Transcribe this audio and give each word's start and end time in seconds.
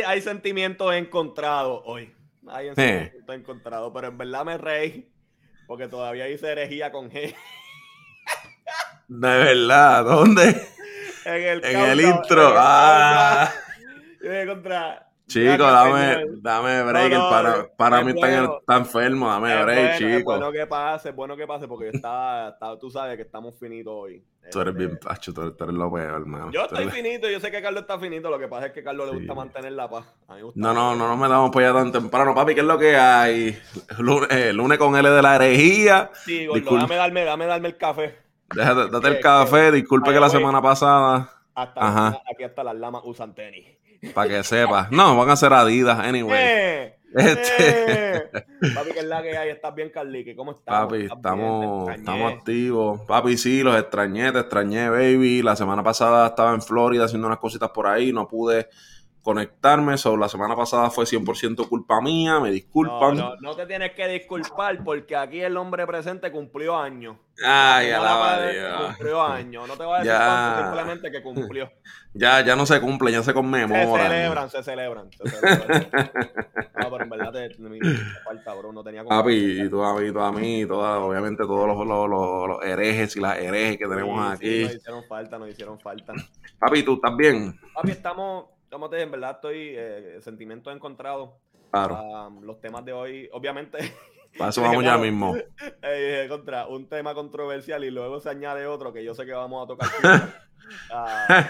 hay, 0.00 0.16
hay 0.16 0.20
sentimientos 0.20 0.94
encontrados 0.94 1.82
hoy. 1.84 2.14
Hay 2.48 2.74
sentimientos 2.74 3.36
encontrados, 3.36 3.92
pero 3.94 4.08
en 4.08 4.18
verdad 4.18 4.44
me 4.44 4.58
reí 4.58 5.10
porque 5.66 5.86
todavía 5.86 6.28
hice 6.28 6.50
herejía 6.50 6.90
con 6.90 7.10
G. 7.10 7.34
De 9.08 9.28
verdad, 9.28 10.04
¿dónde? 10.04 10.66
En 11.24 11.34
el, 11.34 11.64
en 11.64 11.80
el 11.80 12.00
intro. 12.00 12.54
ah. 12.56 13.52
contra 14.46 15.09
Chico, 15.30 15.62
dame, 15.62 16.26
dame 16.42 16.82
break. 16.82 17.12
para 17.12 17.68
para 17.76 18.02
mí 18.02 18.10
está, 18.10 18.76
enfermo, 18.76 19.28
dame 19.28 19.62
break, 19.62 19.98
chico. 19.98 20.10
Es 20.10 20.24
bueno 20.24 20.50
que 20.50 20.66
pase, 20.66 21.10
es 21.10 21.14
bueno 21.14 21.36
que 21.36 21.46
pase, 21.46 21.68
porque 21.68 21.90
está, 21.90 22.58
tú 22.80 22.90
sabes 22.90 23.14
que 23.14 23.22
estamos 23.22 23.56
finitos 23.56 23.92
hoy. 23.94 24.24
Tú 24.50 24.60
eres 24.60 24.74
bien 24.74 24.90
este, 24.94 25.06
pacho, 25.06 25.32
tú 25.32 25.42
eres, 25.42 25.74
lo 25.74 25.92
peor, 25.92 26.14
hermano. 26.14 26.50
Yo 26.50 26.64
estoy 26.64 26.88
finito, 26.88 27.30
yo 27.30 27.38
sé 27.38 27.52
que 27.52 27.62
Carlos 27.62 27.82
está 27.82 27.96
finito, 28.00 28.28
lo 28.28 28.40
que 28.40 28.48
pasa 28.48 28.66
es 28.66 28.72
que 28.72 28.80
a 28.80 28.84
Carlos 28.84 29.08
le 29.08 29.18
gusta 29.18 29.34
mantener 29.34 29.70
la 29.70 29.88
paz. 29.88 30.04
no, 30.28 30.74
no, 30.74 30.96
no, 30.96 31.08
no 31.08 31.16
me 31.16 31.28
damos 31.28 31.50
por 31.50 31.62
allá 31.62 31.74
tan 31.74 31.92
temprano, 31.92 32.34
papi, 32.34 32.54
¿qué 32.54 32.62
es 32.62 32.66
lo 32.66 32.76
que 32.76 32.96
hay? 32.96 33.56
Lunes, 33.98 34.28
eh, 34.32 34.52
lunes 34.52 34.78
con 34.78 34.96
L 34.96 35.08
de 35.08 35.22
la 35.22 35.36
herejía. 35.36 36.10
Sí, 36.24 36.46
gordo, 36.46 36.76
dame 36.76 36.96
darme, 36.96 37.24
dame 37.24 37.46
darme 37.46 37.68
el 37.68 37.76
café. 37.76 38.18
Déjate, 38.52 38.90
date 38.90 39.06
el 39.06 39.20
café, 39.20 39.70
disculpe 39.70 40.12
que 40.12 40.18
la 40.18 40.28
semana 40.28 40.60
pasada... 40.60 41.36
Hasta 41.54 41.80
Ajá. 41.80 42.22
aquí 42.32 42.42
hasta 42.42 42.64
las 42.64 42.74
lamas 42.74 43.02
usan 43.04 43.34
tenis. 43.34 43.66
Para 44.14 44.28
que 44.28 44.42
sepas. 44.42 44.90
No, 44.90 45.16
van 45.16 45.30
a 45.30 45.36
ser 45.36 45.52
Adidas, 45.52 45.98
anyway. 45.98 46.38
Eh, 46.38 46.96
este... 47.14 48.12
Eh. 48.12 48.30
Papi, 48.74 48.92
que 48.92 49.00
es 49.00 49.04
la 49.04 49.22
que 49.22 49.36
hay, 49.36 49.50
estás 49.50 49.74
bien, 49.74 49.90
Carlique. 49.90 50.36
¿Cómo 50.36 50.52
estás? 50.52 50.82
Papi, 50.82 51.08
estamos, 51.12 51.90
estamos 51.90 52.32
activos. 52.32 53.00
Papi, 53.06 53.36
sí, 53.36 53.62
los 53.62 53.78
extrañé, 53.78 54.30
te 54.32 54.40
extrañé, 54.40 54.88
baby. 54.88 55.42
La 55.42 55.56
semana 55.56 55.82
pasada 55.82 56.28
estaba 56.28 56.54
en 56.54 56.62
Florida 56.62 57.04
haciendo 57.06 57.26
unas 57.26 57.38
cositas 57.38 57.70
por 57.70 57.86
ahí, 57.86 58.12
no 58.12 58.28
pude 58.28 58.68
conectarme. 59.22 59.96
So, 59.98 60.16
la 60.16 60.28
semana 60.28 60.56
pasada 60.56 60.90
fue 60.90 61.04
100% 61.04 61.68
culpa 61.68 62.00
mía, 62.00 62.40
me 62.40 62.50
disculpan. 62.50 63.16
No, 63.16 63.36
no, 63.36 63.54
te 63.54 63.66
tienes 63.66 63.92
que 63.92 64.08
disculpar 64.08 64.82
porque 64.84 65.16
aquí 65.16 65.40
el 65.40 65.56
hombre 65.56 65.86
presente 65.86 66.30
cumplió 66.30 66.76
años. 66.76 67.16
Ay, 67.42 67.90
alaba 67.90 68.46
Dios. 68.46 68.86
Cumplió 68.86 69.22
años. 69.22 69.68
No 69.68 69.76
te 69.76 69.84
voy 69.84 69.94
a 69.94 69.98
decir 69.98 70.12
ya. 70.12 70.62
simplemente 70.62 71.10
que 71.10 71.22
cumplió. 71.22 71.72
Ya, 72.12 72.44
ya 72.44 72.56
no 72.56 72.66
se 72.66 72.80
cumple, 72.80 73.12
ya 73.12 73.22
se 73.22 73.32
conmemora. 73.32 74.02
Se 74.02 74.08
celebran, 74.08 74.50
se 74.50 74.62
celebran. 74.62 75.10
Se 75.12 75.28
celebran. 75.28 75.90
no, 76.76 76.90
pero 76.90 77.04
en 77.04 77.10
verdad 77.10 77.32
te, 77.32 77.58
me, 77.58 77.78
falta, 78.24 78.54
bro. 78.54 78.72
No 78.72 78.82
tenía 78.82 79.04
como. 79.04 79.16
Papi, 79.16 79.62
y 79.62 79.68
tú 79.70 79.82
a 79.82 79.98
mí, 79.98 80.12
tú 80.12 80.20
a 80.20 80.32
mí, 80.32 80.66
toda, 80.66 80.98
obviamente 80.98 81.44
todos 81.44 81.66
los, 81.66 81.86
los, 81.86 82.48
los, 82.48 82.64
herejes 82.64 83.16
y 83.16 83.20
las 83.20 83.38
herejes 83.38 83.78
que 83.78 83.86
tenemos 83.86 84.32
aquí. 84.32 84.46
Sí, 84.46 84.64
nos 84.64 84.74
hicieron 84.74 85.04
falta, 85.04 85.38
nos 85.38 85.48
hicieron 85.48 85.80
falta. 85.80 86.12
Papi, 86.58 86.82
¿tú 86.82 86.94
estás 86.94 87.16
bien? 87.16 87.58
Papi, 87.74 87.92
estamos 87.92 88.46
como 88.70 88.88
te 88.88 89.02
en 89.02 89.10
verdad 89.10 89.32
estoy 89.32 89.74
eh, 89.76 90.18
sentimientos 90.22 90.74
encontrados. 90.74 91.30
Claro. 91.70 92.32
los 92.42 92.60
temas 92.60 92.84
de 92.84 92.92
hoy, 92.92 93.28
obviamente. 93.32 93.78
Para 94.38 94.50
eso 94.50 94.62
vamos 94.62 94.84
ya 94.84 94.98
mismo. 94.98 95.36
Eh, 95.82 96.26
contra 96.28 96.66
un 96.66 96.88
tema 96.88 97.14
controversial 97.14 97.82
y 97.84 97.90
luego 97.90 98.20
se 98.20 98.30
añade 98.30 98.66
otro 98.66 98.92
que 98.92 99.04
yo 99.04 99.14
sé 99.14 99.26
que 99.26 99.32
vamos 99.32 99.64
a 99.64 99.66
tocar. 99.66 99.88
Ah, 100.88 101.48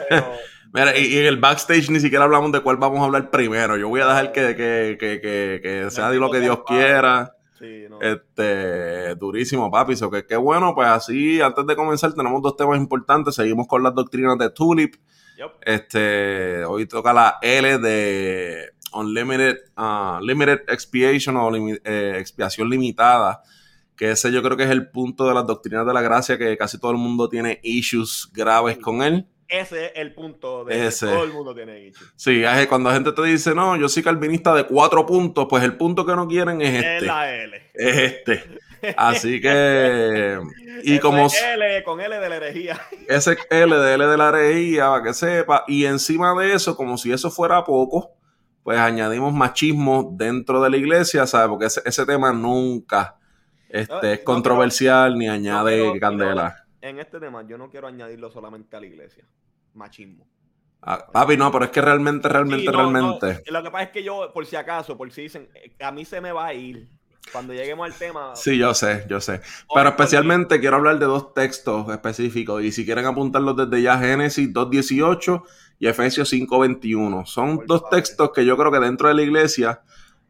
Mira, 0.72 0.97
y, 0.97 1.19
en 1.19 1.26
el 1.26 1.36
backstage 1.36 1.91
ni 1.91 2.00
siquiera 2.00 2.25
hablamos 2.25 2.53
de 2.53 2.62
cuál 2.62 2.78
vamos 2.78 3.00
a 3.00 3.04
hablar 3.04 3.31
primero. 3.31 3.76
Yo 3.76 3.87
voy 3.91 4.00
a 4.00 4.06
dejar 4.06 4.32
que, 4.32 4.56
que, 4.56 4.97
que, 4.98 5.60
que, 5.60 5.91
sea 5.91 6.08
de 6.08 6.16
lo 6.16 6.31
que 6.31 6.41
Dios 6.41 6.60
quiera. 6.66 7.37
Sí, 7.58 7.84
no. 7.91 8.00
Este, 8.00 9.14
durísimo, 9.16 9.70
papi. 9.70 9.94
So 9.94 10.10
que 10.10 10.25
qué 10.25 10.37
bueno, 10.37 10.75
pues 10.75 10.88
así, 10.88 11.38
antes 11.42 11.66
de 11.66 11.76
comenzar, 11.76 12.14
tenemos 12.14 12.41
dos 12.41 12.56
temas 12.56 12.78
importantes. 12.78 13.34
Seguimos 13.34 13.66
con 13.66 13.82
las 13.82 13.94
doctrinas 13.94 14.38
de 14.38 14.48
Tulip. 14.48 14.94
Este, 15.62 16.64
hoy 16.64 16.86
toca 16.86 17.12
la 17.12 17.38
L 17.42 17.78
de 17.78 18.70
Unlimited 18.92 19.56
uh, 19.76 20.20
Limited 20.20 20.60
Expiation 20.68 21.36
o 21.36 21.50
eh, 21.56 22.16
expiación 22.18 22.68
limitada. 22.68 23.42
Que 23.96 24.12
ese 24.12 24.32
yo 24.32 24.42
creo 24.42 24.56
que 24.56 24.64
es 24.64 24.70
el 24.70 24.90
punto 24.90 25.28
de 25.28 25.34
las 25.34 25.46
doctrinas 25.46 25.86
de 25.86 25.92
la 25.92 26.00
gracia 26.00 26.38
que 26.38 26.56
casi 26.56 26.78
todo 26.78 26.92
el 26.92 26.96
mundo 26.96 27.28
tiene 27.28 27.60
issues 27.62 28.30
graves 28.32 28.78
con 28.78 29.02
él. 29.02 29.26
Ese 29.46 29.86
es 29.86 29.92
el 29.96 30.14
punto 30.14 30.64
de 30.64 30.90
todo 30.90 31.24
el 31.24 31.32
mundo 31.32 31.54
tiene 31.54 31.86
issues. 31.86 32.12
Sí, 32.16 32.42
cuando 32.68 32.88
la 32.88 32.94
gente 32.94 33.12
te 33.12 33.22
dice, 33.22 33.54
no, 33.54 33.76
yo 33.76 33.88
soy 33.88 34.02
calvinista 34.02 34.54
de 34.54 34.64
cuatro 34.64 35.04
puntos, 35.04 35.46
pues 35.50 35.64
el 35.64 35.76
punto 35.76 36.06
que 36.06 36.14
no 36.14 36.28
quieren 36.28 36.62
es 36.62 36.74
este. 36.74 36.96
Es 36.98 37.02
la 37.02 37.34
L. 37.34 37.70
Es 37.74 37.96
este. 37.96 38.44
Así 38.96 39.41
que. 39.41 40.41
Y 40.82 40.98
como. 40.98 41.28
L 41.28 41.84
con 41.84 42.00
L 42.00 42.18
de 42.18 42.28
la 42.28 42.36
herejía. 42.36 42.80
Ese 43.08 43.36
L 43.50 43.76
de 43.76 43.94
L 43.94 44.06
de 44.06 44.16
la 44.16 44.28
herejía, 44.28 44.88
para 44.88 45.02
que 45.02 45.14
sepa. 45.14 45.64
Y 45.66 45.84
encima 45.84 46.34
de 46.41 46.54
eso, 46.54 46.76
como 46.76 46.96
si 46.98 47.12
eso 47.12 47.30
fuera 47.30 47.64
poco, 47.64 48.16
pues 48.62 48.78
añadimos 48.78 49.32
machismo 49.32 50.10
dentro 50.12 50.62
de 50.62 50.70
la 50.70 50.76
iglesia, 50.76 51.26
¿sabes? 51.26 51.48
Porque 51.48 51.66
ese, 51.66 52.06
tema 52.06 52.32
nunca 52.32 53.16
este, 53.69 54.14
es 54.14 54.20
controversial 54.20 55.19
ni 55.19 55.28
añade 55.28 55.98
candela. 55.98 56.66
en 56.80 56.98
este 56.98 57.20
tema, 57.20 57.46
yo 57.46 57.58
no 57.58 57.70
quiero 57.70 57.88
añadirlo 57.88 58.30
solamente 58.30 58.76
a 58.76 58.80
la 58.80 58.86
iglesia. 58.86 59.24
Machismo. 59.74 60.26
Ah, 60.82 61.06
papi, 61.12 61.36
no, 61.36 61.52
pero 61.52 61.66
es 61.66 61.70
que 61.70 61.80
realmente, 61.80 62.28
realmente, 62.28 62.70
realmente. 62.70 63.42
Lo 63.50 63.62
que 63.62 63.70
pasa 63.70 63.84
es 63.84 63.90
que 63.90 64.02
yo, 64.02 64.32
por 64.32 64.46
si 64.46 64.56
acaso, 64.56 64.96
por 64.96 65.10
si 65.12 65.22
dicen, 65.22 65.50
eh, 65.54 65.74
a 65.80 65.92
mí 65.92 66.04
se 66.04 66.20
me 66.20 66.32
va 66.32 66.46
a 66.46 66.54
ir 66.54 66.88
cuando 67.32 67.53
lleguemos 67.53 67.86
al 67.86 67.97
tema. 67.97 68.34
Sí, 68.34 68.58
yo 68.58 68.75
sé, 68.75 69.06
yo 69.08 69.20
sé. 69.20 69.41
Pero 69.75 69.88
especialmente 69.91 70.60
quiero 70.60 70.76
hablar 70.76 70.98
de 70.98 71.06
dos 71.06 71.34
textos 71.34 71.88
específicos. 71.91 72.62
Y 72.62 72.72
si 72.72 72.84
quieren 72.84 73.06
apuntarlos 73.06 73.56
desde 73.56 73.82
ya, 73.82 73.98
Génesis 73.98 74.53
2.18 74.53 75.42
y 75.78 75.86
Efesios 75.86 76.32
5.21. 76.32 77.26
Son 77.26 77.60
dos 77.66 77.88
textos 77.91 78.31
que 78.34 78.44
yo 78.44 78.56
creo 78.56 78.72
que 78.72 78.81
dentro 78.81 79.08
de 79.08 79.14
la 79.14 79.22
iglesia 79.22 79.82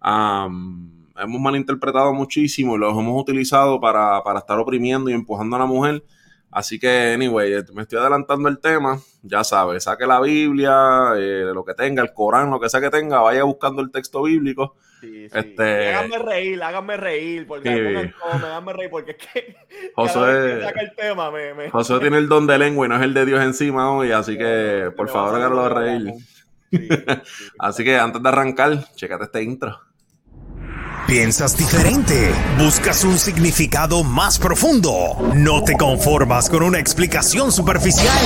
hemos 0.03 1.41
malinterpretado 1.41 2.13
muchísimo 2.15 2.77
y 2.77 2.79
los 2.79 2.97
hemos 2.97 3.21
utilizado 3.21 3.81
para, 3.81 4.23
para 4.23 4.39
estar 4.41 4.59
oprimiendo 4.59 5.11
y 5.11 5.15
empujando 5.15 5.57
a 5.57 5.59
la 5.59 5.67
mujer 5.67 6.03
Así 6.51 6.81
que, 6.81 7.13
anyway, 7.15 7.53
me 7.75 7.83
estoy 7.83 7.99
adelantando 7.99 8.49
el 8.49 8.59
tema. 8.59 8.99
Ya 9.23 9.45
sabes, 9.45 9.85
saque 9.85 10.07
la 10.07 10.21
Biblia, 10.21 11.13
eh, 11.17 11.51
lo 11.55 11.65
que 11.65 11.75
tenga, 11.75 12.03
el 12.03 12.13
Corán, 12.13 12.51
lo 12.51 12.59
que 12.59 12.69
sea 12.69 12.81
que 12.81 12.91
tenga, 12.91 13.21
vaya 13.21 13.45
buscando 13.45 13.83
el 13.83 13.91
texto 13.91 14.23
bíblico. 14.23 14.75
Sí, 15.01 15.29
sí. 15.29 15.39
Este... 15.39 15.95
Háganme 15.95 16.19
reír, 16.19 16.63
háganme 16.63 16.97
reír, 16.97 17.47
porque 17.47 17.69
sí. 17.71 18.13
háganme 18.33 18.73
reír, 18.73 18.91
porque 18.91 19.13
es 19.13 19.17
que 19.17 19.57
José, 19.95 20.63
saca 20.63 20.81
el 20.81 20.95
tema, 20.95 21.31
me, 21.31 21.55
me... 21.55 21.71
José 21.71 21.99
tiene 22.01 22.19
el 22.19 22.29
don 22.29 22.47
de 22.47 22.59
lengua 22.59 22.87
y 22.87 22.89
no 22.89 22.97
es 22.97 23.03
el 23.03 23.15
de 23.15 23.25
Dios 23.25 23.43
encima 23.43 23.91
hoy, 23.91 24.13
así 24.13 24.37
que 24.37 24.91
por 24.97 25.09
favor 25.09 25.37
háganlo 25.37 25.69
reír. 25.69 26.15
así 27.59 27.85
que 27.85 27.99
antes 27.99 28.23
de 28.23 28.29
arrancar, 28.29 28.93
checate 28.95 29.25
este 29.25 29.43
intro. 29.43 29.81
Piensas 31.07 31.57
diferente, 31.57 32.33
buscas 32.57 33.03
un 33.03 33.19
significado 33.19 34.05
más 34.05 34.39
profundo, 34.39 35.17
no 35.35 35.65
te 35.65 35.77
conformas 35.77 36.49
con 36.49 36.63
una 36.63 36.79
explicación 36.79 37.51
superficial. 37.51 38.17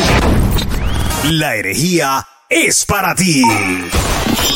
La 1.31 1.57
herejía 1.57 2.27
es 2.51 2.85
para 2.85 3.15
ti. 3.15 3.43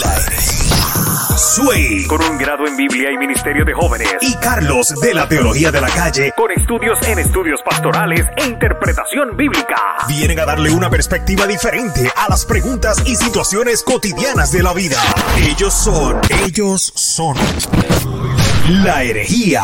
La 0.04 0.16
herejía. 0.16 0.97
Sway. 1.38 2.04
Con 2.08 2.20
un 2.20 2.36
grado 2.36 2.66
en 2.66 2.76
Biblia 2.76 3.12
y 3.12 3.16
Ministerio 3.16 3.64
de 3.64 3.72
Jóvenes. 3.72 4.16
Y 4.22 4.34
Carlos 4.38 4.92
de 5.00 5.14
la 5.14 5.28
Teología 5.28 5.70
de 5.70 5.80
la 5.80 5.88
Calle. 5.88 6.32
Con 6.36 6.50
estudios 6.50 7.00
en 7.06 7.20
estudios 7.20 7.62
pastorales 7.62 8.26
e 8.36 8.46
interpretación 8.46 9.36
bíblica. 9.36 9.76
Vienen 10.08 10.40
a 10.40 10.46
darle 10.46 10.72
una 10.72 10.90
perspectiva 10.90 11.46
diferente 11.46 12.10
a 12.16 12.28
las 12.28 12.44
preguntas 12.44 13.04
y 13.06 13.14
situaciones 13.14 13.84
cotidianas 13.84 14.50
de 14.50 14.64
la 14.64 14.72
vida. 14.72 14.96
Ellos 15.36 15.72
son, 15.72 16.20
ellos 16.44 16.92
son 16.96 17.36
la 18.82 19.04
herejía. 19.04 19.62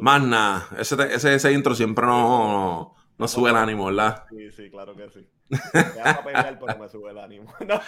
Más 0.00 0.22
nada, 0.22 0.68
ese, 0.78 0.94
ese, 1.12 1.34
ese, 1.34 1.52
intro 1.52 1.74
siempre 1.74 2.06
no, 2.06 2.94
no, 3.16 3.28
sube 3.28 3.50
el 3.50 3.56
ánimo, 3.56 3.86
¿verdad? 3.86 4.24
Sí, 4.30 4.52
sí, 4.52 4.70
claro 4.70 4.94
que 4.94 5.08
sí. 5.10 5.26
Me 5.74 6.00
a 6.00 6.22
pelear, 6.22 6.58
pero 6.58 6.78
me 6.78 6.88
sube 6.88 7.10
el 7.10 7.18
ánimo. 7.18 7.52
No. 7.66 7.80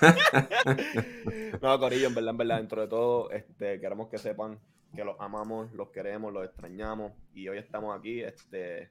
no, 1.62 1.78
Corillo, 1.78 2.08
en 2.08 2.14
verdad, 2.14 2.30
en 2.30 2.36
verdad, 2.36 2.56
dentro 2.58 2.82
de 2.82 2.88
todo, 2.88 3.30
este, 3.30 3.80
queremos 3.80 4.08
que 4.08 4.18
sepan 4.18 4.60
que 4.94 5.04
los 5.04 5.16
amamos, 5.20 5.72
los 5.72 5.90
queremos, 5.90 6.32
los 6.32 6.44
extrañamos. 6.44 7.12
Y 7.34 7.48
hoy 7.48 7.58
estamos 7.58 7.98
aquí, 7.98 8.22
este, 8.22 8.90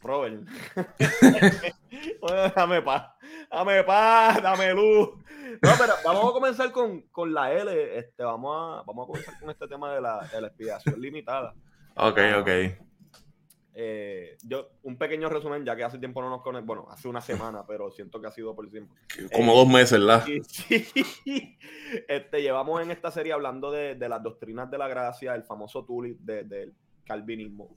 Robert. 0.00 0.46
dame 2.56 2.82
paz, 2.82 3.12
dame 3.50 3.84
paz, 3.84 4.42
dame 4.42 4.72
luz. 4.74 5.10
No, 5.62 5.70
pero 5.78 5.92
vamos 6.04 6.30
a 6.30 6.32
comenzar 6.32 6.72
con, 6.72 7.02
con 7.02 7.32
la 7.32 7.52
L. 7.52 7.98
Este, 7.98 8.24
vamos, 8.24 8.54
a, 8.56 8.82
vamos 8.82 9.04
a 9.04 9.06
comenzar 9.06 9.38
con 9.38 9.50
este 9.50 9.68
tema 9.68 9.94
de 9.94 10.00
la, 10.00 10.26
de 10.32 10.40
la 10.40 10.46
expiación 10.48 11.00
limitada. 11.00 11.54
Ok, 11.96 12.18
ok. 12.40 12.48
Eh, 13.76 14.36
yo, 14.44 14.70
un 14.84 14.96
pequeño 14.96 15.28
resumen, 15.28 15.64
ya 15.64 15.74
que 15.74 15.82
hace 15.82 15.98
tiempo 15.98 16.22
no 16.22 16.30
nos 16.30 16.42
conectamos, 16.42 16.66
bueno, 16.66 16.86
hace 16.90 17.08
una 17.08 17.20
semana, 17.20 17.64
pero 17.66 17.90
siento 17.90 18.20
que 18.20 18.28
ha 18.28 18.30
sido 18.30 18.54
por 18.54 18.70
tiempo. 18.70 18.94
Como 19.34 19.54
dos 19.54 19.68
meses, 19.68 19.98
¿verdad? 19.98 20.24
Sí, 20.48 21.58
Este, 22.08 22.42
llevamos 22.42 22.80
en 22.82 22.92
esta 22.92 23.10
serie 23.10 23.32
hablando 23.32 23.72
de, 23.72 23.96
de, 23.96 24.08
las 24.08 24.22
doctrinas 24.22 24.70
de 24.70 24.78
la 24.78 24.86
gracia, 24.86 25.34
el 25.34 25.42
famoso 25.42 25.84
tulip 25.84 26.20
del 26.20 26.72
calvinismo. 27.04 27.76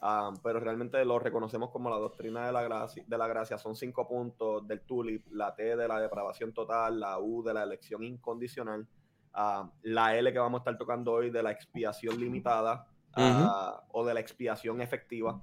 ah, 0.00 0.32
pero 0.42 0.58
realmente 0.58 1.02
lo 1.04 1.18
reconocemos 1.20 1.70
como 1.70 1.90
la 1.90 1.96
doctrina 1.96 2.46
de 2.46 2.52
la, 2.52 2.62
gracia, 2.62 3.04
de 3.06 3.18
la 3.18 3.28
gracia. 3.28 3.56
Son 3.56 3.76
cinco 3.76 4.08
puntos 4.08 4.66
del 4.66 4.80
tulip, 4.80 5.26
la 5.30 5.54
T 5.54 5.76
de 5.76 5.88
la 5.88 6.00
depravación 6.00 6.52
total, 6.52 6.98
la 6.98 7.20
U 7.20 7.44
de 7.44 7.54
la 7.54 7.62
elección 7.62 8.02
incondicional, 8.02 8.86
ah, 9.32 9.70
la 9.82 10.16
L 10.18 10.32
que 10.32 10.38
vamos 10.40 10.58
a 10.58 10.62
estar 10.62 10.76
tocando 10.76 11.12
hoy 11.12 11.30
de 11.30 11.42
la 11.42 11.52
expiación 11.52 12.18
limitada 12.18 12.84
o 13.16 14.04
de 14.04 14.14
la 14.14 14.20
expiación 14.20 14.80
efectiva, 14.80 15.42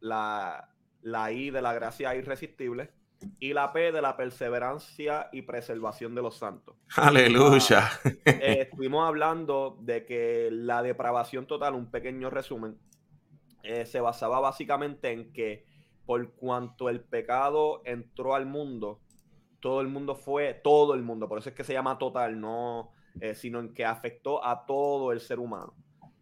la, 0.00 0.68
la 1.02 1.32
I 1.32 1.50
de 1.50 1.62
la 1.62 1.72
gracia 1.72 2.14
irresistible, 2.14 2.92
y 3.40 3.52
la 3.52 3.72
P 3.72 3.92
de 3.92 4.02
la 4.02 4.16
perseverancia 4.16 5.28
y 5.32 5.42
preservación 5.42 6.14
de 6.14 6.22
los 6.22 6.36
santos. 6.36 6.76
Aleluya. 6.96 7.90
Ah, 8.04 8.10
eh, 8.24 8.58
estuvimos 8.60 9.06
hablando 9.06 9.76
de 9.80 10.04
que 10.04 10.48
la 10.52 10.82
depravación 10.82 11.46
total, 11.46 11.74
un 11.74 11.90
pequeño 11.90 12.30
resumen, 12.30 12.78
eh, 13.62 13.86
se 13.86 14.00
basaba 14.00 14.40
básicamente 14.40 15.12
en 15.12 15.32
que 15.32 15.66
por 16.06 16.32
cuanto 16.34 16.88
el 16.88 17.00
pecado 17.00 17.82
entró 17.84 18.34
al 18.34 18.46
mundo, 18.46 19.00
todo 19.60 19.80
el 19.80 19.88
mundo 19.88 20.14
fue, 20.14 20.54
todo 20.54 20.94
el 20.94 21.02
mundo, 21.02 21.28
por 21.28 21.38
eso 21.38 21.50
es 21.50 21.54
que 21.54 21.64
se 21.64 21.72
llama 21.72 21.98
total, 21.98 22.40
no, 22.40 22.92
eh, 23.20 23.34
sino 23.34 23.58
en 23.58 23.74
que 23.74 23.84
afectó 23.84 24.44
a 24.44 24.64
todo 24.64 25.12
el 25.12 25.20
ser 25.20 25.40
humano. 25.40 25.74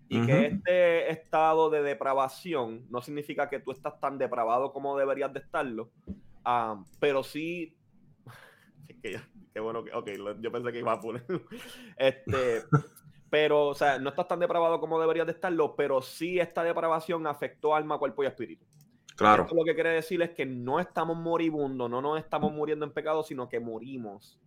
Y 0.08 0.24
que 0.24 0.46
este 0.46 1.10
estado 1.10 1.68
de 1.68 1.82
depravación 1.82 2.86
no 2.90 3.02
significa 3.02 3.48
que 3.48 3.58
tú 3.58 3.72
estás 3.72 3.98
tan 3.98 4.18
depravado 4.18 4.72
como 4.72 4.96
deberías 4.96 5.32
de 5.32 5.40
estarlo, 5.40 5.90
pero 7.00 7.22
sí. 7.22 7.76
qué 9.02 9.60
bueno 9.60 9.84
que. 9.84 9.92
Ok, 9.92 10.10
yo 10.40 10.52
pensé 10.52 10.72
que 10.72 10.78
iba 10.78 10.92
a 10.92 11.00
poner. 11.00 11.24
este. 11.96 12.64
Pero, 13.28 13.66
o 13.66 13.74
sea, 13.74 13.98
no 13.98 14.10
estás 14.10 14.28
tan 14.28 14.38
depravado 14.38 14.78
como 14.78 15.00
deberías 15.00 15.26
de 15.26 15.32
estarlo, 15.32 15.74
pero 15.74 16.00
sí 16.00 16.38
esta 16.38 16.62
depravación 16.62 17.26
afectó 17.26 17.74
alma, 17.74 17.98
cuerpo 17.98 18.22
y 18.22 18.26
espíritu. 18.26 18.64
Claro. 19.16 19.42
Esto 19.42 19.56
lo 19.56 19.64
que 19.64 19.74
quiere 19.74 19.90
decir 19.90 20.22
es 20.22 20.30
que 20.30 20.46
no 20.46 20.78
estamos 20.78 21.16
moribundos, 21.16 21.90
no 21.90 22.00
nos 22.00 22.20
estamos 22.20 22.52
muriendo 22.52 22.86
en 22.86 22.92
pecado, 22.92 23.24
sino 23.24 23.48
que 23.48 23.58
morimos 23.58 24.38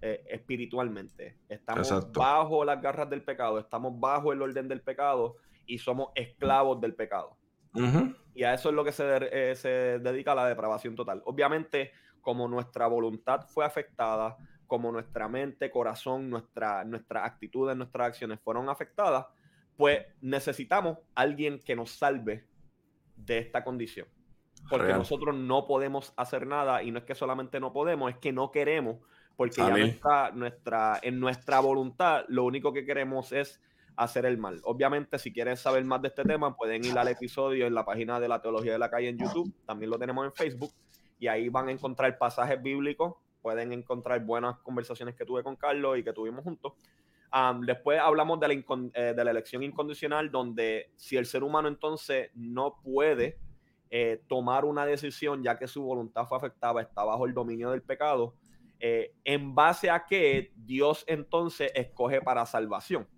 eh, 0.00 0.24
espiritualmente. 0.28 1.38
Estamos 1.48 2.12
bajo 2.12 2.64
las 2.64 2.80
garras 2.82 3.08
del 3.08 3.22
pecado, 3.22 3.58
estamos 3.58 3.98
bajo 3.98 4.32
el 4.32 4.42
orden 4.42 4.68
del 4.68 4.82
pecado 4.82 5.36
y 5.66 5.78
somos 5.78 6.10
esclavos 6.14 6.80
del 6.80 6.94
pecado. 6.94 7.36
Y 8.34 8.42
a 8.44 8.54
eso 8.54 8.70
es 8.70 8.74
lo 8.74 8.84
que 8.84 8.92
se, 8.92 9.04
eh, 9.32 9.54
se, 9.54 9.98
dedica 9.98 10.34
la 10.34 10.46
depravación 10.46 10.94
total. 10.94 11.22
Obviamente, 11.26 11.92
como 12.22 12.48
nuestra 12.48 12.86
voluntad 12.86 13.46
fue 13.48 13.66
afectada, 13.66 14.36
como 14.66 14.90
nuestra 14.90 15.28
mente, 15.28 15.70
corazón, 15.70 16.30
nuestra, 16.30 16.84
nuestras 16.84 17.24
actitudes, 17.24 17.76
nuestras 17.76 18.08
acciones 18.08 18.40
fueron 18.40 18.68
afectadas, 18.68 19.26
pues 19.76 20.06
necesitamos 20.20 20.98
alguien 21.14 21.60
que 21.60 21.76
nos 21.76 21.90
salve 21.90 22.46
de 23.16 23.38
esta 23.38 23.62
condición. 23.62 24.08
Porque 24.68 24.92
nosotros 24.92 25.36
no 25.36 25.66
podemos 25.66 26.12
hacer 26.16 26.46
nada 26.46 26.82
y 26.82 26.90
no 26.90 26.98
es 26.98 27.04
que 27.04 27.14
solamente 27.14 27.60
no 27.60 27.72
podemos, 27.72 28.10
es 28.10 28.18
que 28.18 28.32
no 28.32 28.50
queremos, 28.50 28.98
porque 29.36 29.56
ya 29.56 29.70
nuestra, 29.70 30.30
nuestra, 30.32 30.98
en 31.02 31.20
nuestra 31.20 31.60
voluntad 31.60 32.24
lo 32.28 32.44
único 32.44 32.72
que 32.72 32.84
queremos 32.84 33.32
es 33.32 33.60
hacer 33.96 34.26
el 34.26 34.38
mal. 34.38 34.60
Obviamente, 34.64 35.18
si 35.18 35.32
quieren 35.32 35.56
saber 35.56 35.84
más 35.84 36.02
de 36.02 36.08
este 36.08 36.24
tema, 36.24 36.54
pueden 36.54 36.84
ir 36.84 36.98
al 36.98 37.08
episodio 37.08 37.66
en 37.66 37.74
la 37.74 37.84
página 37.84 38.20
de 38.20 38.28
la 38.28 38.40
Teología 38.40 38.72
de 38.72 38.78
la 38.78 38.90
Calle 38.90 39.08
en 39.08 39.18
YouTube, 39.18 39.52
también 39.64 39.90
lo 39.90 39.98
tenemos 39.98 40.24
en 40.24 40.32
Facebook, 40.32 40.70
y 41.18 41.28
ahí 41.28 41.48
van 41.48 41.68
a 41.68 41.72
encontrar 41.72 42.16
pasajes 42.18 42.62
bíblicos, 42.62 43.14
pueden 43.40 43.72
encontrar 43.72 44.24
buenas 44.24 44.58
conversaciones 44.58 45.14
que 45.14 45.24
tuve 45.24 45.42
con 45.42 45.56
Carlos 45.56 45.98
y 45.98 46.02
que 46.02 46.12
tuvimos 46.12 46.44
juntos. 46.44 46.74
después 47.62 47.98
hablamos 48.00 48.38
de 48.40 48.48
la, 48.48 48.54
eh, 48.54 49.14
de 49.14 49.24
la, 49.24 49.30
elección 49.30 49.62
incondicional, 49.62 50.30
donde 50.30 50.90
si 50.96 51.16
el 51.16 51.26
ser 51.26 51.42
humano 51.42 51.68
entonces 51.68 52.30
no 52.34 52.78
puede 52.82 53.38
eh, 53.90 54.20
tomar 54.26 54.64
una 54.64 54.84
decisión, 54.84 55.42
ya 55.42 55.58
que 55.58 55.68
su 55.68 55.82
voluntad 55.82 56.26
fue 56.26 56.36
afectada, 56.36 56.82
está 56.82 57.04
bajo 57.04 57.24
el 57.24 57.32
dominio 57.32 57.70
del 57.70 57.82
pecado, 57.82 58.34
eh, 58.80 59.14
en 59.24 59.54
base 59.54 59.90
a 59.90 60.04
que 60.06 60.52
Dios 60.54 61.04
entonces 61.06 61.70
escoge 61.74 62.20
para 62.20 62.46
salvación. 62.46 63.08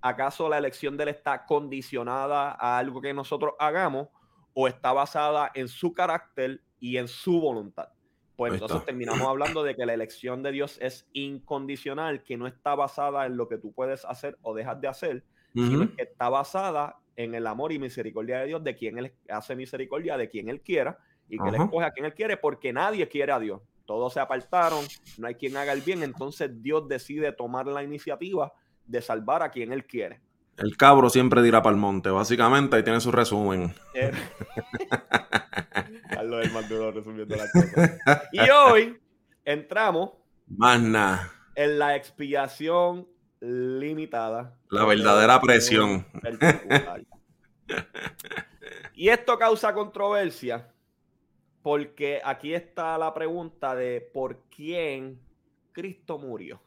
¿Acaso 0.00 0.48
la 0.48 0.58
elección 0.58 0.96
de 0.96 1.04
él 1.04 1.08
está 1.08 1.44
condicionada 1.44 2.52
a 2.52 2.78
algo 2.78 3.00
que 3.00 3.12
nosotros 3.12 3.54
hagamos 3.58 4.08
o 4.54 4.68
está 4.68 4.92
basada 4.92 5.50
en 5.54 5.68
su 5.68 5.92
carácter 5.92 6.62
y 6.78 6.96
en 6.98 7.08
su 7.08 7.40
voluntad? 7.40 7.88
Pues 8.36 8.52
entonces 8.52 8.84
terminamos 8.84 9.26
hablando 9.26 9.64
de 9.64 9.74
que 9.74 9.84
la 9.84 9.94
elección 9.94 10.44
de 10.44 10.52
Dios 10.52 10.78
es 10.80 11.08
incondicional, 11.12 12.22
que 12.22 12.36
no 12.36 12.46
está 12.46 12.76
basada 12.76 13.26
en 13.26 13.36
lo 13.36 13.48
que 13.48 13.58
tú 13.58 13.72
puedes 13.72 14.04
hacer 14.04 14.38
o 14.42 14.54
dejas 14.54 14.80
de 14.80 14.86
hacer, 14.86 15.24
sino 15.52 15.92
que 15.96 16.02
está 16.02 16.28
basada 16.28 17.00
en 17.16 17.34
el 17.34 17.48
amor 17.48 17.72
y 17.72 17.80
misericordia 17.80 18.38
de 18.38 18.46
Dios, 18.46 18.62
de 18.62 18.76
quien 18.76 18.98
Él 18.98 19.12
hace 19.28 19.56
misericordia, 19.56 20.16
de 20.16 20.28
quien 20.28 20.48
Él 20.48 20.60
quiera, 20.60 20.98
y 21.28 21.36
que 21.36 21.48
Él 21.48 21.56
escoge 21.56 21.84
a 21.84 21.90
quien 21.90 22.06
Él 22.06 22.14
quiere, 22.14 22.36
porque 22.36 22.72
nadie 22.72 23.08
quiere 23.08 23.32
a 23.32 23.40
Dios. 23.40 23.60
Todos 23.88 24.12
se 24.12 24.20
apartaron, 24.20 24.84
no 25.16 25.28
hay 25.28 25.34
quien 25.34 25.56
haga 25.56 25.72
el 25.72 25.80
bien, 25.80 26.02
entonces 26.02 26.50
Dios 26.62 26.86
decide 26.86 27.32
tomar 27.32 27.66
la 27.66 27.82
iniciativa 27.82 28.52
de 28.84 29.00
salvar 29.00 29.42
a 29.42 29.50
quien 29.50 29.72
él 29.72 29.86
quiere. 29.86 30.20
El 30.58 30.76
cabro 30.76 31.08
siempre 31.08 31.40
dirá 31.40 31.62
para 31.62 31.74
el 31.74 31.80
monte, 31.80 32.10
básicamente 32.10 32.76
ahí 32.76 32.82
tiene 32.82 33.00
su 33.00 33.10
resumen. 33.10 33.74
Eh. 33.94 34.12
Carlos 36.10 36.44
es 36.44 36.52
más 36.52 36.68
duro 36.68 36.92
resumiendo 36.92 37.34
la 37.34 37.50
cosa. 37.50 38.28
Y 38.32 38.50
hoy 38.50 39.00
entramos 39.42 40.10
más 40.48 40.82
nada. 40.82 41.32
en 41.54 41.78
la 41.78 41.96
expiación 41.96 43.08
limitada. 43.40 44.54
La 44.68 44.84
verdadera 44.84 45.40
presión. 45.40 46.06
y 48.92 49.08
esto 49.08 49.38
causa 49.38 49.72
controversia 49.72 50.68
porque 51.68 52.18
aquí 52.24 52.54
está 52.54 52.96
la 52.96 53.12
pregunta 53.12 53.74
de 53.74 54.00
por 54.00 54.38
quién 54.48 55.20
Cristo 55.72 56.18
murió. 56.18 56.58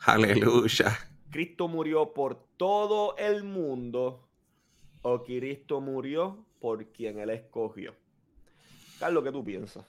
Aleluya. 0.00 0.98
Cristo 1.30 1.68
murió 1.68 2.12
por 2.12 2.42
todo 2.56 3.16
el 3.18 3.44
mundo 3.44 4.28
o 5.02 5.22
Cristo 5.22 5.80
murió 5.80 6.44
por 6.60 6.84
quien 6.86 7.20
él 7.20 7.30
escogió. 7.30 7.94
Carlos, 8.98 9.22
¿qué 9.22 9.30
tú 9.30 9.44
piensas? 9.44 9.84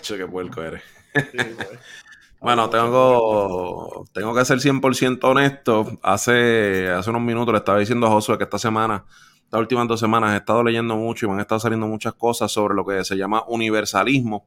che, 0.00 0.16
qué 0.16 0.26
puerco 0.26 0.60
eres. 0.64 0.82
bueno, 2.40 2.68
tengo, 2.70 4.04
tengo 4.12 4.34
que 4.34 4.44
ser 4.44 4.58
100% 4.58 5.22
honesto. 5.22 5.96
Hace, 6.02 6.88
hace 6.88 7.10
unos 7.10 7.22
minutos 7.22 7.52
le 7.52 7.58
estaba 7.58 7.78
diciendo 7.78 8.08
a 8.08 8.10
Josué 8.10 8.36
que 8.36 8.42
esta 8.42 8.58
semana, 8.58 9.04
estas 9.50 9.62
últimas 9.62 9.88
dos 9.88 9.98
semanas, 9.98 10.32
he 10.32 10.36
estado 10.36 10.62
leyendo 10.62 10.96
mucho 10.96 11.26
y 11.26 11.28
me 11.28 11.34
han 11.34 11.40
estado 11.40 11.58
saliendo 11.58 11.88
muchas 11.88 12.14
cosas 12.14 12.52
sobre 12.52 12.76
lo 12.76 12.86
que 12.86 13.04
se 13.04 13.16
llama 13.16 13.42
universalismo. 13.48 14.46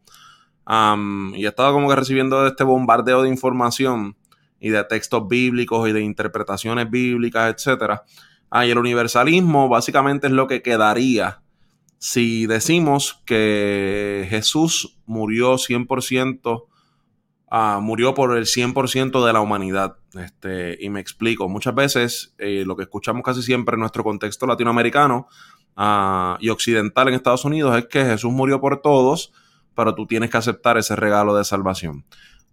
y 1.36 1.44
he 1.44 1.48
estado 1.50 1.74
como 1.74 1.90
que 1.90 1.96
recibiendo 1.98 2.48
este 2.48 2.64
bombardeo 2.64 3.22
de 3.22 3.28
información 3.28 4.16
y 4.62 4.70
de 4.70 4.82
textos 4.86 5.28
bíblicos 5.28 5.90
y 5.90 5.92
de 5.92 6.00
interpretaciones 6.00 6.90
bíblicas, 6.90 7.54
etcétera. 7.54 8.04
Ah, 8.50 8.66
y 8.66 8.72
el 8.72 8.78
universalismo 8.78 9.68
básicamente 9.68 10.28
es 10.28 10.34
lo 10.34 10.48
que 10.48 10.62
quedaría 10.62 11.42
si 11.98 12.46
decimos 12.46 13.22
que 13.26 14.26
Jesús 14.30 14.98
murió 15.06 15.56
100%, 15.56 16.66
ah, 17.56 17.80
murió 17.80 18.16
por 18.16 18.36
el 18.36 18.46
100% 18.46 19.24
de 19.24 19.32
la 19.32 19.40
humanidad. 19.40 19.98
Este, 20.16 20.76
y 20.82 20.90
me 20.90 21.00
explico, 21.00 21.48
muchas 21.48 21.76
veces 21.76 22.34
eh, 22.40 22.64
lo 22.66 22.76
que 22.76 22.82
escuchamos 22.82 23.22
casi 23.22 23.44
siempre 23.44 23.76
en 23.76 23.82
nuestro 23.82 24.04
contexto 24.04 24.48
latinoamericano 24.48 25.28
ah, 25.76 26.36
y 26.42 26.50
occidental 26.50 27.10
en 27.10 27.14
Estados 27.14 27.46
Unidos 27.46 27.78
es 27.78 27.86
que 27.86 28.04
Jesús 28.06 28.32
murió 28.32 28.60
por 28.60 28.82
todos, 28.82 29.34
pero 29.76 29.94
tú 29.94 30.08
tienes 30.08 30.32
que 30.32 30.38
aceptar 30.38 30.80
ese 30.80 30.96
regalo 30.96 31.36
de 31.36 31.44
salvación. 31.44 32.06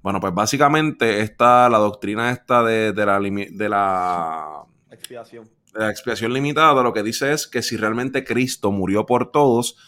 Bueno, 0.02 0.20
pues 0.20 0.34
básicamente 0.34 1.22
está 1.22 1.70
la 1.70 1.78
doctrina 1.78 2.30
esta 2.30 2.62
de, 2.62 2.92
la, 2.94 3.18
de 3.18 3.68
la 3.70 4.64
expiación. 4.90 5.48
De 5.72 5.80
la 5.80 5.90
expiación 5.90 6.34
limitada, 6.34 6.82
lo 6.82 6.92
que 6.92 7.02
dice 7.02 7.32
es 7.32 7.46
que 7.46 7.62
si 7.62 7.78
realmente 7.78 8.22
Cristo 8.22 8.70
murió 8.70 9.06
por 9.06 9.30
todos, 9.30 9.78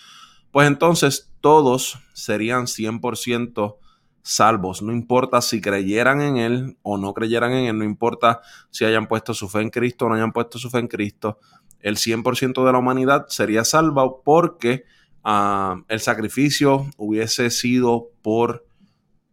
pues 0.52 0.66
entonces 0.68 1.30
todos 1.42 1.98
serían 2.14 2.64
100% 2.64 3.76
salvos. 4.22 4.82
No 4.82 4.92
importa 4.92 5.40
si 5.40 5.60
creyeran 5.60 6.20
en 6.20 6.36
Él 6.36 6.76
o 6.82 6.96
no 6.96 7.12
creyeran 7.12 7.52
en 7.52 7.66
Él, 7.66 7.78
no 7.78 7.84
importa 7.84 8.40
si 8.70 8.84
hayan 8.84 9.06
puesto 9.06 9.34
su 9.34 9.48
fe 9.48 9.60
en 9.60 9.70
Cristo 9.70 10.06
o 10.06 10.08
no 10.08 10.14
hayan 10.14 10.32
puesto 10.32 10.58
su 10.58 10.70
fe 10.70 10.78
en 10.78 10.88
Cristo, 10.88 11.38
el 11.80 11.96
100% 11.96 12.64
de 12.64 12.72
la 12.72 12.78
humanidad 12.78 13.26
sería 13.28 13.64
salvo 13.64 14.22
porque 14.24 14.84
ah, 15.24 15.82
el 15.88 16.00
sacrificio 16.00 16.86
hubiese 16.96 17.50
sido 17.50 18.10
por 18.22 18.64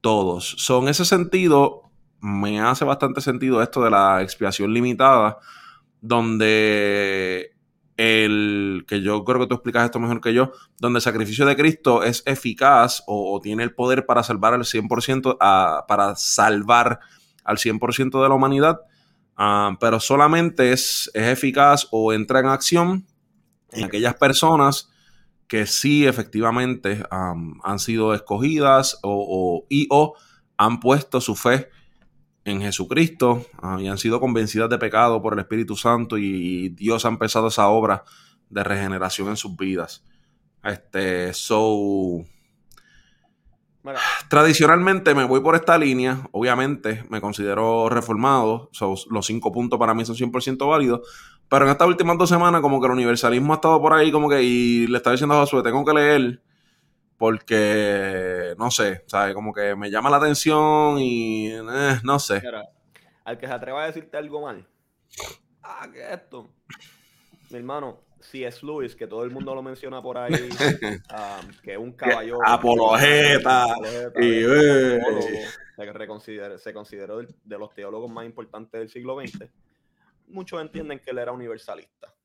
todos. 0.02 0.56
son 0.58 0.84
en 0.84 0.90
ese 0.90 1.06
sentido, 1.06 1.84
me 2.22 2.60
hace 2.60 2.86
bastante 2.86 3.22
sentido 3.22 3.62
esto 3.62 3.84
de 3.84 3.92
la 3.92 4.22
expiación 4.22 4.74
limitada, 4.74 5.38
donde 6.02 7.56
el 8.00 8.86
que 8.88 9.02
yo 9.02 9.26
creo 9.26 9.42
que 9.42 9.48
tú 9.48 9.56
explicas 9.56 9.84
esto 9.84 10.00
mejor 10.00 10.22
que 10.22 10.34
yo, 10.34 10.54
donde 10.78 11.00
el 11.00 11.02
sacrificio 11.02 11.46
de 11.46 11.58
Cristo 11.58 12.02
es 12.02 12.24
eficaz 12.26 13.04
o, 13.08 13.42
tiene 13.44 13.62
el 13.64 13.76
poder 13.76 14.06
para 14.06 14.24
salvar 14.24 14.54
al 14.54 14.64
100%, 14.64 15.86
para 15.86 16.16
salvar 16.16 17.02
al 17.44 17.58
100% 17.58 18.24
de 18.24 18.30
la 18.30 18.36
humanidad, 18.36 18.80
ah, 19.36 19.76
pero 19.82 20.00
solamente 20.00 20.72
es, 20.72 21.12
es 21.14 21.24
eficaz 21.24 21.90
o 21.92 22.14
entra 22.14 22.40
en 22.40 22.46
acción 22.46 23.06
en 23.74 23.84
aquellas 23.84 24.16
personas 24.16 24.90
que 25.50 25.66
sí 25.66 26.08
efectivamente 26.08 27.04
han 27.12 27.80
sido 27.80 28.14
escogidas 28.14 28.98
o, 29.04 29.66
y 29.68 29.88
o 29.90 30.16
han 30.56 30.80
puesto 30.80 31.20
su 31.20 31.36
fe 31.36 31.70
en 32.50 32.62
Jesucristo 32.62 33.46
ah, 33.62 33.78
y 33.80 33.88
han 33.88 33.98
sido 33.98 34.20
convencidas 34.20 34.70
de 34.70 34.78
pecado 34.78 35.22
por 35.22 35.34
el 35.34 35.40
Espíritu 35.40 35.76
Santo 35.76 36.18
y, 36.18 36.70
Dios 36.70 37.06
ha 37.06 37.10
empezado 37.10 37.48
esa 37.48 37.68
obra 37.68 38.04
de 38.50 38.64
regeneración 38.64 39.30
en 39.30 39.38
sus 39.38 39.56
vidas. 39.56 40.04
Este, 40.64 41.34
so, 41.34 42.26
Tradicionalmente 44.28 45.16
me 45.16 45.24
voy 45.24 45.40
por 45.40 45.56
esta 45.56 45.78
línea, 45.78 46.28
obviamente 46.32 47.06
me 47.10 47.22
considero 47.22 47.90
reformado, 47.90 48.70
los 49.10 49.26
cinco 49.26 49.52
puntos 49.52 49.80
para 49.80 49.94
mí 49.94 50.06
son 50.06 50.16
100% 50.16 50.68
válidos, 50.70 51.02
pero 51.50 51.66
en 51.66 51.72
estas 51.72 51.88
últimas 51.88 52.18
dos 52.18 52.30
semanas 52.30 52.62
como 52.62 52.80
que 52.80 52.88
el 52.88 52.94
universalismo 52.94 53.54
ha 53.54 53.56
estado 53.56 53.82
por 53.82 53.94
ahí 53.94 54.12
como 54.12 54.30
que 54.30 54.44
y 54.44 54.88
le 54.88 54.98
estaba 54.98 55.14
diciendo 55.14 55.36
a 55.36 55.40
Josué, 55.40 55.64
tengo 55.64 55.84
que 55.86 55.94
leer 55.94 56.42
porque, 57.20 58.56
no 58.58 58.72
sé, 58.72 59.04
¿sabes? 59.06 59.36
Como 59.36 59.54
que 59.54 59.76
me 59.76 59.92
llama 59.92 60.10
la 60.10 60.18
atención 60.18 60.98
y 61.00 61.52
eh, 61.52 62.00
no 62.02 62.18
sé. 62.18 62.42
al 63.26 63.38
que 63.38 63.46
se 63.46 63.54
atreva 63.54 63.84
a 63.84 63.88
decirte 63.88 64.16
algo 64.16 64.42
mal, 64.42 64.66
ah, 65.62 65.86
¿qué 65.92 66.02
es 66.02 66.14
esto? 66.14 66.50
Mi 67.50 67.58
hermano, 67.58 68.00
si 68.22 68.46
es 68.46 68.64
Luis, 68.64 68.96
que 68.96 69.06
todo 69.06 69.26
el 69.26 69.32
mundo 69.32 69.54
lo 69.54 69.62
menciona 69.62 70.02
por 70.02 70.18
ahí, 70.18 70.32
um, 70.34 71.52
que 71.62 71.74
es 71.74 71.78
un 71.78 71.92
caballo. 71.92 72.40
Apologeta. 72.46 73.66
y, 74.18 74.44
se, 76.22 76.58
se 76.58 76.74
consideró 76.74 77.22
de 77.22 77.58
los 77.58 77.74
teólogos 77.74 78.10
más 78.10 78.26
importantes 78.26 78.80
del 78.80 78.90
siglo 78.90 79.20
XX. 79.20 79.46
Muchos 80.28 80.62
entienden 80.62 81.00
que 81.00 81.12
él 81.12 81.18
era 81.18 81.34
universalista. 81.34 82.16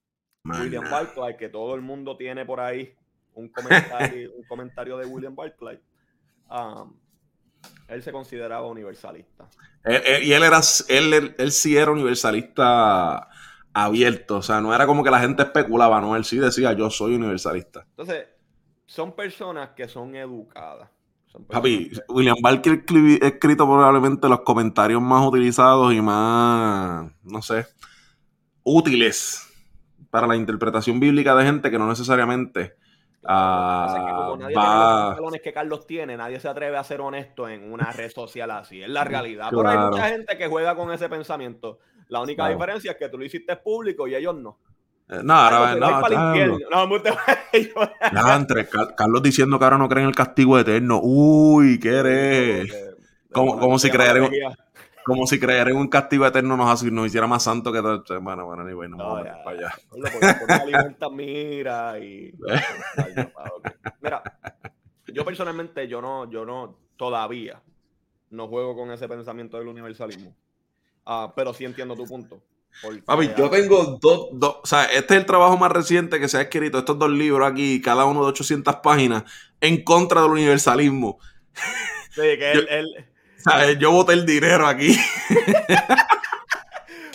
William 0.45 0.85
Barclay, 0.89 1.37
que 1.37 1.49
todo 1.49 1.75
el 1.75 1.81
mundo 1.81 2.17
tiene 2.17 2.45
por 2.45 2.61
ahí 2.61 2.95
un 3.35 3.49
comentario, 3.49 4.33
un 4.37 4.45
comentario 4.45 4.97
de 4.99 5.07
William 5.07 5.35
Barclay. 5.35 5.81
Um, 6.50 6.95
él 7.88 8.03
se 8.03 8.12
consideraba 8.12 8.67
universalista. 8.67 9.49
y 10.23 10.33
él 10.33 10.43
era, 10.43 10.61
él, 10.88 11.35
él, 11.38 11.53
sí 11.53 11.76
era 11.76 11.91
universalista 11.91 13.29
abierto, 13.73 14.37
o 14.37 14.43
sea, 14.43 14.61
no 14.61 14.75
era 14.75 14.87
como 14.87 15.03
que 15.03 15.11
la 15.11 15.21
gente 15.21 15.43
especulaba, 15.43 16.00
no, 16.00 16.14
él 16.17 16.25
sí 16.25 16.38
decía, 16.38 16.73
yo 16.73 16.91
soy 16.91 17.14
universalista. 17.14 17.85
Entonces, 17.91 18.29
son 18.87 19.12
personas 19.12 19.71
que 19.71 19.88
son 19.88 20.14
educadas. 20.14 20.88
Papi, 21.49 21.91
William 22.09 22.37
Barker 22.41 22.85
ha 23.23 23.26
escrito 23.26 23.67
probablemente 23.67 24.29
los 24.29 24.43
comentarios 24.43 25.03
más 25.03 25.26
utilizados 25.26 25.93
y 25.93 26.00
más, 26.00 27.11
no 27.25 27.43
sé, 27.43 27.67
útiles 28.62 29.41
para 30.11 30.29
la 30.29 30.37
interpretación 30.37 31.00
bíblica 31.00 31.35
de 31.35 31.45
gente 31.45 31.73
que 31.73 31.79
no 31.79 31.88
necesariamente 31.88 32.76
Nadie 33.26 34.54
va... 34.54 35.16
los 35.19 35.33
que 35.43 35.52
Carlos 35.52 35.87
tiene, 35.87 36.16
nadie 36.16 36.38
se 36.40 36.49
atreve 36.49 36.76
a 36.76 36.85
ser 36.85 37.00
honesto 37.00 37.49
en 37.49 37.73
una 37.73 37.90
red 37.93 38.11
social 38.11 38.50
así. 38.50 38.83
Es 38.83 38.88
la 38.88 39.04
realidad. 39.04 39.49
Pero 39.50 39.69
hay 39.69 39.78
mucha 39.78 40.09
gente 40.09 40.37
que 40.37 40.47
juega 40.47 40.76
con 40.76 40.93
ese 40.93 41.09
pensamiento. 41.09 41.78
La 42.09 42.21
única 42.21 42.49
diferencia 42.49 42.93
es 42.93 42.97
que 42.99 43.09
tú 43.09 43.19
lo 43.19 43.25
hiciste 43.25 43.57
público 43.57 44.07
y 44.07 44.14
ellos 44.14 44.35
no. 44.35 44.59
Eh, 45.09 45.21
no, 45.23 45.35
ahora 45.35 45.75
no, 45.76 46.00
no, 46.71 46.88
no, 48.12 48.35
entre 48.35 48.66
Carlos 48.97 49.23
diciendo 49.23 49.59
que 49.59 49.64
ahora 49.64 49.76
no 49.76 49.87
creen 49.88 50.04
en 50.04 50.09
el 50.09 50.14
castigo 50.14 50.59
eterno. 50.59 51.00
Uy, 51.02 51.78
¿qué 51.78 51.99
eres? 51.99 52.95
Como, 53.31 53.59
como 53.59 53.78
si 53.78 53.90
creer 53.90 54.16
en, 54.19 54.31
como 55.05 55.27
si 55.27 55.39
creer 55.39 55.69
en 55.69 55.77
un 55.77 55.89
castigo 55.89 56.27
eterno 56.27 56.57
nos, 56.57 56.83
nos 56.85 57.07
hiciera 57.07 57.27
más 57.27 57.43
santo 57.43 57.73
que 57.73 57.81
todo. 57.81 58.03
Bueno, 58.21 58.47
bueno, 58.47 58.63
anyway, 58.63 58.89
no, 58.89 58.97
no 58.97 59.25
ya, 59.25 59.43
para 59.45 59.59
allá. 59.59 59.75
mira 61.13 61.99
y. 61.99 62.35
Mira, 64.01 64.23
yo 65.07 65.25
personalmente, 65.25 65.87
yo 65.87 66.01
no, 66.01 66.31
yo 66.31 66.45
no, 66.45 66.79
todavía 66.97 67.63
no 68.31 68.49
juego 68.49 68.75
con 68.77 68.91
ese 68.91 69.09
pensamiento 69.09 69.59
del 69.59 69.69
universalismo. 69.69 70.35
Ah, 71.07 71.33
pero 71.37 71.55
sí 71.55 71.65
entiendo 71.65 71.95
tu 71.95 72.05
punto. 72.05 72.43
Papi, 73.05 73.31
yo 73.39 73.49
tengo 73.51 73.99
dos, 74.03 74.29
dos, 74.33 74.57
o 74.63 74.67
sea, 74.67 74.87
este 74.87 75.15
es 75.15 75.21
el 75.21 75.27
trabajo 75.27 75.57
más 75.57 75.71
reciente 75.71 76.19
que 76.19 76.27
se 76.27 76.39
ha 76.39 76.41
escrito, 76.43 76.79
estos 76.79 76.99
dos 76.99 77.11
libros 77.11 77.49
aquí, 77.49 77.81
cada 77.81 78.05
uno 78.05 78.23
de 78.23 78.31
800 78.31 78.77
páginas, 78.77 79.23
en 79.61 79.85
contra 79.85 80.23
del 80.23 80.33
universalismo. 80.33 81.21
Sí, 82.11 82.23
que 82.23 82.85
yo 83.79 83.93
boté 83.93 84.13
el 84.13 84.27
dinero 84.27 84.67
aquí. 84.67 84.97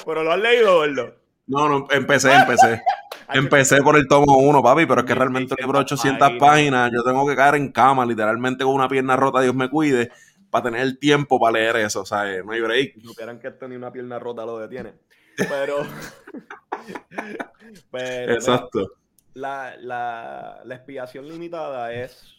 ¿Pero 0.05 0.24
lo 0.24 0.31
has 0.31 0.39
leído, 0.39 0.77
gordo? 0.77 1.15
No, 1.48 1.67
no, 1.67 1.88
empecé, 1.91 2.33
empecé. 2.33 2.81
Empecé 3.31 3.83
por 3.83 3.95
el 3.95 4.07
tomo 4.07 4.39
uno, 4.39 4.63
papi, 4.63 4.88
pero 4.88 5.01
es 5.01 5.05
que 5.05 5.13
realmente 5.13 5.53
el 5.55 5.63
libro 5.63 5.77
800 5.77 6.31
páginas, 6.39 6.89
yo 6.91 7.03
tengo 7.03 7.27
que 7.27 7.36
caer 7.36 7.55
en 7.55 7.71
cama, 7.71 8.03
literalmente 8.03 8.63
con 8.63 8.74
una 8.74 8.89
pierna 8.89 9.15
rota, 9.15 9.39
Dios 9.39 9.53
me 9.53 9.69
cuide, 9.69 10.09
para 10.50 10.63
tener 10.63 10.81
el 10.81 10.98
tiempo 10.98 11.39
para 11.39 11.59
leer 11.59 11.75
eso, 11.75 12.03
sea, 12.07 12.24
no 12.43 12.53
hay 12.53 12.62
break. 12.62 12.95
No 13.03 13.13
quieran 13.13 13.39
que 13.39 13.50
esto 13.50 13.67
ni 13.67 13.75
una 13.75 13.91
pierna 13.91 14.17
rota 14.17 14.48
lo 14.48 14.57
detiene. 14.57 14.95
Pero. 15.38 15.77
pero 17.91 18.33
Exacto. 18.33 18.93
la, 19.36 19.77
la, 19.77 20.62
la 20.65 20.75
expiación 20.75 21.27
limitada 21.27 21.93
es 21.93 22.33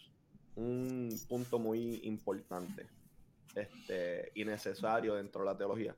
un 0.57 1.09
punto 1.29 1.57
muy 1.57 2.01
importante 2.03 2.85
este, 3.55 4.31
innecesario 4.35 5.15
dentro 5.15 5.41
de 5.41 5.47
la 5.47 5.57
teología. 5.57 5.95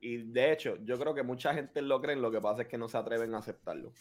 Y 0.00 0.18
de 0.18 0.52
hecho, 0.52 0.76
yo 0.84 0.98
creo 0.98 1.14
que 1.14 1.22
mucha 1.22 1.54
gente 1.54 1.82
lo 1.82 2.00
cree, 2.00 2.16
lo 2.16 2.30
que 2.30 2.40
pasa 2.40 2.62
es 2.62 2.68
que 2.68 2.78
no 2.78 2.88
se 2.88 2.98
atreven 2.98 3.34
a 3.34 3.38
aceptarlo. 3.38 3.92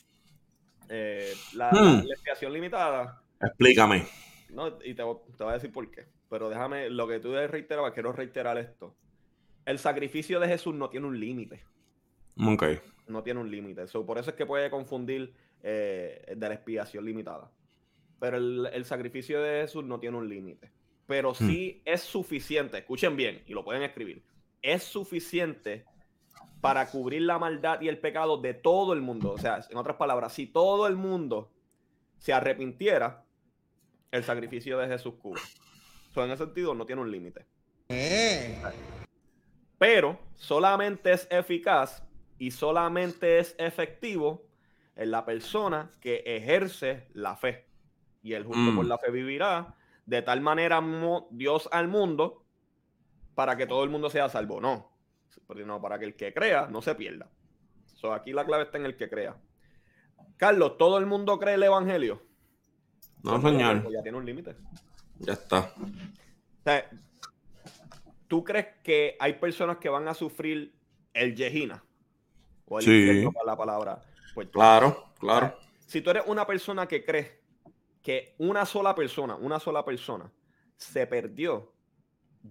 Eh, 0.90 1.34
la, 1.54 1.72
hmm. 1.72 2.06
expiación 2.10 2.54
limitada. 2.54 3.22
Explícame. 3.42 4.06
No, 4.50 4.78
y 4.84 4.94
te, 4.94 5.04
voy 5.04 5.20
a 5.40 5.54
decir 5.54 5.72
por 5.72 5.90
qué. 5.92 6.06
Pero 6.30 6.50
déjame, 6.50 6.90
lo 6.90 7.08
que 7.08 7.20
tú 7.20 7.34
reiterabas, 7.34 7.94
quiero 7.94 8.12
reiterar 8.12 8.58
esto. 8.58 8.96
El 9.66 9.80
sacrificio 9.80 10.40
de 10.40 10.48
Jesús 10.48 10.76
no 10.76 10.90
tiene 10.90 11.08
un 11.08 11.20
límite. 11.20 11.64
Ok. 12.40 12.64
No 13.08 13.24
tiene 13.24 13.40
un 13.40 13.50
límite. 13.50 13.86
por 13.88 14.18
eso 14.18 14.30
es 14.30 14.36
que 14.36 14.46
puede 14.46 14.70
confundir 14.70 15.34
eh, 15.64 16.34
de 16.36 16.48
la 16.48 16.56
expiación 16.56 17.06
limitada. 17.06 17.52
Pero 18.20 18.38
el, 18.38 18.70
el 18.72 18.86
sacrificio 18.86 19.42
de 19.42 19.62
Jesús 19.62 19.84
no 19.84 20.00
tiene 20.00 20.18
un 20.18 20.30
límite 20.30 20.72
pero 21.08 21.32
hmm. 21.32 21.36
sí 21.36 21.82
es 21.86 22.02
suficiente, 22.02 22.78
escuchen 22.78 23.16
bien 23.16 23.42
y 23.48 23.54
lo 23.54 23.64
pueden 23.64 23.82
escribir, 23.82 24.24
es 24.62 24.84
suficiente 24.84 25.86
para 26.62 26.90
cubrir 26.90 27.22
la 27.22 27.40
maldad 27.40 27.82
y 27.82 27.88
el 27.88 28.00
pecado 28.00 28.38
de 28.38 28.54
todo 28.54 28.94
el 28.94 29.02
mundo. 29.02 29.32
O 29.32 29.38
sea, 29.38 29.66
en 29.70 29.78
otras 29.78 29.96
palabras, 29.96 30.34
si 30.34 30.48
todo 30.48 30.88
el 30.88 30.96
mundo 30.96 31.52
se 32.18 32.34
arrepintiera, 32.34 33.24
el 34.12 34.24
sacrificio 34.24 34.78
de 34.78 34.88
Jesús 34.88 35.16
cubre. 35.22 35.42
So, 36.14 36.24
en 36.24 36.32
ese 36.32 36.46
sentido, 36.46 36.74
no 36.74 36.86
tiene 36.86 37.02
un 37.02 37.12
límite. 37.12 37.46
Eh. 37.90 38.60
Pero 39.78 40.20
solamente 40.34 41.12
es 41.12 41.28
eficaz 41.30 42.04
y 42.40 42.52
solamente 42.52 43.40
es 43.40 43.56
efectivo 43.60 44.48
en 44.96 45.12
la 45.12 45.26
persona 45.26 45.92
que 46.02 46.24
ejerce 46.26 47.08
la 47.14 47.36
fe. 47.36 47.68
Y 48.24 48.34
el 48.34 48.44
justo 48.44 48.76
por 48.76 48.86
hmm. 48.86 48.90
la 48.90 48.98
fe 48.98 49.12
vivirá 49.12 49.76
de 50.08 50.22
tal 50.22 50.42
manera 50.42 50.82
Dios 51.30 51.70
al 51.72 51.88
mundo 51.88 52.44
para 53.36 53.56
que 53.56 53.68
todo 53.68 53.84
el 53.84 53.92
mundo 53.92 54.10
sea 54.10 54.30
salvo. 54.30 54.60
No, 54.60 54.90
no 55.66 55.82
para 55.82 56.00
que 56.00 56.06
el 56.06 56.16
que 56.16 56.34
crea 56.34 56.68
no 56.68 56.82
se 56.82 56.96
pierda. 56.96 57.30
So, 57.94 58.14
aquí 58.14 58.32
la 58.32 58.46
clave 58.46 58.64
está 58.64 58.78
en 58.78 58.86
el 58.86 58.96
que 58.96 59.10
crea. 59.10 59.36
Carlos, 60.38 60.78
¿todo 60.78 60.98
el 60.98 61.06
mundo 61.06 61.38
cree 61.38 61.56
el 61.56 61.64
Evangelio? 61.64 62.24
No, 63.22 63.42
señor. 63.42 63.92
ya 63.92 64.02
tiene 64.02 64.18
un 64.18 64.26
límite. 64.26 64.56
Ya 65.20 65.34
está. 65.34 65.74
¿Tú 68.28 68.44
crees 68.44 68.68
que 68.84 69.18
hay 69.20 69.34
personas 69.34 69.78
que 69.78 69.90
van 69.90 70.08
a 70.08 70.14
sufrir 70.14 70.74
el 71.14 71.36
Yehina? 71.36 71.84
O 72.66 72.80
el 72.80 72.86
sí. 72.86 73.30
la 73.46 73.58
palabra. 73.58 74.02
Pues, 74.34 74.50
claro, 74.50 75.12
claro. 75.20 75.58
Si 75.86 76.02
tú 76.02 76.12
eres 76.12 76.24
una 76.28 76.46
persona 76.46 76.88
que 76.88 77.04
cree 77.04 77.37
que 78.08 78.36
una 78.38 78.66
sola 78.66 78.96
persona, 78.96 79.36
una 79.36 79.60
sola 79.60 79.84
persona 79.84 80.32
se 80.78 81.06
perdió, 81.08 81.74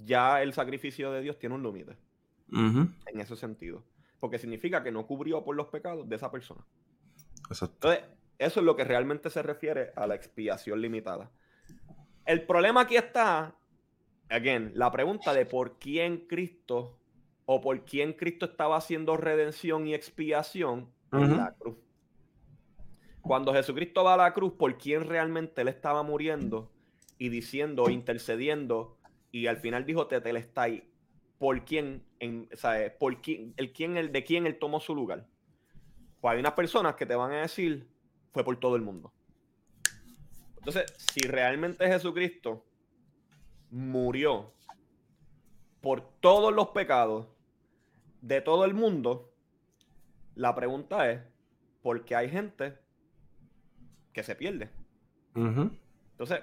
ya 0.04 0.42
el 0.42 0.52
sacrificio 0.52 1.10
de 1.10 1.22
Dios 1.22 1.38
tiene 1.38 1.54
un 1.54 1.62
límite. 1.62 1.96
En 2.52 2.94
ese 3.18 3.36
sentido. 3.36 3.82
Porque 4.20 4.38
significa 4.38 4.82
que 4.82 4.92
no 4.92 5.06
cubrió 5.06 5.42
por 5.42 5.56
los 5.56 5.68
pecados 5.68 6.06
de 6.10 6.16
esa 6.16 6.30
persona. 6.30 6.62
Entonces, 7.48 8.04
eso 8.36 8.60
es 8.60 8.66
lo 8.66 8.76
que 8.76 8.84
realmente 8.84 9.30
se 9.30 9.42
refiere 9.42 9.92
a 9.96 10.06
la 10.06 10.14
expiación 10.14 10.78
limitada. 10.78 11.30
El 12.26 12.44
problema 12.44 12.82
aquí 12.82 12.96
está, 12.96 13.56
again, 14.28 14.72
la 14.74 14.92
pregunta 14.92 15.32
de 15.32 15.46
por 15.46 15.78
quién 15.78 16.26
Cristo 16.26 16.98
o 17.46 17.62
por 17.62 17.82
quién 17.86 18.12
Cristo 18.12 18.44
estaba 18.44 18.76
haciendo 18.76 19.16
redención 19.16 19.86
y 19.86 19.94
expiación 19.94 20.92
en 21.12 21.38
la 21.38 21.54
cruz. 21.58 21.78
Cuando 23.26 23.52
Jesucristo 23.52 24.04
va 24.04 24.14
a 24.14 24.16
la 24.16 24.32
cruz, 24.32 24.52
¿por 24.52 24.78
quién 24.78 25.04
realmente 25.04 25.62
él 25.62 25.68
estaba 25.68 26.04
muriendo 26.04 26.70
y 27.18 27.28
diciendo, 27.28 27.90
intercediendo? 27.90 28.98
Y 29.32 29.48
al 29.48 29.56
final 29.56 29.84
dijo 29.84 30.06
Tetelestai, 30.06 30.84
¿por 31.38 31.64
quién? 31.64 32.04
En, 32.20 32.48
¿Por 33.00 33.20
quién, 33.20 33.52
el, 33.56 33.72
quién, 33.72 33.96
el, 33.96 34.12
¿De 34.12 34.22
quién 34.22 34.46
él 34.46 34.58
tomó 34.58 34.78
su 34.78 34.94
lugar? 34.94 35.26
Pues 36.20 36.34
hay 36.34 36.40
unas 36.40 36.52
personas 36.52 36.94
que 36.94 37.04
te 37.04 37.16
van 37.16 37.32
a 37.32 37.40
decir, 37.40 37.88
fue 38.32 38.44
por 38.44 38.60
todo 38.60 38.76
el 38.76 38.82
mundo. 38.82 39.12
Entonces, 40.58 40.92
si 40.96 41.20
realmente 41.20 41.86
Jesucristo 41.86 42.64
murió 43.70 44.52
por 45.80 46.00
todos 46.20 46.54
los 46.54 46.68
pecados 46.68 47.26
de 48.20 48.40
todo 48.40 48.64
el 48.64 48.74
mundo, 48.74 49.32
la 50.36 50.54
pregunta 50.54 51.10
es, 51.10 51.20
¿por 51.82 52.04
qué 52.04 52.14
hay 52.14 52.30
gente 52.30 52.85
que 54.16 54.22
se 54.22 54.34
pierde? 54.34 54.70
Entonces, 55.34 56.40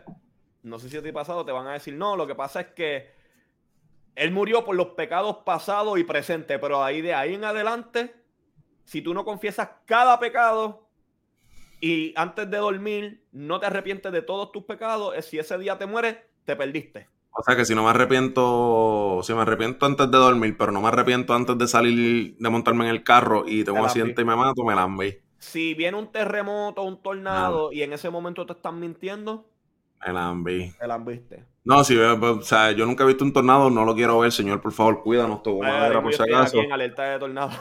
no 0.62 0.78
sé 0.78 0.90
si 0.90 0.98
a 0.98 1.02
ti 1.02 1.12
pasado 1.12 1.44
te 1.44 1.52
van 1.52 1.66
a 1.66 1.74
decir, 1.74 1.96
no, 1.96 2.16
lo 2.16 2.28
que 2.28 2.36
pasa 2.36 2.62
es 2.62 2.68
que 2.68 3.10
él 4.14 4.30
murió 4.30 4.64
por 4.64 4.76
los 4.76 4.90
pecados 4.90 5.38
pasados 5.44 5.98
y 5.98 6.04
presentes, 6.04 6.60
pero 6.60 6.84
ahí 6.84 7.02
de 7.02 7.16
ahí 7.16 7.34
en 7.34 7.44
adelante, 7.44 8.14
si 8.84 9.02
tú 9.02 9.16
no 9.16 9.26
confiesas 9.26 9.70
cada 9.86 10.20
pecado 10.20 10.88
y 11.82 12.14
antes 12.16 12.48
de 12.52 12.58
dormir 12.58 13.24
no 13.32 13.60
te 13.60 13.66
arrepientes 13.66 14.12
de 14.12 14.22
todos 14.22 14.52
tus 14.52 14.66
pecados, 14.66 15.16
si 15.26 15.40
ese 15.40 15.58
día 15.58 15.80
te 15.80 15.88
mueres, 15.88 16.18
te 16.46 16.56
perdiste. 16.56 17.10
O 17.32 17.42
sea 17.42 17.56
que 17.56 17.66
si 17.66 17.74
no 17.74 17.84
me 17.84 17.90
arrepiento, 17.90 19.22
si 19.24 19.34
me 19.34 19.42
arrepiento 19.42 19.88
antes 19.88 20.12
de 20.12 20.18
dormir, 20.20 20.56
pero 20.60 20.72
no 20.72 20.80
me 20.80 20.90
arrepiento 20.90 21.34
antes 21.34 21.58
de 21.58 21.68
salir, 21.68 22.38
de 22.38 22.50
montarme 22.52 22.84
en 22.84 22.92
el 22.92 23.04
carro 23.04 23.46
y 23.48 23.64
tengo 23.64 23.80
un 23.80 23.86
accidente 23.86 24.22
y 24.22 24.26
me 24.26 24.36
mato, 24.36 24.64
me 24.64 24.76
la 24.76 24.88
Si 25.44 25.74
viene 25.74 25.98
un 25.98 26.12
terremoto, 26.12 26.84
un 26.84 27.02
tornado 27.02 27.72
y 27.72 27.84
en 27.84 27.94
ese 27.94 28.10
momento 28.10 28.46
te 28.46 28.54
están 28.54 28.80
mintiendo, 28.80 29.46
el 30.06 30.18
ambi. 30.18 30.74
El 30.82 30.92
ambiste. 30.92 31.46
No, 31.64 31.84
si 31.84 31.98
o 31.98 32.42
sea, 32.42 32.72
yo 32.72 32.86
nunca 32.86 33.04
he 33.04 33.08
visto 33.08 33.24
un 33.24 33.32
tornado, 33.32 33.70
no 33.70 33.86
lo 33.86 33.96
quiero 33.96 34.20
ver, 34.20 34.32
señor, 34.32 34.62
por 34.62 34.74
favor, 34.74 35.02
cuídanos, 35.02 35.44
tu 35.44 35.62
madera, 35.62 36.02
por 36.02 36.14
si 36.14 36.22
acaso. 36.22 36.62
En 36.62 36.72
alerta 36.72 37.04
de 37.04 37.20
tornado. 37.20 37.52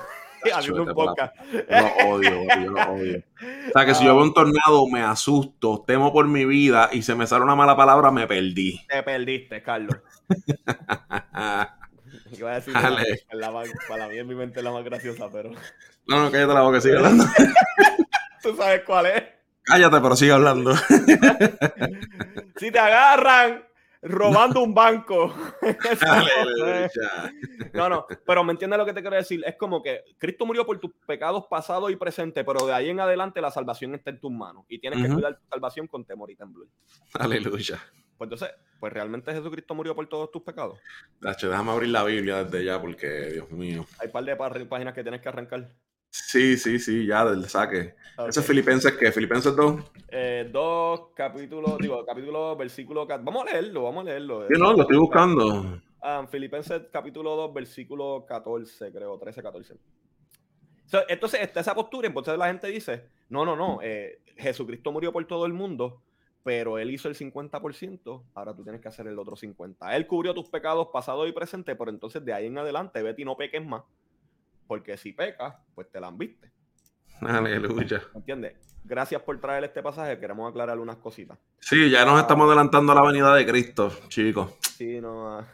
Haciendo 0.55 0.83
un 0.83 0.93
podcast. 0.93 1.37
Yo 1.53 1.61
lo 1.71 2.15
odio, 2.15 2.31
yo 2.65 2.71
lo 2.73 2.83
odio. 2.95 3.23
O 3.69 3.73
sea, 3.73 3.87
que 3.87 3.95
si 3.95 4.05
yo 4.05 4.17
veo 4.17 4.25
un 4.25 4.35
tornado, 4.35 4.89
me 4.89 5.01
asusto, 5.01 5.85
temo 5.87 6.13
por 6.13 6.27
mi 6.27 6.45
vida 6.45 6.89
y 6.93 7.03
se 7.03 7.15
me 7.15 7.29
sale 7.29 7.45
una 7.45 7.55
mala 7.55 7.77
palabra, 7.77 8.11
me 8.11 8.27
perdí. 8.27 8.81
Te 8.89 9.05
perdiste, 9.05 9.63
Carlos. 9.63 9.99
Iba 12.37 12.53
a 12.53 12.55
decir 12.55 12.75
la, 12.75 13.63
para 13.89 14.09
mí 14.09 14.19
en 14.19 14.27
mi 14.27 14.35
mente 14.35 14.59
es 14.59 14.65
la 14.65 14.73
más 14.73 14.83
graciosa, 14.83 15.29
pero. 15.31 15.53
No, 16.07 16.23
no, 16.23 16.31
cállate 16.31 16.55
la 16.55 16.63
boca, 16.63 16.81
sigue 16.81 16.97
hablando. 16.97 17.25
Tú 18.43 18.57
sabes 18.57 18.83
cuál 18.85 19.07
es. 19.07 19.23
Cállate, 19.63 20.01
pero 20.01 20.17
sigue 20.17 20.33
hablando. 20.33 20.75
si 22.57 22.71
te 22.71 22.79
agarran 22.79 23.65
robando 24.03 24.63
un 24.63 24.75
banco. 24.75 25.35
no, 27.73 27.89
no, 27.89 28.07
pero 28.27 28.45
me 28.45 28.53
entiendes 28.53 28.79
lo 28.79 28.85
que 28.85 28.93
te 28.93 29.01
quiero 29.01 29.17
decir. 29.17 29.43
Es 29.47 29.57
como 29.57 29.83
que 29.83 30.03
Cristo 30.19 30.45
murió 30.45 30.67
por 30.67 30.79
tus 30.79 30.93
pecados 31.07 31.47
pasados 31.49 31.91
y 31.93 31.97
presentes, 31.97 32.45
pero 32.45 32.67
de 32.67 32.73
ahí 32.73 32.91
en 32.91 33.01
adelante 33.01 33.41
la 33.41 33.51
salvación 33.51 33.95
está 33.95 34.11
en 34.11 34.21
tus 34.21 34.33
manos 34.33 34.65
y 34.69 34.81
tienes 34.81 35.01
que 35.01 35.13
cuidar 35.13 35.39
tu 35.39 35.47
salvación 35.49 35.87
con 35.87 36.05
temor 36.05 36.31
y 36.31 36.37
temblor. 36.37 36.67
Aleluya. 37.15 37.79
Pues 38.19 38.31
entonces, 38.31 38.51
pues 38.79 38.93
realmente 38.93 39.33
Jesucristo 39.33 39.75
murió 39.75 39.95
por 39.95 40.07
todos 40.09 40.31
tus 40.31 40.43
pecados. 40.43 40.79
déjame 41.21 41.71
abrir 41.71 41.91
la 41.91 42.05
Biblia 42.05 42.45
desde 42.45 42.65
ya 42.65 42.81
porque, 42.81 43.09
Dios 43.33 43.51
mío. 43.51 43.87
Hay 43.99 44.07
un 44.07 44.13
par 44.13 44.55
de 44.55 44.67
páginas 44.67 44.95
que 44.95 45.03
tienes 45.03 45.21
que 45.21 45.29
arrancar. 45.29 45.71
Sí, 46.13 46.59
sí, 46.59 46.79
sí, 46.79 47.07
ya 47.07 47.25
del 47.25 47.49
saque. 47.49 47.95
¿Ese 48.29 48.41
es 48.41 48.47
Filipenses 48.47 48.93
qué? 48.93 49.11
¿Filipenses 49.11 49.57
2? 49.57 49.81
Eh, 50.09 50.47
2, 50.53 51.01
capítulo, 51.15 51.79
digo, 51.81 52.05
capítulo, 52.05 52.55
versículo. 52.55 53.07
Vamos 53.07 53.47
a 53.47 53.53
leerlo, 53.53 53.85
vamos 53.85 54.03
a 54.03 54.11
leerlo. 54.11 54.47
Sí, 54.47 54.55
no, 54.59 54.75
lo 54.75 54.83
estoy 54.83 54.99
buscando. 54.99 55.81
Ah, 56.03 56.27
Filipenses 56.31 56.83
capítulo 56.93 57.35
2, 57.35 57.55
versículo 57.55 58.27
14, 58.29 58.93
creo, 58.93 59.19
13, 59.19 59.43
14. 59.43 59.75
entonces, 61.09 61.41
está 61.41 61.61
esa 61.61 61.75
postura, 61.75 62.09
entonces 62.09 62.37
la 62.37 62.49
gente 62.49 62.67
dice: 62.67 63.09
No, 63.31 63.47
no, 63.47 63.57
no, 63.57 63.79
eh, 63.83 64.21
Jesucristo 64.37 64.93
murió 64.93 65.13
por 65.13 65.27
todo 65.27 65.47
el 65.47 65.55
mundo, 65.55 66.03
pero 66.43 66.79
él 66.79 66.91
hizo 66.91 67.09
el 67.09 67.15
50%, 67.15 68.23
ahora 68.35 68.55
tú 68.55 68.63
tienes 68.65 68.83
que 68.83 68.89
hacer 68.89 69.07
el 69.07 69.19
otro 69.19 69.35
50%. 69.35 69.77
Él 69.95 70.07
cubrió 70.07 70.35
tus 70.35 70.51
pecados 70.51 70.89
pasados 70.93 71.27
y 71.27 71.33
presentes, 71.33 71.75
pero 71.75 71.91
entonces 71.91 72.23
de 72.23 72.35
ahí 72.35 72.49
en 72.49 72.59
adelante, 72.59 73.03
vete 73.03 73.23
y 73.23 73.25
no 73.25 73.35
peques 73.35 73.65
más 73.65 73.83
porque 74.67 74.97
si 74.97 75.13
pecas, 75.13 75.55
pues 75.75 75.91
te 75.91 76.01
la 76.01 76.09
han 76.09 76.19
viste. 76.19 76.51
Aleluya. 77.21 78.03
¿Entiendes? 78.15 78.55
Gracias 78.85 79.23
por 79.23 79.41
traer 79.41 79.65
este 79.65 79.83
pasaje. 79.83 80.19
Queremos 80.19 80.51
aclarar 80.51 80.79
unas 80.79 80.97
cositas. 80.97 81.39
Sí, 81.61 81.89
ya 81.89 82.05
nos 82.05 82.21
estamos 82.21 82.47
adelantando 82.47 82.93
a 82.93 82.95
la 82.97 83.03
venida 83.03 83.35
de 83.35 83.47
Cristo, 83.47 83.93
chicos. 84.09 84.55
Sí, 84.77 85.01
no. 85.01 85.39
Ah. 85.39 85.47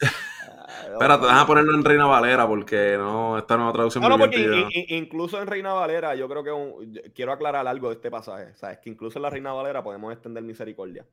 Espérate, 0.92 1.26
déjame 1.26 1.46
ponerlo 1.46 1.74
en 1.74 1.84
Reina 1.84 2.06
Valera 2.06 2.46
porque 2.46 2.96
no, 2.96 3.38
esta 3.38 3.56
nueva 3.56 3.72
traducción. 3.72 4.02
No, 4.02 4.08
no, 4.08 4.18
porque 4.18 4.66
incluso 4.88 5.40
en 5.40 5.46
Reina 5.46 5.72
Valera, 5.72 6.14
yo 6.14 6.28
creo 6.28 6.44
que 6.44 7.10
quiero 7.12 7.32
aclarar 7.32 7.66
algo 7.66 7.88
de 7.88 7.96
este 7.96 8.10
pasaje. 8.10 8.54
Sabes 8.56 8.78
que 8.78 8.90
incluso 8.90 9.18
en 9.18 9.22
la 9.22 9.30
Reina 9.30 9.52
Valera 9.52 9.82
podemos 9.82 10.12
extender 10.12 10.42
misericordia. 10.42 11.04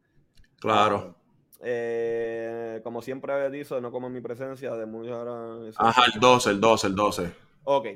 Claro. 0.60 1.16
Eh, 1.62 2.82
como 2.84 3.02
siempre 3.02 3.50
dicho, 3.50 3.82
no 3.82 3.92
como 3.92 4.08
en 4.08 4.14
mi 4.14 4.22
presencia, 4.22 4.76
de 4.76 4.86
muchas 4.86 5.28
Ajá, 5.78 6.04
el 6.14 6.20
12, 6.20 6.52
el 6.52 6.62
12, 6.62 6.88
el 6.88 6.96
12. 6.96 7.34
Ok. 7.64 7.88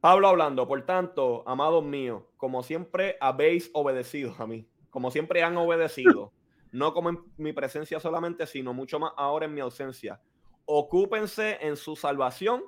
Pablo 0.00 0.28
hablando, 0.28 0.66
por 0.66 0.84
tanto, 0.84 1.42
amados 1.46 1.84
míos, 1.84 2.22
como 2.36 2.62
siempre 2.62 3.16
habéis 3.20 3.70
obedecido 3.72 4.34
a 4.38 4.46
mí, 4.46 4.68
como 4.90 5.10
siempre 5.10 5.42
han 5.42 5.56
obedecido, 5.56 6.32
no 6.72 6.92
como 6.92 7.10
en 7.10 7.18
mi 7.36 7.52
presencia 7.52 8.00
solamente, 8.00 8.46
sino 8.46 8.72
mucho 8.72 8.98
más 8.98 9.12
ahora 9.16 9.46
en 9.46 9.54
mi 9.54 9.60
ausencia. 9.60 10.20
Ocúpense 10.64 11.58
en 11.60 11.76
su 11.76 11.96
salvación 11.96 12.62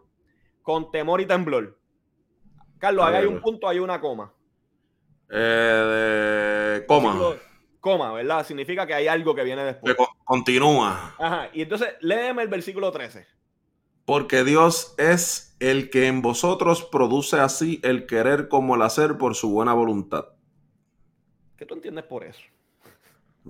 con 0.62 0.90
temor 0.90 1.20
y 1.20 1.26
temblor. 1.26 1.78
Carlos, 2.78 3.04
ahí 3.04 3.16
hay 3.16 3.26
un 3.26 3.40
punto, 3.40 3.68
hay 3.68 3.78
una 3.78 4.00
coma. 4.00 4.32
Eh, 5.30 6.84
coma 6.86 7.36
coma, 7.88 8.12
¿verdad? 8.12 8.44
Significa 8.44 8.86
que 8.86 8.92
hay 8.92 9.08
algo 9.08 9.34
que 9.34 9.42
viene 9.44 9.64
después. 9.64 9.96
continúa. 10.24 11.14
Ajá, 11.18 11.48
y 11.54 11.62
entonces 11.62 11.94
léeme 12.00 12.42
el 12.42 12.48
versículo 12.48 12.92
13. 12.92 13.26
Porque 14.04 14.44
Dios 14.44 14.94
es 14.98 15.56
el 15.58 15.88
que 15.88 16.06
en 16.06 16.20
vosotros 16.20 16.84
produce 16.84 17.40
así 17.40 17.80
el 17.82 18.06
querer 18.06 18.48
como 18.48 18.74
el 18.74 18.82
hacer 18.82 19.16
por 19.16 19.34
su 19.34 19.50
buena 19.50 19.72
voluntad. 19.72 20.26
¿Qué 21.56 21.64
tú 21.64 21.74
entiendes 21.74 22.04
por 22.04 22.24
eso? 22.24 22.42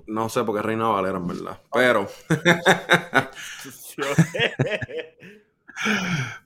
No 0.07 0.29
sé, 0.29 0.45
porque 0.45 0.63
Reina 0.63 0.87
Valera, 0.89 1.19
en 1.19 1.27
verdad. 1.27 1.61
Pero. 1.73 2.07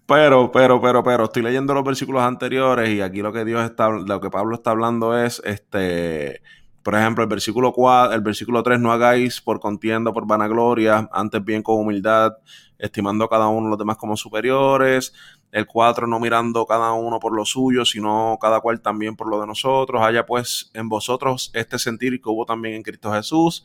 pero, 0.06 0.50
pero, 0.50 0.80
pero, 0.80 1.02
pero, 1.04 1.24
estoy 1.24 1.42
leyendo 1.42 1.74
los 1.74 1.84
versículos 1.84 2.22
anteriores 2.22 2.88
y 2.88 3.02
aquí 3.02 3.20
lo 3.20 3.34
que 3.34 3.44
Dios 3.44 3.62
está, 3.62 3.90
lo 3.90 4.20
que 4.20 4.30
Pablo 4.30 4.54
está 4.54 4.70
hablando 4.70 5.18
es, 5.18 5.42
este, 5.44 6.40
por 6.82 6.94
ejemplo, 6.96 7.22
el 7.22 7.28
versículo 7.30 7.72
4, 7.72 8.14
el 8.14 8.20
versículo 8.22 8.62
3, 8.62 8.80
no 8.80 8.92
hagáis 8.92 9.40
por 9.40 9.60
contienda, 9.60 10.12
por 10.12 10.26
vanagloria, 10.26 11.08
antes 11.12 11.44
bien 11.44 11.62
con 11.62 11.78
humildad, 11.78 12.32
estimando 12.78 13.24
a 13.24 13.30
cada 13.30 13.46
uno 13.48 13.68
los 13.68 13.78
demás 13.78 13.96
como 13.96 14.16
superiores. 14.16 15.12
El 15.52 15.66
4, 15.66 16.06
no 16.06 16.18
mirando 16.18 16.66
cada 16.66 16.92
uno 16.92 17.20
por 17.20 17.36
lo 17.36 17.44
suyo, 17.44 17.84
sino 17.84 18.36
cada 18.40 18.60
cual 18.60 18.80
también 18.80 19.14
por 19.14 19.28
lo 19.28 19.40
de 19.40 19.46
nosotros. 19.46 20.02
Haya 20.02 20.26
pues 20.26 20.70
en 20.74 20.88
vosotros 20.88 21.50
este 21.54 21.78
sentir 21.78 22.20
que 22.20 22.28
hubo 22.28 22.44
también 22.44 22.74
en 22.74 22.82
Cristo 22.82 23.12
Jesús, 23.12 23.64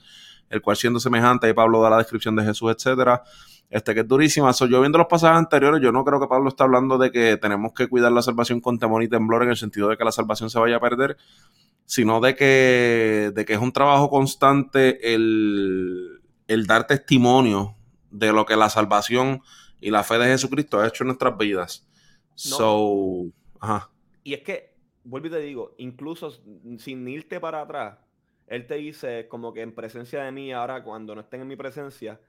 el 0.50 0.62
cual 0.62 0.78
siendo 0.78 1.00
semejante, 1.00 1.50
y 1.50 1.54
Pablo 1.54 1.82
da 1.82 1.90
la 1.90 1.98
descripción 1.98 2.36
de 2.36 2.44
Jesús, 2.44 2.72
etcétera. 2.72 3.24
Este 3.70 3.94
que 3.94 4.02
es 4.02 4.08
durísima. 4.08 4.52
yo 4.52 4.80
viendo 4.80 4.98
los 4.98 5.08
pasajes 5.08 5.38
anteriores, 5.38 5.82
yo 5.82 5.92
no 5.92 6.06
creo 6.06 6.22
que 6.22 6.28
Pablo 6.28 6.48
está 6.48 6.64
hablando 6.64 6.98
de 6.98 7.12
que 7.12 7.36
tenemos 7.36 7.74
que 7.74 7.88
cuidar 7.88 8.12
la 8.12 8.22
salvación 8.22 8.62
con 8.62 8.80
temor 8.80 9.04
y 9.04 9.10
temblor 9.10 9.44
en 9.44 9.50
el 9.50 9.58
sentido 9.58 9.90
de 9.90 9.98
que 9.98 10.06
la 10.06 10.12
salvación 10.12 10.50
se 10.50 10.58
vaya 10.60 10.78
a 10.78 10.80
perder, 10.80 11.18
sino 11.88 12.20
de 12.20 12.36
que, 12.36 13.32
de 13.34 13.46
que 13.46 13.54
es 13.54 13.60
un 13.60 13.72
trabajo 13.72 14.10
constante 14.10 15.14
el, 15.16 16.22
dar 16.68 16.86
testimonio 16.86 17.76
de 18.12 18.34
lo 18.34 18.46
que 18.46 18.58
la 18.58 18.70
salvación 18.70 19.42
y 19.80 19.90
la 19.90 20.04
fe 20.04 20.18
de 20.18 20.26
Jesucristo 20.26 20.80
ha 20.80 20.88
hecho 20.88 21.04
en 21.04 21.08
nuestras 21.08 21.38
vidas. 21.38 21.88
So, 22.36 23.32
Y 24.24 24.34
es 24.34 24.42
que, 24.42 24.76
vuelvo 25.06 25.28
y 25.28 25.32
te 25.32 25.40
digo, 25.40 25.76
incluso 25.78 26.38
sin 26.78 27.08
irte 27.08 27.40
para 27.40 27.62
atrás, 27.62 27.98
él 28.48 28.68
te 28.68 28.76
dice 28.76 29.28
como 29.30 29.54
que 29.54 29.62
en 29.62 29.74
presencia 29.74 30.24
de 30.24 30.32
mí, 30.34 30.52
ahora 30.52 30.84
cuando 30.84 31.16
no 31.16 31.22
estén 31.22 31.42
en 31.42 31.48
mi 31.48 31.56
presencia, 31.56 32.20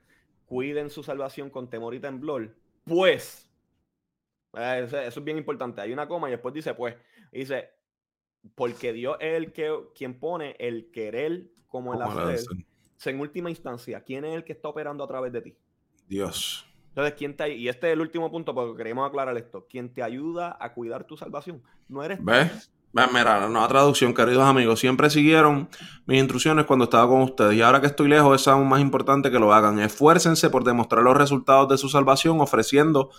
cuiden 0.47 0.89
su 0.89 1.03
salvación 1.03 1.51
con 1.51 1.69
temor 1.69 1.95
y 1.95 2.01
temblor. 2.01 2.55
Pues, 2.85 3.51
eh, 4.57 4.85
eso, 4.87 4.99
es 4.99 5.25
bien 5.25 5.37
importante. 5.37 5.81
Hay 5.81 5.93
una 5.93 6.07
coma 6.07 6.29
y 6.29 6.33
después 6.33 6.55
dice, 6.55 6.75
pues, 6.75 6.95
dice, 7.33 7.71
porque 8.55 8.93
Dios 8.93 9.17
es 9.21 9.37
el 9.37 9.53
que 9.53 9.73
quien 9.95 10.19
pone 10.19 10.57
el 10.59 10.91
querer 10.91 11.45
como 11.67 11.95
el 11.95 12.03
hacer. 12.03 12.41
En 13.05 13.21
última 13.21 13.49
instancia, 13.49 14.03
¿quién 14.03 14.25
es 14.25 14.35
el 14.35 14.45
que 14.45 14.53
está 14.53 14.69
operando 14.69 15.05
a 15.05 15.07
través 15.07 15.33
de 15.33 15.41
ti? 15.41 15.55
Dios. 16.09 16.67
Entonces, 16.89 17.15
¿quién 17.17 17.37
te 17.37 17.55
y 17.55 17.69
este 17.69 17.89
es 17.89 17.93
el 17.93 18.01
último 18.01 18.31
punto 18.31 18.55
porque 18.55 18.77
queremos 18.77 19.09
aclarar 19.09 19.37
esto, 19.37 19.67
¿quién 19.71 19.93
te 19.93 20.03
ayuda 20.03 20.57
a 20.59 20.73
cuidar 20.75 21.05
tu 21.05 21.17
salvación? 21.17 21.63
No 21.89 22.03
eres 22.03 22.23
¿Ves? 22.25 22.73
Mira, 22.93 23.39
la 23.39 23.49
nueva 23.49 23.69
traducción, 23.69 24.15
queridos 24.15 24.43
amigos, 24.45 24.81
siempre 24.81 25.11
siguieron 25.11 25.69
mis 26.07 26.19
instrucciones 26.19 26.65
cuando 26.65 26.85
estaba 26.87 27.07
con 27.07 27.21
ustedes 27.21 27.55
y 27.55 27.63
ahora 27.63 27.81
que 27.81 27.87
estoy 27.87 28.09
lejos 28.09 28.41
es 28.41 28.49
aún 28.49 28.69
más 28.69 28.81
importante 28.81 29.31
que 29.31 29.39
lo 29.39 29.53
hagan. 29.53 29.79
Esfuércense 29.79 30.49
por 30.51 30.65
demostrar 30.65 31.05
los 31.05 31.17
resultados 31.17 31.69
de 31.69 31.79
su 31.79 31.89
salvación 31.89 32.41
ofreciendo 32.41 33.11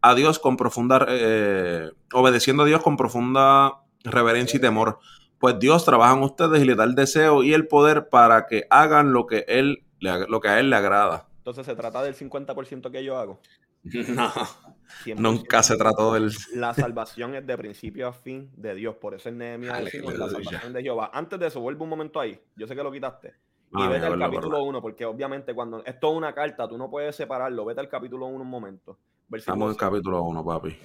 a 0.00 0.14
Dios 0.14 0.38
con 0.38 0.56
profunda, 0.56 1.06
eh, 1.08 1.90
obedeciendo 2.12 2.62
a 2.62 2.66
Dios 2.66 2.82
con 2.82 2.96
profunda 2.96 3.74
reverencia 4.04 4.56
y 4.58 4.60
temor, 4.60 4.98
pues 5.38 5.58
Dios 5.58 5.84
trabaja 5.84 6.16
en 6.16 6.22
ustedes 6.22 6.62
y 6.62 6.64
le 6.64 6.74
da 6.74 6.84
el 6.84 6.94
deseo 6.94 7.42
y 7.42 7.54
el 7.54 7.66
poder 7.66 8.08
para 8.08 8.46
que 8.46 8.66
hagan 8.70 9.12
lo 9.12 9.26
que 9.26 9.44
él 9.48 9.84
lo 10.00 10.40
que 10.40 10.48
a 10.48 10.58
él 10.58 10.70
le 10.70 10.76
agrada. 10.76 11.28
Entonces 11.38 11.66
se 11.66 11.74
trata 11.74 12.02
del 12.02 12.14
50% 12.14 12.90
que 12.90 13.04
yo 13.04 13.18
hago. 13.18 13.40
No, 15.06 15.32
nunca 15.32 15.62
se 15.62 15.76
trató 15.76 16.14
del... 16.14 16.32
La 16.54 16.74
salvación 16.74 17.36
es 17.36 17.46
de 17.46 17.56
principio 17.56 18.08
a 18.08 18.12
fin 18.12 18.50
de 18.56 18.74
Dios, 18.74 18.96
por 18.96 19.14
eso 19.14 19.28
es 19.28 19.34
Nehemías 19.36 19.84
la 19.84 20.28
salvación 20.28 20.72
de 20.72 20.82
Jehová. 20.82 21.12
Antes 21.14 21.38
de 21.38 21.46
eso, 21.46 21.60
vuelve 21.60 21.82
un 21.84 21.88
momento 21.88 22.18
ahí, 22.18 22.38
yo 22.56 22.66
sé 22.66 22.74
que 22.74 22.82
lo 22.82 22.90
quitaste. 22.90 23.34
Y 23.72 23.86
vete 23.86 24.06
al 24.06 24.18
capítulo 24.18 24.64
1, 24.64 24.82
porque 24.82 25.04
obviamente 25.04 25.54
cuando 25.54 25.84
esto 25.84 26.10
es 26.10 26.16
una 26.16 26.34
carta, 26.34 26.68
tú 26.68 26.76
no 26.76 26.90
puedes 26.90 27.14
separarlo. 27.14 27.64
Vete 27.64 27.80
al 27.80 27.88
capítulo 27.88 28.26
1 28.26 28.42
un 28.42 28.50
momento. 28.50 28.98
Estamos 29.32 29.66
en 29.66 29.70
el 29.70 29.76
capítulo 29.76 30.22
1, 30.24 30.44
papi. 30.44 30.76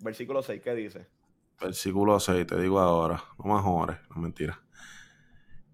Versículo 0.00 0.42
6, 0.42 0.60
¿qué 0.62 0.74
dice? 0.74 1.06
Versículo 1.60 2.18
6, 2.18 2.46
te 2.46 2.60
digo 2.60 2.80
ahora. 2.80 3.22
No 3.38 3.44
más 3.52 3.64
no 3.64 4.16
mentira. 4.16 4.60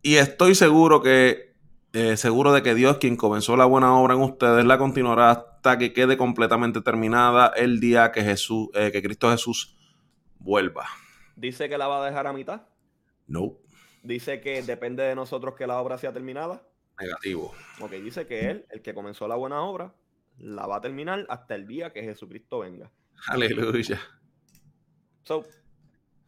Y 0.03 0.17
estoy 0.17 0.55
seguro 0.55 1.03
que 1.03 1.57
eh, 1.99 2.19
seguro 2.19 2.53
de 2.53 2.63
que 2.63 2.75
Dios, 2.75 2.99
quien 2.99 3.17
comenzó 3.17 3.57
la 3.57 3.65
buena 3.65 3.99
obra 3.99 4.13
en 4.13 4.21
ustedes, 4.21 4.67
la 4.67 4.77
continuará 4.77 5.31
hasta 5.31 5.79
que 5.79 5.95
quede 5.95 6.19
completamente 6.19 6.83
terminada 6.83 7.53
el 7.57 7.81
día 7.81 8.13
que 8.13 8.23
Jesús, 8.23 8.69
eh, 8.75 8.93
que 8.93 9.03
Cristo 9.03 9.31
Jesús 9.31 9.79
vuelva. 10.39 10.87
¿Dice 11.37 11.71
que 11.71 11.79
la 11.79 11.87
va 11.87 12.03
a 12.03 12.07
dejar 12.07 12.27
a 12.27 12.35
mitad? 12.35 12.67
No. 13.27 13.57
¿Dice 14.03 14.43
que 14.43 14.63
depende 14.63 15.05
de 15.05 15.15
nosotros 15.15 15.55
que 15.55 15.67
la 15.67 15.81
obra 15.81 15.97
sea 15.97 16.13
terminada? 16.13 16.63
Negativo. 17.01 17.55
Ok, 17.81 17.93
dice 17.93 18.27
que 18.27 18.51
Él, 18.51 18.67
el 18.69 18.83
que 18.83 18.93
comenzó 18.93 19.27
la 19.27 19.37
buena 19.37 19.63
obra, 19.63 19.95
la 20.37 20.67
va 20.67 20.77
a 20.77 20.81
terminar 20.83 21.25
hasta 21.31 21.55
el 21.55 21.67
día 21.67 21.95
que 21.95 22.03
Jesucristo 22.03 22.59
venga. 22.59 22.93
Aleluya. 23.29 23.99
So, 25.25 25.47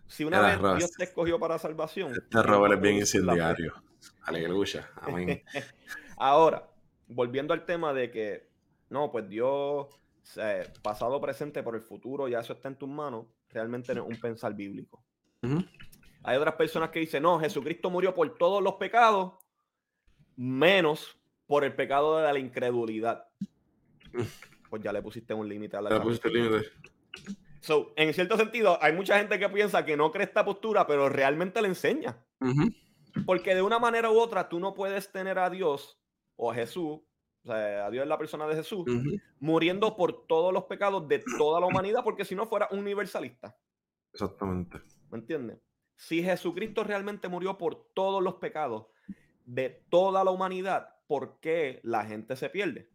si 0.09 0.25
una 0.25 0.40
vez 0.40 0.59
Dios 0.79 0.92
te 0.92 1.05
escogió 1.05 1.38
para 1.38 1.59
salvación. 1.59 2.12
Este 2.12 2.42
Robert 2.42 2.75
es 2.75 2.81
bien 2.81 2.97
incendiario. 2.97 3.75
Aleluya. 4.23 4.90
Amén. 4.97 5.42
Ahora, 6.16 6.68
volviendo 7.07 7.55
al 7.55 7.64
tema 7.64 7.92
de 7.92 8.11
que, 8.11 8.49
no, 8.90 9.12
pues 9.12 9.29
Dios, 9.29 9.87
pasado, 10.83 11.21
presente, 11.21 11.62
por 11.62 11.75
el 11.75 11.83
futuro, 11.83 12.29
ya 12.29 12.40
eso 12.40 12.55
está 12.55 12.68
en 12.68 12.77
tus 12.77 12.88
manos, 12.88 13.27
realmente 13.51 13.94
no 13.94 14.03
es 14.05 14.09
un 14.09 14.21
pensar 14.21 14.55
bíblico. 14.55 15.05
Hay 16.25 16.37
otras 16.37 16.55
personas 16.57 16.90
que 16.90 17.01
dicen, 17.01 17.23
no, 17.23 17.38
Jesucristo 17.38 17.90
murió 17.90 18.14
por 18.14 18.37
todos 18.37 18.62
los 18.62 18.75
pecados, 18.75 19.35
menos 20.37 21.16
por 21.47 21.64
el 21.64 21.75
pecado 21.75 22.18
de 22.18 22.33
la 22.33 22.38
incredulidad. 22.38 23.29
Pues 24.68 24.83
ya 24.83 24.92
le 24.92 25.01
pusiste 25.01 25.33
un 25.33 25.49
límite 25.49 25.77
a 25.77 25.83
la. 25.83 25.90
Le 25.90 26.01
pusiste 26.01 26.29
límite. 26.29 26.66
So, 27.61 27.92
en 27.97 28.14
cierto 28.14 28.37
sentido, 28.37 28.79
hay 28.83 28.92
mucha 28.92 29.18
gente 29.18 29.38
que 29.38 29.49
piensa 29.49 29.85
que 29.85 29.97
no 29.97 30.12
cree 30.12 30.25
esta 30.25 30.44
postura, 30.44 30.87
pero 30.87 31.09
realmente 31.09 31.61
le 31.61 31.68
enseña. 31.68 32.25
Porque 33.27 33.55
de 33.55 33.62
una 33.62 33.79
manera 33.79 34.11
u 34.11 34.18
otra 34.18 34.49
tú 34.49 34.61
no 34.61 34.75
puedes 34.75 35.11
tener 35.11 35.38
a 35.38 35.51
Dios 35.51 36.01
o 36.37 36.53
a 36.53 36.55
Jesús, 36.55 37.01
o 37.44 37.47
sea, 37.47 37.87
a 37.87 37.90
Dios 37.90 38.03
es 38.03 38.09
la 38.09 38.18
persona 38.18 38.47
de 38.47 38.55
Jesús, 38.55 38.85
muriendo 39.40 39.97
por 39.97 40.27
todos 40.27 40.53
los 40.53 40.64
pecados 40.64 41.09
de 41.09 41.23
toda 41.38 41.61
la 41.61 41.66
humanidad, 41.66 42.05
porque 42.05 42.25
si 42.25 42.35
no 42.35 42.47
fuera 42.47 42.68
universalista. 42.71 43.57
Exactamente. 44.12 44.79
¿Me 45.11 45.18
entiendes? 45.18 45.59
Si 45.97 46.23
Jesucristo 46.23 46.85
realmente 46.85 47.29
murió 47.29 47.59
por 47.59 47.92
todos 47.92 48.23
los 48.23 48.35
pecados 48.35 48.87
de 49.44 49.85
toda 49.88 50.23
la 50.23 50.31
humanidad, 50.31 50.94
¿por 51.07 51.40
qué 51.40 51.81
la 51.83 52.05
gente 52.05 52.37
se 52.37 52.51
pierde? 52.51 52.88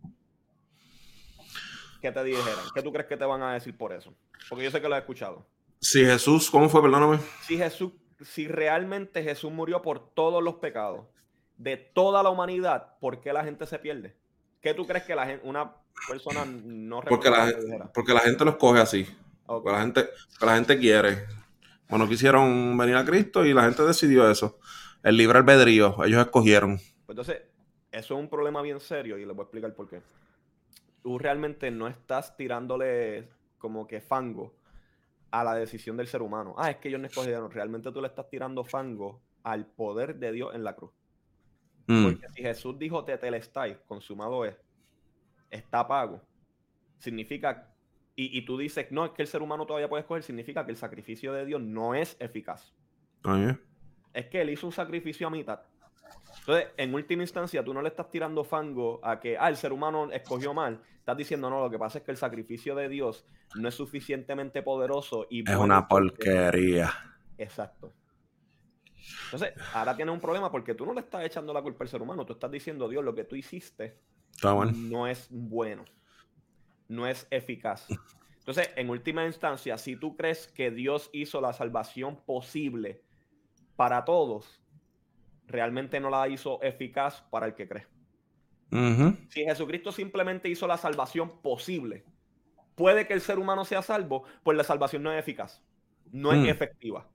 ¿Qué 2.04 2.12
te 2.12 2.22
dijeran? 2.22 2.66
¿Qué 2.76 2.82
tú 2.82 2.92
crees 2.92 3.08
que 3.08 3.16
te 3.16 3.24
van 3.24 3.42
a 3.42 3.54
decir 3.54 3.78
por 3.78 3.94
eso? 3.94 4.14
Porque 4.50 4.66
yo 4.66 4.72
sé 4.72 4.82
que 4.82 4.90
lo 4.90 4.96
he 4.96 5.00
escuchado. 5.00 5.46
Si 5.80 6.04
Jesús, 6.04 6.52
¿cómo 6.52 6.68
fue? 6.68 6.82
Perdóname. 6.82 7.18
Si 7.48 7.58
Jesús 7.58 7.94
si 8.26 8.50
realmente 8.50 9.24
Jesús 9.24 9.54
murió 9.54 9.82
por 9.82 10.14
todos 10.14 10.44
los 10.44 10.56
pecados 10.56 11.06
de 11.56 11.78
toda 11.78 12.22
la 12.22 12.30
humanidad, 12.30 12.98
¿por 13.00 13.22
qué 13.22 13.32
la 13.32 13.46
gente 13.46 13.66
se 13.66 13.80
pierde? 13.80 14.18
¿Qué 14.60 14.74
tú 14.74 14.86
crees 14.86 15.06
que 15.06 15.16
la 15.16 15.26
gente, 15.26 15.48
una 15.48 15.78
persona 16.10 16.44
no 16.46 17.00
porque 17.02 17.30
la, 17.30 17.90
porque 17.94 18.14
la 18.14 18.20
gente 18.20 18.44
los 18.44 18.58
coge 18.58 18.82
así. 18.82 19.08
Porque, 19.46 19.72
la 19.72 19.80
gente, 19.80 20.10
la 20.42 20.56
gente 20.56 20.78
quiere. 20.78 21.26
Bueno, 21.88 22.10
quisieron 22.10 22.78
venir 22.78 22.98
a 22.98 23.06
Cristo 23.06 23.46
y 23.46 23.54
la 23.54 23.64
gente 23.64 23.82
decidió 23.84 24.30
eso. 24.30 24.60
El 25.04 25.16
libre 25.16 25.38
albedrío, 25.38 26.04
ellos 26.04 26.20
escogieron. 26.20 26.76
Pues 27.06 27.18
entonces, 27.18 27.44
eso 27.94 28.14
es 28.16 28.20
un 28.20 28.30
problema 28.30 28.62
bien 28.62 28.82
serio 28.82 29.18
y 29.18 29.26
les 29.26 29.34
voy 29.34 29.44
a 29.44 29.46
explicar 29.46 29.74
por 29.74 29.88
qué. 29.88 30.02
Tú 31.04 31.20
realmente 31.20 31.70
no 31.70 31.88
estás 31.88 32.36
tirándole 32.36 33.30
como 33.60 33.86
que 33.86 34.02
fango 34.02 34.56
a 35.30 35.44
la 35.44 35.54
decisión 35.54 35.98
del 35.98 36.08
ser 36.08 36.22
humano. 36.22 36.56
Ah, 36.58 36.72
es 36.72 36.78
que 36.78 36.88
ellos 36.88 37.02
no 37.02 37.08
escogieron. 37.08 37.52
Realmente 37.52 37.92
tú 37.92 38.02
le 38.02 38.08
estás 38.08 38.30
tirando 38.30 38.64
fango 38.64 39.22
al 39.44 39.66
poder 39.66 40.16
de 40.16 40.32
Dios 40.32 40.56
en 40.56 40.64
la 40.64 40.76
cruz. 40.76 40.92
Mm. 41.88 42.04
Porque 42.04 42.28
si 42.30 42.42
Jesús 42.42 42.80
dijo 42.80 43.04
te 43.04 43.18
telestai, 43.18 43.80
consumado 43.88 44.46
es, 44.46 44.56
está 45.50 45.88
pago, 45.88 46.22
significa, 46.98 47.74
y, 48.16 48.46
tú 48.46 48.58
dices, 48.58 48.92
no, 48.92 49.06
es 49.06 49.12
que 49.12 49.24
el 49.24 49.28
ser 49.28 49.42
humano 49.42 49.66
todavía 49.66 49.90
puede 49.90 50.02
escoger, 50.02 50.24
significa 50.24 50.64
que 50.66 50.72
el 50.72 50.78
sacrificio 50.78 51.34
de 51.34 51.46
Dios 51.46 51.62
no 51.62 51.96
es 51.96 52.16
eficaz. 52.20 52.74
Ah, 53.24 53.58
es 54.14 54.28
que 54.28 54.42
él 54.42 54.52
hizo 54.52 54.68
un 54.68 54.74
sacrificio 54.74 55.28
a 55.28 55.32
mitad. 55.32 55.62
Entonces, 56.44 56.72
en 56.76 56.94
última 56.94 57.24
instancia, 57.24 57.64
tú 57.64 57.74
no 57.74 57.82
le 57.82 57.88
estás 57.88 58.10
tirando 58.10 58.44
fango 58.44 59.00
a 59.02 59.22
que, 59.22 59.38
ah, 59.38 59.48
el 59.48 59.56
ser 59.56 59.72
humano 59.72 60.12
escogió 60.12 60.54
mal. 60.54 60.82
Estás 61.00 61.16
diciendo, 61.16 61.50
no, 61.50 61.62
lo 61.62 61.70
que 61.70 61.80
pasa 61.80 62.00
es 62.00 62.04
que 62.04 62.12
el 62.12 62.18
sacrificio 62.18 62.76
de 62.76 62.90
Dios 62.90 63.26
no 63.56 63.70
es 63.70 63.76
suficientemente 63.76 64.62
poderoso 64.62 65.26
y... 65.30 65.50
Es 65.50 65.56
una 65.56 65.88
porquería. 65.88 66.92
Exacto. 67.38 67.94
Entonces, 69.26 69.54
ahora 69.74 69.96
tienes 69.96 70.14
un 70.14 70.20
problema 70.20 70.52
porque 70.52 70.76
tú 70.76 70.86
no 70.86 70.94
le 70.94 71.00
estás 71.00 71.24
echando 71.24 71.54
la 71.54 71.62
culpa 71.62 71.86
al 71.86 71.90
ser 71.90 72.02
humano. 72.02 72.26
Tú 72.26 72.34
estás 72.34 72.52
diciendo, 72.52 72.90
Dios, 72.90 73.06
lo 73.06 73.16
que 73.16 73.24
tú 73.24 73.38
hiciste 73.38 73.98
no 74.42 75.08
es 75.08 75.28
bueno. 75.30 75.86
No 76.90 77.08
es 77.08 77.26
eficaz. 77.32 77.88
Entonces, 78.40 78.70
en 78.76 78.90
última 78.90 79.26
instancia, 79.26 79.78
si 79.78 79.96
tú 79.96 80.18
crees 80.18 80.48
que 80.48 80.72
Dios 80.72 81.10
hizo 81.14 81.40
la 81.40 81.54
salvación 81.54 82.18
posible 82.26 83.02
para 83.78 84.04
todos, 84.04 84.62
realmente 85.48 86.00
no 86.00 86.10
la 86.10 86.28
hizo 86.28 86.62
eficaz 86.62 87.22
para 87.30 87.46
el 87.46 87.56
que 87.56 87.68
cree. 87.68 87.88
Si 89.30 89.44
Jesucristo 89.44 89.92
simplemente 89.92 90.50
hizo 90.50 90.66
la 90.66 90.78
salvación 90.78 91.42
posible, 91.44 92.04
puede 92.74 93.06
que 93.06 93.14
el 93.14 93.22
ser 93.22 93.38
humano 93.38 93.66
sea 93.66 93.84
salvo, 93.84 94.24
pues 94.42 94.58
la 94.58 94.64
salvación 94.64 95.04
no 95.04 95.14
es 95.14 95.20
eficaz, 95.20 95.62
no 96.12 96.34
es 96.34 96.40
mm. 96.40 96.48
efectiva. 96.48 97.08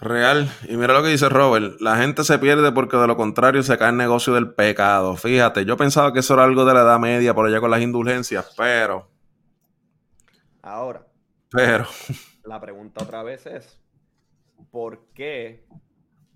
Real. 0.00 0.48
Y 0.68 0.76
mira 0.76 0.94
lo 0.94 1.02
que 1.02 1.08
dice 1.08 1.28
Robert. 1.28 1.80
La 1.80 1.96
gente 1.96 2.22
se 2.22 2.38
pierde 2.38 2.70
porque 2.70 2.96
de 2.96 3.06
lo 3.06 3.16
contrario 3.16 3.62
se 3.62 3.76
cae 3.78 3.90
el 3.90 3.96
negocio 3.96 4.32
del 4.34 4.54
pecado. 4.54 5.16
Fíjate, 5.16 5.64
yo 5.64 5.76
pensaba 5.76 6.12
que 6.12 6.20
eso 6.20 6.34
era 6.34 6.44
algo 6.44 6.64
de 6.64 6.74
la 6.74 6.82
edad 6.82 7.00
media 7.00 7.34
por 7.34 7.46
allá 7.46 7.60
con 7.60 7.70
las 7.70 7.82
indulgencias, 7.82 8.54
pero... 8.56 9.08
Ahora. 10.62 11.04
Pero... 11.50 11.86
La 12.44 12.60
pregunta 12.60 13.04
otra 13.04 13.22
vez 13.22 13.44
es, 13.46 13.78
¿por 14.70 15.06
qué 15.14 15.66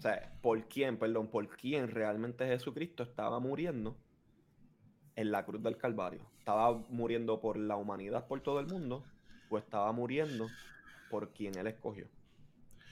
o 0.02 0.04
sea, 0.04 0.32
¿por 0.42 0.66
quién, 0.66 0.98
perdón, 0.98 1.28
por 1.28 1.48
quién 1.56 1.88
realmente 1.88 2.44
Jesucristo 2.44 3.04
estaba 3.04 3.38
muriendo 3.38 3.96
en 5.14 5.30
la 5.30 5.44
cruz 5.44 5.62
del 5.62 5.76
Calvario? 5.76 6.28
¿Estaba 6.40 6.76
muriendo 6.88 7.40
por 7.40 7.56
la 7.56 7.76
humanidad, 7.76 8.26
por 8.26 8.40
todo 8.40 8.58
el 8.58 8.66
mundo? 8.66 9.04
¿O 9.48 9.58
estaba 9.58 9.92
muriendo 9.92 10.48
por 11.08 11.32
quien 11.32 11.56
Él 11.56 11.68
escogió? 11.68 12.08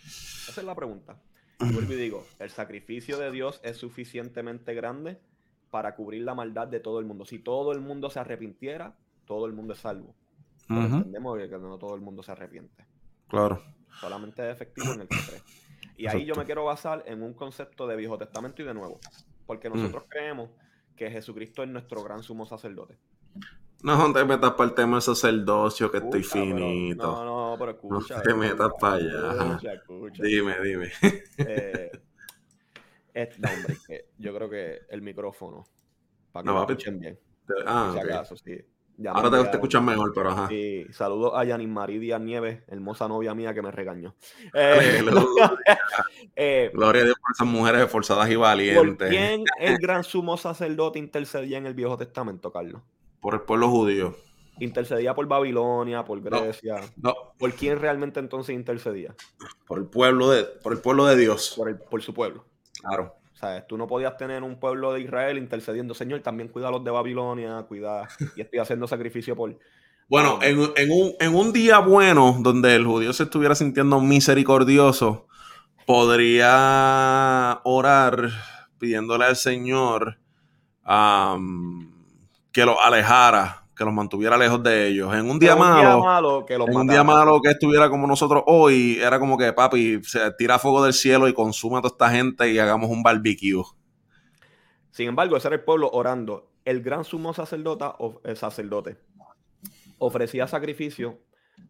Esa 0.04 0.60
es 0.60 0.64
la 0.64 0.76
pregunta. 0.76 1.20
Y 1.58 1.72
vuelvo 1.72 1.94
y 1.94 1.96
digo, 1.96 2.24
el 2.38 2.50
sacrificio 2.50 3.18
de 3.18 3.32
Dios 3.32 3.60
es 3.64 3.76
suficientemente 3.76 4.72
grande 4.72 5.18
para 5.72 5.96
cubrir 5.96 6.22
la 6.22 6.36
maldad 6.36 6.68
de 6.68 6.78
todo 6.78 7.00
el 7.00 7.06
mundo. 7.06 7.24
Si 7.24 7.40
todo 7.40 7.72
el 7.72 7.80
mundo 7.80 8.08
se 8.08 8.20
arrepintiera, 8.20 8.96
todo 9.24 9.46
el 9.46 9.52
mundo 9.52 9.72
es 9.72 9.80
salvo. 9.80 10.14
entendemos 10.68 11.36
que 11.40 11.58
no 11.58 11.76
todo 11.76 11.96
el 11.96 12.02
mundo 12.02 12.22
se 12.22 12.30
arrepiente. 12.30 12.86
Claro. 13.26 13.60
Solamente 13.98 14.48
es 14.48 14.54
efectivo 14.54 14.92
en 14.92 15.00
el 15.00 15.08
que 15.08 15.16
cree. 15.26 15.42
Y 16.00 16.06
ahí 16.06 16.24
yo 16.24 16.34
me 16.34 16.46
quiero 16.46 16.64
basar 16.64 17.04
en 17.06 17.22
un 17.22 17.34
concepto 17.34 17.86
de 17.86 17.94
Viejo 17.94 18.16
Testamento 18.16 18.62
y 18.62 18.64
de 18.64 18.72
Nuevo. 18.72 18.98
Porque 19.46 19.68
mm. 19.68 19.76
nosotros 19.76 20.04
creemos 20.08 20.48
que 20.96 21.10
Jesucristo 21.10 21.62
es 21.62 21.68
nuestro 21.68 22.02
gran 22.02 22.22
sumo 22.22 22.46
sacerdote. 22.46 22.96
No 23.82 24.10
te 24.12 24.24
metas 24.24 24.52
para 24.52 24.70
el 24.70 24.74
tema 24.74 24.96
del 24.96 25.02
sacerdocio, 25.02 25.90
que 25.90 25.98
estoy 25.98 26.22
finito. 26.22 27.06
no, 27.06 27.50
no, 27.50 27.56
pero 27.58 27.72
escucha. 27.72 28.16
No 28.16 28.22
te 28.22 28.34
metas 28.34 28.70
para 28.80 28.94
allá. 28.94 29.74
Escucha, 29.74 30.22
Dime, 30.22 30.54
dime. 30.62 30.90
Eh, 31.36 31.90
este, 33.12 33.46
hombre, 33.46 34.06
yo 34.16 34.34
creo 34.34 34.48
que 34.48 34.78
el 34.88 35.02
micrófono, 35.02 35.66
para 36.32 36.44
que 36.44 36.50
lo 36.50 36.60
escuchen 36.62 36.98
bien. 36.98 37.18
Ah, 37.66 37.90
si 37.92 37.98
acaso, 37.98 38.36
sí. 38.36 38.58
Ahora 39.08 39.30
te, 39.30 39.44
te 39.44 39.56
escuchas 39.56 39.82
mejor, 39.82 40.12
pero 40.14 40.30
ajá. 40.30 40.48
Sí, 40.48 40.86
saludos 40.92 41.32
a 41.34 41.44
Yanin 41.44 41.72
Marí 41.72 41.98
Díaz 41.98 42.20
Nieves, 42.20 42.62
hermosa 42.68 43.08
novia 43.08 43.34
mía 43.34 43.54
que 43.54 43.62
me 43.62 43.70
regañó. 43.70 44.14
Eh, 46.36 46.70
Gloria 46.72 47.02
a 47.02 47.04
Dios 47.06 47.16
por 47.20 47.32
esas 47.32 47.46
mujeres 47.46 47.82
esforzadas 47.82 48.30
y 48.30 48.36
valientes. 48.36 48.96
¿Por 48.96 49.08
quién 49.08 49.44
el 49.58 49.76
gran 49.78 50.04
sumo 50.04 50.36
sacerdote 50.36 50.98
intercedía 50.98 51.58
en 51.58 51.66
el 51.66 51.74
Viejo 51.74 51.96
Testamento, 51.98 52.50
Carlos? 52.52 52.80
Por 53.20 53.34
el 53.34 53.40
pueblo 53.42 53.68
judío. 53.68 54.16
intercedía 54.58 55.14
por 55.14 55.26
Babilonia, 55.26 56.04
por 56.04 56.20
Grecia. 56.22 56.76
No, 56.96 57.14
¿Por 57.38 57.52
quién 57.54 57.78
realmente 57.78 58.20
entonces 58.20 58.54
intercedía? 58.54 59.14
Por 59.66 59.78
el 59.78 59.86
pueblo 59.86 60.30
de, 60.30 60.44
por 60.44 60.72
el 60.72 60.80
pueblo 60.80 61.04
de 61.06 61.16
Dios. 61.16 61.54
Por, 61.56 61.68
el, 61.68 61.78
por 61.78 62.00
su 62.02 62.14
pueblo. 62.14 62.44
Claro. 62.80 63.19
Tú 63.68 63.76
no 63.76 63.86
podías 63.86 64.16
tener 64.16 64.42
un 64.42 64.58
pueblo 64.58 64.92
de 64.92 65.00
Israel 65.00 65.38
intercediendo, 65.38 65.94
Señor, 65.94 66.20
también 66.20 66.48
cuida 66.48 66.68
a 66.68 66.70
los 66.70 66.84
de 66.84 66.90
Babilonia, 66.90 67.64
cuida, 67.68 68.08
y 68.36 68.40
estoy 68.40 68.58
haciendo 68.58 68.86
sacrificio 68.86 69.36
por... 69.36 69.58
Bueno, 70.08 70.40
en, 70.42 70.58
en, 70.76 70.90
un, 70.90 71.14
en 71.20 71.34
un 71.34 71.52
día 71.52 71.78
bueno, 71.78 72.36
donde 72.40 72.74
el 72.74 72.84
judío 72.84 73.12
se 73.12 73.22
estuviera 73.24 73.54
sintiendo 73.54 74.00
misericordioso, 74.00 75.28
podría 75.86 77.60
orar 77.64 78.30
pidiéndole 78.78 79.24
al 79.26 79.36
Señor 79.36 80.18
que 82.52 82.64
lo 82.64 82.80
alejara, 82.80 83.59
que 83.80 83.84
los 83.86 83.94
mantuviera 83.94 84.36
lejos 84.36 84.62
de 84.62 84.88
ellos. 84.88 85.14
En 85.14 85.30
un 85.30 85.38
día, 85.38 85.56
malo, 85.56 86.44
que 86.44 86.52
en 86.52 86.76
un 86.76 86.86
día 86.86 87.02
malo 87.02 87.40
que 87.40 87.48
estuviera 87.48 87.88
como 87.88 88.06
nosotros 88.06 88.42
hoy, 88.46 88.98
era 89.00 89.18
como 89.18 89.38
que 89.38 89.54
papi 89.54 90.02
se 90.04 90.30
tira 90.32 90.58
fuego 90.58 90.84
del 90.84 90.92
cielo 90.92 91.28
y 91.28 91.32
consuma 91.32 91.78
a 91.78 91.80
toda 91.80 91.94
esta 91.94 92.10
gente 92.10 92.52
y 92.52 92.58
hagamos 92.58 92.90
un 92.90 93.02
barbecue. 93.02 93.62
Sin 94.90 95.08
embargo, 95.08 95.34
ese 95.34 95.48
era 95.48 95.56
el 95.56 95.64
pueblo 95.64 95.88
orando. 95.94 96.50
El 96.66 96.82
gran 96.82 97.04
sumo 97.04 97.32
sacerdote, 97.32 97.86
el 98.24 98.36
sacerdote 98.36 98.98
ofrecía 99.96 100.46
sacrificio 100.46 101.18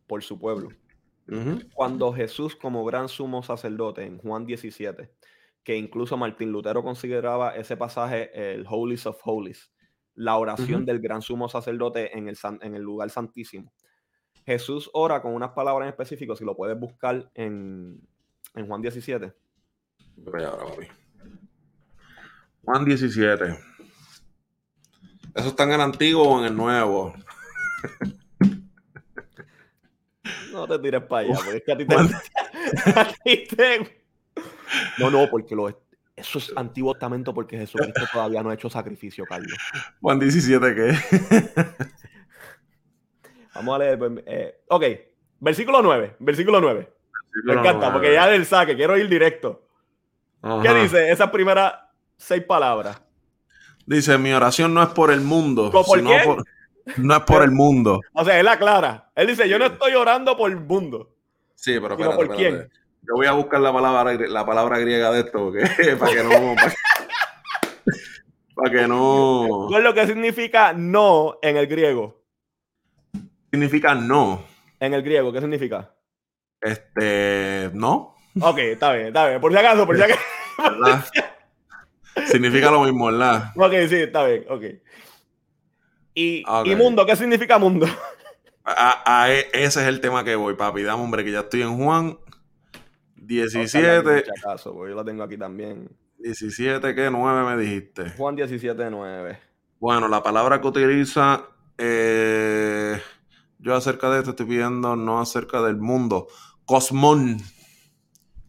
por 0.08 0.24
su 0.24 0.36
pueblo. 0.36 0.70
Cuando 1.74 2.12
Jesús, 2.12 2.56
como 2.56 2.84
gran 2.84 3.08
sumo 3.08 3.44
sacerdote, 3.44 4.04
en 4.04 4.18
Juan 4.18 4.46
17, 4.46 5.12
que 5.62 5.76
incluso 5.76 6.16
Martín 6.16 6.50
Lutero 6.50 6.82
consideraba 6.82 7.54
ese 7.54 7.76
pasaje 7.76 8.32
el 8.34 8.66
Holies 8.68 9.06
of 9.06 9.20
Holies, 9.22 9.70
la 10.20 10.36
oración 10.36 10.84
del 10.84 11.00
gran 11.00 11.22
sumo 11.22 11.48
sacerdote 11.48 12.16
en 12.16 12.28
el, 12.28 12.36
en 12.60 12.74
el 12.74 12.82
lugar 12.82 13.08
santísimo. 13.08 13.72
Jesús 14.44 14.90
ora 14.92 15.22
con 15.22 15.32
unas 15.32 15.52
palabras 15.52 15.86
en 15.86 15.90
específico, 15.90 16.36
si 16.36 16.44
lo 16.44 16.54
puedes 16.54 16.78
buscar 16.78 17.30
en, 17.34 17.98
en 18.54 18.66
Juan 18.66 18.82
17. 18.82 19.32
Juan 22.62 22.84
17. 22.84 23.44
¿Eso 25.34 25.48
está 25.48 25.64
en 25.64 25.72
el 25.72 25.80
antiguo 25.80 26.22
o 26.22 26.40
en 26.40 26.46
el 26.46 26.56
nuevo? 26.56 27.14
No 30.52 30.66
te 30.66 30.78
tires 30.80 31.02
para 31.04 31.28
allá, 31.28 31.36
porque 31.36 31.56
es 31.58 31.62
que 31.64 31.72
a 32.96 33.14
ti 33.24 33.46
te. 33.46 34.04
No, 34.98 35.10
no, 35.10 35.30
porque 35.30 35.54
lo, 35.54 35.68
eso 36.20 36.38
es 36.38 36.52
Antiguo 36.56 36.94
Testamento 36.94 37.34
porque 37.34 37.58
Jesucristo 37.58 38.02
todavía 38.12 38.42
no 38.42 38.50
ha 38.50 38.54
hecho 38.54 38.70
sacrificio, 38.70 39.24
Carlos. 39.24 39.56
Juan 40.00 40.18
17, 40.18 40.74
¿qué? 40.74 40.94
Vamos 43.54 43.74
a 43.74 43.78
leer. 43.78 43.98
Pues, 43.98 44.12
eh, 44.26 44.60
ok, 44.68 44.84
versículo 45.40 45.82
9. 45.82 46.16
Versículo 46.18 46.60
9. 46.60 46.92
Me 47.44 47.54
encanta, 47.54 47.92
porque 47.92 48.12
ya 48.12 48.26
del 48.28 48.46
saque, 48.46 48.76
quiero 48.76 48.96
ir 48.96 49.08
directo. 49.08 49.66
¿Qué 50.62 50.74
dice 50.74 51.10
esas 51.10 51.30
primeras 51.30 51.74
seis 52.16 52.42
palabras? 52.44 53.00
Dice: 53.86 54.16
Mi 54.18 54.32
oración 54.32 54.72
no 54.72 54.82
es 54.82 54.88
por 54.88 55.10
el 55.10 55.20
mundo. 55.20 55.70
¿Por 55.70 55.84
sino 55.84 56.10
Por, 56.24 56.44
no 56.96 57.16
es 57.16 57.22
por 57.22 57.42
el 57.42 57.50
mundo. 57.50 58.00
O 58.12 58.24
sea, 58.24 58.38
él 58.40 58.48
aclara. 58.48 59.10
Él 59.14 59.26
dice: 59.28 59.48
Yo 59.48 59.58
no 59.58 59.66
estoy 59.66 59.94
orando 59.94 60.36
por 60.36 60.50
el 60.50 60.58
mundo. 60.58 61.14
Sí, 61.54 61.78
pero 61.80 61.94
espérate, 61.94 62.16
¿por 62.16 62.36
quién? 62.36 62.70
Yo 63.02 63.14
voy 63.14 63.26
a 63.26 63.32
buscar 63.32 63.60
la 63.60 63.72
palabra, 63.72 64.12
la 64.14 64.46
palabra 64.46 64.78
griega 64.78 65.10
de 65.10 65.20
esto, 65.20 65.52
para 65.98 66.12
que 66.12 66.22
no. 66.22 66.54
Para, 68.54 68.70
que 68.70 68.86
no. 68.86 69.66
¿Cuál 69.68 69.80
es 69.80 69.84
lo 69.84 69.94
que 69.94 70.06
significa 70.06 70.72
no 70.74 71.38
en 71.40 71.56
el 71.56 71.66
griego? 71.66 72.22
Significa 73.50 73.94
no. 73.94 74.44
En 74.78 74.94
el 74.94 75.02
griego, 75.02 75.32
¿qué 75.32 75.40
significa? 75.40 75.94
Este. 76.60 77.70
No. 77.72 78.14
Ok, 78.40 78.58
está 78.58 78.92
bien, 78.92 79.08
está 79.08 79.28
bien. 79.28 79.40
Por 79.40 79.50
si 79.50 79.58
acaso, 79.58 79.86
por 79.86 79.96
si 79.96 80.02
acaso. 80.02 80.20
significa 82.26 82.70
lo 82.70 82.82
mismo, 82.82 83.06
¿verdad? 83.06 83.52
Ok, 83.56 83.72
sí, 83.88 83.96
está 83.96 84.24
bien, 84.24 84.44
ok. 84.48 84.64
Y, 86.14 86.44
y 86.64 86.74
mundo, 86.76 87.06
¿qué 87.06 87.16
significa 87.16 87.58
mundo? 87.58 87.86
A, 88.62 89.26
e, 89.30 89.48
ese 89.52 89.80
es 89.80 89.86
el 89.88 90.00
tema 90.00 90.22
que 90.22 90.36
voy, 90.36 90.54
papi. 90.54 90.82
Dame, 90.82 91.02
hombre, 91.02 91.24
que 91.24 91.32
ya 91.32 91.40
estoy 91.40 91.62
en 91.62 91.76
Juan 91.76 92.18
17. 93.30 94.24
Acaso, 94.38 94.74
yo 94.88 94.94
la 94.94 95.04
tengo 95.04 95.22
aquí 95.22 95.36
también. 95.38 95.88
17, 96.18 96.94
¿qué? 96.94 97.10
9 97.10 97.56
me 97.56 97.62
dijiste. 97.62 98.10
Juan 98.10 98.34
17, 98.34 98.90
9. 98.90 99.38
Bueno, 99.78 100.08
la 100.08 100.22
palabra 100.22 100.60
que 100.60 100.66
utiliza 100.66 101.44
eh, 101.78 103.00
yo 103.60 103.74
acerca 103.74 104.10
de 104.10 104.18
esto 104.18 104.30
estoy 104.30 104.46
pidiendo 104.46 104.96
no 104.96 105.20
acerca 105.20 105.62
del 105.62 105.76
mundo. 105.76 106.26
Cosmón. 106.64 107.38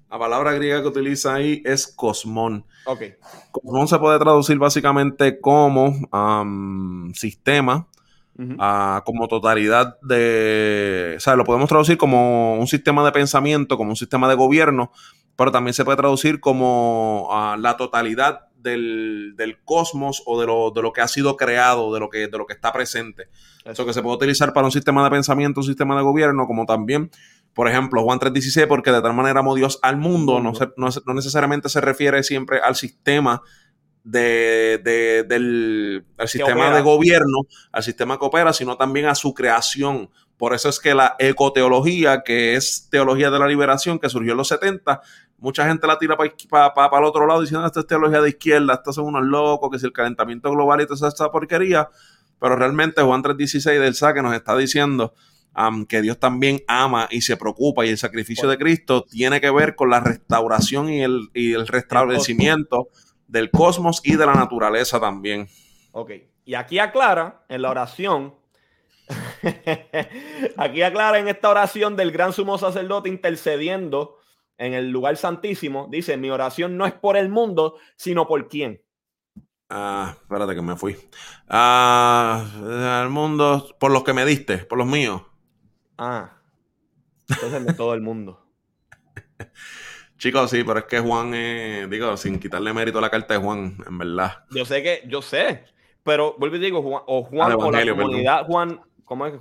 La 0.10 0.18
palabra 0.18 0.52
griega 0.54 0.82
que 0.82 0.88
utiliza 0.88 1.36
ahí 1.36 1.62
es 1.64 1.88
cosmón. 1.88 2.66
Ok. 2.86 3.04
Cosmón 3.52 3.88
se 3.88 4.00
puede 4.00 4.18
traducir 4.20 4.58
básicamente 4.58 5.40
como 5.40 5.94
sistema 7.14 7.88
como 9.04 9.28
totalidad 9.28 10.00
de, 10.02 11.16
o 11.18 11.20
sea, 11.20 11.36
lo 11.36 11.44
podemos 11.44 11.70
traducir 11.70 11.98
como 11.98 12.56
un 12.56 12.68
sistema 12.68 13.04
de 13.06 13.12
pensamiento, 13.12 13.78
como 13.78 13.92
un 13.92 13.96
sistema 13.96 14.28
de 14.30 14.36
gobierno, 14.36 14.92
pero 15.36 15.52
también 15.52 15.74
se 15.74 15.86
puede 15.86 15.98
traducir 15.98 16.40
como 16.40 17.30
la 17.58 17.78
totalidad 17.78 18.48
del, 18.62 19.58
cosmos 19.66 20.24
o 20.26 20.40
de 20.40 20.48
lo, 20.48 20.72
de 20.72 20.82
lo, 20.82 20.94
que 20.94 21.02
ha 21.02 21.08
sido 21.08 21.36
creado, 21.38 21.94
de 21.94 22.00
lo 22.00 22.10
que, 22.10 22.28
de 22.28 22.38
lo 22.38 22.46
que 22.46 22.54
está 22.54 22.72
presente. 22.72 23.28
Eso. 23.66 23.86
Que 23.86 23.94
se 23.94 24.02
puede 24.02 24.16
utilizar 24.16 24.54
para 24.54 24.66
un 24.66 24.72
sistema 24.72 25.04
de 25.04 25.10
pensamiento, 25.10 25.62
un 25.62 25.66
sistema 25.66 25.96
de 25.96 26.04
gobierno, 26.04 26.48
como 26.48 26.66
también, 26.66 27.12
por 27.54 27.68
ejemplo, 27.68 28.04
Juan 28.04 28.20
3.16, 28.20 28.68
porque 28.68 28.92
de 28.92 29.02
tal 29.02 29.14
manera 29.14 29.40
amó 29.40 29.56
Dios 29.56 29.80
al 29.82 29.98
mundo, 29.98 30.40
no, 30.40 30.54
no 30.78 31.14
necesariamente 31.14 31.70
se 31.70 31.82
refiere 31.82 32.24
siempre 32.24 32.60
al 32.60 32.76
sistema 32.76 33.42
de, 34.04 35.26
del 35.28 36.06
sistema 36.28 36.76
de 36.76 36.82
gobierno, 36.82 37.40
al 37.72 37.84
sistema 37.84 38.18
que 38.18 38.26
opera, 38.26 38.54
sino 38.54 38.78
también 38.78 39.08
a 39.08 39.16
su 39.16 39.34
creación. 39.34 40.10
Por 40.38 40.54
eso 40.56 40.70
es 40.70 40.80
que 40.80 40.96
la 40.96 41.16
ecoteología, 41.20 42.24
que 42.24 42.56
es 42.56 42.88
teología 42.90 43.30
de 43.30 43.38
la 43.38 43.48
liberación, 43.48 44.00
que 44.00 44.10
surgió 44.10 44.32
en 44.32 44.38
los 44.38 44.48
70, 44.48 45.02
mucha 45.38 45.68
gente 45.68 45.86
la 45.86 46.00
tira 46.00 46.18
para 46.18 46.98
el 46.98 47.04
otro 47.04 47.28
lado 47.28 47.42
diciendo 47.42 47.66
esta 47.66 47.82
es 47.82 47.88
teología 47.88 48.22
de 48.22 48.30
izquierda, 48.30 48.74
estos 48.74 48.96
son 48.96 49.06
unos 49.06 49.24
locos, 49.24 49.70
que 49.70 49.78
es 49.78 49.84
el 49.84 49.94
calentamiento 49.94 50.50
global 50.50 50.82
y 50.82 50.88
toda 50.88 51.08
esta 51.08 51.32
porquería. 51.32 51.90
Pero 52.40 52.56
realmente 52.56 53.04
Juan 53.04 53.22
3.16 53.22 53.80
del 53.80 53.94
saque 53.94 54.24
nos 54.24 54.34
está 54.34 54.58
diciendo 54.58 55.14
que 55.88 56.02
Dios 56.02 56.18
también 56.18 56.62
ama 56.68 57.08
y 57.12 57.22
se 57.22 57.38
preocupa 57.38 57.86
y 57.86 57.90
el 57.90 57.98
sacrificio 57.98 58.48
de 58.50 58.58
Cristo 58.58 59.04
tiene 59.04 59.42
que 59.42 59.52
ver 59.52 59.76
con 59.76 59.90
la 59.90 60.00
restauración 60.00 60.90
y 60.90 61.04
el, 61.04 61.30
y 61.34 61.54
el 61.54 61.68
restablecimiento 61.68 62.88
del 63.32 63.50
cosmos 63.50 64.02
y 64.04 64.18
de 64.18 64.26
la 64.26 64.34
naturaleza 64.34 65.00
también. 65.00 65.48
Ok, 65.94 66.12
y 66.44 66.54
aquí 66.54 66.80
aclara 66.80 67.46
en 67.48 67.62
la 67.62 67.70
oración, 67.70 68.36
aquí 70.58 70.82
aclara 70.82 71.18
en 71.18 71.30
esta 71.30 71.50
oración 71.50 71.96
del 71.96 72.12
gran 72.12 72.34
sumo 72.34 72.58
sacerdote 72.58 73.10
intercediendo 73.10 74.18
en 74.58 74.74
el 74.74 74.92
lugar 74.92 75.18
santísimo, 75.18 75.88
dice, 75.90 76.18
mi 76.18 76.30
oración 76.30 76.78
no 76.78 76.86
es 76.86 76.94
por 76.94 77.18
el 77.18 77.30
mundo, 77.30 77.78
sino 77.96 78.28
por 78.28 78.48
quién. 78.48 78.84
Ah, 79.70 80.16
espérate 80.22 80.54
que 80.54 80.62
me 80.62 80.76
fui. 80.76 80.98
Ah, 81.48 82.46
el 83.04 83.10
mundo, 83.10 83.76
por 83.80 83.92
los 83.92 84.04
que 84.04 84.14
me 84.14 84.26
diste, 84.26 84.60
por 84.60 84.78
los 84.78 84.86
míos. 84.86 85.22
Ah, 85.98 86.38
entonces 87.30 87.66
de 87.66 87.74
todo 87.74 87.94
el 87.94 88.02
mundo. 88.02 88.46
Chicos, 90.22 90.52
sí, 90.52 90.64
pero 90.64 90.78
es 90.78 90.86
que 90.86 91.00
Juan, 91.00 91.32
eh, 91.34 91.88
digo, 91.90 92.16
sin 92.16 92.38
quitarle 92.38 92.72
mérito 92.74 93.00
a 93.00 93.02
la 93.02 93.10
carta 93.10 93.34
de 93.34 93.40
Juan, 93.40 93.76
en 93.88 93.98
verdad. 93.98 94.44
Yo 94.52 94.66
sé 94.66 94.84
que, 94.84 95.02
yo 95.08 95.20
sé, 95.20 95.64
pero 96.04 96.36
vuelvo 96.38 96.58
y 96.58 96.60
digo, 96.60 96.84
Juan, 96.84 97.02
o 97.08 97.24
Juan 97.24 97.54
o 97.54 97.72
la 97.72 97.96
comunidad, 97.96 98.46
Juan, 98.46 98.80
¿cómo 99.04 99.26
es, 99.26 99.34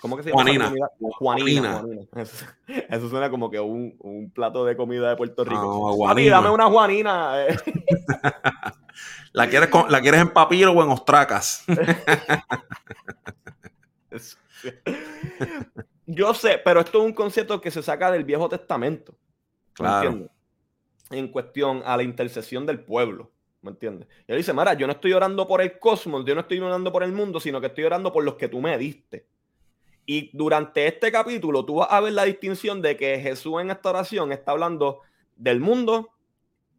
cómo 0.00 0.16
que 0.16 0.22
se 0.22 0.30
llama? 0.30 0.44
Juanina. 0.44 0.72
Juanina. 1.00 1.80
Juanina. 1.80 2.06
Eso, 2.88 3.10
suena 3.10 3.30
como 3.30 3.50
que 3.50 3.58
un, 3.58 3.96
un, 3.98 4.30
plato 4.30 4.64
de 4.64 4.76
comida 4.76 5.10
de 5.10 5.16
Puerto 5.16 5.42
Rico. 5.42 5.60
No, 5.60 5.96
dame 6.06 6.50
una 6.50 6.66
Juanina. 6.66 7.44
Eh. 7.44 7.56
¿La, 9.32 9.48
quieres 9.48 9.70
¿La 9.88 10.00
quieres 10.00 10.20
en 10.20 10.28
papiro 10.28 10.70
o 10.70 10.84
en 10.84 10.90
ostracas? 10.90 11.64
Yo 16.06 16.32
sé, 16.32 16.60
pero 16.64 16.78
esto 16.78 17.00
es 17.00 17.04
un 17.06 17.12
concepto 17.12 17.60
que 17.60 17.72
se 17.72 17.82
saca 17.82 18.12
del 18.12 18.22
Viejo 18.22 18.48
Testamento. 18.48 19.16
Claro. 19.74 20.28
En 21.10 21.28
cuestión 21.28 21.82
a 21.84 21.96
la 21.96 22.02
intercesión 22.02 22.66
del 22.66 22.80
pueblo. 22.80 23.30
¿Me 23.62 23.70
entiendes? 23.70 24.08
Y 24.26 24.32
él 24.32 24.38
dice, 24.38 24.52
Mara, 24.52 24.74
yo 24.74 24.86
no 24.88 24.92
estoy 24.92 25.12
orando 25.12 25.46
por 25.46 25.62
el 25.62 25.78
cosmos, 25.78 26.24
yo 26.24 26.34
no 26.34 26.40
estoy 26.40 26.58
orando 26.58 26.90
por 26.90 27.04
el 27.04 27.12
mundo, 27.12 27.38
sino 27.38 27.60
que 27.60 27.68
estoy 27.68 27.84
orando 27.84 28.12
por 28.12 28.24
los 28.24 28.34
que 28.34 28.48
tú 28.48 28.60
me 28.60 28.76
diste. 28.76 29.26
Y 30.04 30.36
durante 30.36 30.86
este 30.88 31.12
capítulo 31.12 31.64
tú 31.64 31.76
vas 31.76 31.88
a 31.90 32.00
ver 32.00 32.12
la 32.12 32.24
distinción 32.24 32.82
de 32.82 32.96
que 32.96 33.20
Jesús 33.20 33.60
en 33.60 33.70
esta 33.70 33.90
oración 33.90 34.32
está 34.32 34.50
hablando 34.50 35.00
del 35.36 35.60
mundo 35.60 36.10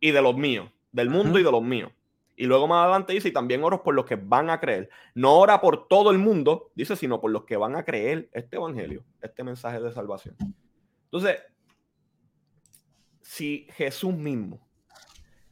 y 0.02 0.12
de 0.12 0.22
los 0.22 0.36
míos, 0.36 0.70
del 0.92 1.10
mundo 1.10 1.40
y 1.40 1.44
de 1.44 1.52
los 1.52 1.64
míos. 1.64 1.92
Y 2.36 2.48
luego 2.48 2.68
más 2.68 2.84
adelante 2.84 3.14
dice, 3.14 3.30
y 3.30 3.32
también 3.32 3.64
oro 3.64 3.84
por 3.84 3.94
los 3.94 4.06
que 4.06 4.16
van 4.16 4.50
a 4.50 4.60
creer. 4.60 4.90
No 5.14 5.38
ora 5.38 5.62
por 5.62 5.88
todo 5.88 6.12
el 6.12 6.18
mundo, 6.18 6.72
dice, 6.76 6.96
sino 6.96 7.22
por 7.22 7.32
los 7.32 7.46
que 7.46 7.56
van 7.56 7.76
a 7.76 7.86
creer 7.86 8.28
este 8.34 8.58
evangelio, 8.58 9.06
este 9.22 9.44
mensaje 9.44 9.80
de 9.80 9.92
salvación. 9.92 10.36
Entonces, 11.06 11.38
si 13.24 13.68
Jesús 13.76 14.14
mismo 14.14 14.60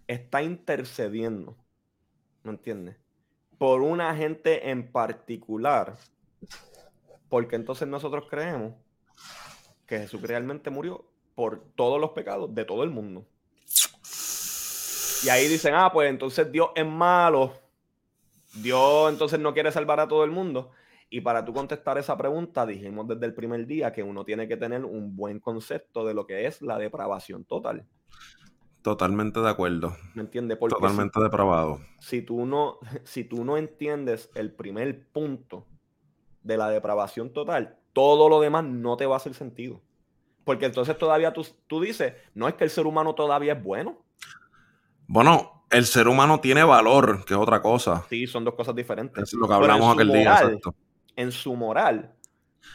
está 0.07 0.43
intercediendo, 0.43 1.57
¿me 2.43 2.51
entiendes? 2.51 2.97
Por 3.57 3.81
una 3.81 4.15
gente 4.15 4.69
en 4.69 4.91
particular, 4.91 5.97
porque 7.29 7.55
entonces 7.55 7.87
nosotros 7.87 8.25
creemos 8.29 8.73
que 9.87 9.99
Jesús 9.99 10.21
realmente 10.21 10.69
murió 10.69 11.05
por 11.33 11.63
todos 11.75 11.99
los 11.99 12.11
pecados 12.11 12.53
de 12.53 12.65
todo 12.65 12.83
el 12.83 12.89
mundo. 12.89 13.25
Y 15.23 15.29
ahí 15.29 15.47
dicen, 15.47 15.73
ah, 15.75 15.91
pues 15.93 16.09
entonces 16.09 16.51
Dios 16.51 16.71
es 16.75 16.85
malo. 16.85 17.53
Dios 18.55 19.11
entonces 19.11 19.39
no 19.39 19.53
quiere 19.53 19.71
salvar 19.71 19.99
a 19.99 20.07
todo 20.07 20.23
el 20.23 20.31
mundo. 20.31 20.71
Y 21.13 21.19
para 21.19 21.43
tú 21.43 21.53
contestar 21.53 21.97
esa 21.97 22.17
pregunta, 22.17 22.65
dijimos 22.65 23.05
desde 23.05 23.25
el 23.25 23.33
primer 23.33 23.67
día 23.67 23.91
que 23.91 24.01
uno 24.01 24.23
tiene 24.23 24.47
que 24.47 24.55
tener 24.55 24.85
un 24.85 25.13
buen 25.13 25.41
concepto 25.41 26.05
de 26.05 26.13
lo 26.13 26.25
que 26.25 26.47
es 26.47 26.61
la 26.61 26.77
depravación 26.77 27.43
total. 27.43 27.85
Totalmente 28.81 29.41
de 29.41 29.49
acuerdo. 29.49 29.93
¿Me 30.15 30.21
entiendes? 30.21 30.57
Totalmente 30.57 31.21
depravado. 31.21 31.81
Si 31.99 32.21
tú, 32.21 32.45
no, 32.45 32.79
si 33.03 33.25
tú 33.25 33.43
no 33.43 33.57
entiendes 33.57 34.31
el 34.35 34.53
primer 34.53 35.05
punto 35.09 35.67
de 36.43 36.55
la 36.55 36.69
depravación 36.69 37.33
total, 37.33 37.77
todo 37.91 38.29
lo 38.29 38.39
demás 38.39 38.63
no 38.63 38.95
te 38.95 39.05
va 39.05 39.15
a 39.15 39.17
hacer 39.17 39.33
sentido. 39.33 39.81
Porque 40.45 40.65
entonces 40.65 40.97
todavía 40.97 41.33
tú, 41.33 41.45
tú 41.67 41.81
dices, 41.81 42.13
no 42.33 42.47
es 42.47 42.53
que 42.53 42.63
el 42.63 42.69
ser 42.69 42.87
humano 42.87 43.15
todavía 43.15 43.51
es 43.51 43.61
bueno. 43.61 44.01
Bueno, 45.07 45.65
el 45.71 45.85
ser 45.85 46.07
humano 46.07 46.39
tiene 46.39 46.63
valor, 46.63 47.25
que 47.25 47.33
es 47.33 47.39
otra 47.39 47.61
cosa. 47.61 48.05
Sí, 48.07 48.27
son 48.27 48.45
dos 48.45 48.55
cosas 48.55 48.73
diferentes. 48.73 49.21
Es 49.21 49.33
lo 49.33 49.45
que 49.45 49.53
hablamos 49.53 49.93
aquel 49.93 50.13
día, 50.13 50.35
exacto. 50.35 50.73
En 51.15 51.31
su 51.31 51.55
moral. 51.55 52.13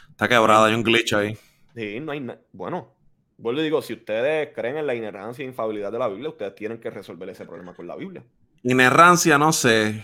Está 0.09 0.27
quebrada, 0.27 0.67
hay 0.67 0.73
un 0.73 0.83
glitch 0.83 1.13
ahí. 1.13 1.37
Sí, 1.75 1.99
no 1.99 2.11
hay 2.11 2.19
nada. 2.21 2.39
Bueno, 2.51 2.95
vuelvo 3.37 3.61
y 3.61 3.63
digo, 3.63 3.81
si 3.81 3.93
ustedes 3.93 4.49
creen 4.53 4.77
en 4.77 4.87
la 4.87 4.95
inerrancia 4.95 5.43
e 5.43 5.47
infabilidad 5.47 5.91
de 5.91 5.99
la 5.99 6.07
Biblia, 6.07 6.29
ustedes 6.29 6.55
tienen 6.55 6.79
que 6.79 6.89
resolver 6.89 7.29
ese 7.29 7.45
problema 7.45 7.73
con 7.73 7.87
la 7.87 7.95
Biblia. 7.95 8.23
Inerrancia, 8.63 9.37
no 9.37 9.53
sé. 9.53 10.01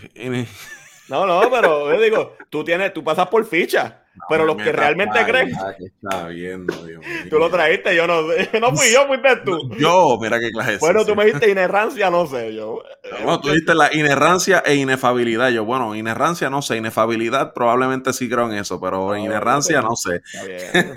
No, 1.08 1.26
no, 1.26 1.50
pero 1.50 1.92
yo 1.92 2.00
digo, 2.00 2.36
tú 2.48 2.64
tienes, 2.64 2.94
tú 2.94 3.04
pasas 3.04 3.26
por 3.28 3.44
ficha. 3.44 4.03
Pero 4.28 4.44
los 4.44 4.56
que 4.56 4.72
realmente 4.72 5.18
creen. 5.26 5.50
está 5.78 6.28
viendo, 6.28 6.74
Dios 6.86 7.04
Tú 7.28 7.38
lo 7.38 7.50
trajiste, 7.50 7.94
yo 7.94 8.06
no 8.06 8.28
sé. 8.28 8.60
No 8.60 8.74
fui 8.74 8.92
yo, 8.92 9.06
fuiste 9.06 9.36
tú. 9.44 9.70
Yo, 9.78 10.18
mira 10.20 10.38
qué 10.38 10.50
clase. 10.50 10.78
Bueno, 10.78 11.04
tú 11.04 11.14
me 11.14 11.24
dijiste 11.24 11.50
inerrancia, 11.50 12.10
no 12.10 12.26
sé. 12.26 12.54
Yo. 12.54 12.82
Bueno, 13.22 13.40
tú 13.40 13.48
dijiste 13.48 13.74
la 13.74 13.94
inerrancia 13.94 14.62
e 14.64 14.76
inefabilidad. 14.76 15.50
Yo, 15.50 15.64
bueno, 15.64 15.94
inerrancia 15.94 16.48
no 16.48 16.62
sé. 16.62 16.76
Inefabilidad 16.76 17.52
probablemente 17.52 18.12
sí 18.12 18.28
creo 18.28 18.50
en 18.50 18.58
eso, 18.58 18.80
pero 18.80 19.14
inerrancia 19.16 19.82
no 19.82 19.94
sé. 19.94 20.22
Está 20.24 20.44
bien. 20.44 20.94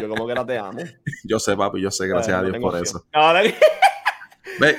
Yo 0.00 0.08
como 0.08 0.26
que 0.26 0.34
no 0.34 0.46
te 0.46 0.58
amo. 0.58 0.78
Yo 1.24 1.38
sé, 1.38 1.56
papi, 1.56 1.80
yo 1.80 1.90
sé, 1.90 2.06
gracias 2.06 2.36
a 2.36 2.42
Dios 2.42 2.56
por 2.60 2.76
eso. 2.80 3.04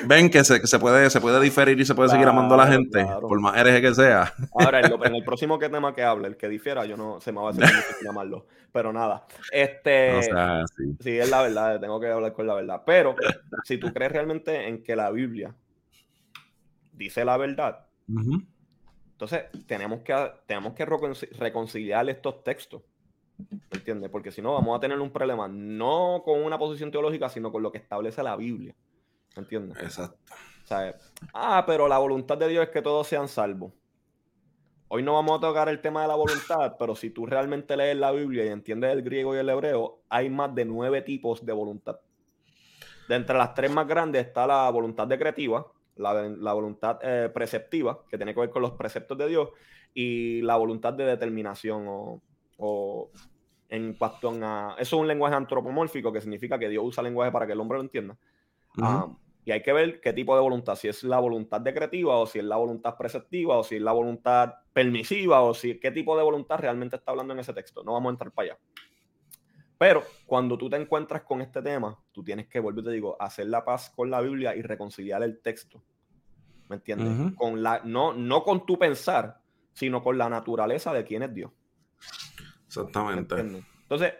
Ven, 0.05 0.29
que, 0.29 0.43
se, 0.43 0.65
se, 0.67 0.79
puede, 0.79 1.09
se 1.09 1.19
puede 1.19 1.41
diferir 1.41 1.79
y 1.79 1.85
se 1.85 1.95
puede 1.95 2.09
seguir 2.09 2.27
amando 2.27 2.53
a 2.53 2.57
la 2.57 2.67
gente, 2.67 3.05
por 3.19 3.39
más 3.39 3.57
hereje 3.57 3.81
que 3.81 3.95
sea. 3.95 4.33
Ahora, 4.53 4.79
en, 4.79 5.15
el 5.15 5.23
próximo 5.25 5.57
que 5.57 5.69
tema 5.69 5.93
que 5.93 6.03
hable, 6.03 6.27
el 6.27 6.37
que 6.37 6.47
difiera, 6.47 6.85
yo 6.85 6.95
no 6.95 7.19
se 7.19 7.31
me 7.31 7.41
va 7.41 7.47
a 7.47 7.51
hacer 7.51 7.67
llamarlo. 8.03 8.45
Pero 8.71 8.93
nada. 8.93 9.25
Este. 9.51 10.21
sí. 10.99 11.17
es 11.17 11.29
la 11.29 11.41
verdad, 11.41 11.79
tengo 11.79 11.99
que 11.99 12.07
hablar 12.07 12.33
con 12.33 12.47
la 12.47 12.53
verdad. 12.53 12.83
Pero 12.85 13.15
si 13.63 13.77
tú 13.77 13.91
crees 13.91 14.11
realmente 14.11 14.67
en 14.67 14.83
que 14.83 14.95
la 14.95 15.09
Biblia 15.09 15.53
dice 16.93 17.25
la 17.25 17.37
verdad, 17.37 17.87
entonces 18.07 19.45
tenemos 19.65 20.01
que, 20.01 20.15
tenemos 20.45 20.73
que 20.73 20.85
reconciliar 20.85 22.07
estos 22.09 22.43
textos. 22.43 22.83
¿Me 23.49 23.77
entiendes? 23.77 24.09
Porque 24.11 24.31
si 24.31 24.41
no, 24.41 24.53
vamos 24.53 24.77
a 24.77 24.79
tener 24.79 24.99
un 24.99 25.11
problema 25.11 25.47
no 25.47 26.21
con 26.23 26.43
una 26.43 26.59
posición 26.59 26.91
teológica, 26.91 27.27
sino 27.29 27.51
con 27.51 27.63
lo 27.63 27.71
que 27.71 27.79
establece 27.79 28.21
la 28.21 28.35
Biblia. 28.35 28.75
¿Entiendes? 29.35 29.77
Exacto. 29.81 30.17
ah, 31.33 31.63
pero 31.65 31.87
la 31.87 31.97
voluntad 31.97 32.37
de 32.37 32.47
Dios 32.47 32.65
es 32.65 32.69
que 32.69 32.81
todos 32.81 33.07
sean 33.07 33.27
salvos. 33.27 33.73
Hoy 34.87 35.03
no 35.03 35.13
vamos 35.13 35.37
a 35.37 35.39
tocar 35.39 35.69
el 35.69 35.79
tema 35.79 36.01
de 36.01 36.09
la 36.09 36.15
voluntad, 36.15 36.75
pero 36.79 36.95
si 36.95 37.11
tú 37.11 37.25
realmente 37.25 37.77
lees 37.77 37.95
la 37.95 38.11
Biblia 38.11 38.45
y 38.45 38.49
entiendes 38.49 38.91
el 38.91 39.03
griego 39.03 39.33
y 39.33 39.39
el 39.39 39.47
hebreo, 39.47 40.01
hay 40.09 40.29
más 40.29 40.53
de 40.53 40.65
nueve 40.65 41.01
tipos 41.01 41.45
de 41.45 41.53
voluntad. 41.53 41.99
De 43.07 43.15
entre 43.15 43.37
las 43.37 43.53
tres 43.53 43.71
más 43.71 43.87
grandes 43.87 44.27
está 44.27 44.45
la 44.45 44.69
voluntad 44.69 45.07
decretiva, 45.07 45.65
la, 45.95 46.53
voluntad 46.53 46.99
eh, 47.01 47.29
preceptiva, 47.33 48.03
que 48.09 48.17
tiene 48.17 48.33
que 48.33 48.41
ver 48.41 48.49
con 48.49 48.61
los 48.61 48.71
preceptos 48.71 49.17
de 49.17 49.29
Dios, 49.29 49.49
y 49.93 50.41
la 50.41 50.57
voluntad 50.57 50.93
de 50.93 51.05
determinación 51.05 51.85
o, 52.57 53.09
en 53.69 53.93
cuanto 53.93 54.29
a... 54.43 54.75
Eso 54.77 54.95
es 54.97 55.01
un 55.01 55.07
lenguaje 55.07 55.35
antropomórfico 55.35 56.11
que 56.11 56.19
significa 56.19 56.59
que 56.59 56.67
Dios 56.67 56.83
usa 56.85 57.01
lenguaje 57.01 57.31
para 57.31 57.47
que 57.47 57.53
el 57.53 57.59
hombre 57.59 57.77
lo 57.77 57.83
entienda. 57.83 58.17
Ah, 58.77 59.07
y 59.43 59.51
hay 59.51 59.63
que 59.63 59.73
ver 59.73 60.01
qué 60.01 60.13
tipo 60.13 60.36
de 60.36 60.41
voluntad, 60.41 60.75
si 60.75 60.88
es 60.88 61.04
la 61.04 61.19
voluntad 61.19 61.62
decretiva 61.62 62.17
o 62.17 62.27
si 62.27 62.39
es 62.39 62.45
la 62.45 62.58
voluntad 62.58 62.95
preceptiva 62.95 63.58
o 63.58 63.63
si 63.63 63.75
es 63.75 63.82
la 63.82 63.91
voluntad 63.91 64.54
permisiva 64.71 65.41
o 65.41 65.54
si 65.54 65.80
qué 65.80 65.91
tipo 65.91 66.15
de 66.15 66.23
voluntad 66.23 66.60
realmente 66.60 66.95
está 66.97 67.12
hablando 67.12 67.34
en 67.34 67.39
ese 67.39 67.54
texto. 67.54 67.84
No 67.84 67.93
vamos 67.93 68.12
a 68.12 68.13
entrar 68.13 68.32
para 68.32 68.51
allá. 68.51 68.60
Pero 69.80 70.04
cuando 70.27 70.60
tú 70.60 70.69
te 70.69 70.75
encuentras 70.75 71.23
con 71.23 71.41
este 71.41 71.60
tema, 71.63 71.97
tú 72.12 72.23
tienes 72.23 72.47
que, 72.47 72.60
vuelvo 72.60 72.82
y 72.82 72.84
te 72.84 72.91
digo, 72.91 73.17
hacer 73.19 73.47
la 73.47 73.65
paz 73.65 73.89
con 73.89 74.12
la 74.12 74.21
Biblia 74.21 74.56
y 74.56 74.62
reconciliar 74.62 75.23
el 75.23 75.41
texto. 75.41 75.82
¿Me 76.69 76.75
entiendes? 76.75 77.36
con 77.36 77.63
la, 77.63 77.82
no, 77.84 78.13
no 78.13 78.43
con 78.43 78.65
tu 78.65 78.77
pensar, 78.77 79.41
sino 79.73 80.04
con 80.04 80.17
la 80.19 80.30
naturaleza 80.30 80.93
de 80.93 81.04
quién 81.04 81.23
es 81.23 81.34
Dios. 81.34 81.51
Exactamente. 82.67 83.39
Entonces, 83.39 84.13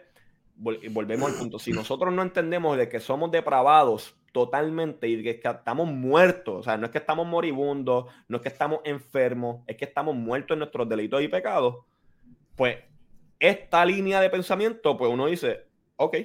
volvemos 0.56 1.32
al 1.32 1.38
punto. 1.38 1.60
Si 1.60 1.70
nosotros 1.70 2.12
no 2.12 2.22
entendemos 2.22 2.76
de 2.76 2.88
que 2.88 2.98
somos 2.98 3.30
depravados 3.30 4.16
totalmente 4.32 5.06
y 5.08 5.22
que 5.22 5.30
estamos 5.30 5.86
muertos. 5.86 6.60
O 6.60 6.62
sea, 6.62 6.76
no 6.76 6.86
es 6.86 6.92
que 6.92 6.98
estamos 6.98 7.26
moribundos, 7.26 8.06
no 8.28 8.38
es 8.38 8.42
que 8.42 8.48
estamos 8.48 8.80
enfermos, 8.84 9.62
es 9.66 9.76
que 9.76 9.84
estamos 9.84 10.14
muertos 10.16 10.54
en 10.54 10.60
nuestros 10.60 10.88
delitos 10.88 11.22
y 11.22 11.28
pecados. 11.28 11.84
Pues 12.56 12.78
esta 13.38 13.84
línea 13.84 14.20
de 14.20 14.30
pensamiento, 14.30 14.96
pues 14.96 15.10
uno 15.10 15.26
dice, 15.26 15.66
ok, 15.96 16.16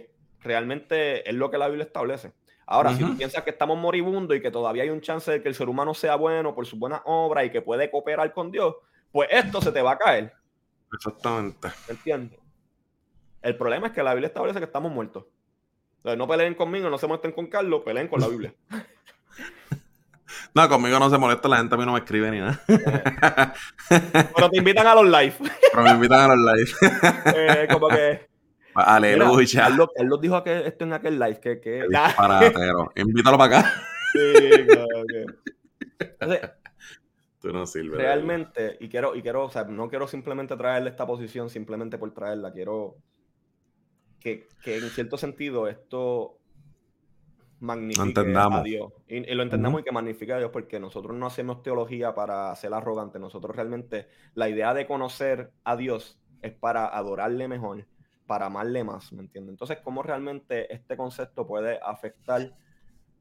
realmente 0.42 1.30
es 1.30 1.36
lo 1.36 1.52
que 1.52 1.58
la 1.58 1.68
Biblia 1.68 1.86
establece. 1.86 2.32
Ahora, 2.66 2.94
si 2.94 3.02
tú 3.02 3.16
piensas 3.16 3.44
que 3.44 3.52
estamos 3.52 3.78
moribundos 3.78 4.36
y 4.36 4.42
que 4.42 4.52
todavía 4.52 4.84
hay 4.84 4.90
un 4.90 5.00
chance 5.00 5.32
de 5.32 5.42
que 5.42 5.48
el 5.48 5.56
ser 5.56 5.70
humano 5.70 5.94
sea 5.94 6.16
bueno 6.18 6.54
por 6.54 6.66
su 6.66 6.78
buena 6.78 7.02
obra 7.06 7.46
y 7.46 7.50
que 7.50 7.62
puede 7.62 7.90
cooperar 7.90 8.34
con 8.34 8.52
Dios, 8.52 8.76
pues 9.10 9.30
esto 9.32 9.62
se 9.62 9.72
te 9.72 9.82
va 9.82 9.94
a 9.94 9.98
caer. 9.98 10.34
Exactamente. 10.94 11.70
¿Entiendes? 11.88 12.40
El 13.42 13.56
problema 13.56 13.88
es 13.88 13.94
que 13.94 14.04
la 14.04 14.14
Biblia 14.14 14.28
establece 14.28 14.60
que 14.60 14.66
estamos 14.66 14.92
muertos 14.92 15.24
no 16.16 16.28
peleen 16.28 16.56
conmigo, 16.56 16.90
no 16.90 16.98
se 16.98 17.08
molesten 17.08 17.32
con 17.32 17.48
Carlos, 17.48 17.82
peleen 17.84 18.08
con 18.08 18.22
la 18.22 18.28
Biblia. 18.28 18.54
No, 20.54 20.68
conmigo 20.68 21.00
no 21.00 21.10
se 21.10 21.18
molesta, 21.18 21.48
la 21.48 21.58
gente 21.58 21.76
a 21.76 21.78
mí 21.78 21.86
no 21.86 21.94
me 21.94 22.00
escribe 22.00 22.32
ni 22.32 22.40
nada. 22.40 22.60
Pero 24.36 24.50
te 24.50 24.58
invitan 24.58 24.88
a 24.88 24.96
los 24.96 25.06
live. 25.06 25.36
Pero 25.72 25.84
me 25.84 25.92
invitan 25.92 26.20
a 26.20 26.36
los 26.36 26.54
live. 26.54 26.72
Eh, 27.36 27.68
como 27.72 27.88
que. 27.88 28.28
Aleluya. 28.74 29.62
Carlos, 29.62 29.90
Carlos 29.96 30.22
dijo 30.22 30.44
que 30.44 30.68
esto 30.68 30.84
en 30.84 30.94
aquel 30.94 31.20
live. 31.20 31.40
Que, 31.40 31.60
que... 31.60 31.86
Invítalo 32.96 33.38
para 33.38 33.60
acá. 33.60 33.74
Sí, 34.14 34.66
claro, 36.18 36.50
Tú 37.40 37.54
no 37.54 37.66
sirves. 37.68 37.98
Realmente, 37.98 38.78
y 38.80 38.90
quiero, 38.90 39.16
y 39.16 39.22
quiero, 39.22 39.46
o 39.46 39.50
sea, 39.52 39.64
no 39.66 39.90
quiero 39.90 40.08
simplemente 40.08 40.58
traerle 40.58 40.90
esta 40.90 41.06
posición 41.06 41.50
simplemente 41.50 41.98
por 41.98 42.14
traerla, 42.14 42.52
quiero 42.52 42.96
que, 44.64 44.78
en 44.78 44.90
cierto 44.90 45.18
sentido 45.18 45.68
esto 45.68 46.38
magnifica 47.60 48.22
a 48.52 48.64
Dios. 48.64 48.94
Y, 49.08 49.22
lo 49.34 49.44
entendamos 49.44 49.82
y 49.82 49.84
que 49.84 49.92
magnifica 49.92 50.36
a 50.36 50.40
Dios 50.40 50.52
porque 50.52 50.80
nosotros 50.80 51.16
no 51.18 51.26
hacemos 51.26 51.64
teología 51.64 52.14
para 52.14 52.56
ser 52.56 52.74
arrogantes. 52.74 53.20
Nosotros 53.20 53.56
realmente, 53.56 54.08
la 54.36 54.50
idea 54.50 54.74
de 54.74 54.86
conocer 54.86 55.52
a 55.64 55.76
Dios 55.76 56.20
es 56.42 56.54
para 56.54 56.88
adorarle 56.88 57.48
mejor, 57.48 57.88
para 58.28 58.48
amarle 58.48 58.84
más, 58.84 59.12
¿me 59.14 59.22
entiendes? 59.22 59.54
Entonces, 59.54 59.80
¿cómo 59.84 60.04
realmente 60.04 60.74
este 60.74 60.96
concepto 60.96 61.48
puede 61.48 61.80
afectar 61.82 62.54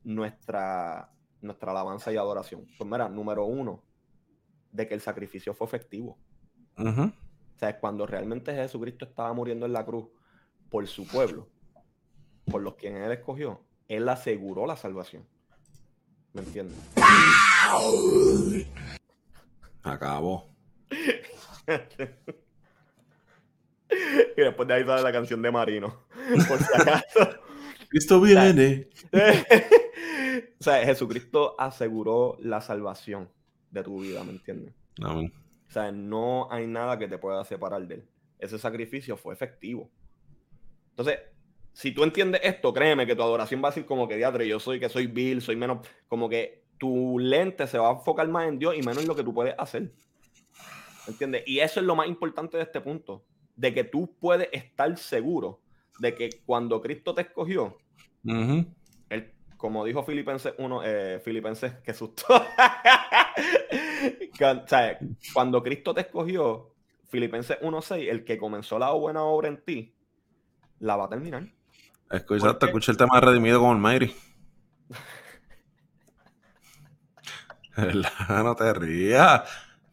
nuestra, 0.04 1.11
nuestra 1.40 1.70
alabanza 1.70 2.12
y 2.12 2.16
adoración? 2.16 2.66
Pues 2.76 2.90
mira, 2.90 3.09
número 3.09 3.46
uno, 3.46 3.82
de 4.72 4.86
que 4.86 4.94
el 4.94 5.00
sacrificio 5.00 5.54
fue 5.54 5.66
efectivo. 5.66 6.18
O 6.76 7.59
sea, 7.59 7.80
cuando 7.80 8.07
realmente 8.07 8.54
Jesucristo 8.54 9.07
estaba 9.07 9.32
muriendo 9.32 9.64
en 9.64 9.72
la 9.72 9.86
cruz, 9.86 10.09
por 10.76 10.86
su 10.86 11.06
pueblo, 11.06 11.48
por 12.44 12.60
los 12.60 12.74
quienes 12.74 13.06
él 13.06 13.12
escogió, 13.12 13.62
él 13.88 14.06
aseguró 14.10 14.66
la 14.66 14.76
salvación. 14.76 15.26
¿Me 16.34 16.42
entiendes? 16.42 16.76
Acabó. 19.82 20.50
y 24.36 24.36
después 24.36 24.68
de 24.68 24.74
ahí 24.74 24.84
sale 24.84 25.02
la 25.02 25.12
canción 25.12 25.40
de 25.40 25.50
Marino. 25.50 26.04
Por 26.46 26.58
si 26.58 26.74
acaso. 26.74 27.40
Cristo 27.88 28.20
viene. 28.20 28.90
o 30.60 30.62
sea, 30.62 30.84
Jesucristo 30.84 31.54
aseguró 31.58 32.36
la 32.40 32.60
salvación. 32.60 33.30
de 33.70 33.82
tu 33.82 34.02
vida, 34.02 34.22
¿me 34.24 34.32
entiendes? 34.32 34.74
Amén. 35.02 35.32
O 35.70 35.72
sea, 35.72 35.90
no 35.90 36.52
hay 36.52 36.66
nada 36.66 36.98
que 36.98 37.08
te 37.08 37.16
pueda 37.16 37.42
separar 37.46 37.88
de 37.88 37.94
él. 37.94 38.08
Ese 38.38 38.58
sacrificio 38.58 39.16
fue 39.16 39.32
efectivo. 39.32 39.90
Entonces, 40.97 41.20
si 41.74 41.92
tú 41.92 42.05
entiendes 42.05 42.40
esto, 42.42 42.72
créeme 42.72 43.07
que 43.07 43.14
tu 43.14 43.22
adoración 43.22 43.62
va 43.62 43.68
a 43.68 43.72
ser 43.72 43.84
como 43.84 44.09
que, 44.09 44.16
diatre, 44.16 44.49
yo 44.49 44.59
soy 44.59 44.80
que 44.80 44.88
soy 44.88 45.09
Bill, 45.09 45.42
soy 45.42 45.57
menos, 45.57 45.86
como 46.09 46.26
que 46.26 46.64
tu 46.78 47.18
lente 47.18 47.66
se 47.66 47.76
va 47.76 47.90
a 47.90 47.92
enfocar 47.92 48.26
más 48.28 48.49
en 48.49 48.59
Dios 48.59 48.74
y 48.76 48.78
menos 48.78 49.03
en 49.03 49.09
lo 49.09 49.14
que 49.14 49.22
tú 49.22 49.34
puedes 49.34 49.55
hacer. 49.59 49.92
¿Entiendes? 51.07 51.42
Y 51.47 51.59
eso 51.59 51.80
es 51.80 51.86
lo 51.86 51.94
más 51.94 52.09
importante 52.09 52.57
de 52.57 52.62
este 52.62 52.80
punto, 52.80 53.26
de 53.57 53.74
que 53.74 53.84
tú 53.84 54.16
puedes 54.18 54.49
estar 54.53 54.97
seguro 54.97 55.61
de 55.99 56.14
que 56.14 56.30
cuando 56.47 56.80
Cristo 56.80 57.14
te 57.14 57.22
escogió, 57.22 57.76
como 59.57 59.84
dijo 59.84 60.03
Filipenses 60.03 60.55
1, 60.59 60.82
eh, 60.84 61.20
Filipenses, 61.22 61.74
que 61.84 61.94
susto. 61.94 62.24
cuando 65.34 65.62
Cristo 65.62 65.94
te 65.94 66.03
escogió, 66.03 66.74
Filipenses 67.09 67.59
1.6, 67.61 68.09
el 68.09 68.24
que 68.24 68.38
comenzó 68.38 68.78
la 68.78 68.92
buena 68.92 69.24
obra 69.24 69.49
en 69.49 69.62
ti, 69.62 69.95
la 70.80 70.96
va 70.96 71.06
a 71.06 71.08
terminar. 71.08 71.46
Escucha, 72.10 72.56
escucha 72.60 72.92
el 72.92 72.98
tema 72.98 73.20
redimido 73.20 73.60
con 73.60 73.76
el 73.76 73.78
Mayri. 73.78 74.14
no 78.28 78.54
te 78.54 78.72
rías. 78.74 79.42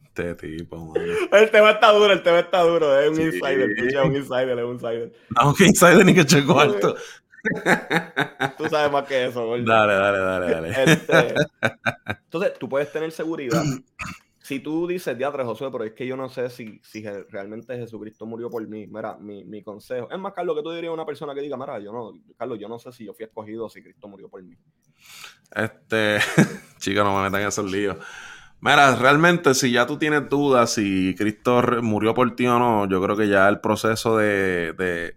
Este 0.04 0.34
tipo, 0.36 0.94
El 1.32 1.50
tema 1.50 1.72
está 1.72 1.90
duro, 1.90 2.12
el 2.12 2.22
tema 2.22 2.38
está 2.38 2.60
duro. 2.62 3.00
Es 3.00 3.10
un 3.10 3.20
insider, 3.20 3.68
es 3.76 3.96
un 3.96 4.14
insider, 4.14 4.58
es 4.58 4.64
un 4.64 4.72
insider. 4.74 5.12
No, 5.30 5.52
que 5.52 5.66
insider 5.66 6.06
ni 6.06 6.14
que 6.14 6.24
checo 6.24 6.60
alto. 6.60 6.94
Tú 8.56 8.68
sabes 8.68 8.92
más 8.92 9.04
que 9.08 9.26
eso, 9.26 9.50
Dale, 9.58 9.92
dale, 9.92 10.18
dale, 10.18 10.50
dale. 10.50 10.92
Este, 10.92 11.34
entonces, 12.06 12.58
tú 12.58 12.68
puedes 12.68 12.90
tener 12.90 13.12
seguridad 13.12 13.62
si 14.44 14.60
tú 14.60 14.86
dices, 14.86 15.16
diatre 15.16 15.42
Josué, 15.42 15.70
pero 15.72 15.84
es 15.84 15.94
que 15.94 16.06
yo 16.06 16.18
no 16.18 16.28
sé 16.28 16.50
si, 16.50 16.78
si 16.84 17.02
realmente 17.30 17.78
Jesucristo 17.78 18.26
murió 18.26 18.50
por 18.50 18.68
mí, 18.68 18.86
mira, 18.86 19.16
mi, 19.16 19.42
mi, 19.42 19.62
consejo. 19.62 20.06
Es 20.10 20.18
más, 20.18 20.34
Carlos, 20.34 20.54
que 20.54 20.62
tú 20.62 20.70
dirías 20.70 20.90
a 20.90 20.92
una 20.92 21.06
persona 21.06 21.34
que 21.34 21.40
diga, 21.40 21.56
mira, 21.56 21.78
yo 21.78 21.90
no, 21.90 22.12
Carlos, 22.36 22.58
yo 22.60 22.68
no 22.68 22.78
sé 22.78 22.92
si 22.92 23.06
yo 23.06 23.14
fui 23.14 23.24
escogido 23.24 23.70
si 23.70 23.82
Cristo 23.82 24.06
murió 24.06 24.28
por 24.28 24.42
mí. 24.42 24.54
Este, 25.50 26.18
chica, 26.78 27.02
no 27.02 27.16
me 27.16 27.22
metan 27.22 27.40
en 27.40 27.48
esos 27.48 27.72
líos. 27.72 27.96
Mira, 28.60 28.94
realmente, 28.96 29.54
si 29.54 29.72
ya 29.72 29.86
tú 29.86 29.96
tienes 29.96 30.28
dudas 30.28 30.74
si 30.74 31.14
Cristo 31.16 31.62
murió 31.80 32.12
por 32.12 32.36
ti 32.36 32.46
o 32.46 32.58
no, 32.58 32.86
yo 32.86 33.02
creo 33.02 33.16
que 33.16 33.28
ya 33.28 33.48
el 33.48 33.60
proceso 33.60 34.18
de. 34.18 34.74
de 34.74 35.14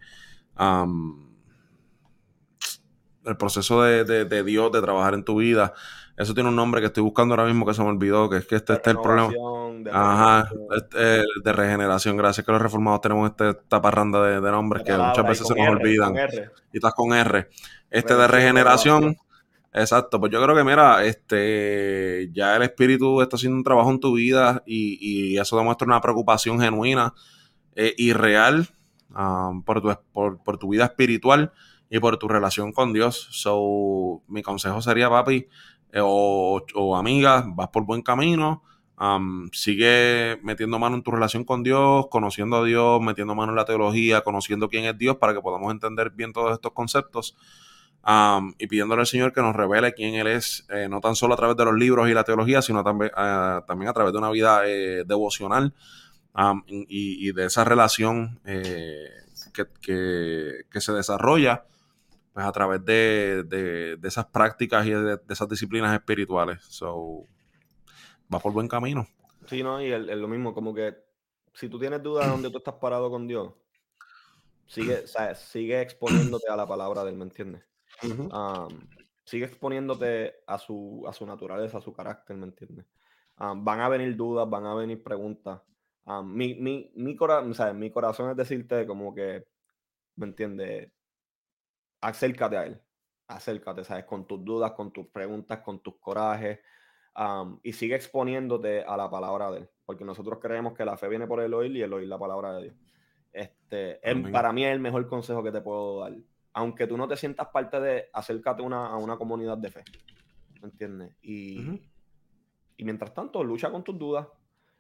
el 3.26 3.36
proceso 3.36 3.84
de, 3.84 4.06
de 4.06 4.44
Dios, 4.46 4.72
de 4.72 4.82
trabajar 4.82 5.16
en 5.16 5.26
tu 5.26 5.36
vida, 5.36 5.74
eso 6.18 6.34
tiene 6.34 6.49
un 6.49 6.55
nombre 6.55 6.82
que 6.82 6.88
estoy 6.88 7.03
buscando 7.03 7.36
ahora 7.36 7.45
mismo 7.45 7.63
que 7.63 7.76
se 7.76 7.84
me 7.84 7.89
olvidó, 7.89 8.28
que 8.28 8.38
es 8.38 8.47
que 8.47 8.55
este, 8.55 8.74
este 8.74 8.89
es 8.89 8.95
el 8.95 9.01
problema. 9.03 9.32
De 9.78 9.91
Ajá, 9.91 10.49
este, 10.76 11.24
de 11.43 11.53
regeneración. 11.53 12.18
Gracias 12.18 12.43
que 12.43 12.51
los 12.51 12.59
reformados 12.59 13.01
tenemos 13.01 13.30
este, 13.30 13.51
esta 13.51 13.80
parranda 13.80 14.24
de, 14.24 14.51
nombres 14.51 14.82
que 14.84 14.93
muchas 14.93 15.28
veces 15.28 15.47
se 15.47 15.53
nos 15.53 15.70
olvidan. 15.70 16.15
Y 16.74 16.78
estás 16.78 16.95
con 16.95 17.13
R. 17.13 17.47
Este 17.91 18.15
de 18.15 18.28
regeneración. 18.28 19.15
Exacto, 19.74 20.20
pues 20.20 20.32
yo 20.32 20.41
creo 20.41 20.55
que 20.55 20.63
mira, 20.63 21.05
este 21.05 22.32
ya 22.34 22.55
el 22.55 22.63
espíritu 22.63 23.22
está 23.22 23.36
haciendo 23.36 23.57
un 23.57 23.63
trabajo 23.63 23.91
en 23.91 23.99
tu 23.99 24.13
vida 24.15 24.63
y, 24.65 25.38
eso 25.38 25.55
demuestra 25.55 25.86
una 25.86 26.01
preocupación 26.01 26.59
genuina 26.59 27.13
eh, 27.76 27.93
y 27.95 28.11
real 28.13 28.68
um, 29.15 29.61
por, 29.61 29.82
tu, 29.82 29.95
por, 30.11 30.41
por 30.41 30.57
tu 30.57 30.70
vida 30.70 30.86
espiritual 30.86 31.51
y 31.91 31.99
por 31.99 32.18
tu 32.18 32.28
relación 32.28 32.72
con 32.72 32.91
Dios. 32.91 33.28
So, 33.32 34.24
mi 34.28 34.41
consejo 34.41 34.82
sería, 34.82 35.09
papi, 35.09 35.36
eh, 35.36 35.47
o, 35.96 36.62
o, 36.76 36.96
amigas, 36.96 37.46
vas 37.48 37.70
por 37.70 37.86
buen 37.86 38.02
camino, 38.02 38.64
sigue 39.52 40.40
metiendo 40.44 40.80
mano 40.80 40.96
en 40.96 41.04
tu 41.04 41.12
relación 41.12 41.44
con 41.44 41.64
Dios, 41.64 42.08
conociendo 42.10 42.58
a 42.58 42.64
Dios, 42.64 43.02
metiendo 43.02 43.36
mano 43.36 43.52
en 43.52 43.56
la 43.56 43.66
teología, 43.66 44.22
conociendo 44.22 44.70
quién 44.70 44.86
es 44.86 44.98
Dios 44.98 45.18
para 45.18 45.34
que 45.34 45.42
podamos 45.42 45.72
entender 45.72 46.10
bien 46.12 46.34
todos 46.34 46.54
estos 46.54 46.72
conceptos. 46.74 47.36
y 48.58 48.68
pidiéndole 48.68 49.02
al 49.02 49.08
Señor 49.08 49.34
que 49.34 49.42
nos 49.42 49.56
revele 49.56 49.94
quién 49.94 50.16
Él 50.16 50.28
es, 50.28 50.66
eh, 50.70 50.88
no 50.90 51.02
tan 51.02 51.16
solo 51.16 51.34
a 51.34 51.38
través 51.38 51.58
de 51.58 51.66
los 51.66 51.76
libros 51.76 52.10
y 52.10 52.14
la 52.14 52.24
teología, 52.24 52.62
sino 52.62 52.84
también, 52.84 53.12
ah, 53.16 53.64
también 53.68 53.90
a 53.90 53.94
través 53.94 54.14
de 54.14 54.20
una 54.20 54.32
vida 54.32 54.62
eh, 54.66 55.04
devocional 55.06 55.74
y, 56.68 57.32
de 57.34 57.46
esa 57.46 57.64
relación 57.64 58.40
que, 59.54 60.64
que, 60.72 60.82
se 60.82 60.94
desarrolla 60.94 61.66
pues 62.38 62.46
a 62.46 62.52
través 62.52 62.86
de, 62.86 63.98
esas 64.04 64.28
prácticas 64.28 64.86
y 64.86 64.92
de, 64.92 65.20
esas 65.28 65.50
disciplinas 65.50 65.92
espirituales. 65.96 66.64
So, 66.66 67.24
va 68.32 68.38
por 68.38 68.54
buen 68.54 68.68
camino. 68.68 69.08
Sí, 69.48 69.64
no, 69.64 69.82
y 69.82 69.92
es 69.92 70.06
lo 70.06 70.28
mismo, 70.28 70.54
como 70.54 70.72
que 70.72 70.96
si 71.56 71.68
tú 71.68 71.80
tienes 71.80 72.04
dudas 72.04 72.26
de 72.26 72.32
dónde 72.32 72.52
tú 72.52 72.60
estás 72.60 72.76
parado 72.76 73.10
con 73.10 73.28
Dios, 73.28 73.56
sigue, 74.68 75.06
sigue 75.34 75.82
exponiéndote 75.82 76.48
a 76.48 76.56
la 76.56 76.68
palabra 76.68 77.04
de 77.04 77.10
él, 77.10 77.18
¿me 77.18 77.24
entiendes? 77.24 77.64
sigue 79.24 79.46
exponiéndote 79.46 80.36
a 80.46 80.60
su, 80.60 81.06
a 81.08 81.14
su 81.14 81.26
naturaleza, 81.26 81.80
a 81.80 81.82
su 81.82 81.92
carácter, 81.92 82.38
¿me 82.38 82.46
entiendes? 82.46 82.86
van 83.36 83.80
a 83.80 83.90
venir 83.90 84.16
dudas, 84.16 84.48
van 84.48 84.68
a 84.68 84.76
venir 84.76 85.02
preguntas. 85.02 85.60
mi, 86.24 86.54
mi, 86.54 86.92
mi, 86.94 87.18
mi 87.74 87.90
corazón 87.90 88.30
es 88.30 88.38
decirte 88.38 88.86
como 88.86 89.16
que, 89.16 89.44
¿me 90.18 90.28
entiendes? 90.28 90.92
Acércate 92.02 92.58
a 92.58 92.66
él. 92.66 92.82
Acércate, 93.28 93.84
¿sabes? 93.84 94.06
Con 94.06 94.26
tus 94.26 94.43
dudas, 94.43 94.72
con 94.72 94.91
tus 94.91 95.08
preguntas, 95.08 95.60
con 95.60 95.80
tus 95.80 95.95
corajes. 95.98 96.60
y 97.64 97.74
sigue 97.74 97.95
exponiéndote 97.95 98.84
a 98.84 98.95
la 98.95 99.10
palabra 99.10 99.52
de 99.52 99.60
él. 99.60 99.70
Porque 99.86 100.06
nosotros 100.06 100.39
creemos 100.41 100.74
que 100.74 100.86
la 100.86 100.98
fe 100.98 101.08
viene 101.08 101.28
por 101.28 101.41
el 101.41 101.54
oír 101.54 101.76
y 101.76 101.82
el 101.82 101.93
oír 101.93 102.08
la 102.08 102.20
palabra 102.20 102.54
de 102.54 102.64
Dios. 102.64 102.76
Este, 103.34 104.00
para 104.32 104.52
mí 104.52 104.66
es 104.66 104.72
el 104.72 104.80
mejor 104.80 105.08
consejo 105.08 105.43
que 105.43 105.52
te 105.52 105.62
puedo 105.62 106.02
dar. 106.02 106.14
Aunque 106.54 106.88
tú 106.88 106.98
no 106.98 107.08
te 107.08 107.16
sientas 107.16 107.48
parte 107.48 107.80
de, 107.80 108.10
acércate 108.14 108.62
una, 108.62 108.88
a 108.88 108.98
una 108.98 109.18
comunidad 109.18 109.58
de 109.58 109.70
fe. 109.70 109.84
¿Me 110.62 110.70
entiendes? 110.70 111.14
Y, 111.22 111.82
y 112.78 112.84
mientras 112.84 113.14
tanto, 113.14 113.43
lucha 113.43 113.70
con 113.70 113.84
tus 113.84 113.98
dudas. 113.98 114.28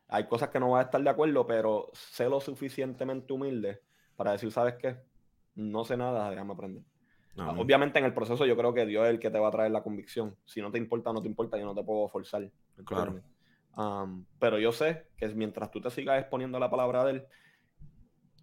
Hay 0.07 0.27
cosas 0.27 0.49
que 0.49 0.59
no 0.59 0.71
vas 0.71 0.83
a 0.83 0.85
estar 0.85 1.03
de 1.03 1.09
acuerdo, 1.09 1.45
pero 1.45 1.89
sé 1.93 2.29
lo 2.29 2.39
suficientemente 2.39 3.33
humilde 3.33 3.81
para 4.15 4.31
decir, 4.31 4.51
¿sabes 4.51 4.75
qué? 4.75 4.97
No 5.55 5.83
sé 5.83 5.97
nada, 5.97 6.29
déjame 6.29 6.53
aprender. 6.53 6.83
Obviamente 7.37 7.99
en 7.99 8.05
el 8.05 8.13
proceso 8.13 8.45
yo 8.45 8.57
creo 8.57 8.73
que 8.73 8.85
Dios 8.85 9.05
es 9.05 9.11
el 9.11 9.19
que 9.19 9.29
te 9.29 9.39
va 9.39 9.49
a 9.49 9.51
traer 9.51 9.71
la 9.71 9.83
convicción. 9.83 10.35
Si 10.45 10.61
no 10.61 10.71
te 10.71 10.77
importa, 10.77 11.13
no 11.13 11.21
te 11.21 11.27
importa, 11.27 11.57
yo 11.57 11.65
no 11.65 11.75
te 11.75 11.83
puedo 11.83 12.07
forzar. 12.07 12.49
Claro. 12.85 13.21
pero 14.39 14.59
yo 14.59 14.71
sé 14.71 15.07
que 15.17 15.27
mientras 15.29 15.69
tú 15.71 15.81
te 15.81 15.89
sigas 15.91 16.19
exponiendo 16.19 16.59
la 16.59 16.69
palabra 16.69 17.03
de 17.05 17.11
Él 17.11 17.27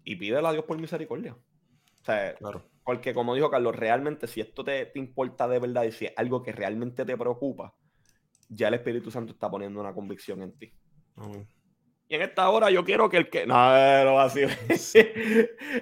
y 0.03 0.15
pídele 0.15 0.47
a 0.47 0.51
Dios 0.51 0.65
por 0.65 0.79
misericordia. 0.79 1.33
O 1.33 2.05
sea, 2.05 2.35
porque 2.83 3.13
como 3.13 3.33
dijo 3.33 3.49
Carlos, 3.49 3.75
realmente 3.75 4.27
si 4.27 4.39
esto 4.39 4.63
te, 4.63 4.91
importa 4.95 5.47
de 5.47 5.59
verdad 5.59 5.83
y 5.83 5.91
si 5.91 6.05
es 6.05 6.13
algo 6.15 6.43
que 6.43 6.51
realmente 6.51 7.03
te 7.03 7.17
preocupa, 7.17 7.73
ya 8.47 8.67
el 8.67 8.75
Espíritu 8.75 9.09
Santo 9.09 9.33
está 9.33 9.49
poniendo 9.49 9.79
una 9.79 9.93
convicción 9.93 10.41
en 10.43 10.57
ti. 10.57 10.71
Y 12.07 12.15
en 12.15 12.21
esta 12.21 12.49
hora 12.49 12.69
yo 12.69 12.83
quiero 12.85 13.09
que 13.09 13.17
el 13.17 13.29
que. 13.29 13.47
No, 13.47 13.55
no 14.05 14.19
así. 14.19 14.41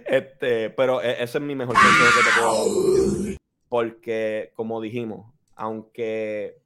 este, 0.05 0.69
pero 0.69 1.01
e, 1.01 1.23
ese 1.23 1.37
es 1.37 1.43
mi 1.43 1.55
mejor 1.55 1.75
consejo 1.75 2.19
que 2.19 2.29
te 2.29 2.39
puedo 2.39 3.25
dar. 3.25 3.37
Porque, 3.67 4.51
como 4.55 4.79
dijimos, 4.79 5.33
aunque 5.55 6.61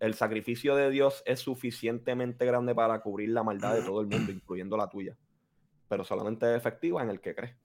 el 0.00 0.14
sacrificio 0.14 0.74
de 0.76 0.90
Dios 0.90 1.22
es 1.26 1.40
suficientemente 1.40 2.46
grande 2.46 2.74
para 2.74 3.00
cubrir 3.00 3.30
la 3.30 3.42
maldad 3.42 3.74
de 3.74 3.82
todo 3.82 4.00
el 4.00 4.06
mundo, 4.06 4.32
incluyendo 4.32 4.76
la 4.76 4.88
tuya, 4.88 5.16
pero 5.88 6.04
solamente 6.04 6.50
es 6.50 6.56
efectiva 6.56 7.02
en 7.02 7.10
el 7.10 7.20
que 7.20 7.34
cree. 7.34 7.56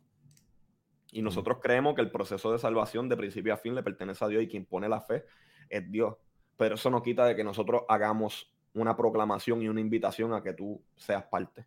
Y 1.11 1.21
nosotros 1.21 1.59
creemos 1.61 1.95
que 1.95 2.01
el 2.01 2.11
proceso 2.11 2.51
de 2.51 2.59
salvación 2.59 3.07
de 3.07 3.17
principio 3.17 3.53
a 3.53 3.57
fin 3.57 3.73
le 3.73 3.83
pertenece 3.83 4.23
a 4.25 4.27
Dios 4.27 4.43
y 4.43 4.47
quien 4.47 4.65
pone 4.65 4.89
la 4.89 5.01
fe 5.01 5.25
es 5.69 5.89
Dios. 5.89 6.15
Pero 6.57 6.75
eso 6.75 6.89
no 6.89 7.01
quita 7.01 7.25
de 7.25 7.35
que 7.35 7.43
nosotros 7.43 7.83
hagamos 7.87 8.51
una 8.73 8.95
proclamación 8.95 9.61
y 9.61 9.69
una 9.69 9.81
invitación 9.81 10.33
a 10.33 10.41
que 10.41 10.53
tú 10.53 10.81
seas 10.95 11.23
parte, 11.23 11.65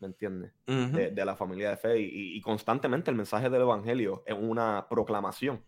¿me 0.00 0.08
entiendes? 0.08 0.52
de, 0.66 1.24
la 1.24 1.36
familia 1.36 1.70
de 1.70 1.76
fe. 1.76 1.98
Y, 2.00 2.40
constantemente 2.40 3.10
el 3.10 3.16
mensaje 3.16 3.48
del 3.50 3.62
Evangelio 3.62 4.22
es 4.26 4.36
una 4.38 4.86
proclamación. 4.88 5.62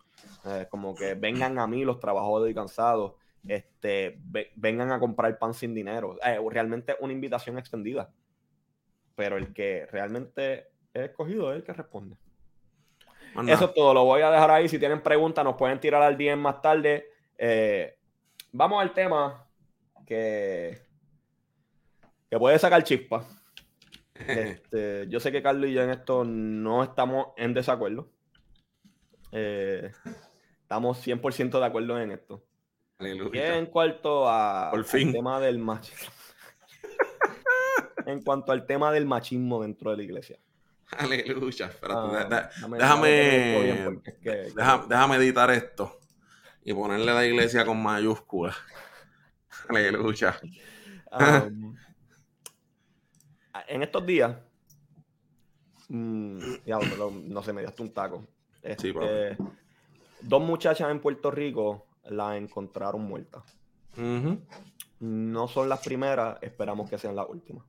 Eh, 0.44 0.66
como 0.70 0.94
que 0.94 1.14
vengan 1.14 1.58
a 1.58 1.66
mí 1.66 1.84
los 1.84 2.00
trabajadores 2.00 2.50
y 2.50 2.54
cansados, 2.54 3.14
este, 3.46 4.18
vengan 4.56 4.92
a 4.92 4.98
comprar 4.98 5.38
pan 5.38 5.54
sin 5.54 5.74
dinero. 5.74 6.16
Eh, 6.24 6.38
realmente 6.50 6.96
una 7.00 7.12
invitación 7.12 7.58
extendida. 7.58 8.10
Pero 9.14 9.36
el 9.36 9.52
que 9.54 9.86
realmente 9.86 10.68
es 10.92 11.10
escogido 11.10 11.50
es 11.52 11.56
el 11.56 11.64
que 11.64 11.72
responde. 11.72 12.16
Eso 13.48 13.66
es 13.66 13.74
todo, 13.74 13.92
lo 13.92 14.04
voy 14.04 14.22
a 14.22 14.30
dejar 14.30 14.50
ahí. 14.50 14.68
Si 14.68 14.78
tienen 14.78 15.02
preguntas, 15.02 15.44
nos 15.44 15.56
pueden 15.56 15.78
tirar 15.78 16.02
al 16.02 16.16
día 16.16 16.34
más 16.36 16.62
tarde. 16.62 17.10
Eh, 17.36 17.96
vamos 18.52 18.80
al 18.80 18.94
tema 18.94 19.45
que, 20.06 20.80
que 22.30 22.38
puede 22.38 22.58
sacar 22.58 22.82
chispa. 22.84 23.26
Este, 24.18 25.06
yo 25.10 25.20
sé 25.20 25.30
que 25.30 25.42
Carlos 25.42 25.68
y 25.68 25.74
yo 25.74 25.82
en 25.82 25.90
esto 25.90 26.24
no 26.24 26.82
estamos 26.82 27.34
en 27.36 27.52
desacuerdo. 27.52 28.08
Eh, 29.30 29.92
estamos 30.62 31.06
100% 31.06 31.58
de 31.58 31.66
acuerdo 31.66 32.00
en 32.00 32.12
esto. 32.12 32.42
Y 32.98 33.38
en 33.38 33.66
cuarto 33.66 34.26
a, 34.26 34.70
Por 34.70 34.84
fin. 34.84 35.12
tema 35.12 35.38
del 35.38 35.58
machismo. 35.58 36.10
en 38.06 38.22
cuento 38.22 38.52
al 38.52 38.64
tema 38.64 38.90
del 38.90 39.04
machismo 39.04 39.60
dentro 39.62 39.90
de 39.90 39.98
la 39.98 40.02
iglesia. 40.02 40.38
Aleluya. 40.92 41.66
Espérate, 41.66 42.46
déjame, 42.70 43.18
déjame, 44.88 45.16
editar 45.16 45.50
esto 45.50 45.98
y 46.64 46.72
ponerle 46.72 47.12
la 47.12 47.26
iglesia 47.26 47.66
con 47.66 47.82
mayúsculas. 47.82 48.56
Aleluya. 49.68 50.38
Um, 51.12 51.76
en 53.68 53.82
estos 53.82 54.06
días, 54.06 54.36
mm, 55.88 56.38
no 57.24 57.42
sé, 57.42 57.52
me 57.52 57.62
diste 57.62 57.82
un 57.82 57.92
taco. 57.92 58.24
Este, 58.62 59.36
dos 60.20 60.42
muchachas 60.42 60.90
en 60.90 61.00
Puerto 61.00 61.30
Rico 61.30 61.86
la 62.04 62.36
encontraron 62.36 63.02
muerta. 63.02 63.42
No 64.98 65.48
son 65.48 65.68
las 65.68 65.80
primeras, 65.80 66.38
esperamos 66.42 66.88
que 66.88 66.98
sean 66.98 67.16
las 67.16 67.28
últimas. 67.28 67.64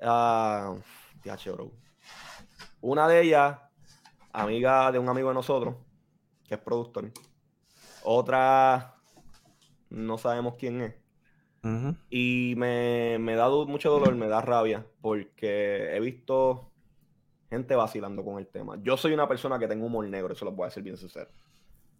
Uh, 0.00 0.80
Una 2.80 3.08
de 3.08 3.22
ellas, 3.22 3.58
amiga 4.32 4.92
de 4.92 4.98
un 4.98 5.08
amigo 5.08 5.28
de 5.28 5.34
nosotros, 5.34 5.76
que 6.46 6.54
es 6.54 6.60
productor. 6.60 7.10
Otra, 8.04 8.95
no 9.90 10.18
sabemos 10.18 10.54
quién 10.58 10.80
es. 10.80 10.94
Y 12.10 12.54
me, 12.56 13.18
me, 13.18 13.34
da 13.34 13.48
mucho 13.48 13.90
dolor, 13.90 14.14
me 14.14 14.28
da 14.28 14.40
rabia, 14.40 14.86
porque 15.00 15.96
he 15.96 15.98
visto 15.98 16.70
gente 17.50 17.74
vacilando 17.74 18.24
con 18.24 18.38
el 18.38 18.46
tema. 18.46 18.76
Yo 18.82 18.96
soy 18.96 19.12
una 19.12 19.26
persona 19.26 19.58
que 19.58 19.66
tengo 19.66 19.86
humor 19.86 20.06
negro, 20.08 20.32
eso 20.32 20.44
lo 20.44 20.52
voy 20.52 20.64
a 20.64 20.68
decir 20.68 20.84
bien 20.84 20.96
sincero. 20.96 21.28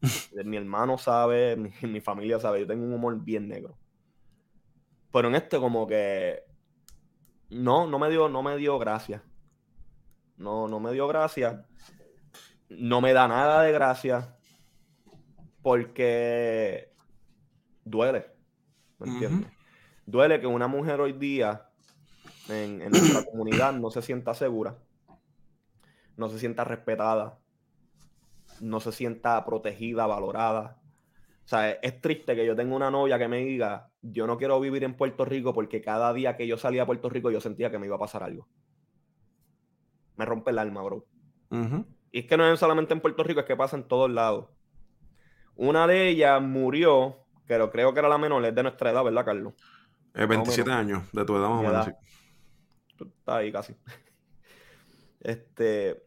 mi 0.44 0.56
hermano 0.56 0.98
sabe, 0.98 1.56
mi, 1.56 2.00
familia 2.00 2.38
sabe, 2.38 2.60
yo 2.60 2.66
tengo 2.66 2.84
un 2.84 2.92
humor 2.92 3.20
bien 3.22 3.48
negro. 3.48 3.76
Pero 5.12 5.28
en 5.28 5.34
este 5.34 5.58
como 5.58 5.86
que 5.86 6.44
no, 7.50 7.86
no 7.86 7.98
me 7.98 8.10
dio, 8.10 8.28
no 8.28 8.42
me 8.42 8.56
dio 8.56 8.78
gracia. 8.78 9.22
No, 10.36 10.68
no 10.68 10.80
me 10.80 10.92
dio 10.92 11.08
gracia. 11.08 11.66
No 12.68 13.00
me 13.00 13.12
da 13.12 13.26
nada 13.26 13.62
de 13.62 13.72
gracia. 13.72 14.36
Porque 15.62 16.92
duele. 17.86 18.26
¿Me 18.98 19.10
entiendes? 19.10 19.50
Duele 20.04 20.40
que 20.40 20.46
una 20.46 20.68
mujer 20.68 21.00
hoy 21.00 21.12
día 21.12 21.70
en, 22.48 22.82
en 22.82 22.90
nuestra 22.90 23.24
comunidad 23.30 23.72
no 23.72 23.90
se 23.90 24.02
sienta 24.02 24.34
segura, 24.34 24.78
no 26.16 26.28
se 26.28 26.38
sienta 26.38 26.64
respetada, 26.64 27.38
no 28.60 28.80
se 28.80 28.92
sienta 28.92 29.44
protegida, 29.44 30.06
valorada. 30.06 30.80
O 31.44 31.48
sea, 31.48 31.70
es 31.70 32.00
triste 32.00 32.34
que 32.34 32.44
yo 32.44 32.56
tenga 32.56 32.74
una 32.74 32.90
novia 32.90 33.18
que 33.18 33.28
me 33.28 33.44
diga, 33.44 33.90
yo 34.02 34.26
no 34.26 34.36
quiero 34.36 34.58
vivir 34.60 34.82
en 34.84 34.96
Puerto 34.96 35.24
Rico 35.24 35.54
porque 35.54 35.80
cada 35.80 36.12
día 36.12 36.36
que 36.36 36.46
yo 36.46 36.58
salía 36.58 36.82
a 36.82 36.86
Puerto 36.86 37.08
Rico 37.08 37.30
yo 37.30 37.40
sentía 37.40 37.70
que 37.70 37.78
me 37.78 37.86
iba 37.86 37.96
a 37.96 38.00
pasar 38.00 38.22
algo. 38.22 38.48
Me 40.16 40.24
rompe 40.24 40.50
el 40.50 40.58
alma, 40.58 40.82
bro. 40.82 41.06
Y 42.10 42.20
es 42.20 42.26
que 42.26 42.36
no 42.36 42.50
es 42.50 42.58
solamente 42.58 42.94
en 42.94 43.00
Puerto 43.00 43.22
Rico, 43.22 43.40
es 43.40 43.46
que 43.46 43.56
pasa 43.56 43.76
en 43.76 43.86
todos 43.86 44.10
lados. 44.10 44.48
Una 45.54 45.86
de 45.86 46.08
ellas 46.08 46.42
murió, 46.42 47.25
pero 47.46 47.70
creo 47.70 47.92
que 47.92 48.00
era 48.00 48.08
la 48.08 48.18
menor, 48.18 48.44
es 48.44 48.54
de 48.54 48.62
nuestra 48.62 48.90
edad, 48.90 49.04
¿verdad, 49.04 49.24
Carlos? 49.24 49.54
Es 50.14 50.26
27 50.26 50.70
años, 50.70 51.02
de 51.12 51.24
tu 51.24 51.36
edad 51.36 51.48
más 51.48 51.60
o 51.60 51.62
menos. 51.62 51.88
Está 53.00 53.36
ahí 53.36 53.52
casi. 53.52 53.74
Este, 55.20 56.00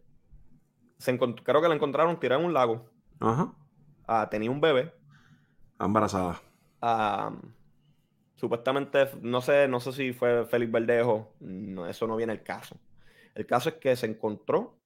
creo 1.43 1.61
que 1.61 1.67
la 1.67 1.75
encontraron 1.75 2.17
tirada 2.21 2.39
en 2.39 2.47
un 2.47 2.53
lago. 2.53 2.89
Ajá. 3.19 3.53
Ah, 4.07 4.29
tenía 4.29 4.49
un 4.49 4.61
bebé. 4.61 4.93
Embarazada. 5.77 6.41
Ah, 6.81 7.35
supuestamente, 8.35 9.09
no 9.21 9.41
sé, 9.41 9.67
no 9.67 9.81
sé 9.81 9.91
si 9.91 10.13
fue 10.13 10.45
Félix 10.45 10.71
Verdejo. 10.71 11.33
No, 11.41 11.85
eso 11.85 12.07
no 12.07 12.15
viene 12.15 12.31
el 12.31 12.43
caso. 12.43 12.77
El 13.35 13.45
caso 13.45 13.69
es 13.69 13.75
que 13.75 13.95
se 13.97 14.05
encontró 14.05 14.79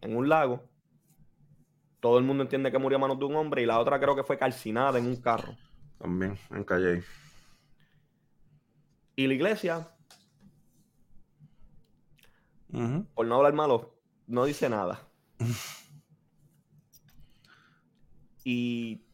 en 0.00 0.16
un 0.16 0.28
lago. 0.28 0.64
Todo 2.00 2.18
el 2.18 2.24
mundo 2.24 2.42
entiende 2.42 2.70
que 2.70 2.78
murió 2.78 2.98
a 2.98 3.00
manos 3.00 3.18
de 3.18 3.24
un 3.24 3.36
hombre 3.36 3.62
y 3.62 3.66
la 3.66 3.78
otra 3.78 3.98
creo 3.98 4.14
que 4.16 4.24
fue 4.24 4.38
calcinada 4.38 4.98
en 4.98 5.06
un 5.06 5.16
carro. 5.16 5.56
También, 5.98 6.38
en 6.50 6.64
Calle. 6.64 7.02
Y 9.16 9.26
la 9.26 9.34
iglesia, 9.34 9.88
por 13.14 13.26
no 13.26 13.36
hablar 13.36 13.52
malo, 13.52 13.94
no 14.26 14.44
dice 14.44 14.68
nada. 14.68 15.00
y. 18.44 19.04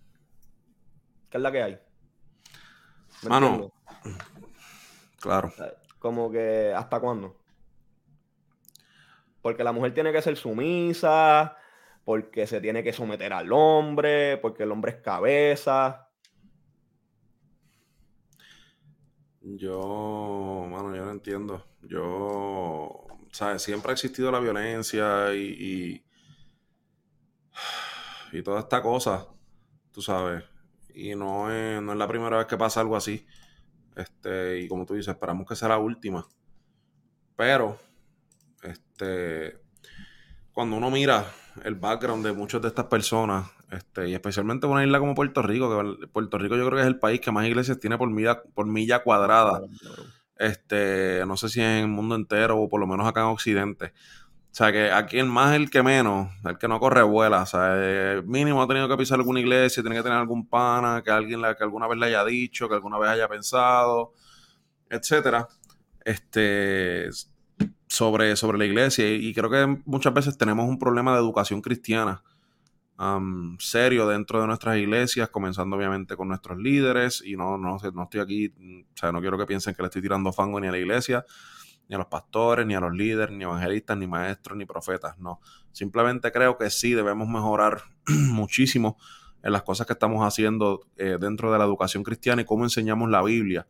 ¿Qué 1.31 1.39
es 1.39 1.43
la 1.43 1.53
que 1.53 1.63
hay? 1.63 1.79
Mano. 3.29 3.73
Claro. 5.21 5.53
Como 5.99 6.31
que, 6.31 6.73
¿hasta 6.77 7.01
cuándo? 7.01 7.37
Porque 9.41 9.65
la 9.65 9.73
mujer 9.73 9.95
tiene 9.95 10.13
que 10.13 10.23
ser 10.23 10.37
sumisa, 10.37 11.57
porque 12.05 12.47
se 12.47 12.61
tiene 12.61 12.83
que 12.83 12.93
someter 12.93 13.33
al 13.33 13.53
hombre, 13.53 14.37
porque 14.39 14.65
el 14.65 14.73
hombre 14.73 14.93
es 14.93 14.99
cabeza. 14.99 16.04
Yo, 19.47 20.67
mano, 20.71 20.95
yo 20.97 21.05
no 21.05 21.11
entiendo. 21.11 21.65
Yo, 21.83 23.07
¿sabes? 23.31 23.63
Siempre 23.63 23.91
ha 23.91 23.93
existido 23.93 24.33
la 24.33 24.41
violencia 24.41 25.35
y 25.35 26.03
y 28.33 28.43
toda 28.43 28.61
esta 28.61 28.83
cosa, 28.83 29.29
tú 29.93 30.03
sabes. 30.03 30.45
Y 30.95 31.15
no 31.15 31.51
es, 31.51 31.83
no 31.83 31.93
es 31.93 31.99
la 31.99 32.09
primera 32.09 32.39
vez 32.39 32.47
que 32.47 32.57
pasa 32.57 32.81
algo 32.81 32.97
así. 32.97 33.27
Este, 33.97 34.61
y 34.61 34.69
como 34.69 34.87
tú 34.87 34.95
dices, 34.95 35.15
esperamos 35.15 35.47
que 35.49 35.57
sea 35.57 35.69
la 35.69 35.79
última. 35.79 36.27
Pero, 37.37 37.79
este, 38.63 39.61
cuando 40.55 40.77
uno 40.77 40.91
mira 40.91 41.27
el 41.65 41.75
background 41.75 42.25
de 42.25 42.33
muchas 42.33 42.63
de 42.63 42.69
estas 42.69 42.87
personas, 42.87 43.51
este, 43.71 44.09
y 44.09 44.15
especialmente 44.15 44.67
una 44.67 44.85
isla 44.85 45.01
como 45.01 45.15
Puerto 45.15 45.43
Rico, 45.43 45.69
que 45.69 46.07
Puerto 46.07 46.39
Rico 46.39 46.57
yo 46.57 46.65
creo 46.67 46.77
que 46.77 46.83
es 46.83 46.87
el 46.87 46.99
país 46.99 47.21
que 47.21 47.33
más 47.33 47.47
iglesias 47.47 47.79
tiene 47.81 47.99
por 47.99 48.09
milla, 48.09 48.43
por 48.55 48.67
milla 48.67 49.03
cuadrada. 49.03 49.61
Este, 50.37 51.25
no 51.27 51.37
sé 51.37 51.49
si 51.49 51.61
en 51.61 51.67
el 51.67 51.89
mundo 51.89 52.15
entero 52.15 52.59
o 52.59 52.69
por 52.69 52.81
lo 52.81 52.87
menos 52.87 53.07
acá 53.07 53.21
en 53.21 53.27
Occidente. 53.27 53.93
O 54.55 54.57
sea, 54.57 54.71
que 54.71 54.93
aquí 54.93 55.19
el 55.19 55.27
más 55.27 55.57
el 55.57 55.69
que 55.69 55.83
menos, 55.83 56.29
el 56.45 56.57
que 56.59 56.69
no 56.69 56.79
corre 56.79 57.03
vuela. 57.03 57.43
O 57.43 57.47
sea, 57.47 57.73
eh, 57.75 58.23
mínimo 58.25 58.63
ha 58.63 58.69
tenido 58.69 58.89
que 58.89 58.97
pisar 58.97 59.19
alguna 59.19 59.41
iglesia, 59.41 59.83
tiene 59.83 59.97
que 59.97 60.03
tener 60.05 60.19
algún 60.19 60.49
pana 60.49 61.03
que 61.05 61.11
alguien 61.11 61.41
que 61.41 61.65
alguna 61.65 61.89
vez 61.89 61.99
le 61.99 62.07
haya 62.07 62.25
dicho, 62.25 62.69
que 62.69 62.77
alguna 62.77 62.99
vez 62.99 63.11
haya 63.11 63.27
pensado, 63.27 64.13
etcétera. 64.89 65.49
Este 66.05 67.09
sobre, 67.95 68.37
sobre 68.37 68.59
la 68.59 68.65
iglesia. 68.65 69.11
Y, 69.11 69.33
creo 69.35 69.51
que 69.51 69.83
muchas 69.85 70.13
veces 70.13 70.37
tenemos 70.37 70.69
un 70.69 70.79
problema 70.79 71.13
de 71.13 71.19
educación 71.19 71.61
cristiana 71.61 72.23
serio 73.59 74.07
dentro 74.07 74.41
de 74.41 74.47
nuestras 74.47 74.79
iglesias, 74.79 75.29
comenzando 75.29 75.77
obviamente 75.77 76.17
con 76.17 76.29
nuestros 76.29 76.59
líderes. 76.59 77.23
Y 77.25 77.37
no, 77.37 77.59
no, 77.59 77.79
no 77.93 78.03
estoy 78.05 78.21
aquí, 78.21 78.49
o 78.49 78.97
sea, 78.97 79.13
no 79.13 79.21
quiero 79.21 79.39
que 79.39 79.47
piensen 79.47 79.75
que 79.75 79.83
le 79.83 79.87
estoy 79.87 80.03
tirando 80.03 80.33
fango 80.33 80.61
ni 80.61 80.69
a 80.69 80.71
la 80.71 80.79
iglesia 80.79 81.25
ni 81.89 81.95
a 81.95 81.99
los 81.99 82.07
pastores, 82.07 82.67
ni 82.67 82.75
a 82.75 82.81
los 82.81 82.93
líderes, 82.93 83.37
ni 83.37 83.45
evangelistas, 83.45 83.97
ni 83.97 84.07
maestros, 84.07 84.57
ni 84.57 84.65
profetas, 84.65 85.19
no. 85.19 85.41
Simplemente 85.73 86.33
creo 86.33 86.57
que 86.57 86.71
sí 86.71 86.95
debemos 86.95 87.29
mejorar 87.29 87.83
muchísimo 88.07 88.97
en 89.43 89.53
las 89.53 89.63
cosas 89.63 89.87
que 89.87 89.93
estamos 89.93 90.27
haciendo 90.27 90.87
eh, 90.97 91.19
dentro 91.21 91.53
de 91.53 91.59
la 91.59 91.65
educación 91.65 92.03
cristiana 92.03 92.43
y 92.43 92.45
cómo 92.45 92.65
enseñamos 92.65 93.11
la 93.11 93.23
Biblia. 93.23 93.67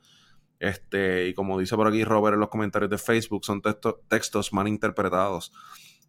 Este, 0.65 1.29
y 1.29 1.35
como 1.35 1.59
dice 1.59 1.77
por 1.77 1.87
aquí 1.87 2.05
Robert 2.05 2.35
en 2.35 2.41
los 2.41 2.49
comentarios 2.49 2.91
de 2.91 2.97
Facebook, 2.97 3.45
son 3.45 3.61
textos 4.09 4.53
mal 4.55 4.67
interpretados. 4.67 5.53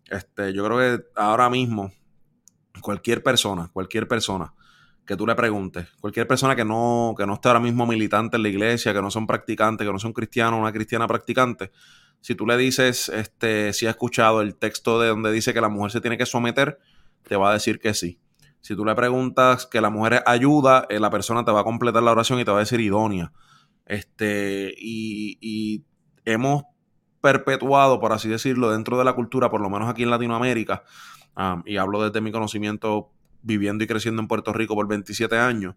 Este, 0.10 0.54
yo 0.54 0.64
creo 0.64 0.78
que 0.78 1.04
ahora 1.18 1.50
mismo 1.50 1.92
cualquier 2.80 3.22
persona, 3.22 3.70
cualquier 3.74 4.08
persona 4.08 4.54
que 5.06 5.18
tú 5.18 5.28
le 5.28 5.36
preguntes, 5.36 5.88
cualquier 6.00 6.26
persona 6.26 6.56
que 6.56 6.64
no, 6.64 7.16
que 7.18 7.26
no 7.26 7.34
esté 7.34 7.50
ahora 7.50 7.60
mismo 7.60 7.86
militante 7.86 8.38
en 8.38 8.44
la 8.44 8.50
iglesia, 8.50 8.94
que 8.94 9.02
no 9.02 9.12
son 9.12 9.28
practicantes, 9.28 9.86
que 9.86 9.92
no 9.92 10.00
son 10.00 10.14
cristianos, 10.14 10.58
una 10.58 10.72
cristiana 10.72 11.06
practicante, 11.06 11.72
si 12.22 12.34
tú 12.34 12.48
le 12.48 12.56
dices 12.56 13.10
este, 13.10 13.74
si 13.74 13.88
ha 13.88 13.90
escuchado 13.90 14.40
el 14.42 14.56
texto 14.56 15.02
de 15.02 15.10
donde 15.10 15.34
dice 15.34 15.54
que 15.54 15.60
la 15.60 15.68
mujer 15.68 15.92
se 15.92 16.00
tiene 16.00 16.18
que 16.18 16.26
someter, 16.26 16.80
te 17.28 17.36
va 17.36 17.50
a 17.50 17.54
decir 17.54 17.78
que 17.78 17.94
sí. 17.94 18.22
Si 18.62 18.74
tú 18.74 18.86
le 18.86 18.96
preguntas 18.96 19.66
que 19.66 19.82
la 19.82 19.90
mujer 19.90 20.24
ayuda, 20.26 20.88
eh, 20.90 21.02
la 21.02 21.10
persona 21.10 21.44
te 21.44 21.52
va 21.52 21.60
a 21.60 21.64
completar 21.66 22.02
la 22.02 22.14
oración 22.14 22.40
y 22.40 22.46
te 22.46 22.52
va 22.52 22.58
a 22.58 22.62
decir 22.62 22.80
idónea. 22.80 23.34
Este, 23.86 24.74
y, 24.78 25.84
hemos 26.26 26.64
perpetuado, 27.22 28.00
por 28.00 28.14
así 28.14 28.28
decirlo, 28.28 28.72
dentro 28.72 28.98
de 28.98 29.06
la 29.06 29.14
cultura, 29.14 29.50
por 29.50 29.62
lo 29.62 29.70
menos 29.70 29.88
aquí 29.88 30.04
en 30.04 30.10
Latinoamérica, 30.10 30.84
y 31.66 31.78
hablo 31.78 32.04
desde 32.04 32.22
mi 32.22 32.32
conocimiento 32.32 33.12
viviendo 33.44 33.84
y 33.84 33.88
creciendo 33.88 34.22
en 34.22 34.28
Puerto 34.28 34.54
Rico 34.54 34.74
por 34.74 34.88
27 34.88 35.38
años, 35.38 35.76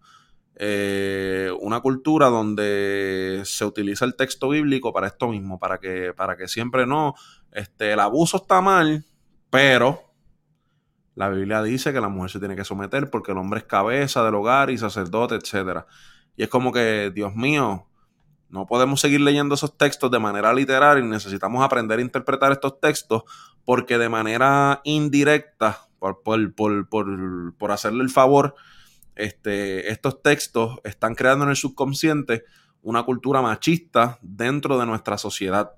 eh, 0.56 1.52
una 1.60 1.80
cultura 1.80 2.28
donde 2.28 3.42
se 3.44 3.64
utiliza 3.64 4.04
el 4.04 4.16
texto 4.16 4.48
bíblico 4.48 4.92
para 4.92 5.06
esto 5.06 5.28
mismo, 5.28 5.58
para 5.58 5.78
que, 5.78 6.12
para 6.14 6.36
que 6.36 6.48
siempre 6.48 6.86
no, 6.86 7.14
este, 7.52 7.92
el 7.92 8.00
abuso 8.00 8.38
está 8.38 8.60
mal, 8.60 9.04
pero 9.50 10.08
la 11.14 11.28
Biblia 11.28 11.62
dice 11.62 11.92
que 11.92 12.00
la 12.00 12.08
mujer 12.08 12.30
se 12.30 12.38
tiene 12.38 12.56
que 12.56 12.64
someter 12.64 13.10
porque 13.10 13.32
el 13.32 13.38
hombre 13.38 13.60
es 13.60 13.66
cabeza 13.66 14.24
del 14.24 14.34
hogar 14.34 14.70
y 14.70 14.78
sacerdote, 14.78 15.34
etc. 15.34 15.84
Y 16.36 16.44
es 16.44 16.48
como 16.48 16.72
que, 16.72 17.10
Dios 17.14 17.34
mío, 17.34 17.86
No 18.48 18.66
podemos 18.66 19.00
seguir 19.00 19.20
leyendo 19.20 19.54
esos 19.54 19.76
textos 19.76 20.10
de 20.10 20.18
manera 20.18 20.52
literal 20.54 20.98
y 20.98 21.06
necesitamos 21.06 21.62
aprender 21.62 21.98
a 21.98 22.02
interpretar 22.02 22.52
estos 22.52 22.80
textos 22.80 23.22
porque 23.64 23.98
de 23.98 24.08
manera 24.08 24.80
indirecta, 24.84 25.88
por, 25.98 26.22
por, 26.22 27.70
hacerle 27.70 28.02
el 28.02 28.10
favor, 28.10 28.54
este, 29.14 29.90
estos 29.90 30.22
textos 30.22 30.78
están 30.84 31.14
creando 31.14 31.44
en 31.44 31.50
el 31.50 31.56
subconsciente 31.56 32.44
una 32.82 33.02
cultura 33.02 33.42
machista 33.42 34.18
dentro 34.22 34.78
de 34.78 34.86
nuestra 34.86 35.18
sociedad. 35.18 35.72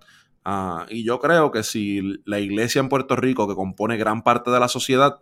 Ah, 0.45 0.87
y 0.89 1.05
yo 1.05 1.19
creo 1.19 1.51
que 1.51 1.65
si 1.65 2.23
la 2.25 2.39
iglesia 2.39 2.81
en 2.81 2.89
Puerto 2.89 3.17
Rico, 3.17 3.49
que 3.49 3.55
compone 3.55 3.97
gran 3.97 4.23
parte 4.23 4.51
de 4.51 4.61
la 4.61 4.69
sociedad, 4.69 5.21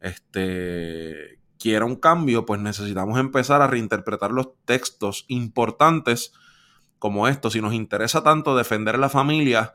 este, 0.00 1.40
quiera 1.58 1.84
un 1.84 1.96
cambio, 1.96 2.46
pues 2.46 2.60
necesitamos 2.60 3.18
empezar 3.18 3.60
a 3.60 3.66
reinterpretar 3.66 4.30
los 4.30 4.48
textos 4.64 5.26
importantes 5.28 6.32
como 6.98 7.28
estos. 7.28 7.52
Si 7.52 7.60
nos 7.60 7.74
interesa 7.74 8.22
tanto 8.22 8.56
defender 8.56 8.98
la 8.98 9.08
familia 9.08 9.72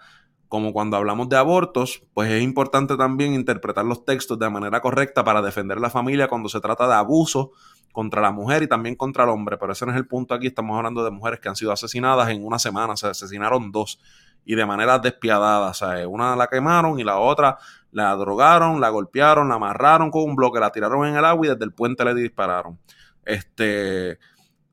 como 0.47 0.71
cuando 0.71 0.97
hablamos 0.97 1.29
de 1.29 1.37
abortos, 1.37 2.03
pues 2.13 2.29
es 2.29 2.43
importante 2.43 2.95
también 2.95 3.33
interpretar 3.33 3.85
los 3.85 4.05
textos 4.05 4.37
de 4.37 4.49
manera 4.49 4.81
correcta 4.81 5.23
para 5.23 5.41
defender 5.41 5.79
la 5.79 5.89
familia 5.89 6.27
cuando 6.27 6.47
se 6.47 6.59
trata 6.59 6.87
de 6.87 6.93
abuso 6.93 7.53
contra 7.91 8.21
la 8.21 8.31
mujer 8.31 8.61
y 8.61 8.67
también 8.67 8.95
contra 8.95 9.23
el 9.23 9.31
hombre. 9.31 9.57
Pero 9.57 9.71
ese 9.71 9.85
no 9.85 9.93
es 9.93 9.97
el 9.97 10.05
punto 10.05 10.35
aquí. 10.35 10.47
Estamos 10.47 10.77
hablando 10.77 11.03
de 11.03 11.11
mujeres 11.11 11.39
que 11.39 11.49
han 11.49 11.55
sido 11.55 11.71
asesinadas 11.71 12.29
en 12.29 12.45
una 12.45 12.59
semana. 12.59 12.95
Se 12.95 13.07
asesinaron 13.07 13.71
dos 13.71 13.99
y 14.45 14.55
de 14.55 14.65
manera 14.65 14.99
despiadada. 14.99 15.69
O 15.69 15.73
sea, 15.73 16.07
una 16.07 16.35
la 16.35 16.47
quemaron 16.47 16.99
y 16.99 17.03
la 17.03 17.17
otra 17.17 17.57
la 17.91 18.15
drogaron, 18.15 18.81
la 18.81 18.89
golpearon, 18.89 19.49
la 19.49 19.55
amarraron 19.55 20.11
con 20.11 20.23
un 20.23 20.35
bloque, 20.35 20.59
la 20.59 20.71
tiraron 20.71 21.07
en 21.07 21.15
el 21.15 21.25
agua 21.25 21.47
y 21.47 21.49
desde 21.49 21.65
el 21.65 21.73
puente 21.73 22.03
le 22.05 22.13
dispararon. 22.13 22.79
Este, 23.25 24.19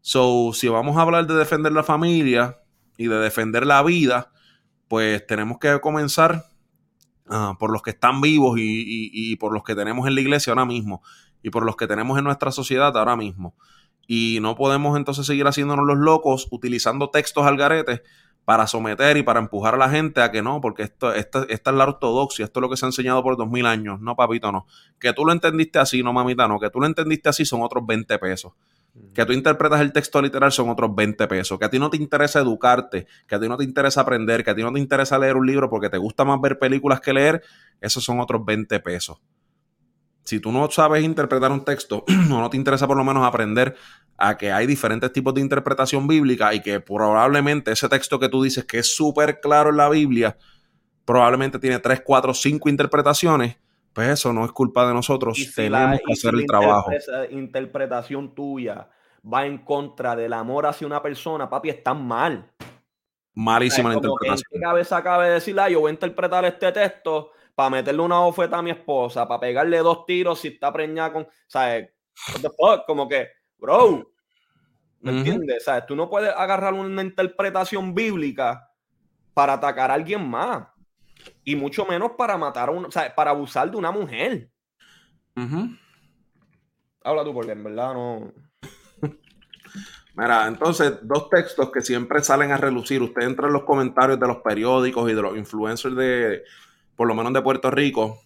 so, 0.00 0.52
si 0.52 0.68
vamos 0.68 0.96
a 0.96 1.02
hablar 1.02 1.26
de 1.26 1.34
defender 1.34 1.72
la 1.72 1.82
familia 1.82 2.58
y 2.96 3.06
de 3.06 3.16
defender 3.16 3.66
la 3.66 3.82
vida, 3.82 4.32
pues 4.88 5.26
tenemos 5.26 5.58
que 5.58 5.80
comenzar 5.80 6.46
ah, 7.28 7.56
por 7.58 7.70
los 7.70 7.82
que 7.82 7.90
están 7.90 8.20
vivos 8.20 8.56
y, 8.58 9.36
por 9.36 9.52
los 9.52 9.62
que 9.62 9.74
tenemos 9.74 10.06
en 10.08 10.16
la 10.16 10.20
iglesia 10.20 10.52
ahora 10.52 10.64
mismo 10.64 11.02
y 11.42 11.50
por 11.50 11.64
los 11.64 11.76
que 11.76 11.86
tenemos 11.86 12.18
en 12.18 12.24
nuestra 12.24 12.50
sociedad 12.50 12.96
ahora 12.96 13.16
mismo. 13.16 13.54
Y 14.06 14.38
no 14.42 14.56
podemos 14.56 14.96
entonces 14.96 15.26
seguir 15.26 15.46
haciéndonos 15.46 15.86
los 15.86 15.96
locos 15.96 16.48
utilizando 16.50 17.10
textos 17.10 17.46
al 17.46 17.56
garete 17.56 18.02
para 18.44 18.66
someter 18.66 19.16
y 19.16 19.22
para 19.22 19.38
empujar 19.38 19.74
a 19.74 19.78
la 19.78 19.88
gente 19.88 20.22
a 20.22 20.32
que 20.32 20.42
no, 20.42 20.60
porque 20.60 20.82
esto, 20.82 21.14
esta, 21.14 21.44
esta 21.48 21.70
es 21.70 21.76
la 21.76 21.84
ortodoxia, 21.84 22.44
esto 22.44 22.58
es 22.58 22.62
lo 22.62 22.68
que 22.68 22.76
se 22.76 22.84
ha 22.84 22.88
enseñado 22.88 23.22
por 23.22 23.36
dos 23.36 23.48
mil 23.48 23.66
años. 23.66 24.00
No, 24.00 24.16
papito, 24.16 24.50
no. 24.50 24.66
Que 24.98 25.12
tú 25.12 25.24
lo 25.24 25.32
entendiste 25.32 25.78
así, 25.78 26.02
no, 26.02 26.12
mamita, 26.12 26.48
no. 26.48 26.58
Que 26.58 26.68
tú 26.68 26.80
lo 26.80 26.86
entendiste 26.86 27.28
así 27.28 27.44
son 27.44 27.62
otros 27.62 27.86
20 27.86 28.18
pesos. 28.18 28.54
Que 29.14 29.24
tú 29.24 29.32
interpretas 29.32 29.80
el 29.80 29.92
texto 29.92 30.20
literal 30.20 30.52
son 30.52 30.68
otros 30.68 30.94
20 30.94 31.26
pesos. 31.28 31.58
Que 31.58 31.64
a 31.64 31.70
ti 31.70 31.78
no 31.78 31.90
te 31.90 31.96
interesa 31.96 32.40
educarte, 32.40 33.06
que 33.26 33.34
a 33.34 33.40
ti 33.40 33.48
no 33.48 33.56
te 33.56 33.64
interesa 33.64 34.00
aprender, 34.00 34.44
que 34.44 34.50
a 34.50 34.54
ti 34.54 34.62
no 34.62 34.72
te 34.72 34.80
interesa 34.80 35.18
leer 35.18 35.36
un 35.36 35.46
libro 35.46 35.70
porque 35.70 35.88
te 35.88 35.98
gusta 35.98 36.24
más 36.24 36.40
ver 36.40 36.58
películas 36.58 37.00
que 37.00 37.12
leer, 37.12 37.42
esos 37.80 38.04
son 38.04 38.20
otros 38.20 38.44
20 38.44 38.80
pesos. 38.80 39.18
Si 40.24 40.38
tú 40.38 40.52
no 40.52 40.70
sabes 40.70 41.02
interpretar 41.02 41.50
un 41.50 41.64
texto 41.64 42.04
o 42.08 42.40
no 42.40 42.50
te 42.50 42.56
interesa 42.56 42.86
por 42.86 42.96
lo 42.96 43.04
menos 43.04 43.26
aprender 43.26 43.76
a 44.16 44.36
que 44.36 44.52
hay 44.52 44.66
diferentes 44.66 45.12
tipos 45.12 45.34
de 45.34 45.40
interpretación 45.40 46.06
bíblica 46.06 46.54
y 46.54 46.60
que 46.60 46.80
probablemente 46.80 47.72
ese 47.72 47.88
texto 47.88 48.20
que 48.20 48.28
tú 48.28 48.42
dices 48.42 48.64
que 48.64 48.78
es 48.78 48.94
súper 48.94 49.40
claro 49.40 49.70
en 49.70 49.78
la 49.78 49.88
Biblia, 49.88 50.36
probablemente 51.04 51.58
tiene 51.58 51.78
3, 51.78 52.02
4, 52.04 52.34
5 52.34 52.68
interpretaciones, 52.68 53.56
pues 53.92 54.08
eso 54.08 54.32
no 54.32 54.44
es 54.44 54.52
culpa 54.52 54.86
de 54.86 54.94
nosotros, 54.94 55.38
tenemos 55.54 56.00
que 56.06 56.12
hacer 56.12 56.34
el 56.34 56.46
trabajo. 56.46 56.90
interpretación 57.30 58.34
tuya 58.34 58.88
va 59.22 59.46
en 59.46 59.58
contra 59.58 60.16
del 60.16 60.32
amor 60.32 60.66
hacia 60.66 60.86
una 60.86 61.02
persona, 61.02 61.48
papi, 61.48 61.70
están 61.70 62.06
mal. 62.06 62.50
Malísima 63.34 63.90
la 63.90 63.96
interpretación. 63.96 64.48
Que 64.50 64.60
cabeza 64.60 65.02
ah, 65.04 65.68
yo 65.68 65.80
voy 65.80 65.90
a 65.90 65.92
interpretar 65.92 66.44
este 66.44 66.72
texto 66.72 67.32
para 67.54 67.70
meterle 67.70 68.02
una 68.02 68.20
oferta 68.20 68.58
a 68.58 68.62
mi 68.62 68.70
esposa, 68.70 69.26
para 69.26 69.40
pegarle 69.40 69.78
dos 69.78 70.06
tiros 70.06 70.40
si 70.40 70.48
está 70.48 70.72
preñada 70.72 71.12
con, 71.12 71.28
¿sabes? 71.46 71.90
Como 72.86 73.08
que, 73.08 73.28
bro, 73.58 74.10
¿Me 75.00 75.12
entiendes? 75.12 75.66
O 75.66 75.82
tú 75.86 75.96
no 75.96 76.10
puedes 76.10 76.32
agarrar 76.36 76.74
una 76.74 77.02
interpretación 77.02 77.94
bíblica 77.94 78.70
para 79.32 79.54
atacar 79.54 79.90
a 79.90 79.94
alguien 79.94 80.28
más. 80.28 80.68
Y 81.44 81.56
mucho 81.56 81.84
menos 81.86 82.12
para 82.16 82.36
matar 82.36 82.68
a 82.68 82.72
un, 82.72 82.86
o 82.86 82.90
sea, 82.90 83.14
para 83.14 83.30
abusar 83.30 83.70
de 83.70 83.76
una 83.76 83.90
mujer. 83.90 84.50
Habla 87.02 87.24
tú, 87.24 87.32
porque 87.32 87.52
en 87.52 87.64
verdad 87.64 87.94
no. 87.94 88.32
Mira, 90.14 90.46
entonces, 90.46 90.98
dos 91.02 91.30
textos 91.30 91.70
que 91.70 91.80
siempre 91.80 92.22
salen 92.22 92.52
a 92.52 92.56
relucir. 92.56 93.02
Usted 93.02 93.22
entra 93.22 93.46
en 93.46 93.54
los 93.54 93.64
comentarios 93.64 94.20
de 94.20 94.26
los 94.26 94.38
periódicos 94.38 95.10
y 95.10 95.14
de 95.14 95.22
los 95.22 95.36
influencers 95.36 95.96
de, 95.96 96.42
por 96.94 97.08
lo 97.08 97.14
menos 97.14 97.32
de 97.32 97.42
Puerto 97.42 97.70
Rico. 97.70 98.20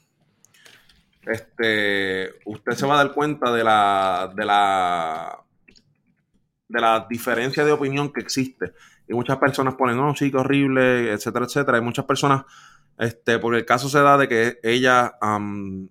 Este, 1.23 2.35
usted 2.45 2.73
se 2.73 2.87
va 2.87 2.95
a 2.95 3.05
dar 3.05 3.15
cuenta 3.15 3.53
de 3.53 3.65
la, 3.65 4.33
de 4.35 4.45
la 4.45 5.45
de 6.75 6.81
la 6.81 7.07
diferencia 7.09 7.65
de 7.65 7.73
opinión 7.73 8.13
que 8.13 8.21
existe. 8.21 8.75
Y 9.07 9.15
muchas 9.15 9.39
personas 9.39 9.75
ponen, 9.75 9.97
no, 9.97 10.15
sí, 10.15 10.31
qué 10.31 10.39
horrible, 10.39 11.13
etcétera, 11.13 11.45
etcétera. 11.45 11.79
Hay 11.79 11.85
muchas 11.85 12.05
personas, 12.05 12.45
este, 12.99 13.39
porque 13.39 13.59
el 13.59 13.65
caso 13.65 13.89
se 13.89 14.01
da 14.01 14.17
de 14.19 14.29
que 14.29 14.59
ella, 14.63 15.19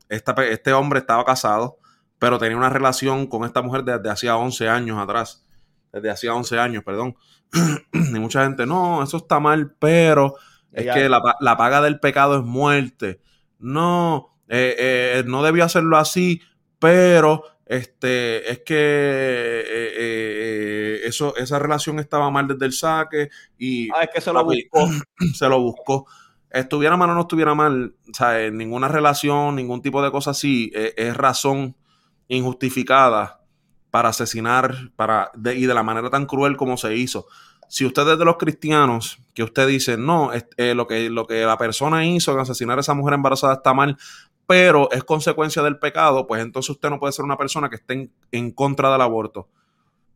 este 0.10 0.74
hombre 0.74 1.00
estaba 1.00 1.26
casado, 1.26 1.78
pero 2.20 2.40
tenía 2.40 2.58
una 2.58 2.70
relación 2.70 3.28
con 3.28 3.44
esta 3.46 3.62
mujer 3.62 3.84
desde 3.84 4.10
hacía 4.10 4.38
11 4.38 4.70
años 4.70 4.98
atrás. 4.98 5.46
Desde 5.92 6.10
hacía 6.10 6.34
11 6.34 6.60
años, 6.60 6.84
perdón. 6.84 7.16
y 7.94 8.20
mucha 8.20 8.44
gente, 8.44 8.66
no, 8.66 9.04
eso 9.04 9.18
está 9.18 9.40
mal, 9.40 9.76
pero 9.78 10.36
es 10.72 10.92
que 10.94 11.10
la, 11.10 11.58
paga 11.58 11.82
del 11.82 12.00
pecado 12.00 12.38
es 12.38 12.44
muerte. 12.44 13.22
No, 13.60 14.38
eh, 14.48 14.76
eh, 14.78 15.24
no 15.26 15.44
debió 15.44 15.66
hacerlo 15.66 15.98
así, 15.98 16.42
pero 16.80 17.44
este, 17.66 18.52
es 18.52 18.60
que 18.60 18.76
eh, 18.76 19.94
eh, 19.98 21.02
eso, 21.06 21.36
esa 21.38 21.60
relación 21.60 22.00
estaba 22.00 22.30
mal 22.30 22.48
desde 22.48 22.66
el 22.66 22.74
saque 22.74 23.30
y... 23.58 23.90
Ah, 23.92 24.04
es 24.04 24.10
que 24.14 24.22
se 24.22 24.34
lo 24.34 24.44
buscó. 24.44 24.90
Se 25.34 25.48
lo 25.48 25.60
buscó. 25.60 26.06
Estuviera 26.54 26.96
mal 26.96 27.10
o 27.10 27.16
no 27.16 27.22
estuviera 27.22 27.54
mal, 27.56 27.96
sea, 28.14 28.50
ninguna 28.52 28.88
relación, 28.88 29.56
ningún 29.56 29.82
tipo 29.82 30.02
de 30.02 30.12
cosa 30.12 30.32
así 30.32 30.72
es 30.74 31.18
razón 31.18 31.76
injustificada 32.28 33.42
para 33.92 34.10
asesinar 34.10 34.92
para, 34.96 35.32
y 35.56 35.66
de 35.66 35.74
la 35.74 35.84
manera 35.84 36.10
tan 36.10 36.26
cruel 36.26 36.56
como 36.56 36.78
se 36.78 36.96
hizo. 36.96 37.28
Si 37.68 37.86
usted 37.86 38.08
es 38.08 38.20
de 38.20 38.26
los 38.26 38.38
cristianos, 38.38 39.20
que 39.34 39.44
usted 39.44 39.68
dice, 39.68 39.98
no, 39.98 40.32
lo, 40.58 40.88
que, 40.88 41.10
lo 41.10 41.28
que 41.28 41.44
la 41.44 41.58
persona 41.58 42.06
hizo 42.06 42.32
en 42.34 42.40
asesinar 42.40 42.78
a 42.78 42.82
esa 42.82 42.94
mujer 42.94 43.16
embarazada 43.16 43.54
está 43.54 43.74
mal, 43.74 43.98
pero 44.48 44.92
es 44.92 45.04
consecuencia 45.04 45.64
del 45.64 45.80
pecado, 45.80 46.28
pues 46.28 46.42
entonces 46.42 46.72
usted 46.72 46.90
no 46.90 47.00
puede 47.00 47.14
ser 47.14 47.26
una 47.26 47.38
persona 47.38 47.70
que 47.70 47.78
esté 47.78 48.12
en, 48.32 48.52
contra 48.52 48.92
del 48.92 49.02
aborto. 49.02 49.48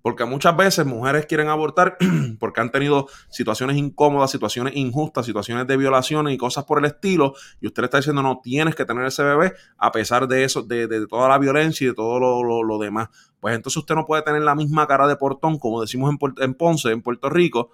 Porque 0.08 0.24
muchas 0.24 0.56
veces 0.56 0.86
mujeres 0.86 1.26
quieren 1.26 1.50
abortar 1.50 1.98
porque 2.40 2.62
han 2.62 2.72
tenido 2.72 3.10
situaciones 3.28 3.76
incómodas, 3.76 4.32
situaciones 4.32 4.74
injustas, 4.78 5.26
situaciones 5.26 5.68
de 5.68 5.76
violaciones 5.76 6.34
y 6.34 6.38
cosas 6.38 6.64
por 6.64 6.80
el 6.80 6.86
estilo. 6.86 7.34
Y 7.60 7.68
usted 7.68 7.82
le 7.82 7.88
está 7.88 7.98
diciendo, 7.98 8.24
no 8.24 8.40
tienes 8.42 8.74
que 8.74 8.86
tener 8.86 9.06
ese 9.06 9.22
bebé 9.22 9.52
a 9.78 9.92
pesar 9.92 10.30
de 10.30 10.46
eso, 10.46 10.64
de, 10.64 11.08
toda 11.08 11.28
la 11.28 11.38
violencia 11.38 11.84
y 11.84 11.88
de 11.90 11.94
todo 11.94 12.42
lo, 12.64 12.78
demás. 12.78 13.10
Pues 13.42 13.54
entonces 13.54 13.76
usted 13.76 13.96
no 13.96 14.06
puede 14.06 14.22
tener 14.22 14.44
la 14.44 14.56
misma 14.56 14.88
cara 14.88 15.10
de 15.10 15.18
portón, 15.18 15.60
como 15.60 15.82
decimos 15.82 16.10
en, 16.10 16.18
en 16.42 16.54
Ponce, 16.54 16.90
en 16.90 17.02
Puerto 17.02 17.30
Rico. 17.30 17.72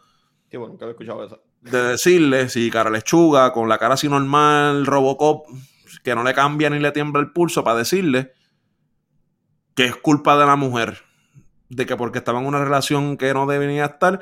Qué 0.49 0.57
bueno, 0.57 0.75
que 0.75 0.89
escuchado 0.89 1.23
eso. 1.23 1.39
De 1.61 1.83
decirle, 1.83 2.49
si 2.49 2.71
cara 2.71 2.89
lechuga, 2.89 3.53
con 3.53 3.69
la 3.69 3.77
cara 3.77 3.93
así 3.93 4.09
normal, 4.09 4.87
Robocop, 4.87 5.45
que 6.03 6.15
no 6.15 6.23
le 6.23 6.33
cambia 6.33 6.71
ni 6.71 6.79
le 6.79 6.91
tiembla 6.91 7.21
el 7.21 7.31
pulso 7.31 7.63
para 7.63 7.77
decirle 7.77 8.31
que 9.75 9.85
es 9.85 9.95
culpa 9.95 10.35
de 10.35 10.47
la 10.47 10.55
mujer, 10.55 11.03
de 11.75 11.85
que 11.85 11.95
porque 11.95 12.19
estaba 12.19 12.39
en 12.39 12.45
una 12.45 12.63
relación 12.63 13.17
que 13.17 13.33
no 13.33 13.45
debería 13.45 13.85
estar, 13.85 14.21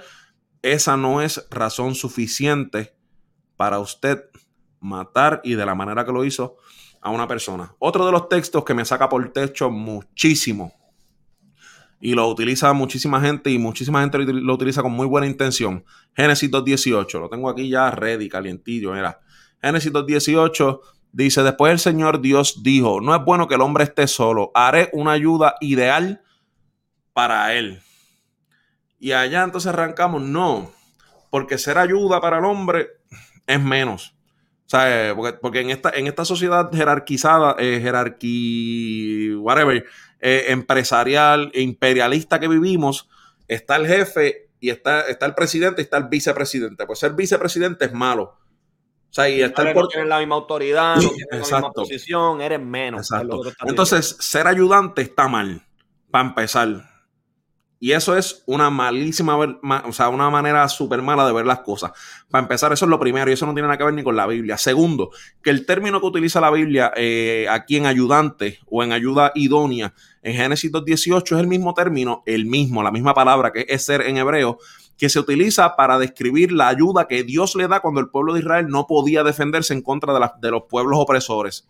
esa 0.61 0.97
no 0.97 1.21
es 1.21 1.47
razón 1.49 1.95
suficiente 1.95 2.95
para 3.57 3.79
usted 3.79 4.23
matar 4.79 5.41
y 5.43 5.53
de 5.53 5.65
la 5.65 5.75
manera 5.75 6.05
que 6.05 6.11
lo 6.11 6.25
hizo 6.25 6.57
a 7.01 7.09
una 7.09 7.27
persona. 7.27 7.75
Otro 7.79 8.05
de 8.05 8.11
los 8.11 8.29
textos 8.29 8.63
que 8.63 8.73
me 8.73 8.85
saca 8.85 9.09
por 9.09 9.31
techo 9.31 9.69
muchísimo 9.69 10.73
y 11.99 12.13
lo 12.13 12.27
utiliza 12.27 12.73
muchísima 12.73 13.21
gente 13.21 13.51
y 13.51 13.59
muchísima 13.59 14.01
gente 14.01 14.19
lo 14.19 14.53
utiliza 14.53 14.81
con 14.81 14.91
muy 14.91 15.05
buena 15.05 15.27
intención. 15.27 15.85
Génesis 16.15 16.49
2.18, 16.49 17.19
lo 17.19 17.29
tengo 17.29 17.49
aquí 17.49 17.69
ya 17.69 17.91
ready, 17.91 18.27
calientillo, 18.27 18.95
era. 18.95 19.19
Génesis 19.61 19.91
2.18 19.91 20.79
Dice, 21.13 21.43
después 21.43 21.73
el 21.73 21.79
Señor 21.79 22.21
Dios 22.21 22.63
dijo, 22.63 23.01
no 23.01 23.13
es 23.13 23.23
bueno 23.23 23.47
que 23.47 23.55
el 23.55 23.61
hombre 23.61 23.83
esté 23.83 24.07
solo, 24.07 24.51
haré 24.53 24.89
una 24.93 25.11
ayuda 25.11 25.55
ideal 25.59 26.21
para 27.13 27.53
él. 27.55 27.81
Y 28.99 29.13
allá 29.13 29.43
entonces 29.43 29.69
arrancamos, 29.69 30.21
no, 30.21 30.71
porque 31.29 31.57
ser 31.57 31.77
ayuda 31.77 32.21
para 32.21 32.37
el 32.37 32.45
hombre 32.45 32.89
es 33.47 33.61
menos. 33.61 34.15
O 34.65 34.69
sea, 34.71 35.15
porque, 35.41 35.59
en, 35.59 35.69
esta, 35.69 35.89
en 35.89 36.07
esta 36.07 36.23
sociedad 36.23 36.71
jerarquizada, 36.71 37.55
eh, 37.59 37.79
jerarquí, 37.81 39.33
whatever, 39.35 39.85
eh, 40.21 40.45
empresarial 40.47 41.51
e 41.53 41.61
imperialista 41.61 42.39
que 42.39 42.47
vivimos, 42.47 43.09
está 43.47 43.75
el 43.75 43.87
jefe 43.87 44.49
y 44.61 44.69
está, 44.69 45.01
está 45.07 45.25
el 45.25 45.35
presidente 45.35 45.81
y 45.81 45.83
está 45.83 45.97
el 45.97 46.07
vicepresidente. 46.07 46.85
Pues 46.85 46.99
ser 46.99 47.13
vicepresidente 47.13 47.85
es 47.85 47.93
malo. 47.93 48.23
O 48.23 49.13
sea, 49.13 49.27
y 49.27 49.41
estar 49.41 49.73
por... 49.73 49.93
la 50.05 50.19
misma 50.19 50.35
autoridad, 50.35 50.95
no 50.95 51.11
la 51.31 51.37
misma 51.39 51.71
posición, 51.71 52.39
eres 52.39 52.61
menos. 52.61 53.09
Entonces, 53.65 54.15
ser 54.21 54.47
ayudante 54.47 55.01
está 55.01 55.27
mal, 55.27 55.65
para 56.09 56.29
empezar. 56.29 56.90
Y 57.83 57.93
eso 57.93 58.15
es 58.15 58.43
una 58.45 58.69
malísima, 58.69 59.35
o 59.35 59.91
sea, 59.91 60.09
una 60.09 60.29
manera 60.29 60.69
súper 60.69 61.01
mala 61.01 61.25
de 61.25 61.33
ver 61.33 61.47
las 61.47 61.61
cosas. 61.61 61.91
Para 62.29 62.43
empezar, 62.43 62.71
eso 62.71 62.85
es 62.85 62.89
lo 62.89 62.99
primero 62.99 63.27
y 63.27 63.33
eso 63.33 63.47
no 63.47 63.55
tiene 63.55 63.67
nada 63.67 63.79
que 63.79 63.83
ver 63.83 63.95
ni 63.95 64.03
con 64.03 64.15
la 64.15 64.27
Biblia. 64.27 64.55
Segundo, 64.59 65.09
que 65.41 65.49
el 65.49 65.65
término 65.65 65.99
que 65.99 66.05
utiliza 66.05 66.39
la 66.39 66.51
Biblia 66.51 66.93
eh, 66.95 67.47
aquí 67.49 67.77
en 67.77 67.87
ayudante 67.87 68.59
o 68.69 68.83
en 68.83 68.91
ayuda 68.91 69.31
idónea 69.33 69.95
en 70.21 70.35
Génesis 70.35 70.71
2.18 70.71 71.23
es 71.23 71.41
el 71.41 71.47
mismo 71.47 71.73
término, 71.73 72.21
el 72.27 72.45
mismo, 72.45 72.83
la 72.83 72.91
misma 72.91 73.15
palabra 73.15 73.51
que 73.51 73.65
es 73.67 73.83
ser 73.83 74.01
en 74.01 74.17
hebreo, 74.17 74.59
que 74.95 75.09
se 75.09 75.17
utiliza 75.17 75.75
para 75.75 75.97
describir 75.97 76.51
la 76.51 76.67
ayuda 76.67 77.07
que 77.07 77.23
Dios 77.23 77.55
le 77.55 77.67
da 77.67 77.79
cuando 77.79 77.99
el 77.99 78.09
pueblo 78.09 78.35
de 78.35 78.41
Israel 78.41 78.67
no 78.69 78.85
podía 78.85 79.23
defenderse 79.23 79.73
en 79.73 79.81
contra 79.81 80.13
de, 80.13 80.19
de 80.39 80.51
los 80.51 80.65
pueblos 80.69 80.99
opresores. 80.99 81.67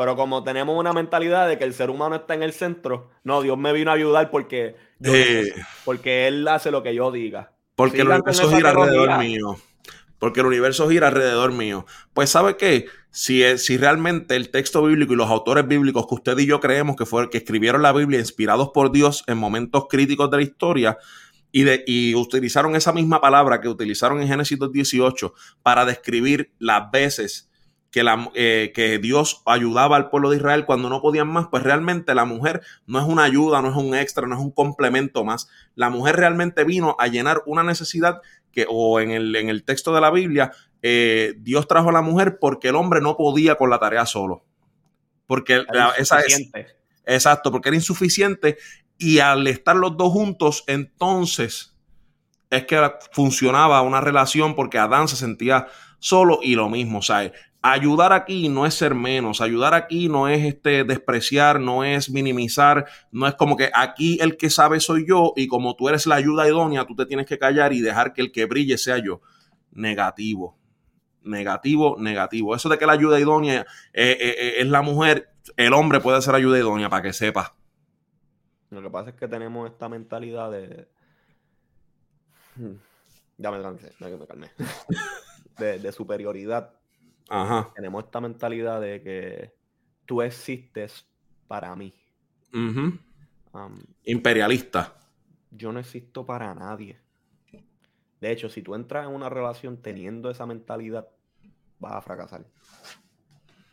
Pero 0.00 0.16
como 0.16 0.42
tenemos 0.42 0.78
una 0.78 0.94
mentalidad 0.94 1.46
de 1.46 1.58
que 1.58 1.64
el 1.64 1.74
ser 1.74 1.90
humano 1.90 2.16
está 2.16 2.32
en 2.32 2.42
el 2.42 2.54
centro, 2.54 3.10
no, 3.22 3.42
Dios 3.42 3.58
me 3.58 3.70
vino 3.74 3.90
a 3.90 3.94
ayudar 3.94 4.30
porque, 4.30 4.74
eh. 5.04 5.52
porque 5.84 6.26
Él 6.26 6.48
hace 6.48 6.70
lo 6.70 6.82
que 6.82 6.94
yo 6.94 7.12
diga. 7.12 7.52
Porque 7.74 8.00
el 8.00 8.08
universo 8.08 8.48
gira 8.48 8.70
alrededor 8.70 9.18
mío. 9.18 9.58
Porque 10.18 10.40
el 10.40 10.46
universo 10.46 10.88
gira 10.88 11.08
alrededor 11.08 11.52
mío. 11.52 11.84
Pues, 12.14 12.30
¿sabe 12.30 12.56
qué? 12.56 12.86
Si, 13.10 13.42
si 13.58 13.76
realmente 13.76 14.36
el 14.36 14.48
texto 14.48 14.82
bíblico 14.82 15.12
y 15.12 15.16
los 15.16 15.28
autores 15.28 15.68
bíblicos 15.68 16.06
que 16.06 16.14
usted 16.14 16.38
y 16.38 16.46
yo 16.46 16.60
creemos 16.60 16.96
que, 16.96 17.04
fue, 17.04 17.28
que 17.28 17.36
escribieron 17.36 17.82
la 17.82 17.92
Biblia 17.92 18.20
inspirados 18.20 18.70
por 18.72 18.92
Dios 18.92 19.22
en 19.26 19.36
momentos 19.36 19.84
críticos 19.90 20.30
de 20.30 20.36
la 20.38 20.42
historia, 20.42 20.96
y, 21.52 21.64
de, 21.64 21.84
y, 21.86 22.14
utilizaron 22.14 22.74
esa 22.74 22.94
misma 22.94 23.20
palabra 23.20 23.60
que 23.60 23.68
utilizaron 23.68 24.22
en 24.22 24.28
Génesis 24.28 24.58
2.18 24.58 25.34
para 25.62 25.84
describir 25.84 26.54
las 26.58 26.90
veces 26.90 27.49
que, 27.90 28.04
la, 28.04 28.30
eh, 28.34 28.72
que 28.74 28.98
Dios 28.98 29.42
ayudaba 29.46 29.96
al 29.96 30.10
pueblo 30.10 30.30
de 30.30 30.36
Israel 30.36 30.64
cuando 30.64 30.88
no 30.88 31.02
podían 31.02 31.28
más, 31.28 31.48
pues 31.50 31.62
realmente 31.62 32.14
la 32.14 32.24
mujer 32.24 32.62
no 32.86 33.00
es 33.00 33.06
una 33.06 33.24
ayuda, 33.24 33.62
no 33.62 33.70
es 33.70 33.76
un 33.76 33.94
extra, 33.94 34.26
no 34.26 34.34
es 34.34 34.40
un 34.40 34.52
complemento 34.52 35.24
más. 35.24 35.48
La 35.74 35.90
mujer 35.90 36.16
realmente 36.16 36.64
vino 36.64 36.96
a 36.98 37.08
llenar 37.08 37.42
una 37.46 37.62
necesidad 37.62 38.20
que, 38.52 38.66
o 38.68 39.00
en 39.00 39.10
el, 39.10 39.34
en 39.36 39.48
el 39.48 39.64
texto 39.64 39.94
de 39.94 40.00
la 40.00 40.10
Biblia, 40.10 40.52
eh, 40.82 41.34
Dios 41.38 41.66
trajo 41.66 41.90
a 41.90 41.92
la 41.92 42.02
mujer 42.02 42.38
porque 42.40 42.68
el 42.68 42.76
hombre 42.76 43.00
no 43.00 43.16
podía 43.16 43.56
con 43.56 43.70
la 43.70 43.78
tarea 43.78 44.06
solo. 44.06 44.44
Porque 45.26 45.64
esa 45.98 46.20
es... 46.20 46.50
Exacto, 47.06 47.50
porque 47.50 47.70
era 47.70 47.76
insuficiente 47.76 48.58
y 48.98 49.18
al 49.18 49.46
estar 49.46 49.74
los 49.74 49.96
dos 49.96 50.12
juntos, 50.12 50.62
entonces 50.66 51.74
es 52.50 52.66
que 52.66 52.92
funcionaba 53.12 53.80
una 53.82 54.00
relación 54.00 54.54
porque 54.54 54.78
Adán 54.78 55.08
se 55.08 55.16
sentía 55.16 55.66
solo 55.98 56.40
y 56.42 56.54
lo 56.54 56.68
mismo, 56.68 57.02
¿sabes? 57.02 57.32
Ayudar 57.62 58.12
aquí 58.12 58.48
no 58.48 58.66
es 58.66 58.74
ser 58.74 58.94
menos, 58.94 59.40
ayudar 59.40 59.74
aquí 59.74 60.08
no 60.08 60.28
es 60.28 60.44
este 60.44 60.84
despreciar, 60.84 61.60
no 61.60 61.84
es 61.84 62.10
minimizar, 62.10 62.86
no 63.12 63.26
es 63.26 63.34
como 63.34 63.56
que 63.56 63.70
aquí 63.74 64.18
el 64.20 64.36
que 64.36 64.50
sabe 64.50 64.80
soy 64.80 65.06
yo 65.06 65.32
y 65.36 65.46
como 65.46 65.76
tú 65.76 65.88
eres 65.88 66.06
la 66.06 66.14
ayuda 66.16 66.48
idónea, 66.48 66.86
tú 66.86 66.96
te 66.96 67.06
tienes 67.06 67.26
que 67.26 67.38
callar 67.38 67.72
y 67.72 67.80
dejar 67.80 68.12
que 68.12 68.22
el 68.22 68.32
que 68.32 68.46
brille 68.46 68.78
sea 68.78 68.98
yo. 68.98 69.20
Negativo, 69.72 70.58
negativo, 71.22 71.96
negativo. 71.98 72.54
Eso 72.54 72.68
de 72.68 72.78
que 72.78 72.86
la 72.86 72.92
ayuda 72.92 73.20
idónea 73.20 73.66
eh, 73.92 74.16
eh, 74.18 74.34
eh, 74.38 74.54
es 74.58 74.66
la 74.66 74.82
mujer, 74.82 75.30
el 75.56 75.74
hombre 75.74 76.00
puede 76.00 76.20
ser 76.22 76.34
ayuda 76.34 76.58
idónea 76.58 76.88
para 76.88 77.02
que 77.02 77.12
sepa. 77.12 77.54
Lo 78.70 78.80
que 78.80 78.90
pasa 78.90 79.10
es 79.10 79.16
que 79.16 79.28
tenemos 79.28 79.70
esta 79.70 79.88
mentalidad 79.88 80.50
de... 80.50 80.88
Ya 83.36 83.50
me 83.50 83.58
me 83.58 84.26
calmé. 84.26 84.50
de 85.58 85.92
superioridad 85.92 86.79
tenemos 87.74 88.04
esta 88.04 88.20
mentalidad 88.20 88.80
de 88.80 89.02
que 89.02 89.54
tú 90.04 90.22
existes 90.22 91.06
para 91.46 91.74
mí. 91.76 91.94
Imperialista. 94.04 94.96
Yo 95.50 95.72
no 95.72 95.78
existo 95.78 96.26
para 96.26 96.54
nadie. 96.54 96.98
De 98.20 98.30
hecho, 98.30 98.48
si 98.48 98.62
tú 98.62 98.74
entras 98.74 99.06
en 99.06 99.14
una 99.14 99.28
relación 99.28 99.80
teniendo 99.80 100.30
esa 100.30 100.44
mentalidad, 100.44 101.08
vas 101.78 101.94
a 101.94 102.02
fracasar. 102.02 102.44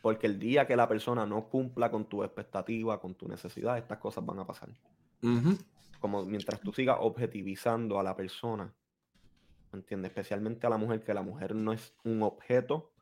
Porque 0.02 0.28
el 0.28 0.40
día 0.40 0.66
que 0.66 0.76
la 0.76 0.88
persona 0.88 1.26
no 1.26 1.50
cumpla 1.50 1.92
con 1.92 2.06
tu 2.06 2.24
expectativa, 2.24 3.00
con 3.00 3.16
tu 3.16 3.28
necesidad, 3.28 3.78
estas 3.78 3.98
cosas 3.98 4.26
van 4.26 4.40
a 4.40 4.48
pasar. 4.48 4.70
Como 6.00 6.24
mientras 6.26 6.62
tú 6.62 6.72
sigas 6.72 6.98
objetivizando 7.00 8.00
a 8.00 8.04
la 8.04 8.16
persona, 8.16 8.72
¿entiendes? 9.74 10.12
Especialmente 10.12 10.66
a 10.68 10.70
la 10.70 10.78
mujer, 10.78 11.04
que 11.04 11.14
la 11.14 11.24
mujer 11.24 11.56
no 11.56 11.74
es 11.74 11.94
un 12.04 12.24
objeto 12.24 12.94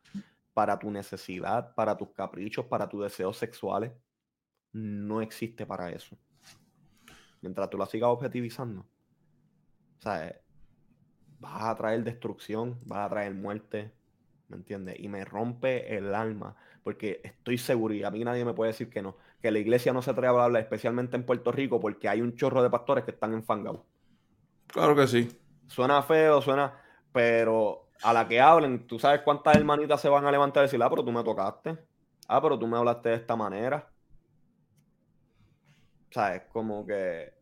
para 0.56 0.80
tu 0.80 0.90
necesidad, 0.90 1.76
para 1.76 1.98
tus 1.98 2.12
caprichos, 2.12 2.66
para 2.66 2.88
tus 2.88 3.04
deseos 3.04 3.38
sexuales. 3.38 3.92
No 4.72 5.22
existe 5.22 5.66
para 5.66 5.92
eso. 5.92 6.18
Mientras 7.42 7.70
tú 7.70 7.78
la 7.78 7.86
sigas 7.86 8.10
objetivizando, 8.10 8.82
o 8.82 10.02
sea, 10.02 10.34
vas 11.40 11.64
a 11.64 11.76
traer 11.76 12.06
destrucción, 12.06 12.80
vas 12.86 13.06
a 13.06 13.10
traer 13.10 13.36
muerte, 13.36 13.92
¿me 14.48 14.56
entiendes? 14.56 14.96
Y 14.98 15.10
me 15.10 15.26
rompe 15.26 15.94
el 15.96 16.16
alma, 16.16 16.56
porque 16.84 17.20
estoy 17.22 17.58
seguro, 17.58 17.94
y 17.94 18.04
a 18.04 18.10
mí 18.10 18.24
nadie 18.24 18.46
me 18.46 18.54
puede 18.54 18.72
decir 18.72 18.90
que 18.90 19.02
no, 19.02 19.18
que 19.42 19.52
la 19.52 19.60
iglesia 19.60 19.92
no 19.92 20.02
se 20.02 20.12
atreve 20.12 20.40
a 20.40 20.46
hablar, 20.46 20.62
especialmente 20.62 21.18
en 21.18 21.26
Puerto 21.26 21.52
Rico, 21.52 21.82
porque 21.82 22.08
hay 22.08 22.22
un 22.22 22.34
chorro 22.36 22.64
de 22.64 22.70
pastores 22.70 23.04
que 23.04 23.12
están 23.12 23.34
enfangados. 23.34 23.82
Claro 24.68 24.96
que 24.96 25.06
sí. 25.06 25.38
Suena 25.68 26.02
feo, 26.02 26.42
suena, 26.42 26.82
pero 27.12 27.85
a 28.02 28.14
la 28.14 28.28
que 28.28 28.40
hablen, 28.40 28.88
tú 28.88 29.00
sabes 29.00 29.22
cuántas 29.22 29.56
hermanitas 29.56 30.02
se 30.02 30.10
van 30.10 30.26
a 30.26 30.32
levantar 30.32 30.64
y 30.64 30.66
decir, 30.66 30.82
ah, 30.82 30.90
pero 30.90 31.04
tú 31.04 31.12
me 31.12 31.24
tocaste. 31.24 31.78
Ah, 32.28 32.42
pero 32.42 32.58
tú 32.58 32.68
me 32.68 32.78
hablaste 32.78 33.10
de 33.10 33.16
esta 33.16 33.36
manera. 33.36 33.88
¿Sabes? 36.12 36.44
Como 36.52 36.86
que. 36.86 37.34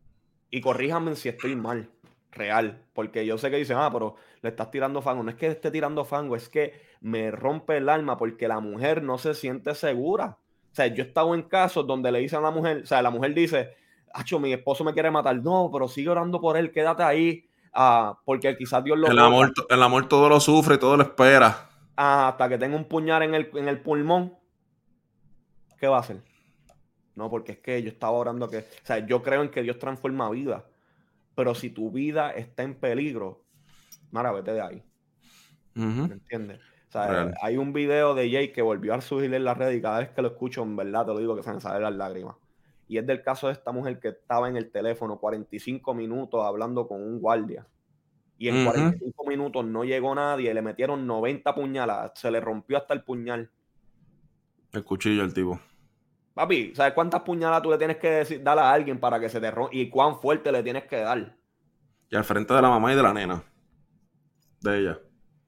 Y 0.50 0.60
corríjame 0.60 1.16
si 1.16 1.28
estoy 1.28 1.56
mal, 1.56 1.90
real. 2.30 2.82
Porque 2.92 3.24
yo 3.26 3.38
sé 3.38 3.50
que 3.50 3.56
dicen, 3.56 3.78
ah, 3.78 3.90
pero 3.92 4.16
le 4.42 4.50
estás 4.50 4.70
tirando 4.70 5.02
fango. 5.02 5.22
No 5.22 5.30
es 5.30 5.36
que 5.36 5.48
esté 5.48 5.70
tirando 5.70 6.04
fango, 6.04 6.36
es 6.36 6.48
que 6.48 6.80
me 7.00 7.30
rompe 7.30 7.76
el 7.76 7.88
alma 7.88 8.16
porque 8.16 8.48
la 8.48 8.60
mujer 8.60 9.02
no 9.02 9.18
se 9.18 9.34
siente 9.34 9.74
segura. 9.74 10.38
O 10.72 10.74
sea, 10.74 10.86
yo 10.88 11.04
he 11.04 11.06
estado 11.06 11.34
en 11.34 11.42
casos 11.42 11.86
donde 11.86 12.10
le 12.12 12.18
dicen 12.20 12.40
a 12.40 12.42
la 12.42 12.50
mujer, 12.50 12.82
o 12.82 12.86
sea, 12.86 13.00
la 13.00 13.10
mujer 13.10 13.32
dice, 13.32 13.76
Acho, 14.14 14.38
mi 14.38 14.52
esposo 14.52 14.84
me 14.84 14.92
quiere 14.92 15.10
matar. 15.10 15.36
No, 15.42 15.70
pero 15.72 15.88
sigue 15.88 16.08
orando 16.08 16.40
por 16.40 16.56
él, 16.56 16.70
quédate 16.70 17.02
ahí 17.02 17.48
porque 18.24 18.56
quizás 18.56 18.84
Dios 18.84 18.98
lo... 18.98 19.08
El 19.08 19.18
amor, 19.18 19.52
el 19.68 19.82
amor 19.82 20.08
todo 20.08 20.28
lo 20.28 20.40
sufre, 20.40 20.78
todo 20.78 20.96
lo 20.96 21.02
espera. 21.02 21.68
hasta 21.96 22.48
que 22.48 22.58
tenga 22.58 22.76
un 22.76 22.84
puñal 22.84 23.22
en 23.22 23.34
el, 23.34 23.50
en 23.54 23.68
el 23.68 23.80
pulmón, 23.80 24.34
¿qué 25.78 25.88
va 25.88 25.96
a 25.98 26.00
hacer? 26.00 26.22
No, 27.14 27.30
porque 27.30 27.52
es 27.52 27.58
que 27.58 27.82
yo 27.82 27.88
estaba 27.88 28.12
orando 28.12 28.48
que, 28.48 28.58
o 28.58 28.86
sea, 28.86 29.04
yo 29.06 29.22
creo 29.22 29.42
en 29.42 29.50
que 29.50 29.62
Dios 29.62 29.78
transforma 29.78 30.30
vida, 30.30 30.64
pero 31.34 31.54
si 31.54 31.70
tu 31.70 31.90
vida 31.90 32.30
está 32.30 32.62
en 32.62 32.74
peligro, 32.74 33.44
Mara, 34.10 34.32
vete 34.32 34.52
de 34.52 34.60
ahí. 34.60 34.82
¿Me 35.74 36.14
entiendes? 36.14 36.60
O 36.88 36.92
sea, 36.92 37.32
hay 37.42 37.56
un 37.56 37.72
video 37.72 38.14
de 38.14 38.30
Jay 38.30 38.52
que 38.52 38.62
volvió 38.62 38.94
a 38.94 39.00
subir 39.00 39.34
en 39.34 39.44
la 39.44 39.54
red 39.54 39.72
y 39.72 39.82
cada 39.82 39.98
vez 39.98 40.10
que 40.10 40.22
lo 40.22 40.28
escucho, 40.28 40.62
en 40.62 40.76
verdad 40.76 41.04
te 41.04 41.12
lo 41.12 41.18
digo 41.18 41.34
que 41.34 41.42
se 41.42 41.52
me 41.52 41.60
salen 41.60 41.82
las 41.82 41.94
lágrimas. 41.94 42.36
Y 42.86 42.98
es 42.98 43.06
del 43.06 43.22
caso 43.22 43.46
de 43.46 43.54
esta 43.54 43.72
mujer 43.72 43.98
que 43.98 44.08
estaba 44.08 44.48
en 44.48 44.56
el 44.56 44.70
teléfono 44.70 45.18
45 45.18 45.94
minutos 45.94 46.44
hablando 46.44 46.86
con 46.86 47.02
un 47.02 47.20
guardia. 47.20 47.66
Y 48.36 48.48
en 48.48 48.64
45 48.64 49.26
minutos 49.26 49.64
no 49.64 49.84
llegó 49.84 50.14
nadie, 50.14 50.52
le 50.52 50.60
metieron 50.60 51.06
90 51.06 51.54
puñaladas, 51.54 52.12
se 52.14 52.30
le 52.30 52.40
rompió 52.40 52.76
hasta 52.76 52.92
el 52.92 53.02
puñal. 53.02 53.50
El 54.72 54.84
cuchillo 54.84 55.22
el 55.22 55.32
tipo. 55.32 55.58
Papi, 56.34 56.74
¿sabes 56.74 56.94
cuántas 56.94 57.22
puñaladas 57.22 57.62
tú 57.62 57.70
le 57.70 57.78
tienes 57.78 57.96
que 57.98 58.10
decir, 58.10 58.42
dar 58.42 58.58
a 58.58 58.72
alguien 58.72 58.98
para 58.98 59.20
que 59.20 59.28
se 59.28 59.40
te 59.40 59.50
rompa? 59.50 59.74
Y 59.74 59.88
cuán 59.88 60.18
fuerte 60.18 60.50
le 60.50 60.64
tienes 60.64 60.84
que 60.84 60.96
dar. 60.96 61.36
Y 62.10 62.16
al 62.16 62.24
frente 62.24 62.52
de 62.52 62.60
la 62.60 62.68
mamá 62.68 62.92
y 62.92 62.96
de 62.96 63.02
la 63.02 63.14
nena. 63.14 63.42
De 64.60 64.80
ella. 64.80 64.98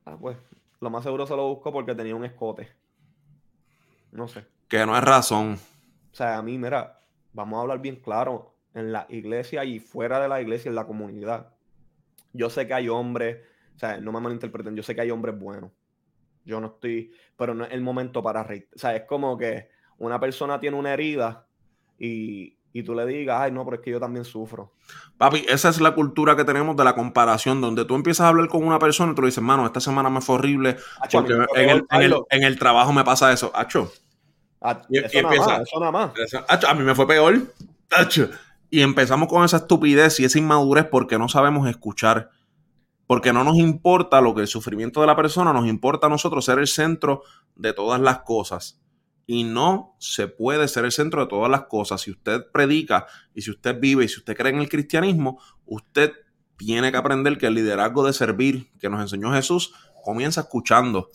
Ah, 0.05 0.17
pues. 0.19 0.37
Lo 0.81 0.91
más 0.91 1.03
seguro 1.03 1.27
se 1.27 1.35
lo 1.35 1.49
busco 1.49 1.73
porque 1.73 1.95
tenía 1.95 2.15
un 2.15 2.25
escote. 2.25 2.69
No 4.13 4.29
sé. 4.29 4.47
Que 4.69 4.87
no 4.87 4.97
es 4.97 5.03
razón. 5.03 5.59
O 6.13 6.15
sea, 6.15 6.39
a 6.39 6.43
mí, 6.43 6.57
mira, 6.57 6.96
vamos 7.37 7.59
a 7.59 7.61
hablar 7.61 7.81
bien 7.81 7.97
claro, 7.97 8.55
en 8.75 8.93
la 8.93 9.07
iglesia 9.11 9.65
y 9.65 9.79
fuera 9.79 10.19
de 10.21 10.29
la 10.29 10.41
iglesia, 10.41 10.71
en 10.71 10.75
la 10.75 10.87
comunidad. 10.87 11.53
Yo 12.33 12.51
sé 12.51 12.67
que 12.67 12.75
hay 12.75 12.89
hombres, 12.89 13.39
o 13.77 13.79
sea, 13.79 14.01
no 14.01 14.11
me 14.11 14.21
malinterpreten, 14.21 14.75
yo 14.75 14.83
sé 14.83 14.95
que 14.95 15.03
hay 15.03 15.11
hombres 15.11 15.39
buenos. 15.39 15.71
Yo 16.45 16.61
no 16.61 16.69
estoy, 16.69 17.13
pero 17.37 17.55
no 17.55 17.65
es 17.65 17.73
el 17.73 17.83
momento 17.83 18.23
para 18.23 18.43
reír. 18.43 18.69
O 18.75 18.79
sea, 18.79 18.97
es 18.97 19.03
como 19.05 19.37
que 19.37 19.69
una 19.99 20.19
persona 20.19 20.59
tiene 20.59 20.77
una 20.77 20.95
herida 20.95 21.47
y, 21.99 22.57
y 22.73 22.83
tú 22.83 22.95
le 22.95 23.07
digas, 23.07 23.41
ay, 23.41 23.53
no, 23.53 23.65
pero 23.65 23.77
es 23.77 23.83
que 23.83 23.91
yo 23.91 24.01
también 24.01 24.25
sufro. 24.25 24.73
Papi, 25.19 25.45
esa 25.49 25.69
es 25.69 25.81
la 25.81 25.95
cultura 25.95 26.37
que 26.37 26.45
tenemos 26.45 26.77
de 26.77 26.85
la 26.85 26.95
comparación, 26.95 27.61
donde 27.61 27.85
tú 27.85 27.95
empiezas 27.95 28.27
a 28.27 28.29
hablar 28.29 28.49
con 28.49 28.65
una 28.65 28.79
persona 28.79 29.13
y 29.13 29.15
tú 29.15 29.23
le 29.23 29.29
dices, 29.29 29.43
mano, 29.43 29.67
esta 29.67 29.81
semana 29.81 30.09
me 30.11 30.21
fue 30.21 30.37
horrible 30.37 30.77
porque 31.11 31.33
en 31.55 31.71
el, 31.71 31.87
en, 32.31 32.43
el, 32.45 32.59
trabajo 32.59 32.93
me 32.93 33.05
pasa 33.05 33.33
eso. 33.33 33.51
Acho, 33.55 33.91
a, 34.61 34.83
eso, 34.91 35.81
nada 35.81 35.93
más, 35.93 36.13
a 36.67 36.75
mí 36.75 36.83
me 36.83 36.95
fue 36.95 37.07
peor. 37.07 37.55
Y 38.71 38.83
empezamos 38.83 39.29
con 39.29 39.45
esa 39.45 39.59
estupidez 39.59 40.19
y 40.21 40.25
esa 40.25 40.39
inmadurez 40.39 40.87
porque 40.91 41.19
no 41.19 41.29
sabemos 41.29 41.69
escuchar. 41.69 42.31
Porque 43.07 43.33
no 43.33 43.45
nos 43.45 43.57
importa 43.57 44.21
lo 44.21 44.35
que 44.35 44.41
el 44.41 44.49
sufrimiento 44.49 45.01
de 45.01 45.07
la 45.07 45.15
persona, 45.15 45.53
nos 45.53 45.67
importa 45.67 46.09
a 46.09 46.11
nosotros 46.11 46.45
ser 46.45 46.59
el 46.59 46.67
centro 46.67 47.23
de 47.55 47.73
todas 47.73 48.01
las 48.01 48.21
cosas. 48.21 48.81
Y 49.29 49.45
no 49.45 49.97
se 49.99 50.27
puede 50.27 50.67
ser 50.69 50.85
el 50.85 50.93
centro 50.93 51.21
de 51.21 51.29
todas 51.29 51.51
las 51.51 51.63
cosas. 51.63 52.01
Si 52.01 52.11
usted 52.11 52.47
predica 52.53 53.07
y 53.35 53.43
si 53.43 53.51
usted 53.51 53.79
vive 53.79 54.05
y 54.05 54.09
si 54.09 54.19
usted 54.19 54.37
cree 54.37 54.53
en 54.53 54.61
el 54.61 54.69
cristianismo, 54.69 55.41
usted 55.65 56.13
tiene 56.57 56.91
que 56.91 56.97
aprender 56.97 57.39
que 57.39 57.47
el 57.47 57.55
liderazgo 57.55 58.05
de 58.05 58.13
servir 58.13 58.71
que 58.79 58.89
nos 58.89 59.01
enseñó 59.01 59.33
Jesús 59.33 59.75
comienza 60.05 60.43
escuchando. 60.43 61.11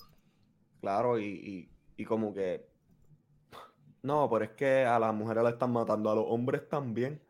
Claro, 0.81 1.19
y, 1.19 1.69
como 2.07 2.33
que... 2.33 2.70
No, 4.03 4.29
pero 4.29 4.45
es 4.45 4.51
que 4.51 4.85
a 4.85 4.97
las 4.99 5.13
mujeres 5.13 5.43
la 5.43 5.51
están 5.51 5.71
matando, 5.71 6.09
a 6.09 6.15
los 6.15 6.25
hombres 6.27 6.67
también. 6.67 7.21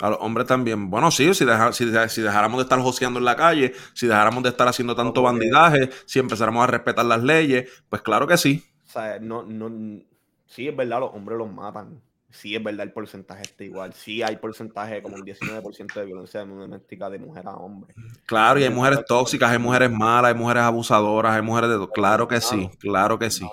A 0.00 0.10
los 0.10 0.18
hombres 0.20 0.46
también. 0.46 0.88
Bueno, 0.88 1.10
sí, 1.10 1.34
si, 1.34 1.44
si, 1.74 2.22
dejáramos 2.22 2.58
de 2.58 2.62
estar 2.62 2.80
joseando 2.80 3.18
en 3.18 3.24
la 3.24 3.36
calle, 3.36 3.72
si 3.92 4.06
dejáramos 4.06 4.42
de 4.42 4.48
estar 4.48 4.66
haciendo 4.66 4.94
tanto 4.94 5.22
bandidaje, 5.22 5.90
si 6.06 6.18
empezáramos 6.18 6.64
a 6.64 6.68
respetar 6.68 7.04
las 7.04 7.22
leyes, 7.22 7.68
pues 7.88 8.00
claro 8.00 8.26
que 8.26 8.38
sí. 8.38 8.64
O 8.86 8.90
sea, 8.90 9.18
no, 9.18 9.42
no, 9.42 10.00
sí 10.46 10.68
es 10.68 10.76
verdad, 10.76 11.00
los 11.00 11.14
hombres 11.14 11.36
los 11.36 11.52
matan. 11.52 12.00
Sí 12.30 12.54
es 12.54 12.62
verdad, 12.62 12.86
el 12.86 12.92
porcentaje 12.92 13.42
está 13.42 13.64
igual. 13.64 13.92
Sí 13.92 14.22
hay 14.22 14.36
porcentaje 14.36 15.02
como 15.02 15.16
un 15.16 15.22
19% 15.22 15.94
de 15.94 16.04
violencia 16.06 16.44
doméstica 16.44 17.10
de 17.10 17.18
mujer 17.18 17.48
a 17.48 17.56
hombre. 17.56 17.92
Claro, 18.24 18.60
y 18.60 18.62
hay 18.62 18.70
mujeres 18.70 19.04
tóxicas, 19.04 19.50
hay 19.50 19.58
mujeres 19.58 19.90
malas, 19.90 20.32
hay 20.32 20.38
mujeres 20.38 20.62
abusadoras, 20.62 21.34
hay 21.34 21.42
mujeres 21.42 21.70
de... 21.70 21.88
Claro 21.92 22.28
que 22.28 22.40
sí, 22.40 22.70
claro 22.78 23.18
que 23.18 23.30
sí. 23.30 23.44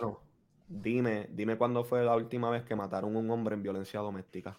Dime, 0.68 1.28
dime 1.32 1.58
cuándo 1.58 1.84
fue 1.84 2.04
la 2.04 2.16
última 2.16 2.50
vez 2.50 2.64
que 2.64 2.76
mataron 2.76 3.16
a 3.16 3.20
un 3.20 3.32
hombre 3.32 3.56
en 3.56 3.64
violencia 3.64 4.02
doméstica. 4.02 4.58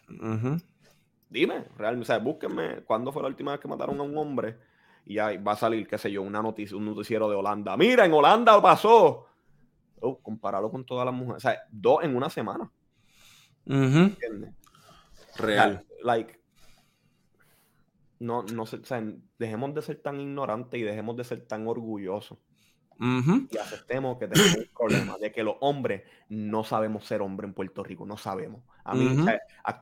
Dime, 1.29 1.67
realmente, 1.77 2.03
o 2.03 2.07
sea, 2.07 2.19
búsquenme 2.19 2.83
cuándo 2.85 3.13
fue 3.13 3.23
la 3.23 3.29
última 3.29 3.53
vez 3.53 3.61
que 3.61 3.69
mataron 3.69 4.01
a 4.01 4.03
un 4.03 4.17
hombre 4.17 4.57
y 5.05 5.19
ahí 5.19 5.37
va 5.37 5.53
a 5.53 5.57
salir, 5.57 5.87
qué 5.87 5.99
sé 5.99 6.11
yo, 6.11 6.23
una 6.23 6.43
noticia, 6.43 6.77
un 6.77 6.87
noticiero 6.87 7.29
de 7.29 7.37
Holanda. 7.37 7.77
Mira, 7.77 8.05
en 8.05 8.13
Holanda 8.13 8.61
pasó. 8.61 9.27
Oh, 10.01 10.19
compararlo 10.19 10.71
con 10.71 10.85
todas 10.85 11.05
las 11.05 11.15
mujeres. 11.15 11.37
O 11.37 11.41
sea, 11.41 11.59
dos 11.71 12.05
en 12.05 12.17
una 12.17 12.31
semana. 12.31 12.71
Real. 15.37 15.85
Like, 16.03 16.41
no, 18.21 18.43
no 18.43 18.67
sé, 18.67 18.77
o 18.77 18.85
sea, 18.85 19.03
dejemos 19.39 19.75
de 19.75 19.83
ser 19.83 19.97
tan 19.97 20.21
ignorantes 20.21 20.81
y 20.81 20.83
dejemos 20.83 21.17
de 21.17 21.25
ser 21.25 21.47
tan 21.47 21.67
orgullosos. 21.67 22.39
Y 23.01 23.57
aceptemos 23.59 24.19
que 24.19 24.27
tenemos 24.27 24.57
un 24.57 24.69
problema 24.77 25.19
de 25.19 25.31
que 25.31 25.43
los 25.43 25.55
hombres 25.61 26.03
no 26.29 26.65
sabemos 26.65 27.07
ser 27.07 27.23
hombres 27.23 27.49
en 27.49 27.55
Puerto 27.55 27.85
Rico, 27.85 28.05
no 28.05 28.17
sabemos. 28.17 28.63
A 28.85 28.95
mí, 28.95 29.05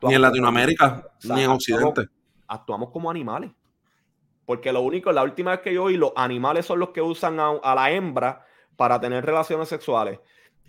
ni 0.03 0.15
en 0.15 0.23
Latinoamérica, 0.23 1.09
ni 1.25 1.43
en 1.43 1.51
Occidente. 1.51 2.09
Actuamos, 2.49 2.91
como 2.91 3.11
animales. 3.11 3.51
Porque 4.45 4.73
lo 4.73 4.83
único, 4.83 5.11
la 5.13 5.23
última 5.25 5.53
vez 5.53 5.61
que 5.61 5.75
yo 5.75 5.85
oí, 5.85 5.97
los 5.97 6.13
animales 6.15 6.67
son 6.67 6.79
los 6.79 6.91
que 6.91 7.03
usan 7.03 7.39
a 7.41 7.75
la 7.75 7.91
hembra 7.91 8.45
para 8.77 9.01
tener 9.01 9.25
relaciones 9.25 9.69
sexuales, 9.69 10.21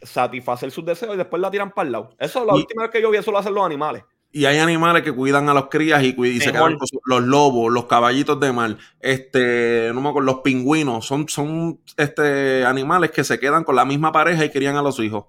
satisfacer 0.02 0.72
sus 0.72 0.86
deseos 0.86 1.14
y 1.14 1.18
después 1.18 1.41
la 1.41 1.52
tiran 1.52 1.72
para 1.72 1.86
el 1.86 1.91
lado. 1.91 2.16
Eso 2.18 2.39
es 2.39 2.45
la 2.45 2.54
última 2.54 2.84
vez 2.84 2.91
que 2.91 3.02
yo 3.02 3.12
vi, 3.12 3.18
eso 3.18 3.32
lo 3.32 3.38
hacen 3.38 3.54
los 3.54 3.66
animales. 3.66 4.04
Y 4.32 4.45
hay 4.45 4.59
animales 4.59 5.03
que 5.03 5.13
cuidan 5.13 5.49
a 5.49 5.53
los 5.53 5.67
crías 5.67 6.03
y, 6.03 6.11
se 6.39 6.51
quedan 6.51 6.78
los 7.05 7.23
lobos, 7.23 7.71
los 7.71 7.86
caballitos 7.86 8.39
de 8.39 8.51
mar, 8.51 8.78
este, 8.99 9.91
no 9.93 10.01
me 10.01 10.09
acuerdo, 10.09 10.25
los 10.25 10.41
pingüinos, 10.41 11.05
son, 11.05 11.28
son 11.30 11.80
este, 11.95 12.65
animales 12.65 13.11
que 13.11 13.23
se 13.23 13.39
quedan 13.39 13.63
con 13.63 13.75
la 13.75 13.86
misma 13.86 14.11
pareja 14.11 14.43
y 14.43 14.51
crían 14.51 14.75
a 14.75 14.82
los 14.82 14.99
hijos. 14.99 15.25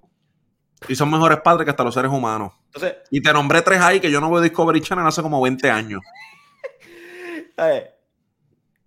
Y 0.89 0.95
son 0.95 1.11
mejores 1.11 1.41
padres 1.41 1.65
que 1.65 1.71
hasta 1.71 1.85
los 1.85 1.95
seres 1.95 2.11
humanos. 2.11 2.53
y 3.11 3.21
te 3.21 3.33
nombré 3.33 3.63
tres 3.63 3.81
ahí 3.81 4.01
que 4.01 4.11
yo 4.11 4.21
no 4.21 4.31
veo 4.31 4.41
Discovery 4.41 4.81
Channel 4.81 5.07
hace 5.07 5.23
como 5.23 5.41
20 5.41 5.71
años. 5.71 6.01
Eh, 7.61 7.91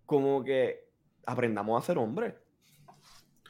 como 0.05 0.41
que 0.45 0.87
aprendamos 1.25 1.83
a 1.83 1.85
ser 1.85 1.97
hombres. 1.97 2.33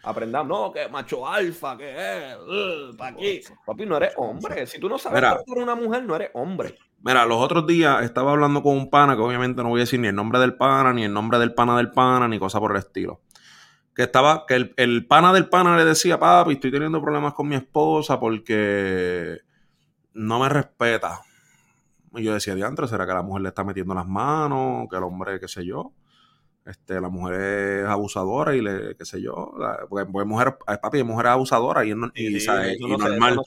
Aprendamos, 0.03 0.47
no, 0.47 0.71
que 0.71 0.89
macho 0.89 1.27
alfa, 1.27 1.77
que 1.77 1.91
es, 1.91 2.35
uh, 2.37 2.95
para 2.97 3.15
aquí. 3.15 3.41
Papi, 3.65 3.85
no 3.85 3.97
eres 3.97 4.13
hombre. 4.17 4.65
Si 4.65 4.79
tú 4.79 4.89
no 4.89 4.97
sabes 4.97 5.21
ser 5.21 5.57
una 5.57 5.75
mujer, 5.75 6.03
no 6.03 6.15
eres 6.15 6.31
hombre. 6.33 6.75
Mira, 7.03 7.25
los 7.25 7.37
otros 7.37 7.67
días 7.67 8.03
estaba 8.03 8.31
hablando 8.31 8.63
con 8.63 8.75
un 8.75 8.89
pana, 8.89 9.15
que 9.15 9.21
obviamente 9.21 9.61
no 9.61 9.69
voy 9.69 9.81
a 9.81 9.83
decir 9.83 9.99
ni 9.99 10.07
el 10.07 10.15
nombre 10.15 10.39
del 10.39 10.55
pana, 10.55 10.91
ni 10.91 11.03
el 11.03 11.13
nombre 11.13 11.37
del 11.37 11.53
pana 11.53 11.77
del 11.77 11.91
pana, 11.91 12.27
ni 12.27 12.39
cosa 12.39 12.59
por 12.59 12.71
el 12.71 12.77
estilo. 12.77 13.21
Que 13.93 14.03
estaba, 14.03 14.45
que 14.47 14.55
el, 14.55 14.73
el 14.77 15.05
pana 15.05 15.33
del 15.33 15.49
pana 15.49 15.77
le 15.77 15.85
decía, 15.85 16.19
papi, 16.19 16.53
estoy 16.53 16.71
teniendo 16.71 17.01
problemas 17.01 17.33
con 17.33 17.47
mi 17.47 17.55
esposa 17.55 18.19
porque 18.19 19.39
no 20.13 20.39
me 20.39 20.49
respeta. 20.49 21.21
Y 22.15 22.23
yo 22.23 22.33
decía, 22.33 22.55
diantre, 22.55 22.87
¿será 22.87 23.05
que 23.05 23.13
la 23.13 23.21
mujer 23.21 23.43
le 23.43 23.49
está 23.49 23.63
metiendo 23.63 23.93
las 23.93 24.07
manos? 24.07 24.87
Que 24.89 24.97
el 24.97 25.03
hombre, 25.03 25.39
qué 25.39 25.47
sé 25.47 25.63
yo 25.63 25.93
este, 26.65 27.01
la 27.01 27.09
mujer 27.09 27.39
es 27.81 27.85
abusadora 27.87 28.55
y 28.55 28.61
le, 28.61 28.95
qué 28.95 29.03
sé 29.03 29.21
yo, 29.21 29.53
porque, 29.89 30.05
mujer, 30.25 30.57
papi, 30.81 30.99
es 30.99 31.05
mujer 31.05 31.27
abusadora 31.27 31.83
y, 31.85 31.91
y, 31.91 31.95
normal. 32.79 33.41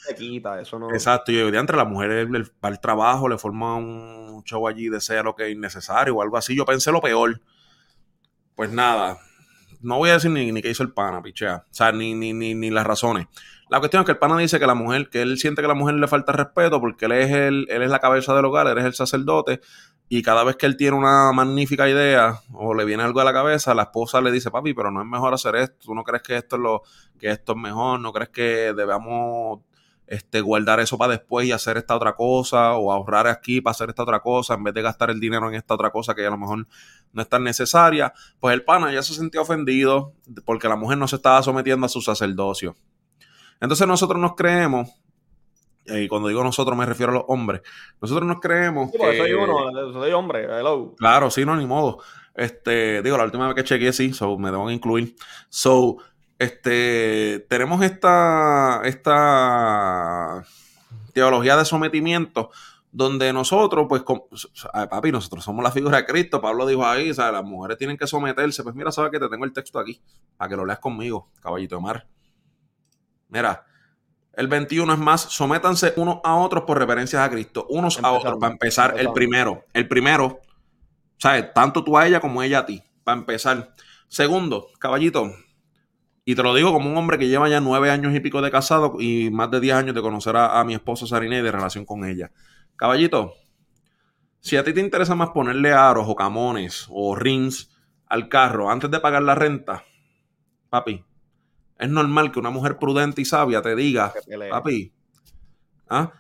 Exacto, 0.93 1.33
y 1.33 1.51
de 1.51 1.59
entre 1.59 1.77
la 1.77 1.85
mujer 1.85 2.29
va 2.33 2.69
al 2.69 2.81
trabajo, 2.81 3.29
le 3.29 3.39
forma 3.39 3.77
un 3.77 4.43
show 4.45 4.67
allí 4.67 4.89
de 4.89 5.01
ser 5.01 5.25
lo 5.25 5.35
que 5.35 5.47
es 5.47 5.55
innecesario 5.55 6.17
o 6.17 6.23
algo 6.23 6.37
así. 6.37 6.57
Yo 6.57 6.65
pensé 6.65 6.91
lo 6.91 7.01
peor. 7.01 7.41
Pues 8.57 8.71
nada, 8.71 9.19
no 9.81 9.99
voy 9.99 10.11
a 10.11 10.15
decir 10.15 10.31
ni, 10.31 10.51
ni 10.51 10.63
qué 10.63 10.71
hizo 10.71 10.83
el 10.83 10.93
pana, 10.93 11.23
pichea. 11.23 11.65
O 11.71 11.75
sea, 11.75 11.93
ni, 11.93 12.15
ni, 12.15 12.33
ni, 12.33 12.55
ni 12.55 12.71
las 12.71 12.87
razones. 12.87 13.27
La 13.69 13.81
cuestión 13.81 14.01
es 14.01 14.07
que 14.07 14.13
el 14.13 14.19
pana 14.19 14.39
dice 14.39 14.59
que 14.59 14.67
la 14.67 14.75
mujer, 14.75 15.09
que 15.11 15.23
él 15.23 15.39
siente 15.39 15.61
que 15.63 15.67
a 15.67 15.69
la 15.69 15.75
mujer 15.75 15.95
le 15.97 16.09
falta 16.09 16.33
respeto 16.33 16.81
porque 16.81 17.07
él 17.07 17.13
es 17.13 17.31
el, 17.31 17.67
él 17.69 17.83
es 17.83 17.91
la 17.91 17.99
cabeza 17.99 18.35
del 18.35 18.45
hogar, 18.45 18.67
él 18.67 18.79
es 18.79 18.85
el 18.85 18.95
sacerdote, 18.95 19.61
y 20.09 20.23
cada 20.23 20.45
vez 20.45 20.57
que 20.57 20.67
él 20.67 20.77
tiene 20.77 20.97
una 20.97 21.33
magnífica 21.33 21.89
idea 21.89 22.41
o 22.53 22.75
le 22.75 22.85
viene 22.85 23.03
algo 23.03 23.21
a 23.21 23.25
la 23.25 23.33
cabeza, 23.33 23.75
la 23.75 23.85
esposa 23.85 24.21
le 24.21 24.31
dice, 24.31 24.51
papi, 24.51 24.75
pero 24.75 24.91
no 24.91 25.01
es 25.01 25.07
mejor 25.07 25.33
hacer 25.35 25.57
esto, 25.57 25.77
tú 25.87 25.95
no 25.95 26.05
crees 26.05 26.23
que 26.23 26.37
esto 26.37 26.57
es 26.57 26.63
lo, 26.63 26.83
que 27.19 27.31
esto 27.31 27.53
es 27.53 27.59
mejor, 27.59 28.01
no 28.01 28.13
crees 28.13 28.29
que 28.29 28.75
debamos 28.75 29.61
este, 30.07 30.43
guardar 30.43 30.81
eso 30.81 30.99
para 30.99 31.13
después 31.13 31.47
y 31.47 31.53
hacer 31.53 31.79
esta 31.79 31.97
otra 31.97 32.15
cosa, 32.15 32.75
o 32.75 32.93
ahorrar 32.93 33.27
aquí 33.27 33.61
para 33.61 33.73
hacer 33.73 33.89
esta 33.89 34.03
otra 34.03 34.21
cosa, 34.21 34.55
en 34.55 34.65
vez 34.65 34.75
de 34.75 34.83
gastar 34.83 35.11
el 35.11 35.21
dinero 35.21 35.49
en 35.49 35.55
esta 35.55 35.75
otra 35.75 35.91
cosa 35.91 36.15
que 36.15 36.27
a 36.27 36.31
lo 36.31 36.39
mejor 36.39 36.67
no 37.13 37.23
es 37.23 37.29
tan 37.29 37.43
necesaria, 37.43 38.13
pues 38.41 38.53
el 38.55 38.63
pana 38.63 38.93
ya 38.93 39.03
se 39.03 39.15
sentía 39.15 39.41
ofendido 39.41 40.13
porque 40.45 40.69
la 40.69 40.77
mujer 40.77 40.99
no 40.99 41.09
se 41.09 41.17
estaba 41.17 41.43
sometiendo 41.43 41.87
a 41.87 41.89
su 41.89 42.03
sacerdocio. 42.03 42.77
Entonces 43.61 43.87
nosotros 43.87 44.21
nos 44.21 44.35
creemos 44.35 44.91
y 45.87 46.09
cuando 46.09 46.29
digo 46.29 46.43
nosotros 46.43 46.77
me 46.77 46.87
refiero 46.87 47.13
a 47.13 47.15
los 47.17 47.25
hombres. 47.29 47.63
Nosotros 48.01 48.27
nos 48.27 48.41
creemos. 48.41 48.91
Sí, 48.91 48.99
que... 48.99 49.17
soy 49.17 49.33
uno, 49.33 49.93
soy 49.93 50.13
hombre, 50.13 50.45
hello. 50.45 50.95
Claro, 50.97 51.31
sí, 51.31 51.45
no, 51.45 51.57
ni 51.57 51.67
modo. 51.67 51.99
Este, 52.35 53.01
digo, 53.03 53.17
la 53.17 53.25
última 53.25 53.47
vez 53.47 53.55
que 53.55 53.65
chequeé, 53.65 53.93
sí, 53.93 54.13
so, 54.13 54.37
me 54.39 54.51
deben 54.51 54.71
incluir. 54.71 55.15
So, 55.49 55.99
este, 56.39 57.47
tenemos 57.49 57.83
esta, 57.83 58.83
esta 58.85 60.45
teología 61.13 61.57
de 61.57 61.65
sometimiento 61.65 62.51
donde 62.91 63.33
nosotros, 63.33 63.87
pues, 63.89 64.03
papi, 64.91 65.11
nosotros 65.11 65.45
somos 65.45 65.65
la 65.65 65.73
figura 65.73 65.99
de 65.99 66.07
Cristo. 66.07 66.41
Pablo 66.41 66.67
dijo 66.67 66.87
ahí, 66.87 67.11
o 67.11 67.15
sea, 67.15 67.33
las 67.33 67.45
mujeres 67.45 67.77
tienen 67.77 67.97
que 67.97 68.07
someterse. 68.07 68.63
Pues 68.63 68.75
mira, 68.75 68.93
sabes 68.93 69.11
que 69.11 69.19
te 69.19 69.29
tengo 69.29 69.45
el 69.45 69.53
texto 69.53 69.79
aquí, 69.79 70.01
para 70.37 70.49
que 70.49 70.57
lo 70.57 70.65
leas 70.65 70.79
conmigo, 70.79 71.31
caballito 71.41 71.77
de 71.77 71.83
mar. 71.83 72.07
Mira, 73.29 73.65
el 74.37 74.49
21 74.49 74.93
es 74.93 74.99
más, 74.99 75.21
sométanse 75.23 75.93
unos 75.97 76.19
a 76.25 76.37
otros 76.37 76.65
por 76.65 76.79
reverencias 76.79 77.23
a 77.23 77.31
Cristo, 77.31 77.67
unos 77.69 78.03
a 78.03 78.11
otros, 78.11 78.39
para 78.39 78.53
empezar, 78.53 78.95
el 78.99 79.13
primero. 79.13 79.65
El 79.73 79.89
primero, 79.89 80.41
¿sabes? 81.19 81.53
Tanto 81.55 81.85
tú 81.85 81.97
a 81.97 82.07
ella 82.07 82.21
como 82.21 82.43
ella 82.43 82.61
a 82.61 82.67
ti, 82.67 82.83
para 83.05 83.19
empezar. 83.19 83.75
Segundo, 84.09 84.69
caballito, 84.79 85.33
y 86.25 86.35
te 86.35 86.43
lo 86.43 86.55
digo 86.55 86.73
como 86.73 86.91
un 86.91 86.97
hombre 86.97 87.19
que 87.19 87.29
lleva 87.29 87.49
ya 87.49 87.61
nueve 87.61 87.91
años 87.91 88.15
y 88.15 88.21
pico 88.21 88.41
de 88.41 88.51
casado 88.51 88.97
y 88.99 89.31
más 89.31 89.51
de 89.51 89.61
diez 89.61 89.75
años 89.75 89.95
de 89.95 90.01
conocer 90.01 90.37
a, 90.37 90.63
mi 90.65 90.75
esposa 90.75 91.07
Sarina 91.07 91.39
y 91.39 91.43
de 91.43 91.53
relación 91.53 91.85
con 91.85 92.05
ella. 92.05 92.31
Caballito, 92.77 93.35
si 94.41 94.57
a 94.57 94.65
ti 94.65 94.73
te 94.73 94.81
interesa 94.81 95.15
más 95.15 95.31
ponerle 95.31 95.73
aros 95.73 96.07
o 96.09 96.15
camones 96.15 96.87
o 96.89 97.15
rings 97.15 97.71
al 98.07 98.29
carro 98.29 98.71
antes 98.71 98.91
de 98.91 99.01
pagar 99.01 99.23
la 99.23 99.35
renta, 99.35 99.85
papi, 100.71 101.05
es 101.79 101.89
normal 101.89 102.33
que 102.33 102.39
una 102.39 102.51
mujer 102.51 102.79
prudente 102.79 103.23
y 103.23 103.25
sabia 103.25 103.63
te 103.63 103.75
diga, 103.75 104.13
papi, 104.51 104.93
¿ah? 105.89 106.13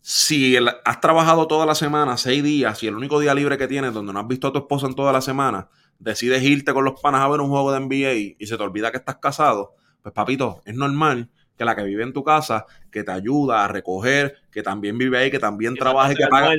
si 0.00 0.56
has 0.56 1.00
trabajado 1.00 1.46
toda 1.46 1.66
la 1.66 1.74
semana, 1.74 2.16
seis 2.16 2.42
días, 2.42 2.82
y 2.82 2.88
el 2.88 2.96
único 2.96 3.20
día 3.20 3.34
libre 3.34 3.58
que 3.58 3.68
tienes 3.68 3.92
donde 3.92 4.12
no 4.12 4.20
has 4.20 4.28
visto 4.28 4.48
a 4.48 4.52
tu 4.52 4.58
esposa 4.58 4.86
en 4.86 4.94
toda 4.94 5.12
la 5.12 5.20
semana, 5.20 5.68
decides 5.98 6.42
irte 6.42 6.72
con 6.72 6.84
los 6.84 7.00
panas 7.00 7.20
a 7.20 7.28
ver 7.28 7.40
un 7.40 7.48
juego 7.48 7.72
de 7.72 7.80
NBA 7.80 8.36
y 8.38 8.46
se 8.46 8.56
te 8.56 8.62
olvida 8.62 8.90
que 8.90 8.98
estás 8.98 9.16
casado, 9.16 9.74
pues 10.02 10.12
papito, 10.12 10.60
es 10.64 10.74
normal 10.74 11.30
que 11.56 11.64
la 11.64 11.76
que 11.76 11.84
vive 11.84 12.02
en 12.02 12.12
tu 12.12 12.24
casa, 12.24 12.66
que 12.90 13.04
te 13.04 13.12
ayuda 13.12 13.64
a 13.64 13.68
recoger, 13.68 14.36
que 14.50 14.62
también 14.62 14.98
vive 14.98 15.18
ahí, 15.18 15.30
que 15.30 15.38
también 15.38 15.74
trabaja 15.74 16.12
y 16.12 16.16
que 16.16 16.26
paga, 16.26 16.54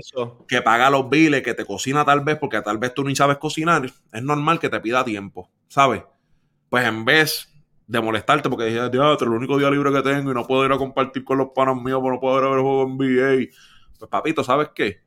que 0.47 0.61
paga 0.61 0.89
los 0.89 1.09
biles, 1.09 1.41
que 1.41 1.53
te 1.53 1.65
cocina 1.65 2.05
tal 2.05 2.21
vez, 2.21 2.37
porque 2.37 2.61
tal 2.61 2.77
vez 2.77 2.93
tú 2.93 3.03
ni 3.03 3.15
sabes 3.15 3.37
cocinar, 3.37 3.85
es 3.85 4.23
normal 4.23 4.59
que 4.59 4.69
te 4.69 4.79
pida 4.79 5.03
tiempo, 5.03 5.49
¿sabes? 5.67 6.03
Pues 6.69 6.85
en 6.85 7.05
vez 7.05 7.52
de 7.87 8.01
molestarte 8.01 8.49
porque 8.49 8.65
dije, 8.65 8.89
teatro, 8.89 9.27
el 9.27 9.37
único 9.37 9.57
día 9.57 9.69
libre 9.69 9.91
que 9.91 10.01
tengo 10.01 10.31
y 10.31 10.33
no 10.33 10.45
puedo 10.47 10.65
ir 10.65 10.71
a 10.71 10.77
compartir 10.77 11.23
con 11.23 11.37
los 11.37 11.49
panas 11.53 11.75
míos 11.75 11.99
porque 12.01 12.15
no 12.15 12.19
puedo 12.19 12.39
ir 12.39 12.45
a 12.45 12.49
ver 12.49 12.57
el 12.59 12.63
juego 12.63 12.87
NBA. 12.87 13.51
Pues 13.99 14.09
papito, 14.09 14.43
¿sabes 14.43 14.69
qué? 14.73 15.01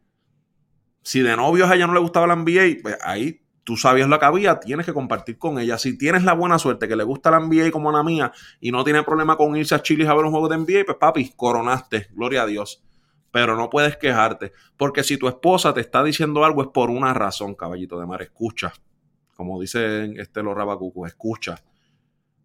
Si 1.02 1.20
de 1.20 1.36
novios 1.36 1.70
a 1.70 1.74
ella 1.74 1.86
no 1.86 1.94
le 1.94 2.00
gustaba 2.00 2.26
la 2.26 2.36
NBA, 2.36 2.82
pues 2.82 2.98
ahí 3.02 3.42
tú 3.66 3.76
sabías 3.76 4.08
lo 4.08 4.18
que 4.18 4.24
había, 4.24 4.60
tienes 4.60 4.86
que 4.86 4.92
compartir 4.92 5.38
con 5.38 5.58
ella. 5.58 5.76
Si 5.76 5.98
tienes 5.98 6.22
la 6.22 6.34
buena 6.34 6.58
suerte 6.58 6.86
que 6.86 6.94
le 6.94 7.02
gusta 7.02 7.32
la 7.32 7.40
NBA 7.40 7.72
como 7.72 7.90
la 7.90 8.04
mía 8.04 8.32
y 8.60 8.70
no 8.70 8.84
tiene 8.84 9.02
problema 9.02 9.36
con 9.36 9.56
irse 9.56 9.74
a 9.74 9.82
Chile 9.82 10.06
a 10.06 10.14
ver 10.14 10.24
un 10.24 10.30
juego 10.30 10.48
de 10.48 10.56
NBA, 10.58 10.84
pues 10.84 10.98
papi, 10.98 11.32
coronaste, 11.34 12.08
gloria 12.12 12.42
a 12.42 12.46
Dios. 12.46 12.84
Pero 13.32 13.56
no 13.56 13.68
puedes 13.68 13.96
quejarte, 13.96 14.52
porque 14.76 15.02
si 15.02 15.18
tu 15.18 15.26
esposa 15.26 15.74
te 15.74 15.80
está 15.80 16.02
diciendo 16.04 16.44
algo 16.44 16.62
es 16.62 16.68
por 16.68 16.90
una 16.90 17.12
razón, 17.12 17.54
caballito 17.54 17.98
de 17.98 18.06
mar, 18.06 18.22
escucha. 18.22 18.72
Como 19.34 19.60
dice 19.60 20.12
este 20.16 20.42
los 20.42 20.56
escucha. 21.06 21.62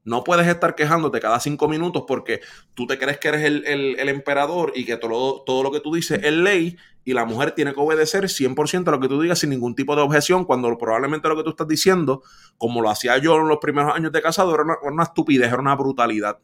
No 0.03 0.23
puedes 0.23 0.47
estar 0.47 0.73
quejándote 0.73 1.19
cada 1.19 1.39
cinco 1.39 1.67
minutos 1.67 2.05
porque 2.07 2.41
tú 2.73 2.87
te 2.87 2.97
crees 2.97 3.19
que 3.19 3.27
eres 3.27 3.43
el, 3.43 4.09
emperador 4.09 4.73
y 4.75 4.85
que 4.85 4.97
todo, 4.97 5.43
todo, 5.43 5.61
lo 5.61 5.71
que 5.71 5.79
tú 5.79 5.93
dices 5.93 6.19
es 6.23 6.33
ley 6.33 6.77
y 7.05 7.13
la 7.13 7.25
mujer 7.25 7.51
tiene 7.51 7.73
que 7.73 7.79
obedecer 7.79 8.23
100% 8.23 8.87
a 8.87 8.91
lo 8.91 8.99
que 8.99 9.07
tú 9.07 9.21
digas 9.21 9.39
sin 9.39 9.51
ningún 9.51 9.75
tipo 9.75 9.95
de 9.95 10.01
objeción 10.01 10.45
cuando 10.45 10.75
probablemente 10.77 11.27
lo 11.27 11.35
que 11.35 11.43
tú 11.43 11.51
estás 11.51 11.67
diciendo, 11.67 12.23
como 12.57 12.81
lo 12.81 12.89
hacía 12.89 13.17
yo 13.19 13.37
en 13.37 13.47
los 13.47 13.59
primeros 13.59 13.95
años 13.95 14.11
de 14.11 14.21
casado, 14.21 14.55
era 14.55 14.63
una, 14.81 15.03
estupidez, 15.03 15.47
era 15.47 15.59
una 15.59 15.75
brutalidad. 15.75 16.39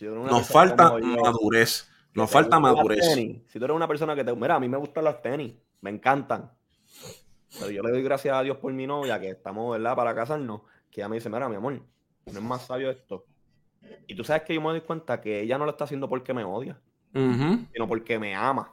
nos 0.00 0.46
falta 0.46 0.98
madurez. 0.98 1.90
Nos 2.12 2.30
falta 2.30 2.60
madurez. 2.60 3.04
Si 3.46 3.58
tú 3.58 3.64
eres 3.64 3.74
una 3.74 3.88
persona 3.88 4.14
que 4.14 4.24
te... 4.24 4.34
Mira, 4.34 4.56
a 4.56 4.60
mí 4.60 4.68
me 4.68 4.76
gustan 4.76 5.04
los 5.04 5.20
tenis. 5.22 5.54
Me 5.80 5.90
encantan 5.90 6.50
pero 7.58 7.70
yo 7.70 7.82
le 7.82 7.90
doy 7.90 8.02
gracias 8.02 8.34
a 8.34 8.42
Dios 8.42 8.56
por 8.58 8.72
mi 8.72 8.86
novia, 8.86 9.20
que 9.20 9.30
estamos, 9.30 9.72
¿verdad?, 9.72 9.96
para 9.96 10.14
casarnos, 10.14 10.62
que 10.90 11.00
ella 11.00 11.08
me 11.08 11.16
dice, 11.16 11.28
mira, 11.28 11.48
mi 11.48 11.56
amor, 11.56 11.80
no 12.26 12.32
es 12.32 12.42
más 12.42 12.66
sabio 12.66 12.90
esto. 12.90 13.24
Y 14.06 14.14
tú 14.14 14.24
sabes 14.24 14.42
que 14.42 14.54
yo 14.54 14.60
me 14.60 14.68
doy 14.68 14.80
cuenta 14.80 15.20
que 15.20 15.40
ella 15.40 15.58
no 15.58 15.64
lo 15.64 15.70
está 15.70 15.84
haciendo 15.84 16.08
porque 16.08 16.34
me 16.34 16.44
odia, 16.44 16.78
sino 17.12 17.88
porque 17.88 18.18
me 18.18 18.34
ama. 18.34 18.72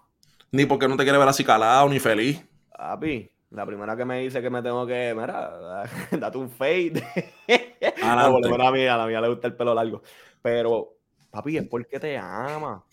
Ni 0.52 0.66
porque 0.66 0.88
no 0.88 0.98
te 0.98 1.04
quiere 1.04 1.18
ver 1.18 1.28
así 1.28 1.44
calado 1.44 1.90
ni 1.90 2.00
feliz. 2.00 2.44
Papi, 2.76 3.30
la 3.52 3.66
primera 3.66 3.96
que 3.96 4.06
me 4.06 4.20
dice 4.20 4.42
que 4.42 4.50
me 4.50 4.62
tengo 4.62 4.86
que, 4.86 5.16
mira, 5.16 5.84
date 6.12 6.38
un 6.38 6.50
fade. 6.50 7.04
no, 8.02 8.66
a, 8.68 8.72
mí, 8.72 8.86
a 8.86 8.98
la 8.98 9.08
mía 9.08 9.22
le 9.22 9.30
gusta 9.30 9.48
el 9.48 9.56
pelo 9.56 9.74
largo. 9.74 10.02
Pero, 10.42 10.98
papi, 11.32 11.58
es 11.58 11.68
porque 11.68 12.00
te 12.00 12.18
ama. 12.18 12.84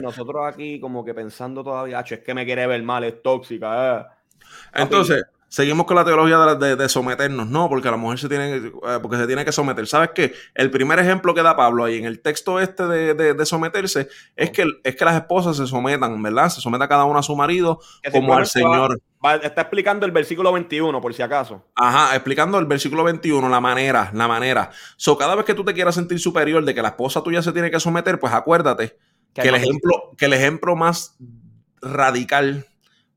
nosotros 0.00 0.46
aquí 0.46 0.78
como 0.78 1.04
que 1.04 1.14
pensando 1.14 1.64
todavía, 1.64 2.00
es 2.00 2.20
que 2.20 2.34
me 2.34 2.44
quiere 2.44 2.66
ver 2.66 2.82
mal, 2.82 3.04
es 3.04 3.22
tóxica. 3.22 4.00
Eh. 4.00 4.06
Entonces, 4.74 5.24
seguimos 5.52 5.84
con 5.84 5.96
la 5.96 6.04
teología 6.04 6.38
de, 6.54 6.88
someternos, 6.88 7.46
no, 7.46 7.68
porque 7.68 7.90
la 7.90 7.98
mujer 7.98 8.18
se 8.18 8.28
tiene, 8.30 8.56
eh, 8.56 8.70
porque 9.02 9.18
se 9.18 9.26
tiene 9.26 9.44
que 9.44 9.52
someter. 9.52 9.86
¿Sabes 9.86 10.10
qué? 10.14 10.32
El 10.54 10.70
primer 10.70 10.98
ejemplo 10.98 11.34
que 11.34 11.42
da 11.42 11.54
Pablo 11.54 11.84
ahí 11.84 11.98
en 11.98 12.06
el 12.06 12.20
texto 12.20 12.58
este 12.58 12.86
de, 12.86 13.46
someterse 13.46 14.08
es 14.34 14.50
que, 14.50 14.64
es 14.82 14.96
que 14.96 15.04
las 15.04 15.14
esposas 15.14 15.58
se 15.58 15.66
sometan, 15.66 16.22
¿verdad? 16.22 16.48
Se 16.48 16.62
someta 16.62 16.88
cada 16.88 17.04
uno 17.04 17.18
a 17.18 17.22
su 17.22 17.36
marido 17.36 17.80
como 18.10 18.34
al 18.34 18.46
Señor. 18.46 18.98
está 19.42 19.60
explicando 19.60 20.06
el 20.06 20.12
versículo 20.12 20.54
21, 20.54 20.98
por 21.02 21.12
si 21.12 21.20
acaso. 21.20 21.62
Ajá, 21.74 22.14
explicando 22.14 22.58
el 22.58 22.64
versículo 22.64 23.04
21, 23.04 23.46
la 23.46 23.60
manera, 23.60 24.10
la 24.14 24.26
manera. 24.26 24.70
So, 24.96 25.18
cada 25.18 25.34
vez 25.34 25.44
que 25.44 25.52
tú 25.52 25.66
te 25.66 25.74
quieras 25.74 25.96
sentir 25.96 26.18
superior 26.18 26.64
de 26.64 26.74
que 26.74 26.80
la 26.80 26.88
esposa 26.88 27.22
tuya 27.22 27.42
se 27.42 27.52
tiene 27.52 27.70
que 27.70 27.78
someter, 27.78 28.18
pues 28.18 28.32
acuérdate 28.32 28.96
que, 29.34 29.42
el, 29.42 29.54
ejemplo, 29.54 30.14
que 30.16 30.24
el 30.24 30.32
ejemplo 30.32 30.76
más 30.76 31.18
radical 31.82 32.66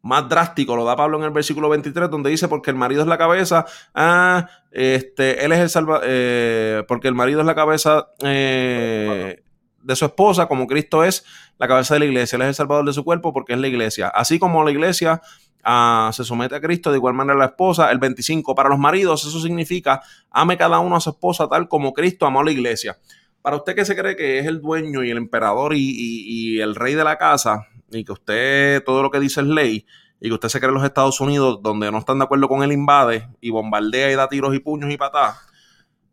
más 0.06 0.30
drástico 0.30 0.76
lo 0.76 0.86
da 0.86 0.96
Pablo 0.96 1.18
en 1.18 1.24
el 1.24 1.32
versículo 1.32 1.68
23, 1.68 2.12
donde 2.12 2.30
dice, 2.30 2.48
porque 2.48 2.70
el 2.70 2.78
marido 2.78 3.02
es 3.02 3.08
la 3.08 3.18
cabeza, 3.18 3.66
ah, 3.96 4.48
este, 4.70 5.44
él 5.44 5.52
es 5.52 5.60
el 5.60 5.70
salva, 5.70 6.02
eh, 6.04 6.84
porque 6.88 7.08
el 7.08 7.16
marido 7.16 7.40
es 7.40 7.46
la 7.48 7.56
cabeza 7.56 8.10
eh, 8.22 9.42
de 9.82 9.96
su 9.96 10.06
esposa, 10.06 10.46
como 10.46 10.68
Cristo 10.68 11.04
es 11.04 11.26
la 11.58 11.68
cabeza 11.68 11.96
de 11.96 12.02
la 12.02 12.06
iglesia, 12.06 12.36
él 12.36 12.44
es 12.44 12.50
el 12.50 12.54
salvador 12.54 12.86
de 12.86 12.94
su 12.94 13.04
cuerpo 13.04 13.34
porque 13.34 13.54
es 13.54 13.60
la 13.60 13.68
iglesia. 13.68 14.10
Así 14.10 14.38
como 14.38 14.64
la 14.64 14.70
iglesia 14.70 15.24
ah, 15.64 16.12
se 16.14 16.24
somete 16.24 16.54
a 16.54 16.62
Cristo, 16.62 16.92
de 16.92 16.98
igual 16.98 17.16
manera 17.16 17.40
la 17.40 17.46
esposa, 17.46 17.90
el 17.90 17.98
25, 17.98 18.54
para 18.54 18.70
los 18.70 18.78
maridos 18.78 19.26
eso 19.26 19.40
significa, 19.40 20.04
ame 20.30 20.56
cada 20.56 20.78
uno 20.78 20.98
a 20.98 21.02
su 21.02 21.10
esposa 21.10 21.50
tal 21.50 21.68
como 21.68 21.94
Cristo 21.94 22.28
amó 22.28 22.42
a 22.42 22.44
la 22.44 22.52
iglesia. 22.52 22.96
Para 23.42 23.56
usted 23.56 23.74
que 23.74 23.86
se 23.86 23.96
cree 23.96 24.16
que 24.16 24.38
es 24.38 24.46
el 24.46 24.62
dueño 24.62 25.04
y 25.04 25.10
el 25.10 25.18
emperador 25.18 25.74
y 25.76 26.60
el 26.60 26.76
rey 26.76 26.94
de 26.94 27.04
la 27.04 27.18
casa, 27.18 27.68
y 27.98 28.04
que 28.04 28.12
usted 28.12 28.84
todo 28.84 29.02
lo 29.04 29.12
que 29.12 29.20
dice 29.20 29.42
es 29.42 29.48
ley 29.48 29.86
y 30.20 30.30
que 30.30 30.34
usted 30.34 30.50
se 30.50 30.60
cree 30.60 30.70
en 30.70 30.76
los 30.76 30.84
Estados 30.84 31.20
Unidos 31.20 31.60
donde 31.62 31.92
no 31.92 32.00
están 32.00 32.18
de 32.20 32.26
acuerdo 32.26 32.48
con 32.48 32.64
el 32.64 32.72
invade 32.72 33.28
y 33.42 33.50
bombardea 33.50 34.12
y 34.12 34.16
da 34.16 34.28
tiros 34.28 34.56
y 34.56 34.60
puños 34.60 34.92
y 34.92 34.98
patadas, 34.98 35.38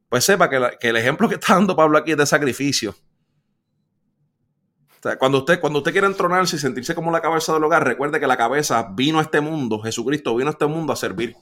pues 0.08 0.24
sepa 0.24 0.50
que, 0.50 0.88
el 0.88 0.96
ejemplo 0.96 1.28
que 1.28 1.36
está 1.36 1.54
dando 1.54 1.76
Pablo 1.76 1.98
aquí 1.98 2.12
es 2.12 2.16
de 2.16 2.26
sacrificio. 2.26 2.94
Cuando 5.18 5.38
usted, 5.38 5.58
cuando 5.58 5.80
usted 5.80 5.90
quiere 5.90 6.06
entronarse 6.06 6.56
y 6.56 6.58
sentirse 6.60 6.94
como 6.94 7.10
la 7.10 7.20
cabeza 7.20 7.52
del 7.52 7.64
hogar, 7.64 7.84
recuerde 7.84 8.20
que 8.20 8.26
la 8.28 8.36
cabeza 8.36 8.88
vino 8.92 9.18
a 9.18 9.22
este 9.22 9.40
mundo, 9.40 9.80
Jesucristo 9.80 10.36
vino 10.36 10.50
a 10.50 10.52
este 10.52 10.66
mundo 10.66 10.92
a 10.92 10.96
servir. 10.96 11.34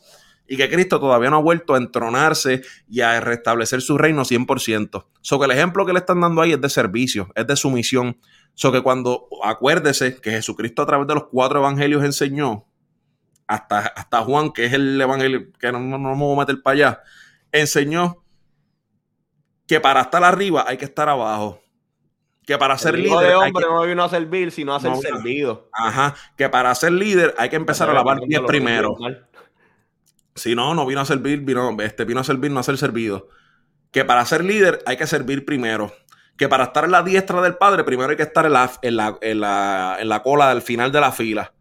Y 0.47 0.57
que 0.57 0.68
Cristo 0.68 0.99
todavía 0.99 1.30
no 1.30 1.36
ha 1.36 1.41
vuelto 1.43 1.74
a 1.74 1.78
entronarse 1.78 2.62
y 2.88 3.03
a 3.03 3.20
restablecer 3.20 3.82
su 3.82 3.97
reino 3.99 4.22
100%. 4.22 5.07
So 5.20 5.38
que 5.38 5.45
el 5.45 5.53
ejemplo 5.53 5.86
que 5.86 5.93
le 5.93 6.01
están 6.01 6.20
dando 6.20 6.43
ahí 6.43 6.53
es 6.53 6.61
de 6.61 6.68
servicio, 6.68 7.30
es 7.36 7.47
de 7.47 7.55
sumisión. 7.57 8.18
So 8.55 8.72
que 8.72 8.82
cuando 8.82 9.28
acuérdese 9.45 10.20
que 10.20 10.32
Jesucristo 10.32 10.82
a 10.82 10.86
través 10.86 11.07
de 11.07 11.14
los 11.14 11.24
cuatro 11.28 11.61
evangelios 11.61 12.05
enseñó, 12.05 12.66
hasta, 13.51 13.78
hasta 13.80 14.22
Juan, 14.22 14.53
que 14.53 14.66
es 14.66 14.72
el 14.72 15.01
evangelio 15.01 15.49
que 15.59 15.72
no, 15.72 15.80
nos 15.80 16.01
vamos 16.01 16.36
a 16.36 16.41
meter 16.41 16.62
para 16.62 16.74
allá, 16.74 17.03
enseñó 17.51 18.22
que 19.66 19.80
para 19.80 20.03
estar 20.03 20.22
arriba 20.22 20.64
hay 20.68 20.76
que 20.76 20.84
estar 20.84 21.09
abajo. 21.09 21.61
Que 22.47 22.59
para 22.59 22.78
ser 22.78 22.99
líder. 22.99 23.28
de 23.28 23.34
hombre 23.34 23.66
no 23.66 23.82
vino 23.82 24.03
a 24.03 24.09
servir, 24.09 24.51
sino 24.51 24.74
a 24.74 24.80
ser 24.80 24.97
servido. 24.97 25.68
Ajá. 25.72 26.14
Que 26.36 26.49
para 26.49 26.74
ser 26.74 26.93
líder 26.93 27.34
hay 27.38 27.49
que 27.49 27.57
empezar 27.57 27.91
a 27.91 27.93
lavar 27.93 28.20
pies 28.20 28.41
primero. 28.47 28.97
Si 30.41 30.55
no, 30.55 30.74
no 30.74 30.86
vino 30.86 31.03
a 31.03 31.05
servir, 31.05 31.41
vino, 31.41 31.76
este, 31.80 32.07
vino 32.07 32.20
a 32.20 32.24
servir, 32.24 32.51
no 32.51 32.61
a 32.61 32.62
ser 32.62 32.78
servido. 32.78 33.28
Que 33.91 34.07
para 34.07 34.24
ser 34.24 34.43
líder 34.43 34.82
hay 34.86 34.97
que 34.97 35.07
servir 35.07 35.45
primero 35.45 35.93
que 36.38 36.49
para 36.49 36.64
estar 36.64 36.86
en 36.86 36.93
la 36.93 37.03
diestra 37.03 37.43
del 37.43 37.59
padre, 37.59 37.84
primero 37.84 38.09
hay 38.09 38.16
que 38.16 38.22
estar 38.22 38.47
en 38.47 38.55
la, 38.55 38.72
en 38.80 38.97
la, 38.97 39.18
en 39.20 39.41
la, 39.41 39.99
en 40.01 40.09
la 40.09 40.22
cola 40.22 40.49
del 40.49 40.62
final 40.62 40.91
de 40.91 40.99
la 40.99 41.12
fila. 41.12 41.53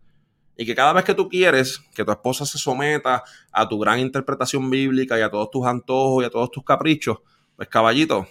Y 0.55 0.65
que 0.65 0.73
cada 0.73 0.93
vez 0.93 1.03
que 1.03 1.13
tú 1.13 1.27
quieres 1.27 1.81
que 1.93 2.05
tu 2.05 2.11
esposa 2.11 2.45
se 2.45 2.57
someta 2.57 3.25
a 3.51 3.67
tu 3.67 3.77
gran 3.77 3.99
interpretación 3.99 4.69
bíblica 4.69 5.19
y 5.19 5.21
a 5.21 5.29
todos 5.29 5.51
tus 5.51 5.65
antojos 5.65 6.23
y 6.23 6.27
a 6.27 6.29
todos 6.29 6.49
tus 6.49 6.63
caprichos, 6.63 7.17
pues 7.57 7.67
caballito, 7.67 8.25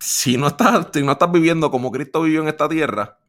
si 0.00 0.36
no 0.36 0.48
estás, 0.48 0.88
si 0.92 1.04
no 1.04 1.12
estás 1.12 1.30
viviendo 1.30 1.70
como 1.70 1.92
Cristo 1.92 2.22
vivió 2.22 2.42
en 2.42 2.48
esta 2.48 2.68
tierra, 2.68 3.20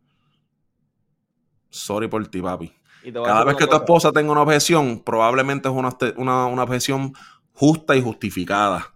sorry 1.70 2.08
por 2.08 2.28
ti, 2.28 2.42
papi. 2.42 2.79
Cada 3.14 3.44
vez 3.44 3.56
que 3.56 3.68
tu 3.68 3.76
esposa 3.76 4.12
tenga 4.12 4.32
una 4.32 4.42
objeción, 4.42 5.00
probablemente 5.00 5.70
es 5.70 5.74
una, 5.74 5.90
una, 6.18 6.46
una 6.48 6.64
objeción 6.64 7.14
justa 7.54 7.96
y 7.96 8.02
justificada. 8.02 8.94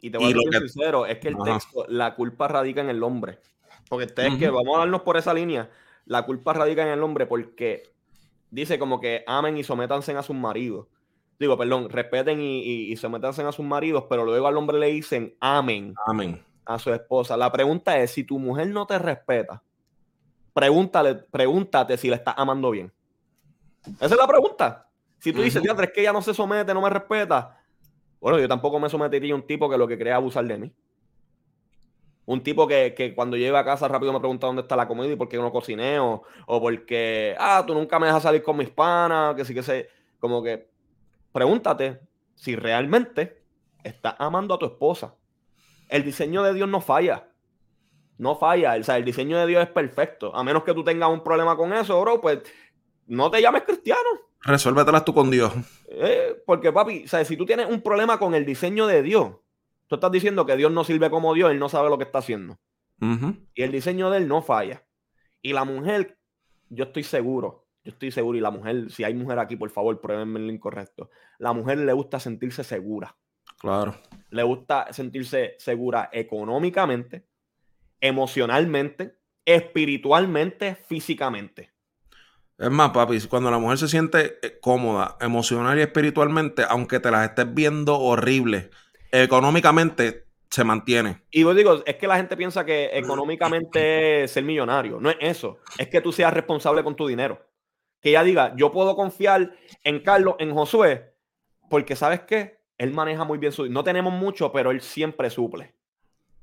Y 0.00 0.10
te 0.10 0.18
voy 0.18 0.32
a 0.32 0.52
ser 0.52 0.68
sincero, 0.68 1.06
es 1.06 1.18
que 1.18 1.28
el 1.28 1.36
texto, 1.42 1.84
la 1.88 2.14
culpa 2.14 2.48
radica 2.48 2.80
en 2.80 2.90
el 2.90 3.02
hombre. 3.02 3.38
Porque 3.88 4.04
es 4.04 4.36
que 4.36 4.50
vamos 4.50 4.76
a 4.76 4.80
darnos 4.80 5.02
por 5.02 5.16
esa 5.16 5.32
línea. 5.32 5.70
La 6.04 6.24
culpa 6.24 6.52
radica 6.52 6.82
en 6.82 6.88
el 6.88 7.02
hombre 7.02 7.26
porque 7.26 7.84
dice 8.50 8.78
como 8.78 9.00
que 9.00 9.24
amen 9.26 9.56
y 9.56 9.64
sométanse 9.64 10.12
a 10.12 10.22
sus 10.22 10.36
maridos. 10.36 10.86
Digo, 11.38 11.58
perdón, 11.58 11.90
respeten 11.90 12.40
y, 12.40 12.62
y, 12.62 12.96
sométanse 12.96 13.42
a 13.42 13.52
sus 13.52 13.64
maridos, 13.64 14.04
pero 14.08 14.24
luego 14.24 14.46
al 14.46 14.56
hombre 14.56 14.78
le 14.78 14.86
dicen 14.86 15.36
amen, 15.40 15.94
amen 16.06 16.42
a 16.64 16.78
su 16.78 16.92
esposa. 16.92 17.36
La 17.36 17.50
pregunta 17.50 17.98
es, 17.98 18.10
si 18.10 18.24
tu 18.24 18.38
mujer 18.38 18.68
no 18.68 18.86
te 18.86 18.98
respeta, 18.98 19.62
pregúntale, 20.56 21.16
pregúntate 21.16 21.98
si 21.98 22.08
le 22.08 22.16
estás 22.16 22.32
amando 22.38 22.70
bien. 22.70 22.90
Esa 24.00 24.14
es 24.14 24.16
la 24.16 24.26
pregunta. 24.26 24.88
Si 25.18 25.30
tú 25.30 25.42
dices, 25.42 25.62
es 25.62 25.92
que 25.92 26.00
ella 26.00 26.14
no 26.14 26.22
se 26.22 26.32
somete, 26.32 26.72
no 26.72 26.80
me 26.80 26.88
respeta, 26.88 27.60
bueno, 28.18 28.38
yo 28.38 28.48
tampoco 28.48 28.80
me 28.80 28.88
sometería 28.88 29.34
a 29.34 29.36
un 29.36 29.46
tipo 29.46 29.68
que 29.68 29.76
lo 29.76 29.86
que 29.86 29.98
crea 29.98 30.16
abusar 30.16 30.46
de 30.46 30.56
mí. 30.56 30.72
Un 32.24 32.42
tipo 32.42 32.66
que, 32.66 33.12
cuando 33.14 33.36
llegue 33.36 33.54
a 33.54 33.66
casa 33.66 33.86
rápido 33.86 34.14
me 34.14 34.18
pregunta 34.18 34.46
dónde 34.46 34.62
está 34.62 34.76
la 34.76 34.88
comida 34.88 35.12
y 35.12 35.16
por 35.16 35.28
qué 35.28 35.36
no 35.36 35.52
cociné, 35.52 36.00
o, 36.00 36.22
porque, 36.46 37.36
ah, 37.38 37.62
tú 37.66 37.74
nunca 37.74 37.98
me 37.98 38.06
dejas 38.06 38.22
salir 38.22 38.42
con 38.42 38.56
mis 38.56 38.70
panas, 38.70 39.34
que 39.34 39.44
sí 39.44 39.52
que 39.52 39.62
sé. 39.62 39.90
Como 40.18 40.42
que 40.42 40.70
pregúntate 41.32 42.00
si 42.34 42.56
realmente 42.56 43.42
estás 43.84 44.14
amando 44.18 44.54
a 44.54 44.58
tu 44.58 44.64
esposa. 44.64 45.14
El 45.90 46.02
diseño 46.02 46.42
de 46.42 46.54
Dios 46.54 46.66
no 46.66 46.80
falla. 46.80 47.28
No 48.18 48.36
falla. 48.36 48.76
O 48.78 48.82
sea, 48.82 48.96
el 48.96 49.04
diseño 49.04 49.38
de 49.38 49.46
Dios 49.46 49.62
es 49.62 49.70
perfecto. 49.70 50.34
A 50.34 50.42
menos 50.42 50.64
que 50.64 50.74
tú 50.74 50.82
tengas 50.82 51.10
un 51.10 51.22
problema 51.22 51.56
con 51.56 51.72
eso, 51.72 52.00
bro, 52.00 52.20
pues 52.20 52.40
no 53.06 53.30
te 53.30 53.40
llames 53.40 53.62
cristiano. 53.62 54.00
Resuélvetelas 54.42 55.04
tú 55.04 55.12
con 55.14 55.30
Dios. 55.30 55.52
Eh, 55.88 56.42
porque, 56.46 56.72
papi, 56.72 57.06
si 57.06 57.36
tú 57.36 57.44
tienes 57.44 57.68
un 57.68 57.82
problema 57.82 58.18
con 58.18 58.34
el 58.34 58.44
diseño 58.44 58.86
de 58.86 59.02
Dios, 59.02 59.34
tú 59.86 59.96
estás 59.96 60.12
diciendo 60.12 60.46
que 60.46 60.56
Dios 60.56 60.70
no 60.70 60.84
sirve 60.84 61.10
como 61.10 61.34
Dios, 61.34 61.50
Él 61.50 61.58
no 61.58 61.68
sabe 61.68 61.90
lo 61.90 61.98
que 61.98 62.04
está 62.04 62.18
haciendo. 62.18 62.58
Y 63.54 63.62
el 63.62 63.72
diseño 63.72 64.10
de 64.10 64.18
Él 64.18 64.28
no 64.28 64.42
falla. 64.42 64.84
Y 65.42 65.52
la 65.52 65.64
mujer, 65.64 66.18
yo 66.70 66.84
estoy 66.84 67.02
seguro, 67.02 67.66
yo 67.84 67.92
estoy 67.92 68.10
seguro, 68.10 68.38
y 68.38 68.40
la 68.40 68.50
mujer, 68.50 68.90
si 68.90 69.04
hay 69.04 69.14
mujer 69.14 69.38
aquí, 69.38 69.56
por 69.56 69.70
favor, 69.70 70.00
pruébenme 70.00 70.40
lo 70.40 70.50
incorrecto. 70.50 71.10
La 71.38 71.52
mujer 71.52 71.78
le 71.78 71.92
gusta 71.92 72.18
sentirse 72.18 72.64
segura. 72.64 73.16
Claro. 73.58 73.94
Le 74.30 74.42
gusta 74.42 74.92
sentirse 74.92 75.54
segura 75.58 76.08
económicamente, 76.12 77.26
emocionalmente, 78.00 79.18
espiritualmente, 79.44 80.74
físicamente. 80.74 81.70
Es 82.58 82.70
más, 82.70 82.90
papi, 82.90 83.20
cuando 83.28 83.50
la 83.50 83.58
mujer 83.58 83.76
se 83.78 83.88
siente 83.88 84.38
eh, 84.42 84.58
cómoda, 84.60 85.18
emocional 85.20 85.78
y 85.78 85.82
espiritualmente, 85.82 86.64
aunque 86.66 87.00
te 87.00 87.10
las 87.10 87.28
estés 87.28 87.52
viendo 87.52 87.98
horrible, 87.98 88.70
económicamente 89.12 90.26
se 90.50 90.64
mantiene. 90.64 91.22
Y 91.30 91.42
vos 91.42 91.54
digo, 91.54 91.82
es 91.84 91.96
que 91.96 92.06
la 92.06 92.16
gente 92.16 92.36
piensa 92.36 92.64
que 92.64 92.90
económicamente 92.94 94.24
es 94.24 94.30
ser 94.30 94.44
millonario. 94.44 95.00
No 95.00 95.10
es 95.10 95.16
eso. 95.20 95.58
Es 95.76 95.88
que 95.88 96.00
tú 96.00 96.12
seas 96.12 96.32
responsable 96.32 96.82
con 96.82 96.96
tu 96.96 97.06
dinero. 97.06 97.46
Que 98.00 98.10
ella 98.10 98.22
diga, 98.22 98.54
yo 98.56 98.72
puedo 98.72 98.96
confiar 98.96 99.52
en 99.84 100.00
Carlos, 100.00 100.36
en 100.38 100.54
Josué, 100.54 101.14
porque 101.68 101.94
¿sabes 101.94 102.20
qué? 102.20 102.60
Él 102.78 102.92
maneja 102.92 103.24
muy 103.24 103.38
bien 103.38 103.52
su... 103.52 103.68
No 103.68 103.84
tenemos 103.84 104.14
mucho, 104.14 104.50
pero 104.52 104.70
él 104.70 104.80
siempre 104.80 105.28
suple. 105.28 105.74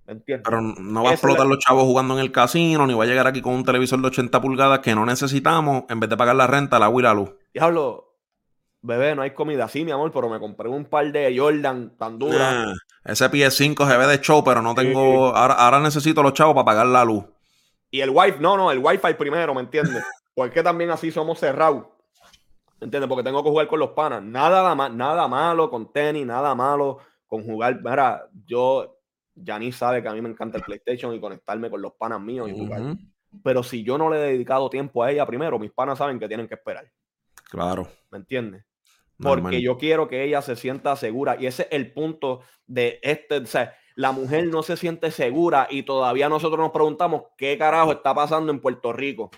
¿Entiendes? 0.06 0.44
Pero 0.46 0.62
no 0.62 1.04
va 1.04 1.12
a 1.12 1.14
explotar 1.14 1.46
los 1.46 1.60
chavos 1.60 1.84
jugando 1.84 2.16
en 2.16 2.20
el 2.20 2.32
casino, 2.32 2.86
ni 2.86 2.94
va 2.94 3.06
a 3.06 3.08
llegar 3.08 3.26
aquí 3.26 3.42
con 3.42 3.54
un 3.54 3.64
televisor 3.64 4.02
de 4.02 4.08
80 4.08 4.42
pulgadas 4.42 4.80
que 4.80 4.96
no 4.96 5.06
necesitamos 5.06 5.84
en 5.90 6.00
vez 6.00 6.10
de 6.10 6.18
pagar 6.18 6.36
la 6.36 6.48
renta, 6.48 6.78
la 6.78 6.86
agua 6.86 7.02
y 7.02 7.04
la 7.04 7.14
luz. 7.14 7.32
Diablo, 7.54 8.18
bebé, 8.82 9.16
no 9.16 9.22
hay 9.22 9.32
comida 9.32 9.66
así, 9.66 9.86
mi 9.86 9.92
amor, 9.92 10.12
pero 10.12 10.30
me 10.30 10.40
compré 10.40 10.68
un 10.68 10.86
par 10.86 11.10
de 11.12 11.34
Jordan 11.38 11.98
tan 11.98 12.20
duras. 12.20 12.42
Ah, 12.42 12.74
ese 13.06 13.30
PS5 13.32 13.88
se 13.88 13.98
ve 13.98 14.08
de 14.08 14.20
show, 14.20 14.44
pero 14.44 14.62
no 14.62 14.76
tengo. 14.76 15.36
Ahora, 15.36 15.54
ahora 15.54 15.80
necesito 15.80 16.22
los 16.22 16.34
chavos 16.34 16.54
para 16.54 16.66
pagar 16.66 16.88
la 16.88 17.06
luz. 17.06 17.24
Y 17.90 18.02
el 18.02 18.10
wifi, 18.10 18.40
no, 18.40 18.58
no, 18.58 18.72
el 18.72 18.80
wifi 18.80 19.14
primero, 19.18 19.54
¿me 19.54 19.62
entiendes? 19.62 20.04
Porque 20.36 20.64
también 20.64 20.90
así 20.90 21.12
somos 21.12 21.40
cerrados. 21.40 21.86
¿Me 22.80 22.86
entiendes? 22.86 23.08
Porque 23.08 23.24
tengo 23.24 23.44
que 23.44 23.50
jugar 23.50 23.68
con 23.68 23.80
los 23.80 23.92
panas. 23.92 24.22
Nada, 24.22 24.76
nada 24.90 25.28
malo 25.28 25.70
con 25.70 25.94
tenis, 25.94 26.26
nada 26.26 26.56
malo 26.56 26.98
con 27.28 27.44
jugar. 27.44 27.80
Mira, 27.82 28.28
yo 28.46 28.98
ni 29.36 29.72
sabe 29.72 30.02
que 30.02 30.10
a 30.10 30.14
mí 30.14 30.22
me 30.22 30.30
encanta 30.30 30.58
el 30.58 30.64
PlayStation 30.64 31.14
y 31.14 31.20
conectarme 31.20 31.70
con 31.70 31.82
los 31.82 31.94
panas 31.94 32.22
míos 32.22 32.50
y 32.50 32.58
jugar. 32.58 32.96
Pero 33.44 33.64
si 33.64 33.84
yo 33.84 33.98
no 33.98 34.10
le 34.10 34.18
he 34.18 34.32
dedicado 34.34 34.70
tiempo 34.70 35.04
a 35.04 35.12
ella 35.12 35.26
primero, 35.26 35.58
mis 35.58 35.72
panas 35.72 35.98
saben 35.98 36.20
que 36.20 36.28
tienen 36.28 36.48
que 36.48 36.54
esperar. 36.56 36.92
Claro. 37.50 37.88
¿Me 38.12 38.20
entiendes? 38.20 38.66
Porque 39.18 39.62
yo 39.62 39.78
quiero 39.78 40.08
que 40.08 40.24
ella 40.24 40.42
se 40.42 40.56
sienta 40.56 40.96
segura. 40.96 41.38
Y 41.40 41.48
ese 41.48 41.64
es 41.64 41.68
el 41.72 41.94
punto 41.94 42.42
de 42.68 43.00
este. 43.02 43.38
O 43.38 43.46
sea, 43.46 43.76
la 43.96 44.12
mujer 44.12 44.48
no 44.48 44.64
se 44.64 44.78
siente 44.78 45.12
segura 45.12 45.68
y 45.70 45.84
todavía 45.84 46.30
nosotros 46.30 46.60
nos 46.60 46.72
preguntamos 46.72 47.24
qué 47.38 47.58
carajo 47.58 47.92
está 47.92 48.14
pasando 48.14 48.52
en 48.52 48.60
Puerto 48.60 48.92
Rico. 48.94 49.32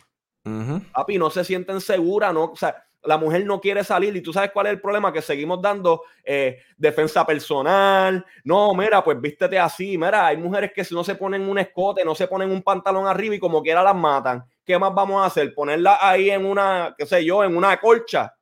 Papi, 0.93 1.17
no 1.17 1.29
se 1.29 1.43
sienten 1.43 1.81
seguras, 1.81 2.33
¿no? 2.33 2.45
O 2.45 2.55
sea, 2.55 2.85
la 3.05 3.17
mujer 3.17 3.45
no 3.45 3.59
quiere 3.59 3.83
salir 3.83 4.15
y 4.15 4.21
tú 4.21 4.33
sabes 4.33 4.51
cuál 4.51 4.67
es 4.67 4.73
el 4.73 4.81
problema, 4.81 5.11
que 5.11 5.21
seguimos 5.21 5.61
dando 5.61 6.03
eh, 6.23 6.59
defensa 6.77 7.25
personal, 7.25 8.25
no, 8.43 8.73
mira, 8.73 9.03
pues 9.03 9.19
vístete 9.19 9.59
así, 9.59 9.97
mira, 9.97 10.27
hay 10.27 10.37
mujeres 10.37 10.71
que 10.73 10.83
si 10.83 10.93
no 10.93 11.03
se 11.03 11.15
ponen 11.15 11.47
un 11.47 11.57
escote, 11.59 12.03
no 12.03 12.15
se 12.15 12.27
ponen 12.27 12.51
un 12.51 12.61
pantalón 12.61 13.07
arriba 13.07 13.35
y 13.35 13.39
como 13.39 13.61
quiera 13.61 13.83
las 13.83 13.95
matan, 13.95 14.43
¿qué 14.65 14.77
más 14.77 14.93
vamos 14.93 15.21
a 15.21 15.25
hacer? 15.25 15.53
Ponerla 15.53 15.97
ahí 16.01 16.29
en 16.29 16.45
una, 16.45 16.93
qué 16.97 17.05
sé 17.05 17.23
yo, 17.23 17.43
en 17.43 17.55
una 17.55 17.77
colcha. 17.79 18.33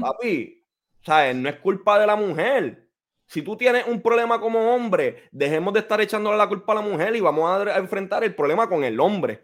Papi, 0.00 0.64
¿sabes? 1.02 1.34
No 1.34 1.48
es 1.48 1.56
culpa 1.56 1.98
de 1.98 2.06
la 2.06 2.16
mujer. 2.16 2.86
Si 3.26 3.42
tú 3.42 3.56
tienes 3.56 3.84
un 3.88 4.00
problema 4.00 4.40
como 4.40 4.72
hombre, 4.72 5.24
dejemos 5.32 5.74
de 5.74 5.80
estar 5.80 6.00
echándole 6.00 6.36
la 6.36 6.48
culpa 6.48 6.72
a 6.72 6.76
la 6.76 6.82
mujer 6.82 7.16
y 7.16 7.20
vamos 7.20 7.50
a 7.50 7.76
enfrentar 7.76 8.22
el 8.22 8.34
problema 8.34 8.68
con 8.68 8.84
el 8.84 9.00
hombre. 9.00 9.42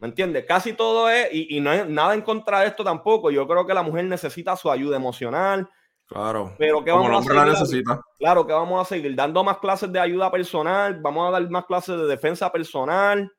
¿Me 0.00 0.08
entiendes? 0.08 0.44
Casi 0.46 0.74
todo 0.74 1.10
es, 1.10 1.28
y, 1.32 1.60
no 1.60 1.70
hay 1.70 1.84
nada 1.88 2.14
en 2.14 2.22
contra 2.22 2.60
de 2.60 2.68
esto 2.68 2.84
tampoco. 2.84 3.30
Yo 3.30 3.46
creo 3.48 3.66
que 3.66 3.74
la 3.74 3.82
mujer 3.82 4.04
necesita 4.04 4.56
su 4.56 4.70
ayuda 4.70 4.96
emocional. 4.96 5.68
Claro. 6.06 6.54
Pero 6.56 6.84
que 6.84 6.90
vamos 6.90 7.10
a 7.10 7.22
seguir, 7.22 7.36
la 7.36 7.44
necesita. 7.46 8.00
Claro, 8.18 8.46
que 8.46 8.52
vamos 8.52 8.80
a 8.80 8.88
seguir 8.88 9.14
dando 9.14 9.42
más 9.42 9.58
clases 9.58 9.92
de 9.92 9.98
ayuda 9.98 10.30
personal, 10.30 11.00
vamos 11.00 11.28
a 11.28 11.32
dar 11.32 11.50
más 11.50 11.66
clases 11.66 11.98
de 11.98 12.06
defensa 12.06 12.50
personal. 12.50 13.30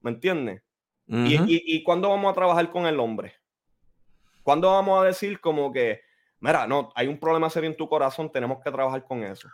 ¿Me 0.00 0.12
entiendes? 0.12 0.62
y, 1.08 1.76
y, 1.76 1.82
cuándo 1.84 2.08
vamos 2.08 2.30
a 2.30 2.34
trabajar 2.34 2.70
con 2.70 2.86
el 2.86 2.98
hombre? 2.98 3.34
¿Cuándo 4.42 4.70
vamos 4.72 5.00
a 5.00 5.04
decir 5.06 5.40
como 5.40 5.72
que, 5.72 6.00
mira, 6.40 6.66
no, 6.66 6.90
hay 6.94 7.08
un 7.08 7.18
problema 7.18 7.50
serio 7.50 7.70
en 7.70 7.76
tu 7.76 7.88
corazón, 7.88 8.30
tenemos 8.30 8.58
que 8.62 8.70
trabajar 8.70 9.04
con 9.04 9.22
eso? 9.22 9.48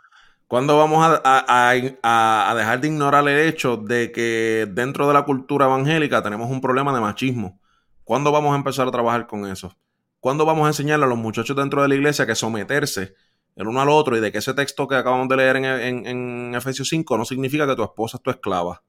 ¿Cuándo 0.47 0.77
vamos 0.77 1.03
a, 1.23 2.53
dejar 2.55 2.81
de 2.81 2.87
ignorar 2.87 3.27
el 3.27 3.39
hecho 3.39 3.77
de 3.77 4.11
que 4.11 4.67
dentro 4.69 5.07
de 5.07 5.13
la 5.13 5.23
cultura 5.23 5.65
evangélica 5.65 6.21
tenemos 6.21 6.49
un 6.51 6.61
problema 6.61 6.93
de 6.93 7.01
machismo? 7.01 7.59
¿Cuándo 8.03 8.31
vamos 8.31 8.53
a 8.53 8.57
empezar 8.57 8.87
a 8.87 8.91
trabajar 8.91 9.25
con 9.25 9.47
eso? 9.47 9.75
¿Cuándo 10.19 10.45
vamos 10.45 10.65
a 10.65 10.67
enseñarle 10.67 11.05
a 11.05 11.09
los 11.09 11.17
muchachos 11.17 11.55
dentro 11.55 11.81
de 11.81 11.87
la 11.87 11.95
iglesia 11.95 12.25
que 12.25 12.35
someterse 12.35 13.15
el 13.55 13.67
uno 13.67 13.81
al 13.81 13.89
otro 13.89 14.17
y 14.17 14.19
de 14.19 14.31
que 14.31 14.39
ese 14.39 14.53
texto 14.53 14.87
que 14.87 14.95
acabamos 14.95 15.27
de 15.29 15.37
leer 15.37 15.57
en, 15.57 16.05
en, 16.05 16.55
Efesios 16.55 16.89
5 16.89 17.17
no 17.17 17.25
significa 17.25 17.67
que 17.67 17.75
tu 17.75 17.83
esposa 17.83 18.17
es 18.17 18.23
tu 18.23 18.29
esclava? 18.29 18.81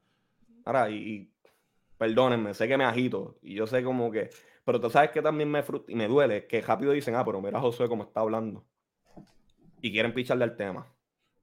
Ahora, 0.64 0.90
y, 0.90 1.28
perdónenme, 1.98 2.54
sé 2.54 2.66
que 2.66 2.76
me 2.76 2.84
agito 2.84 3.36
y 3.42 3.54
yo 3.54 3.66
sé 3.66 3.82
como 3.82 4.10
que, 4.10 4.30
pero 4.64 4.80
tú 4.80 4.90
sabes 4.90 5.10
que 5.10 5.22
también 5.22 5.50
me 5.50 5.62
y 5.88 5.94
me 5.94 6.08
duele 6.08 6.46
que 6.46 6.60
rápido 6.60 6.92
dicen, 6.92 7.14
ah, 7.14 7.24
pero 7.24 7.40
mira 7.40 7.60
Josué 7.60 7.88
cómo 7.88 8.04
está 8.04 8.20
hablando 8.20 8.64
y 9.80 9.92
quieren 9.92 10.14
picharle 10.14 10.44
al 10.44 10.56
tema. 10.56 10.86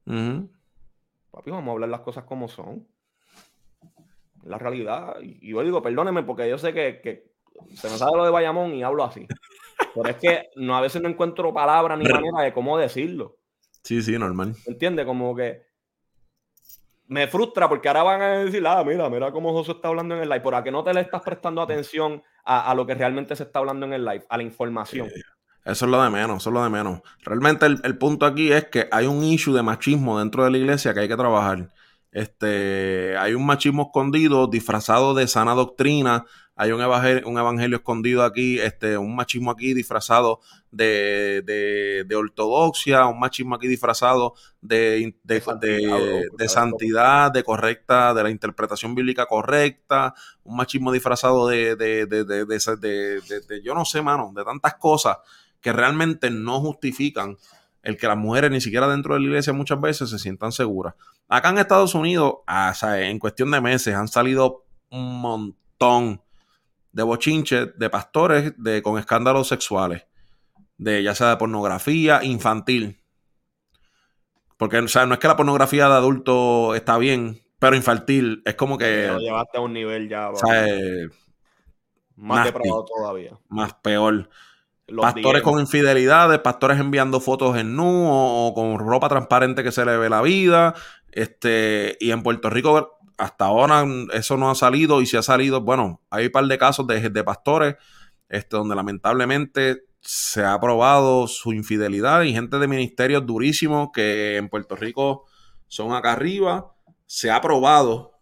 Papi, 0.05 1.51
vamos 1.51 1.67
a 1.67 1.71
hablar 1.71 1.89
las 1.89 2.01
cosas 2.01 2.23
como 2.25 2.47
son. 2.47 2.87
La 4.43 4.57
realidad. 4.57 5.17
Y 5.21 5.51
yo 5.51 5.61
digo, 5.63 5.81
perdóneme, 5.81 6.23
porque 6.23 6.49
yo 6.49 6.57
sé 6.57 6.73
que, 6.73 7.31
se 7.75 7.89
me 7.89 7.97
sabe 7.97 8.17
lo 8.17 8.25
de 8.25 8.31
Bayamón 8.31 8.73
y 8.73 8.83
hablo 8.83 9.03
así. 9.03 9.27
Pero 9.93 10.09
es 10.09 10.15
que 10.17 10.49
no, 10.55 10.75
a 10.75 10.81
veces 10.81 11.01
no 11.01 11.09
encuentro 11.09 11.53
palabras 11.53 11.97
ni 11.97 12.05
manera 12.05 12.41
de 12.41 12.53
cómo 12.53 12.77
decirlo. 12.77 13.37
Sí, 13.83 14.01
sí, 14.01 14.17
normal. 14.17 14.55
¿Entiendes? 14.65 15.05
Como 15.05 15.35
que 15.35 15.63
me 17.07 17.27
frustra 17.27 17.67
porque 17.67 17.89
ahora 17.89 18.03
van 18.03 18.21
a 18.21 18.37
decir, 18.39 18.65
ah, 18.65 18.83
mira, 18.85 19.09
mira 19.09 19.31
cómo 19.31 19.51
José 19.51 19.73
está 19.73 19.89
hablando 19.89 20.15
en 20.15 20.21
el 20.21 20.29
live. 20.29 20.41
Por 20.41 20.55
a 20.55 20.63
que 20.63 20.71
no 20.71 20.83
te 20.83 20.93
le 20.93 21.01
estás 21.01 21.21
prestando 21.21 21.61
atención 21.61 22.23
a, 22.45 22.73
lo 22.73 22.85
que 22.85 22.95
realmente 22.95 23.35
se 23.35 23.43
está 23.43 23.59
hablando 23.59 23.85
en 23.85 23.93
el 23.93 24.05
live, 24.05 24.25
a 24.29 24.37
la 24.37 24.43
información. 24.43 25.09
Eso 25.63 25.85
es 25.85 25.91
lo 25.91 26.01
de 26.01 26.09
menos, 26.09 26.41
eso 26.41 26.49
es 26.49 26.53
lo 26.53 26.63
de 26.63 26.69
menos. 26.69 27.01
Realmente 27.23 27.65
el, 27.67 27.97
punto 27.97 28.25
aquí 28.25 28.51
es 28.51 28.65
que 28.65 28.87
hay 28.91 29.05
un 29.05 29.23
issue 29.23 29.53
de 29.53 29.61
machismo 29.61 30.17
dentro 30.17 30.43
de 30.43 30.51
la 30.51 30.57
iglesia 30.57 30.93
que 30.93 31.01
hay 31.01 31.07
que 31.07 31.15
trabajar. 31.15 31.69
Este, 32.11 33.15
hay 33.17 33.35
un 33.35 33.45
machismo 33.45 33.83
escondido 33.83 34.47
disfrazado 34.47 35.13
de 35.13 35.27
sana 35.27 35.53
doctrina. 35.53 36.25
Hay 36.55 36.71
un 36.71 36.81
evangelio, 36.81 37.27
un 37.27 37.37
evangelio 37.37 37.77
escondido 37.77 38.23
aquí, 38.23 38.59
este, 38.59 38.97
un 38.97 39.15
machismo 39.15 39.51
aquí 39.51 39.73
disfrazado 39.73 40.41
de, 40.69 41.41
de, 42.05 42.15
ortodoxia, 42.15 43.05
un 43.05 43.19
machismo 43.19 43.55
aquí 43.55 43.67
disfrazado 43.67 44.33
de, 44.59 45.15
de, 45.23 46.49
santidad, 46.49 47.31
de 47.31 47.43
correcta, 47.43 48.13
de 48.13 48.23
la 48.23 48.29
interpretación 48.29 48.93
bíblica 48.93 49.25
correcta, 49.25 50.13
un 50.43 50.57
machismo 50.57 50.91
disfrazado 50.91 51.47
de, 51.47 51.75
de, 51.75 53.61
yo 53.63 53.73
no 53.73 53.85
sé, 53.85 54.01
mano, 54.01 54.31
de 54.35 54.43
tantas 54.43 54.75
cosas 54.75 55.17
que 55.61 55.71
realmente 55.71 56.29
no 56.31 56.59
justifican 56.59 57.37
el 57.83 57.97
que 57.97 58.07
las 58.07 58.17
mujeres 58.17 58.51
ni 58.51 58.61
siquiera 58.61 58.87
dentro 58.87 59.13
de 59.13 59.21
la 59.21 59.27
iglesia 59.27 59.53
muchas 59.53 59.79
veces 59.79 60.09
se 60.09 60.19
sientan 60.19 60.51
seguras. 60.51 60.95
Acá 61.27 61.49
en 61.49 61.57
Estados 61.57 61.95
Unidos, 61.95 62.35
ah, 62.47 62.73
en 62.97 63.17
cuestión 63.19 63.51
de 63.51 63.61
meses, 63.61 63.95
han 63.95 64.07
salido 64.07 64.65
un 64.89 65.21
montón 65.21 66.21
de 66.91 67.03
bochinches 67.03 67.77
de 67.77 67.89
pastores 67.89 68.53
de, 68.57 68.81
con 68.81 68.99
escándalos 68.99 69.47
sexuales, 69.47 70.05
de 70.77 71.01
ya 71.03 71.15
sea 71.15 71.29
de 71.29 71.37
pornografía 71.37 72.23
infantil. 72.23 72.99
Porque 74.57 74.77
o 74.77 74.87
sea, 74.87 75.05
no 75.05 75.13
es 75.13 75.19
que 75.19 75.27
la 75.27 75.37
pornografía 75.37 75.87
de 75.87 75.93
adulto 75.95 76.75
está 76.75 76.97
bien, 76.97 77.41
pero 77.57 77.75
infantil 77.75 78.43
es 78.45 78.55
como 78.55 78.77
que... 78.77 79.07
Lo 79.07 79.19
llevaste 79.19 79.57
a 79.57 79.61
un 79.61 79.73
nivel 79.73 80.07
ya... 80.07 80.29
más 82.15 82.45
depravado 82.45 82.85
todavía. 82.85 83.39
Más 83.47 83.73
peor 83.75 84.29
pastores 84.99 85.41
con 85.41 85.59
infidelidades, 85.59 86.39
pastores 86.39 86.79
enviando 86.79 87.19
fotos 87.19 87.57
en 87.57 87.75
nu 87.75 88.07
o, 88.09 88.53
con 88.53 88.79
ropa 88.79 89.09
transparente 89.09 89.63
que 89.63 89.71
se 89.71 89.85
le 89.85 89.97
ve 89.97 90.09
la 90.09 90.21
vida. 90.21 90.73
Este, 91.11 91.97
y 91.99 92.11
en 92.11 92.23
Puerto 92.23 92.49
Rico 92.49 92.99
hasta 93.17 93.45
ahora 93.45 93.85
eso 94.13 94.37
no 94.37 94.49
ha 94.49 94.55
salido 94.55 95.01
y 95.01 95.05
si 95.05 95.17
ha 95.17 95.21
salido, 95.21 95.61
bueno, 95.61 96.01
hay 96.09 96.25
un 96.25 96.31
par 96.31 96.45
de 96.45 96.57
casos 96.57 96.87
de, 96.87 97.09
de 97.09 97.23
pastores 97.23 97.75
este, 98.29 98.57
donde 98.57 98.75
lamentablemente 98.75 99.83
se 99.99 100.43
ha 100.43 100.59
probado 100.59 101.27
su 101.27 101.53
infidelidad 101.53 102.23
y 102.23 102.33
gente 102.33 102.57
de 102.57 102.67
ministerios 102.67 103.25
durísimos 103.25 103.89
que 103.93 104.37
en 104.37 104.49
Puerto 104.49 104.75
Rico 104.75 105.25
son 105.67 105.93
acá 105.93 106.13
arriba. 106.13 106.73
Se 107.05 107.29
ha 107.29 107.39
probado, 107.41 108.19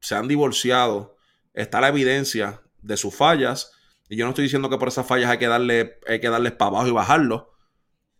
se 0.00 0.14
han 0.14 0.26
divorciado, 0.26 1.16
está 1.54 1.80
la 1.80 1.88
evidencia 1.88 2.62
de 2.80 2.96
sus 2.96 3.14
fallas 3.14 3.75
y 4.08 4.16
yo 4.16 4.24
no 4.24 4.30
estoy 4.30 4.44
diciendo 4.44 4.70
que 4.70 4.78
por 4.78 4.88
esas 4.88 5.06
fallas 5.06 5.30
hay 5.30 5.38
que 5.38 5.48
darle, 5.48 5.98
hay 6.06 6.20
que 6.20 6.30
darles 6.30 6.52
para 6.52 6.68
abajo 6.68 6.88
y 6.88 6.92
bajarlo. 6.92 7.52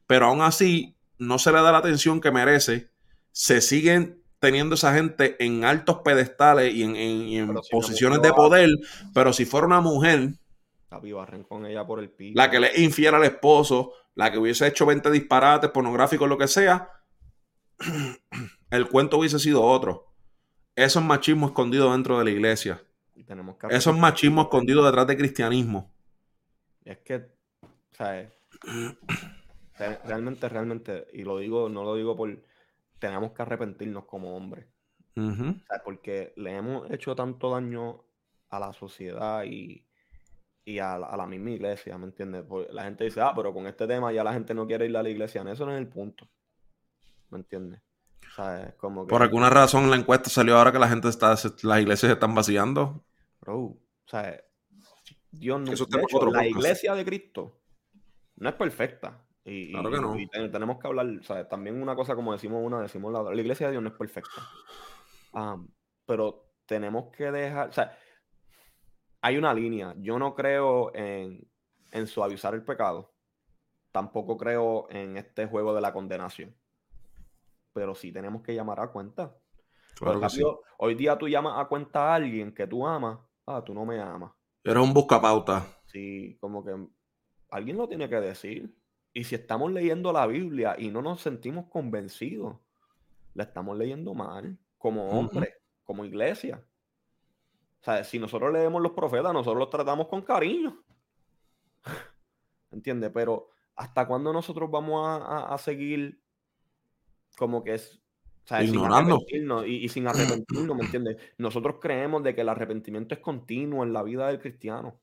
Pero 0.06 0.26
aún 0.26 0.40
así, 0.40 0.96
no 1.18 1.38
se 1.38 1.52
le 1.52 1.58
da 1.58 1.72
la 1.72 1.78
atención 1.78 2.20
que 2.20 2.30
merece. 2.30 2.90
Se 3.32 3.60
siguen 3.60 4.22
teniendo 4.38 4.74
esa 4.74 4.94
gente 4.94 5.36
en 5.44 5.64
altos 5.64 5.98
pedestales 6.04 6.74
y 6.74 6.82
en, 6.82 7.54
posiciones 7.70 8.20
de 8.22 8.32
poder. 8.32 8.70
Pero 9.14 9.32
si 9.32 9.44
fuera 9.44 9.66
una 9.66 9.80
mujer. 9.80 10.34
con 11.48 11.66
ella 11.66 11.86
por 11.86 12.00
el 12.00 12.12
La 12.34 12.50
que 12.50 12.60
le 12.60 12.80
infiera 12.80 13.16
al 13.16 13.24
esposo, 13.24 13.92
la 14.14 14.30
que 14.32 14.38
hubiese 14.38 14.66
hecho 14.66 14.86
20 14.86 15.10
disparates 15.10 15.70
pornográficos, 15.70 16.28
lo 16.28 16.38
que 16.38 16.48
sea, 16.48 16.90
el 18.70 18.88
cuento 18.88 19.18
hubiese 19.18 19.38
sido 19.38 19.62
otro. 19.62 20.12
Eso 20.74 20.98
es 20.98 21.04
machismo 21.04 21.46
escondido 21.46 21.92
dentro 21.92 22.18
de 22.18 22.24
la 22.24 22.30
iglesia. 22.30 22.82
Tenemos 23.24 23.56
que 23.56 23.68
Eso 23.68 23.90
es 23.90 23.97
machismo 23.97 24.43
escondido 24.43 24.84
detrás 24.84 25.06
de 25.06 25.16
cristianismo. 25.16 25.93
Es 26.84 26.98
que, 26.98 27.26
¿sabes? 27.93 28.32
realmente, 30.05 30.48
realmente, 30.48 31.06
y 31.12 31.22
lo 31.22 31.38
digo, 31.38 31.68
no 31.68 31.84
lo 31.84 31.94
digo 31.94 32.16
por, 32.16 32.43
tenemos 32.98 33.32
que 33.32 33.43
arrepentirnos 33.43 34.05
como 34.05 34.36
hombres. 34.36 34.66
porque 35.84 36.32
le 36.36 36.56
hemos 36.56 36.90
hecho 36.90 37.14
tanto 37.14 37.51
daño 37.51 38.05
a 38.51 38.60
la 38.60 38.72
sociedad 38.72 39.44
y, 39.44 39.84
a, 40.78 40.98
la, 40.98 41.26
misma 41.26 41.51
iglesia, 41.51 41.97
¿me 41.97 42.06
entiendes? 42.06 42.44
la 42.70 42.84
gente 42.84 43.05
dice, 43.05 43.20
ah, 43.20 43.32
pero 43.34 43.52
con 43.52 43.66
este 43.66 43.86
tema 43.86 44.12
ya 44.12 44.24
la 44.24 44.32
gente 44.32 44.52
no 44.52 44.66
quiere 44.66 44.86
ir 44.86 44.97
a 44.97 45.02
la 45.02 45.09
iglesia. 45.09 45.43
Eso 45.51 45.64
no 45.64 45.72
es 45.72 45.78
el 45.78 45.88
punto. 45.88 46.28
¿Me 47.30 47.38
entiendes? 47.38 47.80
Como 48.77 49.07
Por 49.07 49.23
alguna 49.23 49.48
razón 49.48 49.89
la 49.90 49.97
encuesta 49.97 50.28
salió 50.28 50.59
ahora 50.59 50.73
que 50.73 50.78
la 50.78 50.89
gente 50.89 51.09
está, 51.09 51.31
las 51.62 51.81
iglesias 51.81 52.12
están 52.12 52.35
vaciando. 52.35 53.05
Bro, 53.40 53.59
o 53.59 53.81
sea, 54.07 54.39
Dios 55.31 55.61
no, 55.61 56.31
la 56.32 56.47
iglesia 56.47 56.94
de 56.94 57.05
Cristo 57.05 57.61
no 58.36 58.48
es 58.48 58.55
perfecta. 58.55 59.23
Y, 59.44 59.70
claro 59.70 59.90
que 59.90 60.01
no. 60.01 60.19
y 60.19 60.28
tenemos 60.28 60.78
que 60.78 60.89
hablar, 60.89 61.07
también 61.48 61.81
una 61.81 61.94
cosa 61.94 62.16
como 62.16 62.32
decimos 62.32 62.61
una, 62.65 62.81
decimos 62.81 63.12
la, 63.12 63.23
la 63.23 63.40
iglesia 63.40 63.66
de 63.66 63.73
Dios 63.73 63.82
no 63.82 63.90
es 63.90 63.94
perfecta. 63.94 64.43
pero 66.05 66.51
tenemos 66.66 67.12
que 67.16 67.31
dejar, 67.31 67.69
o 67.69 67.73
sea, 67.73 67.97
hay 69.20 69.36
una 69.36 69.55
línea. 69.55 69.94
Yo 69.98 70.19
no 70.19 70.35
creo 70.35 70.94
en, 70.94 71.48
en 71.93 72.07
suavizar 72.07 72.55
el 72.55 72.65
pecado. 72.65 73.15
Tampoco 73.93 74.36
creo 74.36 74.89
en 74.90 75.16
este 75.16 75.47
juego 75.47 75.74
de 75.74 75.81
la 75.81 75.93
condenación. 75.93 76.55
Pero 77.77 77.94
sí 77.94 78.11
tenemos 78.11 78.43
que 78.43 78.55
llamar 78.55 78.81
a 78.81 78.89
cuenta. 78.89 79.36
Hoy 80.78 80.94
día 80.94 81.19
tú 81.19 81.28
llamas 81.28 81.59
a 81.59 81.66
cuenta 81.66 82.11
a 82.11 82.15
alguien 82.15 82.55
que 82.55 82.66
tú 82.66 82.86
amas. 82.86 83.19
Ah, 83.44 83.62
tú 83.62 83.74
no 83.74 83.85
me 83.85 84.01
amas. 84.01 84.32
Eres 84.65 84.82
un 84.82 84.94
buscapauta. 84.94 85.66
Sí, 85.85 86.39
como 86.40 86.65
que 86.65 86.74
alguien 87.51 87.77
lo 87.77 87.86
tiene 87.86 88.09
que 88.09 88.16
decir. 88.16 88.74
Y 89.12 89.24
si 89.24 89.35
estamos 89.35 89.70
leyendo 89.70 90.11
la 90.11 90.27
Biblia 90.27 90.74
y 90.78 90.90
no 90.90 91.03
nos 91.03 91.20
sentimos 91.20 91.66
convencidos, 91.66 92.57
la 93.35 93.44
estamos 93.44 93.77
leyendo 93.77 94.15
mal, 94.15 94.59
como 94.78 95.11
hombre, 95.11 95.57
como 95.85 96.07
iglesia. 96.07 96.65
O 97.82 97.85
sea, 97.85 98.05
si 98.05 98.19
nosotros 98.19 98.55
leemos 98.55 98.81
los 98.81 98.93
profetas, 98.93 99.35
nosotros 99.35 99.59
los 99.59 99.70
tratamos 99.70 100.09
con 100.09 100.23
cariño. 100.23 100.82
¿Entiendes? 102.70 103.11
Pero 103.12 103.51
¿hasta 103.74 104.07
cuándo 104.07 104.32
nosotros 104.32 104.70
vamos 104.70 105.07
a, 105.07 105.57
seguir 105.59 106.23
como 107.36 107.62
que 107.62 107.74
es 107.74 108.00
Ignorando. 108.48 109.24
y, 109.66 109.88
sin 109.88 110.06
arrepentirnos, 110.06 110.76
¿me 110.76 110.84
entiendes? 110.84 111.16
Nosotros 111.36 111.76
creemos 111.80 112.22
de 112.22 112.34
que 112.34 112.42
el 112.42 112.48
arrepentimiento 112.48 113.14
es 113.14 113.20
continuo 113.20 113.82
en 113.82 113.92
la 113.92 114.04
vida 114.04 114.28
del 114.28 114.38
cristiano. 114.38 115.00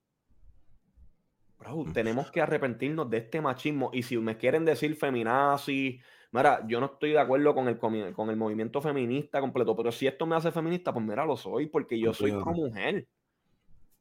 Bro, 1.59 1.85
tenemos 1.93 2.31
que 2.31 2.41
arrepentirnos 2.41 3.09
de 3.09 3.17
este 3.17 3.41
machismo. 3.41 3.89
Y 3.93 4.03
si 4.03 4.17
me 4.17 4.37
quieren 4.37 4.63
decir 4.63 4.95
feminazi, 4.95 5.99
mira, 6.31 6.65
yo 6.67 6.79
no 6.79 6.85
estoy 6.87 7.11
de 7.11 7.19
acuerdo 7.19 7.53
con 7.53 7.67
el, 7.67 7.77
con 7.77 8.29
el 8.29 8.37
movimiento 8.37 8.81
feminista 8.81 9.41
completo, 9.41 9.75
pero 9.75 9.91
si 9.91 10.07
esto 10.07 10.25
me 10.25 10.37
hace 10.37 10.51
feminista, 10.51 10.93
pues 10.93 11.05
mira, 11.05 11.25
lo 11.25 11.35
soy, 11.35 11.67
porque 11.67 11.99
yo 11.99 12.13
soy 12.13 12.31
pro 12.31 12.53
mujer. 12.53 13.07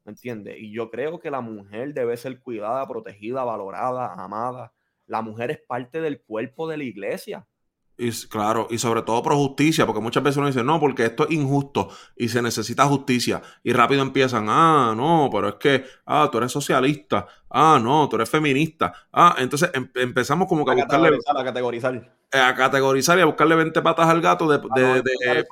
¿Me 0.05 0.11
entiendes? 0.11 0.57
Y 0.57 0.73
yo 0.73 0.89
creo 0.89 1.19
que 1.19 1.31
la 1.31 1.41
mujer 1.41 1.93
debe 1.93 2.15
ser 2.15 2.39
cuidada, 2.41 2.85
protegida, 2.87 3.43
valorada, 3.43 4.13
amada. 4.13 4.73
La 5.05 5.21
mujer 5.21 5.51
es 5.51 5.59
parte 5.59 5.99
del 5.99 6.21
cuerpo 6.21 6.67
de 6.69 6.77
la 6.77 6.83
iglesia. 6.83 7.45
Y, 7.97 8.11
claro, 8.27 8.67
y 8.71 8.79
sobre 8.79 9.03
todo 9.03 9.21
por 9.21 9.33
justicia, 9.33 9.85
porque 9.85 10.01
muchas 10.01 10.23
veces 10.23 10.37
uno 10.37 10.47
dice, 10.47 10.63
no, 10.63 10.79
porque 10.79 11.05
esto 11.05 11.27
es 11.27 11.31
injusto 11.31 11.89
y 12.15 12.29
se 12.29 12.41
necesita 12.41 12.85
justicia. 12.85 13.41
Y 13.63 13.71
rápido 13.71 14.01
empiezan, 14.01 14.47
ah, 14.49 14.93
no, 14.95 15.29
pero 15.31 15.49
es 15.49 15.55
que, 15.55 15.85
ah, 16.05 16.27
tú 16.31 16.39
eres 16.39 16.51
socialista, 16.51 17.27
ah, 17.49 17.79
no, 17.81 18.09
tú 18.09 18.15
eres 18.15 18.29
feminista. 18.29 18.93
Ah, 19.11 19.35
entonces 19.37 19.69
em, 19.73 19.89
empezamos 19.95 20.47
como 20.47 20.65
que 20.65 20.71
a, 20.71 20.75
buscarle... 20.75 21.09
A 21.27 21.43
categorizar. 21.43 22.15
A 22.31 22.55
categorizar 22.55 23.17
y 23.19 23.21
a 23.21 23.25
buscarle 23.25 23.55
20 23.55 23.81
patas 23.83 24.07
al 24.07 24.21
gato 24.21 24.47
de, 24.47 24.57
de, 24.57 25.45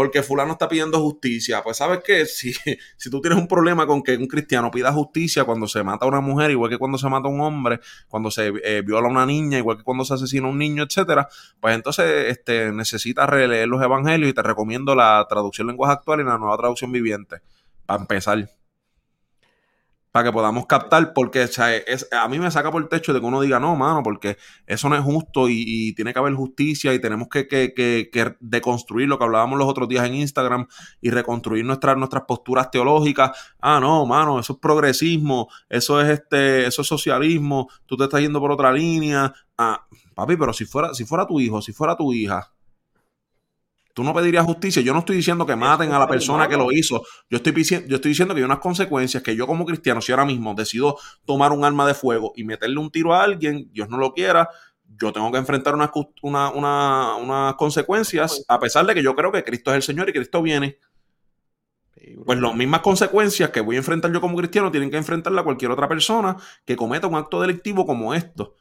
porque 0.00 0.22
fulano 0.22 0.52
está 0.52 0.66
pidiendo 0.66 0.98
justicia. 0.98 1.62
Pues 1.62 1.76
sabes 1.76 2.00
que 2.02 2.24
si, 2.24 2.54
si 2.96 3.10
tú 3.10 3.20
tienes 3.20 3.38
un 3.38 3.46
problema 3.46 3.86
con 3.86 4.02
que 4.02 4.16
un 4.16 4.26
cristiano 4.26 4.70
pida 4.70 4.90
justicia 4.90 5.44
cuando 5.44 5.68
se 5.68 5.82
mata 5.82 6.06
a 6.06 6.08
una 6.08 6.22
mujer, 6.22 6.50
igual 6.50 6.70
que 6.70 6.78
cuando 6.78 6.96
se 6.96 7.06
mata 7.10 7.28
a 7.28 7.30
un 7.30 7.42
hombre, 7.42 7.80
cuando 8.08 8.30
se 8.30 8.50
eh, 8.64 8.80
viola 8.80 9.08
a 9.08 9.10
una 9.10 9.26
niña, 9.26 9.58
igual 9.58 9.76
que 9.76 9.82
cuando 9.82 10.06
se 10.06 10.14
asesina 10.14 10.46
a 10.46 10.50
un 10.50 10.56
niño, 10.56 10.84
etcétera, 10.84 11.28
pues 11.60 11.74
entonces 11.74 12.28
este, 12.28 12.72
necesitas 12.72 13.28
releer 13.28 13.68
los 13.68 13.82
evangelios 13.82 14.30
y 14.30 14.32
te 14.32 14.42
recomiendo 14.42 14.94
la 14.94 15.26
traducción 15.28 15.66
lenguaje 15.66 15.92
actual 15.92 16.20
y 16.20 16.24
la 16.24 16.38
nueva 16.38 16.56
traducción 16.56 16.90
viviente. 16.90 17.42
Para 17.84 18.00
empezar 18.00 18.48
para 20.12 20.24
que 20.24 20.32
podamos 20.32 20.66
captar, 20.66 21.12
porque 21.12 21.48
a 22.12 22.28
mí 22.28 22.38
me 22.38 22.50
saca 22.50 22.70
por 22.70 22.82
el 22.82 22.88
techo 22.88 23.12
de 23.12 23.20
que 23.20 23.26
uno 23.26 23.40
diga, 23.40 23.60
no, 23.60 23.76
mano, 23.76 24.02
porque 24.02 24.36
eso 24.66 24.88
no 24.88 24.96
es 24.96 25.02
justo 25.02 25.48
y, 25.48 25.94
tiene 25.94 26.12
que 26.12 26.18
haber 26.18 26.34
justicia 26.34 26.92
y 26.94 27.00
tenemos 27.00 27.28
que, 27.28 27.46
que, 27.46 27.72
que, 27.74 28.36
deconstruir 28.40 29.08
lo 29.08 29.18
que 29.18 29.24
hablábamos 29.24 29.58
los 29.58 29.68
otros 29.68 29.88
días 29.88 30.04
en 30.06 30.14
Instagram 30.14 30.66
y 31.00 31.10
reconstruir 31.10 31.64
nuestras, 31.64 31.96
nuestras 31.96 32.24
posturas 32.24 32.70
teológicas. 32.70 33.30
Ah, 33.60 33.78
no, 33.80 34.04
mano, 34.06 34.40
eso 34.40 34.54
es 34.54 34.58
progresismo, 34.58 35.48
eso 35.68 36.00
es 36.00 36.08
este, 36.08 36.66
eso 36.66 36.82
es 36.82 36.88
socialismo, 36.88 37.68
tú 37.86 37.96
te 37.96 38.04
estás 38.04 38.20
yendo 38.20 38.40
por 38.40 38.50
otra 38.50 38.72
línea. 38.72 39.32
Ah, 39.56 39.86
papi, 40.14 40.36
pero 40.36 40.52
si 40.52 40.64
fuera, 40.64 40.92
si 40.94 41.04
fuera 41.04 41.26
tu 41.26 41.38
hijo, 41.40 41.62
si 41.62 41.72
fuera 41.72 41.96
tu 41.96 42.12
hija, 42.12 42.52
Tú 43.94 44.04
no 44.04 44.14
pedirías 44.14 44.44
justicia. 44.44 44.82
Yo 44.82 44.92
no 44.92 45.00
estoy 45.00 45.16
diciendo 45.16 45.44
que 45.44 45.56
maten 45.56 45.92
a 45.92 45.98
la 45.98 46.06
persona 46.06 46.48
que 46.48 46.56
lo 46.56 46.70
hizo. 46.72 47.02
Yo 47.28 47.38
estoy, 47.38 47.52
yo 47.62 47.96
estoy 47.96 48.10
diciendo 48.10 48.34
que 48.34 48.40
hay 48.40 48.44
unas 48.44 48.60
consecuencias 48.60 49.22
que 49.22 49.34
yo 49.34 49.46
como 49.46 49.64
cristiano, 49.64 50.00
si 50.00 50.12
ahora 50.12 50.24
mismo 50.24 50.54
decido 50.54 50.96
tomar 51.24 51.52
un 51.52 51.64
arma 51.64 51.86
de 51.86 51.94
fuego 51.94 52.32
y 52.36 52.44
meterle 52.44 52.78
un 52.78 52.90
tiro 52.90 53.14
a 53.14 53.22
alguien, 53.22 53.68
Dios 53.72 53.88
no 53.88 53.98
lo 53.98 54.12
quiera, 54.12 54.48
yo 54.98 55.12
tengo 55.12 55.30
que 55.30 55.38
enfrentar 55.38 55.74
unas, 55.74 55.90
unas 56.54 57.54
consecuencias, 57.54 58.44
a 58.48 58.58
pesar 58.58 58.86
de 58.86 58.94
que 58.94 59.02
yo 59.02 59.14
creo 59.14 59.32
que 59.32 59.44
Cristo 59.44 59.70
es 59.70 59.76
el 59.76 59.82
Señor 59.82 60.08
y 60.08 60.12
Cristo 60.12 60.42
viene. 60.42 60.78
Pues 62.24 62.40
las 62.40 62.54
mismas 62.54 62.80
consecuencias 62.80 63.50
que 63.50 63.60
voy 63.60 63.76
a 63.76 63.78
enfrentar 63.78 64.12
yo 64.12 64.20
como 64.20 64.36
cristiano 64.36 64.70
tienen 64.70 64.90
que 64.90 64.96
enfrentarla 64.96 65.42
cualquier 65.42 65.70
otra 65.70 65.88
persona 65.88 66.36
que 66.64 66.74
cometa 66.74 67.06
un 67.06 67.14
acto 67.14 67.40
delictivo 67.40 67.86
como 67.86 68.14
esto. 68.14 68.54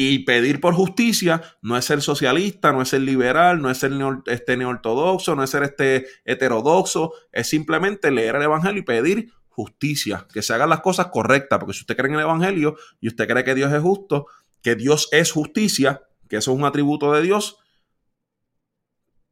Y 0.00 0.20
pedir 0.20 0.60
por 0.60 0.74
justicia 0.74 1.42
no 1.60 1.76
es 1.76 1.84
ser 1.84 2.02
socialista, 2.02 2.70
no 2.70 2.82
es 2.82 2.90
ser 2.90 3.00
liberal, 3.00 3.60
no 3.60 3.68
es 3.68 3.78
ser 3.78 3.90
este 4.26 4.56
neortodoxo, 4.56 5.34
no 5.34 5.42
es 5.42 5.50
ser 5.50 5.64
este 5.64 6.06
heterodoxo, 6.24 7.14
es 7.32 7.48
simplemente 7.48 8.12
leer 8.12 8.36
el 8.36 8.42
Evangelio 8.42 8.78
y 8.78 8.84
pedir 8.84 9.32
justicia, 9.48 10.24
que 10.32 10.40
se 10.40 10.54
hagan 10.54 10.68
las 10.68 10.82
cosas 10.82 11.08
correctas, 11.08 11.58
porque 11.58 11.74
si 11.74 11.80
usted 11.80 11.96
cree 11.96 12.10
en 12.10 12.14
el 12.14 12.20
Evangelio 12.20 12.76
y 13.00 13.08
usted 13.08 13.26
cree 13.26 13.42
que 13.42 13.56
Dios 13.56 13.72
es 13.72 13.82
justo, 13.82 14.28
que 14.62 14.76
Dios 14.76 15.08
es 15.10 15.32
justicia, 15.32 16.02
que 16.28 16.36
eso 16.36 16.52
es 16.52 16.58
un 16.58 16.64
atributo 16.64 17.12
de 17.12 17.22
Dios, 17.22 17.56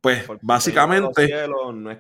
pues 0.07 0.39
básicamente, 0.41 1.28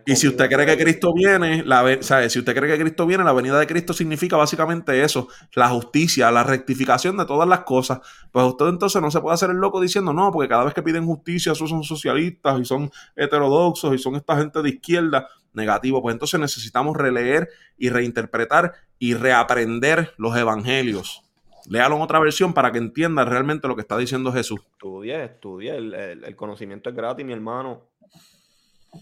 y 0.06 0.14
si 0.14 0.28
usted 0.28 0.48
cree 0.48 0.64
que 0.64 0.76
Cristo 0.76 1.12
viene, 1.12 1.64
la, 1.64 1.84
si 2.00 2.38
usted 2.38 2.54
cree 2.54 2.70
que 2.70 2.80
Cristo 2.80 3.04
viene, 3.04 3.24
la 3.24 3.32
venida 3.32 3.58
de 3.58 3.66
Cristo 3.66 3.92
significa 3.92 4.36
básicamente 4.36 5.02
eso, 5.02 5.26
la 5.54 5.68
justicia, 5.70 6.30
la 6.30 6.44
rectificación 6.44 7.16
de 7.16 7.24
todas 7.24 7.48
las 7.48 7.60
cosas. 7.60 7.98
Pues 8.30 8.46
usted 8.46 8.66
entonces 8.66 9.02
no 9.02 9.10
se 9.10 9.20
puede 9.20 9.34
hacer 9.34 9.50
el 9.50 9.56
loco 9.56 9.80
diciendo, 9.80 10.12
no, 10.12 10.30
porque 10.30 10.48
cada 10.48 10.62
vez 10.62 10.72
que 10.72 10.82
piden 10.82 11.04
justicia, 11.04 11.50
esos 11.50 11.68
son 11.68 11.82
socialistas 11.82 12.60
y 12.60 12.64
son 12.64 12.92
heterodoxos 13.16 13.92
y 13.92 13.98
son 13.98 14.14
esta 14.14 14.36
gente 14.36 14.62
de 14.62 14.68
izquierda, 14.68 15.26
negativo. 15.52 16.00
Pues 16.00 16.14
entonces 16.14 16.38
necesitamos 16.38 16.96
releer 16.96 17.48
y 17.76 17.88
reinterpretar 17.88 18.72
y 19.00 19.14
reaprender 19.14 20.12
los 20.16 20.36
evangelios 20.36 21.26
léalo 21.68 21.96
en 21.96 22.02
otra 22.02 22.18
versión 22.18 22.54
para 22.54 22.72
que 22.72 22.78
entienda 22.78 23.24
realmente 23.24 23.68
lo 23.68 23.74
que 23.74 23.82
está 23.82 23.96
diciendo 23.96 24.32
Jesús. 24.32 24.60
Estudia. 24.60 25.74
El, 25.74 25.94
el, 25.94 26.36
conocimiento 26.36 26.90
es 26.90 26.96
gratis, 26.96 27.24
mi 27.24 27.32
hermano. 27.32 27.82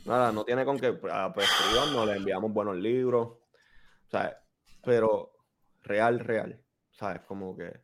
Nada, 0.04 0.32
no 0.32 0.44
tiene 0.44 0.64
con 0.64 0.78
qué 0.78 0.98
ah, 1.10 1.32
pues, 1.34 1.48
escribirnos, 1.48 2.06
le 2.06 2.16
enviamos 2.16 2.52
buenos 2.52 2.76
libros. 2.76 3.38
¿sabes? 4.10 4.32
Pero 4.84 5.32
real, 5.82 6.20
real. 6.20 6.60
¿Sabes? 6.92 7.22
Como 7.26 7.56
que 7.56 7.80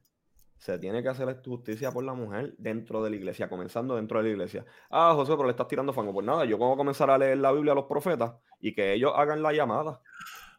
se 0.59 0.79
tiene 0.79 1.03
que 1.03 1.09
hacer 1.09 1.43
justicia 1.45 1.91
por 1.91 2.05
la 2.05 2.15
mujer 2.15 2.55
dentro 2.59 3.03
de 3.03 3.11
la 3.11 3.17
iglesia, 3.17 3.49
comenzando 3.49 3.97
dentro 3.97 4.19
de 4.19 4.25
la 4.25 4.31
iglesia. 4.31 4.65
Ah, 4.91 5.13
José, 5.15 5.33
pero 5.33 5.45
le 5.45 5.51
estás 5.51 5.69
tirando 5.69 5.93
fango. 5.93 6.13
Pues 6.13 6.27
nada, 6.27 6.45
yo 6.45 6.59
puedo 6.59 6.77
comenzar 6.77 7.11
a 7.11 7.19
leer 7.19 7.39
la 7.39 7.51
Biblia 7.51 7.73
a 7.73 7.75
los 7.75 7.87
profetas 7.87 8.35
y 8.61 8.75
que 8.75 8.93
ellos 8.93 9.13
hagan 9.17 9.43
la 9.43 9.53
llamada. 9.53 10.01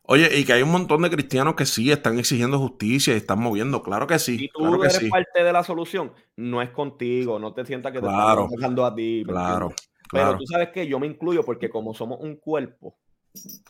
Oye, 0.03 0.27
y 0.37 0.43
que 0.43 0.53
hay 0.53 0.63
un 0.63 0.71
montón 0.71 1.03
de 1.03 1.11
cristianos 1.11 1.53
que 1.53 1.65
sí 1.65 1.91
están 1.91 2.17
exigiendo 2.17 2.57
justicia 2.57 3.13
y 3.13 3.17
están 3.17 3.39
moviendo, 3.39 3.83
claro 3.83 4.07
que 4.07 4.17
sí. 4.17 4.45
Y 4.45 4.49
tú 4.49 4.83
eres 4.83 4.99
parte 5.09 5.43
de 5.43 5.53
la 5.53 5.63
solución, 5.63 6.11
no 6.35 6.61
es 6.61 6.71
contigo, 6.71 7.37
no 7.37 7.53
te 7.53 7.63
sientas 7.65 7.91
que 7.91 8.01
te 8.01 8.07
están 8.07 8.47
dejando 8.49 8.83
a 8.83 8.95
ti. 8.95 9.23
Claro, 9.25 9.71
Pero 10.11 10.37
tú 10.37 10.45
sabes 10.45 10.69
que 10.69 10.87
yo 10.87 10.99
me 10.99 11.07
incluyo 11.07 11.43
porque 11.43 11.69
como 11.69 11.93
somos 11.93 12.19
un 12.19 12.35
cuerpo. 12.35 12.97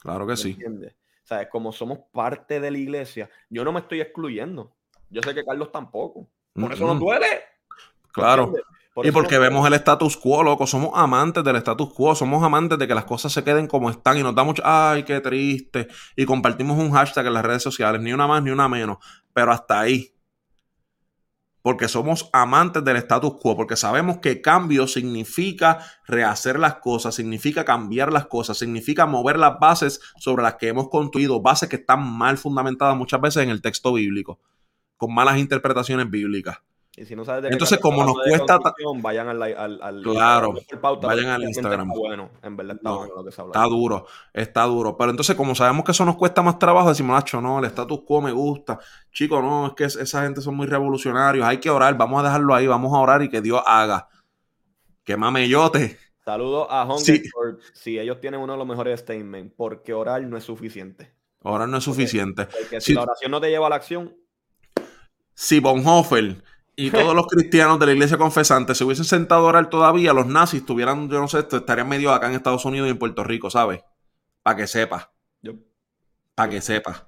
Claro 0.01 0.25
que 0.25 0.35
sí. 0.35 0.51
¿Entiendes? 0.51 0.95
¿Sabes? 1.23 1.47
Como 1.49 1.71
somos 1.71 1.99
parte 2.11 2.59
de 2.59 2.71
la 2.71 2.77
iglesia, 2.77 3.29
yo 3.49 3.63
no 3.63 3.71
me 3.71 3.81
estoy 3.81 4.01
excluyendo. 4.01 4.75
Yo 5.09 5.21
sé 5.21 5.33
que 5.33 5.43
Carlos 5.43 5.71
tampoco. 5.71 6.27
Por 6.53 6.73
eso 6.73 6.87
no 6.87 6.95
duele. 6.95 7.27
Claro. 8.11 8.53
y 9.03 9.11
porque 9.11 9.37
vemos 9.37 9.65
el 9.67 9.73
status 9.75 10.17
quo, 10.17 10.43
loco. 10.43 10.65
Somos 10.65 10.91
amantes 10.95 11.43
del 11.43 11.57
status 11.57 11.93
quo. 11.93 12.15
Somos 12.15 12.43
amantes 12.43 12.79
de 12.79 12.87
que 12.87 12.95
las 12.95 13.05
cosas 13.05 13.31
se 13.31 13.43
queden 13.43 13.67
como 13.67 13.89
están 13.89 14.17
y 14.17 14.23
nos 14.23 14.35
da 14.35 14.43
mucho, 14.43 14.63
ay, 14.65 15.03
qué 15.03 15.21
triste. 15.21 15.87
Y 16.15 16.25
compartimos 16.25 16.77
un 16.77 16.91
hashtag 16.91 17.27
en 17.27 17.33
las 17.33 17.45
redes 17.45 17.63
sociales, 17.63 18.01
ni 18.01 18.13
una 18.13 18.27
más 18.27 18.41
ni 18.41 18.51
una 18.51 18.67
menos. 18.67 18.97
Pero 19.33 19.51
hasta 19.51 19.79
ahí. 19.79 20.13
Porque 21.61 21.87
somos 21.87 22.29
amantes 22.33 22.83
del 22.83 22.97
status 22.97 23.35
quo, 23.39 23.55
porque 23.55 23.75
sabemos 23.75 24.17
que 24.17 24.41
cambio 24.41 24.87
significa 24.87 25.79
rehacer 26.07 26.59
las 26.59 26.75
cosas, 26.75 27.15
significa 27.15 27.65
cambiar 27.65 28.11
las 28.11 28.25
cosas, 28.27 28.57
significa 28.57 29.05
mover 29.05 29.37
las 29.37 29.59
bases 29.59 29.99
sobre 30.17 30.43
las 30.43 30.55
que 30.55 30.69
hemos 30.69 30.89
construido, 30.89 31.41
bases 31.41 31.69
que 31.69 31.75
están 31.75 32.01
mal 32.03 32.37
fundamentadas 32.37 32.97
muchas 32.97 33.21
veces 33.21 33.43
en 33.43 33.49
el 33.49 33.61
texto 33.61 33.93
bíblico, 33.93 34.39
con 34.97 35.13
malas 35.13 35.37
interpretaciones 35.37 36.09
bíblicas. 36.09 36.59
Y 36.97 37.05
si 37.05 37.15
no 37.15 37.23
sabes 37.23 37.43
de 37.43 37.49
Entonces, 37.49 37.79
como 37.79 38.03
nos 38.03 38.15
cuesta. 38.15 38.59
Vayan 38.97 39.29
al, 39.29 39.41
al, 39.41 40.01
claro, 40.03 40.53
vayan 41.01 41.27
al 41.27 41.43
Instagram. 41.43 41.89
Está 41.89 41.99
bueno, 41.99 42.31
en 42.43 42.57
verdad 42.57 42.75
está 42.75 42.91
bueno 42.91 43.15
lo 43.15 43.23
que 43.23 43.31
se 43.31 43.41
habla. 43.41 43.53
Está 43.53 43.65
duro, 43.67 44.05
está 44.33 44.63
duro. 44.63 44.97
Pero 44.97 45.11
entonces, 45.11 45.35
como 45.37 45.55
sabemos 45.55 45.85
que 45.85 45.91
eso 45.91 46.03
nos 46.03 46.17
cuesta 46.17 46.41
más 46.41 46.59
trabajo, 46.59 46.89
decimos, 46.89 47.15
Nacho, 47.15 47.39
no, 47.39 47.59
el 47.59 47.65
status 47.65 48.01
quo 48.05 48.21
me 48.21 48.33
gusta. 48.33 48.77
Chico, 49.13 49.41
no, 49.41 49.67
es 49.67 49.73
que 49.73 49.85
esa 49.85 50.23
gente 50.23 50.41
son 50.41 50.55
muy 50.55 50.67
revolucionarios. 50.67 51.45
Hay 51.45 51.59
que 51.59 51.69
orar, 51.69 51.97
vamos 51.97 52.19
a 52.19 52.23
dejarlo 52.25 52.53
ahí, 52.53 52.67
vamos 52.67 52.93
a 52.93 52.97
orar 52.97 53.21
y 53.21 53.29
que 53.29 53.41
Dios 53.41 53.61
haga. 53.65 54.09
Que 55.05 55.15
mamellote. 55.15 55.97
Saludos 56.25 56.67
a 56.69 56.83
Hunger 56.85 57.21
si 57.73 57.97
ellos 57.99 58.19
tienen 58.19 58.41
uno 58.41 58.53
de 58.53 58.59
los 58.59 58.67
mejores 58.67 58.99
statements, 58.99 59.53
porque 59.55 59.93
orar 59.93 60.21
no 60.23 60.35
es 60.35 60.43
suficiente. 60.43 61.13
Orar 61.41 61.69
no 61.69 61.77
es 61.77 61.83
suficiente. 61.83 62.45
Porque, 62.45 62.81
si 62.81 62.93
la 62.93 63.03
oración 63.03 63.31
no 63.31 63.39
te 63.39 63.49
lleva 63.49 63.67
a 63.67 63.69
la 63.69 63.77
acción. 63.77 64.15
Si 65.33 65.59
Bonhoeffer 65.59 66.43
y 66.85 66.89
todos 66.89 67.13
los 67.13 67.27
cristianos 67.27 67.79
de 67.79 67.85
la 67.85 67.91
iglesia 67.91 68.17
confesante 68.17 68.73
se 68.73 68.83
hubiesen 68.83 69.05
sentado 69.05 69.45
a 69.45 69.49
orar 69.49 69.69
todavía, 69.69 70.13
los 70.13 70.25
nazis 70.25 70.65
tuvieran, 70.65 71.09
yo 71.09 71.19
no 71.19 71.27
sé, 71.27 71.39
estarían 71.39 71.87
medio 71.87 72.11
acá 72.11 72.27
en 72.27 72.33
Estados 72.33 72.65
Unidos 72.65 72.87
y 72.87 72.91
en 72.91 72.97
Puerto 72.97 73.23
Rico, 73.23 73.49
¿sabes? 73.51 73.81
Para 74.41 74.57
que 74.57 74.67
sepa. 74.67 75.13
Para 76.33 76.49
que 76.49 76.61
sepa. 76.61 77.07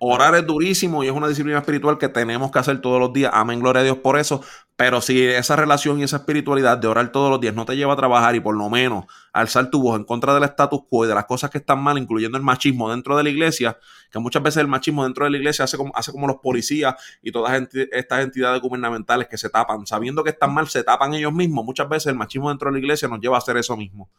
Orar 0.00 0.34
es 0.34 0.46
durísimo 0.46 1.02
y 1.02 1.06
es 1.06 1.12
una 1.12 1.28
disciplina 1.28 1.58
espiritual 1.58 1.96
que 1.96 2.08
tenemos 2.08 2.50
que 2.50 2.58
hacer 2.58 2.80
todos 2.80 3.00
los 3.00 3.12
días. 3.12 3.30
Amén, 3.32 3.60
gloria 3.60 3.80
a 3.80 3.84
Dios 3.84 3.98
por 3.98 4.18
eso. 4.18 4.42
Pero 4.76 5.00
si 5.00 5.24
esa 5.24 5.54
relación 5.54 6.00
y 6.00 6.02
esa 6.02 6.16
espiritualidad 6.16 6.76
de 6.78 6.88
orar 6.88 7.12
todos 7.12 7.30
los 7.30 7.40
días 7.40 7.54
no 7.54 7.64
te 7.64 7.76
lleva 7.76 7.92
a 7.92 7.96
trabajar 7.96 8.34
y 8.34 8.40
por 8.40 8.56
lo 8.56 8.68
menos 8.68 9.04
alzar 9.32 9.70
tu 9.70 9.80
voz 9.80 9.96
en 9.96 10.04
contra 10.04 10.34
del 10.34 10.42
status 10.42 10.80
quo 10.90 11.04
y 11.04 11.08
de 11.08 11.14
las 11.14 11.26
cosas 11.26 11.50
que 11.50 11.58
están 11.58 11.80
mal, 11.80 11.96
incluyendo 11.96 12.36
el 12.36 12.42
machismo 12.42 12.90
dentro 12.90 13.16
de 13.16 13.22
la 13.22 13.30
iglesia, 13.30 13.78
que 14.10 14.18
muchas 14.18 14.42
veces 14.42 14.60
el 14.62 14.66
machismo 14.66 15.04
dentro 15.04 15.24
de 15.24 15.30
la 15.30 15.36
iglesia 15.36 15.64
hace 15.64 15.76
como, 15.76 15.92
hace 15.94 16.10
como 16.10 16.26
los 16.26 16.38
policías 16.38 16.96
y 17.22 17.30
todas 17.30 17.68
estas 17.92 18.24
entidades 18.24 18.60
gubernamentales 18.60 19.28
que 19.28 19.38
se 19.38 19.48
tapan, 19.48 19.86
sabiendo 19.86 20.24
que 20.24 20.30
están 20.30 20.52
mal, 20.52 20.68
se 20.68 20.82
tapan 20.82 21.14
ellos 21.14 21.32
mismos. 21.32 21.64
Muchas 21.64 21.88
veces 21.88 22.08
el 22.08 22.16
machismo 22.16 22.48
dentro 22.48 22.68
de 22.68 22.72
la 22.72 22.78
iglesia 22.80 23.06
nos 23.06 23.20
lleva 23.20 23.36
a 23.36 23.38
hacer 23.38 23.56
eso 23.56 23.76
mismo, 23.76 24.10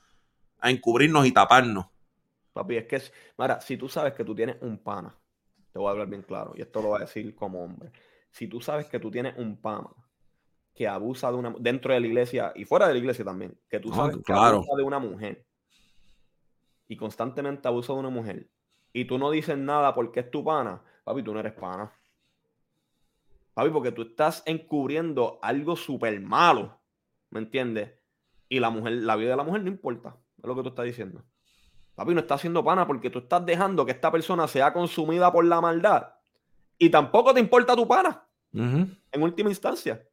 a 0.61 0.71
encubrirnos 0.71 1.25
y 1.25 1.33
taparnos. 1.33 1.87
Papi, 2.53 2.77
es 2.77 2.85
que, 2.85 3.01
mira, 3.37 3.59
si 3.59 3.75
tú 3.75 3.89
sabes 3.89 4.13
que 4.13 4.23
tú 4.23 4.33
tienes 4.33 4.55
un 4.61 4.77
pana, 4.77 5.13
te 5.75 5.79
voy 5.79 5.89
a 5.89 5.91
hablar 5.91 6.07
bien 6.07 6.21
claro, 6.21 6.53
y 6.55 6.61
esto 6.61 6.81
lo 6.81 6.87
voy 6.87 6.99
a 6.99 7.01
decir 7.01 7.35
como 7.35 7.61
hombre. 7.61 7.91
Si 8.31 8.47
tú 8.47 8.61
sabes 8.61 8.85
que 8.85 8.97
tú 8.97 9.11
tienes 9.11 9.37
un 9.37 9.57
pana 9.57 9.89
que 10.73 10.87
abusa 10.87 11.29
de 11.29 11.35
una 11.35 11.53
dentro 11.59 11.93
de 11.93 11.99
la 11.99 12.07
iglesia 12.07 12.53
y 12.55 12.63
fuera 12.63 12.87
de 12.87 12.93
la 12.93 12.99
iglesia 12.99 13.25
también, 13.25 13.59
que 13.67 13.81
tú 13.81 13.91
sabes 13.91 14.15
que 14.25 14.31
abusa 14.31 14.73
de 14.73 14.83
una 14.83 14.99
mujer 14.99 15.45
y 16.87 16.95
constantemente 16.95 17.67
abusa 17.67 17.91
de 17.91 17.99
una 17.99 18.09
mujer 18.09 18.49
y 18.93 19.03
tú 19.03 19.17
no 19.17 19.29
dices 19.31 19.57
nada 19.57 19.93
porque 19.93 20.21
es 20.21 20.31
tu 20.31 20.45
pana, 20.45 20.81
papi, 21.03 21.21
tú 21.23 21.33
no 21.33 21.41
eres 21.41 21.51
pana. 21.51 21.91
Papi, 23.53 23.69
porque 23.69 23.91
tú 23.91 24.03
estás 24.03 24.43
encubriendo 24.45 25.39
algo 25.41 25.75
súper 25.75 26.21
malo, 26.21 26.79
¿me 27.31 27.41
entiendes? 27.41 27.91
Y 28.47 28.61
la 28.61 28.69
mujer, 28.69 28.93
la 28.93 29.17
vida 29.17 29.31
de 29.31 29.35
la 29.35 29.43
mujer 29.43 29.61
no 29.61 29.67
importa, 29.67 30.15
es 30.37 30.45
lo 30.45 30.55
que 30.55 30.61
tú 30.61 30.69
estás 30.69 30.85
diciendo. 30.85 31.21
Papi, 31.95 32.13
no 32.13 32.19
está 32.19 32.35
haciendo 32.35 32.63
pana 32.63 32.85
porque 32.85 33.09
tú 33.09 33.19
estás 33.19 33.45
dejando 33.45 33.85
que 33.85 33.93
esta 33.93 34.11
persona 34.11 34.47
sea 34.47 34.73
consumida 34.73 35.31
por 35.31 35.45
la 35.45 35.61
maldad. 35.61 36.13
Y 36.77 36.89
tampoco 36.89 37.33
te 37.33 37.39
importa 37.39 37.75
tu 37.75 37.87
pana. 37.87 38.27
En 38.51 39.21
última 39.21 39.49
instancia. 39.49 40.05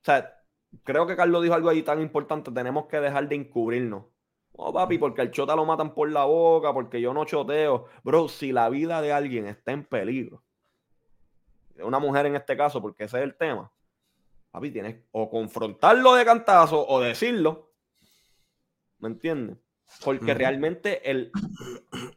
O 0.00 0.04
sea, 0.04 0.42
creo 0.82 1.06
que 1.06 1.16
Carlos 1.16 1.42
dijo 1.42 1.54
algo 1.54 1.68
ahí 1.68 1.82
tan 1.82 2.00
importante. 2.00 2.50
Tenemos 2.50 2.86
que 2.86 3.00
dejar 3.00 3.28
de 3.28 3.36
encubrirnos. 3.36 4.04
Oh, 4.52 4.72
papi, 4.72 4.98
porque 4.98 5.22
el 5.22 5.30
chota 5.30 5.54
lo 5.54 5.64
matan 5.64 5.94
por 5.94 6.10
la 6.10 6.24
boca, 6.24 6.72
porque 6.74 7.00
yo 7.00 7.14
no 7.14 7.24
choteo. 7.24 7.86
Bro, 8.02 8.28
si 8.28 8.52
la 8.52 8.68
vida 8.68 9.00
de 9.00 9.12
alguien 9.12 9.46
está 9.46 9.72
en 9.72 9.84
peligro, 9.84 10.42
de 11.74 11.84
una 11.84 11.98
mujer 11.98 12.26
en 12.26 12.36
este 12.36 12.56
caso, 12.56 12.82
porque 12.82 13.04
ese 13.04 13.18
es 13.18 13.24
el 13.24 13.36
tema, 13.36 13.72
papi, 14.50 14.70
tienes 14.70 15.04
o 15.12 15.30
confrontarlo 15.30 16.14
de 16.14 16.24
cantazo 16.24 16.86
o 16.86 17.00
decirlo. 17.00 17.72
¿Me 18.98 19.08
entiendes? 19.08 19.56
Porque 20.04 20.34
realmente 20.34 21.10
el 21.10 21.30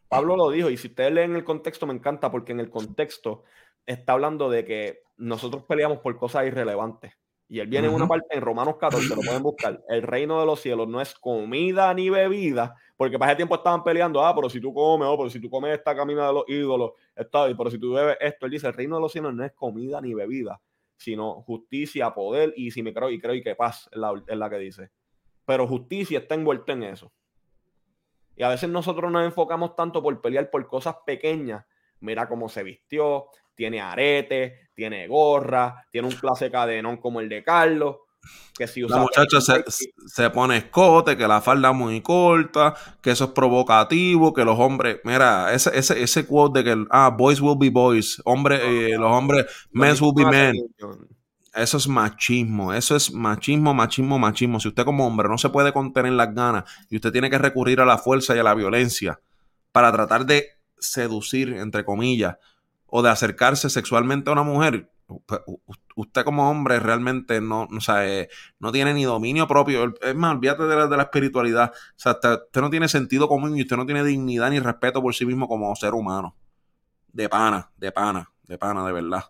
Pablo 0.07 0.35
lo 0.35 0.49
dijo, 0.51 0.69
y 0.69 0.77
si 0.77 0.87
ustedes 0.87 1.11
leen 1.11 1.35
el 1.35 1.43
contexto, 1.43 1.85
me 1.87 1.93
encanta, 1.93 2.31
porque 2.31 2.51
en 2.51 2.59
el 2.59 2.69
contexto 2.69 3.43
está 3.85 4.13
hablando 4.13 4.49
de 4.49 4.65
que 4.65 5.03
nosotros 5.17 5.63
peleamos 5.63 5.99
por 5.99 6.15
cosas 6.17 6.45
irrelevantes. 6.45 7.13
Y 7.49 7.59
él 7.59 7.67
viene 7.67 7.87
en 7.87 7.93
una 7.93 8.07
parte 8.07 8.35
en 8.35 8.41
Romanos 8.41 8.77
14, 8.79 9.09
lo 9.09 9.21
pueden 9.21 9.43
buscar. 9.43 9.83
El 9.87 10.01
reino 10.01 10.39
de 10.39 10.45
los 10.45 10.59
cielos 10.59 10.87
no 10.87 11.01
es 11.01 11.13
comida 11.13 11.93
ni 11.93 12.09
bebida, 12.09 12.75
porque 12.97 13.19
para 13.19 13.31
ese 13.31 13.37
tiempo 13.37 13.55
estaban 13.55 13.83
peleando, 13.83 14.25
ah, 14.25 14.33
pero 14.33 14.49
si 14.49 14.59
tú 14.59 14.73
comes, 14.73 15.07
oh, 15.07 15.17
pero 15.17 15.29
si 15.29 15.39
tú 15.39 15.49
comes 15.49 15.77
esta 15.77 15.95
camina 15.95 16.27
de 16.27 16.33
los 16.33 16.45
ídolos, 16.47 16.93
está, 17.15 17.45
pero 17.55 17.69
si 17.69 17.77
tú 17.77 17.93
bebes 17.93 18.17
esto, 18.21 18.45
él 18.45 18.51
dice, 18.53 18.67
el 18.67 18.73
reino 18.73 18.95
de 18.95 19.01
los 19.01 19.11
cielos 19.11 19.35
no 19.35 19.43
es 19.43 19.51
comida 19.51 20.01
ni 20.01 20.13
bebida, 20.13 20.61
sino 20.97 21.41
justicia, 21.43 22.13
poder 22.13 22.53
y 22.55 22.71
si 22.71 22.81
me 22.81 22.93
creo 22.93 23.11
y 23.11 23.19
creo 23.19 23.35
y 23.35 23.43
que 23.43 23.55
paz 23.55 23.89
es 23.91 23.97
la, 23.99 24.13
es 24.25 24.37
la 24.37 24.49
que 24.49 24.57
dice. 24.57 24.89
Pero 25.45 25.67
justicia 25.67 26.19
está 26.19 26.35
envuelta 26.35 26.73
en 26.73 26.83
eso. 26.83 27.11
Y 28.35 28.43
a 28.43 28.49
veces 28.49 28.69
nosotros 28.69 29.11
nos 29.11 29.25
enfocamos 29.25 29.75
tanto 29.75 30.01
por 30.01 30.19
pelear 30.21 30.49
por 30.49 30.65
cosas 30.67 30.95
pequeñas. 31.05 31.65
Mira 31.99 32.27
cómo 32.27 32.49
se 32.49 32.63
vistió, 32.63 33.27
tiene 33.55 33.79
arete, 33.79 34.69
tiene 34.73 35.07
gorra, 35.07 35.85
tiene 35.91 36.07
un 36.07 36.15
clase 36.15 36.51
cadenón 36.51 36.97
como 36.97 37.19
el 37.19 37.29
de 37.29 37.43
Carlos. 37.43 37.97
Que 38.57 38.67
si 38.67 38.81
la 38.81 38.97
muchacha 38.97 39.41
se, 39.41 40.29
pone 40.29 40.57
escote, 40.57 41.17
que 41.17 41.27
la 41.27 41.41
falda 41.41 41.71
es 41.71 41.75
muy 41.75 41.99
corta, 42.01 42.73
que 43.01 43.11
eso 43.11 43.25
es 43.25 43.31
provocativo, 43.31 44.33
que 44.33 44.45
los 44.45 44.57
hombres, 44.57 44.99
mira, 45.03 45.53
ese, 45.53 45.77
ese, 45.77 46.01
ese 46.01 46.25
quote 46.25 46.63
de 46.63 46.63
que 46.63 46.85
ah, 46.89 47.09
boys 47.09 47.41
will 47.41 47.57
be 47.57 47.69
boys, 47.69 48.21
hombre, 48.23 48.59
eh, 48.91 48.97
los 48.97 49.11
hombres, 49.11 49.45
men 49.71 49.95
will 49.99 50.13
be 50.15 50.25
men. 50.25 50.53
Eso 51.53 51.77
es 51.77 51.87
machismo, 51.87 52.73
eso 52.73 52.95
es 52.95 53.13
machismo, 53.13 53.73
machismo, 53.73 54.17
machismo. 54.17 54.59
Si 54.59 54.69
usted 54.69 54.85
como 54.85 55.05
hombre 55.05 55.29
no 55.29 55.37
se 55.37 55.49
puede 55.49 55.71
contener 55.71 56.13
las 56.13 56.33
ganas 56.33 56.63
y 56.89 56.95
usted 56.95 57.11
tiene 57.11 57.29
que 57.29 57.37
recurrir 57.37 57.79
a 57.79 57.85
la 57.85 57.97
fuerza 57.97 58.35
y 58.35 58.39
a 58.39 58.43
la 58.43 58.55
violencia 58.55 59.19
para 59.71 59.91
tratar 59.91 60.25
de 60.25 60.47
seducir, 60.79 61.53
entre 61.53 61.85
comillas, 61.85 62.37
o 62.87 63.01
de 63.01 63.09
acercarse 63.09 63.69
sexualmente 63.69 64.29
a 64.29 64.33
una 64.33 64.43
mujer, 64.43 64.89
pues, 65.25 65.41
usted 65.95 66.23
como 66.23 66.49
hombre 66.49 66.79
realmente 66.79 67.41
no, 67.41 67.67
eh, 67.99 68.29
no 68.59 68.71
tiene 68.71 68.93
ni 68.93 69.03
dominio 69.03 69.47
propio. 69.47 69.93
Es 70.01 70.15
más, 70.15 70.35
olvídate 70.35 70.63
de 70.63 70.97
la, 70.97 71.03
espiritualidad. 71.03 71.71
O 71.71 71.93
sea, 71.95 72.13
usted, 72.13 72.61
no 72.61 72.69
tiene 72.69 72.87
sentido 72.87 73.27
común 73.27 73.57
y 73.57 73.61
usted 73.61 73.77
no 73.77 73.85
tiene 73.85 74.03
dignidad 74.03 74.49
ni 74.49 74.59
respeto 74.59 75.01
por 75.01 75.13
sí 75.13 75.25
mismo 75.25 75.47
como 75.47 75.75
ser 75.75 75.93
humano. 75.93 76.35
De 77.11 77.29
pana, 77.29 77.71
de 77.77 77.91
pana, 77.91 78.31
de 78.43 78.57
pana, 78.57 78.85
de 78.85 78.91
verdad. 78.91 79.25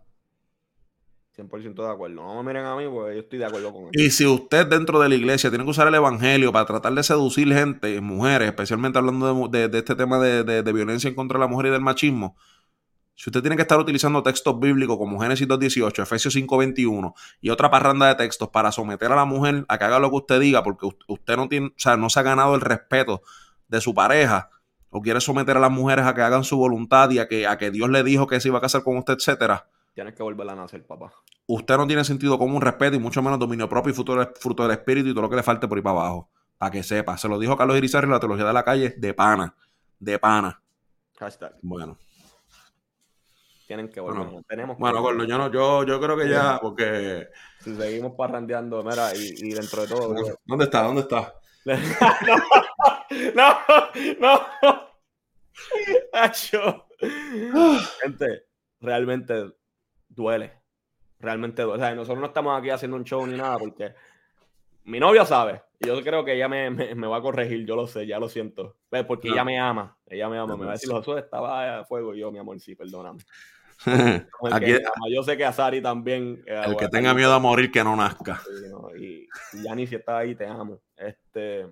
100% 1.35 1.73
de 1.73 1.91
acuerdo. 1.91 2.15
No 2.15 2.43
me 2.43 2.49
miren 2.49 2.65
a 2.65 2.76
mí, 2.76 2.85
porque 2.88 3.15
yo 3.15 3.22
estoy 3.22 3.39
de 3.39 3.45
acuerdo 3.45 3.73
con 3.73 3.84
eso. 3.84 3.91
Y 3.93 4.11
si 4.11 4.26
usted 4.26 4.68
dentro 4.68 4.99
de 4.99 5.10
la 5.10 5.15
iglesia 5.15 5.49
tiene 5.49 5.64
que 5.64 5.72
usar 5.72 5.88
el 5.88 5.95
evangelio 5.95 6.51
para 6.51 6.65
tratar 6.65 6.93
de 6.93 7.03
seducir 7.03 7.51
gente, 7.51 7.99
mujeres, 8.01 8.49
especialmente 8.49 8.99
hablando 8.99 9.47
de, 9.47 9.69
este 9.73 9.95
tema 9.95 10.19
de, 10.19 10.73
violencia 10.73 11.07
en 11.07 11.15
contra 11.15 11.39
de 11.39 11.45
la 11.45 11.47
mujer 11.47 11.68
y 11.68 11.69
del 11.72 11.81
machismo, 11.81 12.35
si 13.15 13.30
usted 13.30 13.41
tiene 13.41 13.55
que 13.55 13.61
estar 13.61 13.80
utilizando 13.80 14.23
textos 14.23 14.60
bíblicos 14.60 14.97
como 14.97 15.19
Génesis 15.19 15.47
2.18, 15.47 16.01
Efesios 16.01 16.35
5.21 16.35 17.14
y 17.41 17.49
otra 17.51 17.69
parranda 17.69 18.07
de 18.07 18.15
textos 18.15 18.49
para 18.49 18.72
someter 18.72 19.11
a 19.11 19.15
la 19.15 19.26
mujer 19.26 19.65
a 19.68 19.77
que 19.77 19.84
haga 19.84 19.99
lo 19.99 20.10
que 20.10 20.15
usted 20.18 20.39
diga, 20.39 20.64
porque 20.64 20.88
usted 21.07 21.38
no 21.38 21.47
tiene, 21.47 21.68
o 21.68 21.73
sea, 21.77 21.95
no 21.95 22.10
se 22.10 22.19
ha 22.19 22.23
ganado 22.23 22.55
el 22.55 22.61
respeto 22.61 23.22
de 23.68 23.81
su 23.81 23.93
pareja, 23.93 24.49
o 24.89 25.01
quiere 25.01 25.22
someter 25.22 25.57
a 25.57 25.60
las 25.60 25.72
mujeres 25.72 26.05
a 26.05 26.14
que 26.14 26.22
hagan 26.22 26.43
su 26.43 26.57
voluntad 26.57 27.10
y 27.11 27.19
a 27.19 27.27
que, 27.27 27.47
a 27.47 27.57
que 27.57 27.72
Dios 27.72 27.89
le 27.89 28.03
dijo 28.03 28.27
que 28.27 28.39
se 28.39 28.49
iba 28.49 28.57
a 28.60 28.61
casar 28.61 28.84
con 28.84 28.97
usted, 28.97 29.14
etcétera 29.14 29.68
Tienes 29.94 30.15
que 30.15 30.24
volver 30.24 30.49
a 30.49 30.56
nacer, 30.56 30.86
papá. 30.86 31.14
Usted 31.45 31.78
no 31.78 31.86
tiene 31.86 32.03
sentido 32.03 32.40
como 32.40 32.56
un 32.56 32.61
respeto 32.61 32.95
y 32.95 32.99
mucho 32.99 33.22
menos 33.22 33.38
dominio 33.38 33.70
propio 33.70 33.91
y 33.91 33.94
fruto, 33.94 34.32
fruto 34.40 34.64
del 34.64 34.72
espíritu 34.72 35.10
y 35.10 35.14
todo 35.14 35.24
lo 35.24 35.30
que 35.30 35.36
le 35.36 35.44
falte 35.44 35.68
por 35.68 35.78
ir 35.78 35.84
para 35.84 35.99
abajo. 35.99 36.32
Para 36.57 36.72
que 36.72 36.82
sepa. 36.82 37.18
Se 37.18 37.28
lo 37.28 37.38
dijo 37.38 37.56
Carlos 37.56 37.78
Irizarry 37.78 38.06
en 38.06 38.11
la 38.11 38.20
teología 38.20 38.45
de 38.45 38.53
la 38.53 38.64
calle 38.64 38.95
de 38.98 39.14
pana. 39.14 39.56
De 39.99 40.18
pana. 40.18 40.61
Hashtag. 41.20 41.53
Bueno. 41.61 41.98
Tienen 43.68 43.90
que 43.90 43.99
volver. 43.99 44.26
Bueno, 44.26 44.41
Tenemos 44.48 44.78
bueno 44.78 45.26
yo, 45.26 45.38
no, 45.38 45.52
yo, 45.52 45.84
yo 45.84 46.02
creo 46.02 46.18
que 46.18 46.30
ya, 46.30 46.60
porque. 46.61 47.28
Si 47.60 47.76
seguimos 47.76 48.14
parrandeando, 48.18 48.84
mira, 48.84 49.15
y, 49.15 49.52
dentro 49.53 49.84
de 49.84 49.88
todo. 49.88 50.15
¿Dónde 50.45 50.65
está? 50.65 50.84
¿Dónde 50.84 51.02
está? 51.02 51.34
no, 53.36 53.57
no, 54.20 54.41
no. 54.60 54.94
Gente, 58.02 58.45
realmente 58.82 59.53
duele. 60.15 60.53
realmente 61.19 61.61
duele. 61.61 61.84
O 61.84 61.85
sea, 61.85 61.95
nosotros 61.95 62.19
no 62.19 62.27
estamos 62.27 62.57
aquí 62.57 62.69
haciendo 62.69 62.98
un 62.98 63.03
show 63.03 63.26
ni 63.26 63.38
nada 63.38 63.57
porque 63.57 63.94
mi 64.85 64.99
novia 64.99 65.26
sabe. 65.26 65.61
Y 65.80 65.88
yo 65.88 66.02
creo 66.02 66.23
que 66.23 66.34
ella 66.34 66.48
me, 66.48 66.69
me, 66.69 67.07
va 67.07 67.18
a 67.18 67.22
corregir, 67.22 67.65
yo 67.65 67.76
lo 67.76 67.88
sé, 67.88 68.06
ya 68.07 68.19
lo 68.19 68.30
siento. 68.30 68.77
Pues, 68.90 69.03
porque 69.06 69.30
ella 69.30 69.44
me 69.44 69.60
ama, 69.60 69.98
ella 70.07 70.30
me 70.30 70.38
ama. 70.38 70.56
me 70.56 70.65
va 70.65 70.72
a 70.72 70.73
decir, 70.73 70.91
Josué, 70.91 71.19
estaba 71.19 71.80
a 71.80 71.85
fuego. 71.85 72.14
Y 72.14 72.19
yo, 72.19 72.31
mi 72.31 72.40
amor, 72.40 72.60
sí, 72.60 72.76
perdóname. 72.76 73.19
yo 75.14 75.23
sé 75.23 75.35
que 75.35 75.45
a 75.45 75.52
Sari 75.52 75.81
también. 75.81 76.41
Eh, 76.45 76.61
el 76.65 76.77
que 76.77 76.88
tenga 76.88 77.14
miedo 77.14 77.34
a 77.34 77.40
morir, 77.40 77.72
que 77.72 77.84
no 77.84 77.95
nazca. 77.95 78.41
y, 78.98 79.27
ya 79.64 79.76
ni 79.76 79.88
si 79.88 79.95
estás 79.95 80.15
ahí, 80.15 80.35
te 80.35 80.45
amo. 80.45 80.80
Este, 80.95 81.68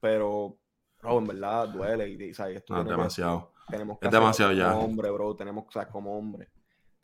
pero, 0.00 0.58
bro, 1.00 1.18
en 1.18 1.26
verdad 1.26 1.68
duele. 1.68 2.08
Y, 2.08 2.34
¿sabes? 2.34 2.58
Esto 2.58 2.74
no, 2.74 2.84
demasiado. 2.84 3.52
tenemos 3.68 3.98
que 3.98 4.06
es 4.06 4.12
demasiado 4.12 4.52
ya. 4.52 4.72
Como 4.72 4.84
hombre, 4.84 5.10
bro. 5.10 5.34
Tenemos, 5.34 5.64
o 5.66 5.70
sea, 5.70 5.88
como 5.88 6.18
hombre. 6.18 6.48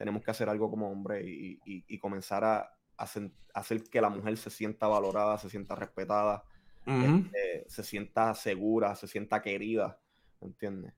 Tenemos 0.00 0.24
que 0.24 0.30
hacer 0.30 0.48
algo 0.48 0.70
como 0.70 0.90
hombre 0.90 1.22
y, 1.22 1.60
y 1.64 1.98
comenzar 1.98 2.42
a, 2.42 2.70
hacer, 3.54 3.84
que 3.90 4.00
la 4.00 4.10
mujer 4.10 4.36
se 4.36 4.50
sienta 4.50 4.86
valorada, 4.86 5.38
se 5.38 5.48
sienta 5.48 5.74
respetada, 5.74 6.44
este, 6.86 7.64
se 7.68 7.82
sienta 7.82 8.34
segura, 8.34 8.94
se 8.94 9.06
sienta 9.06 9.42
querida, 9.42 9.98
¿entiendes? 10.40 10.92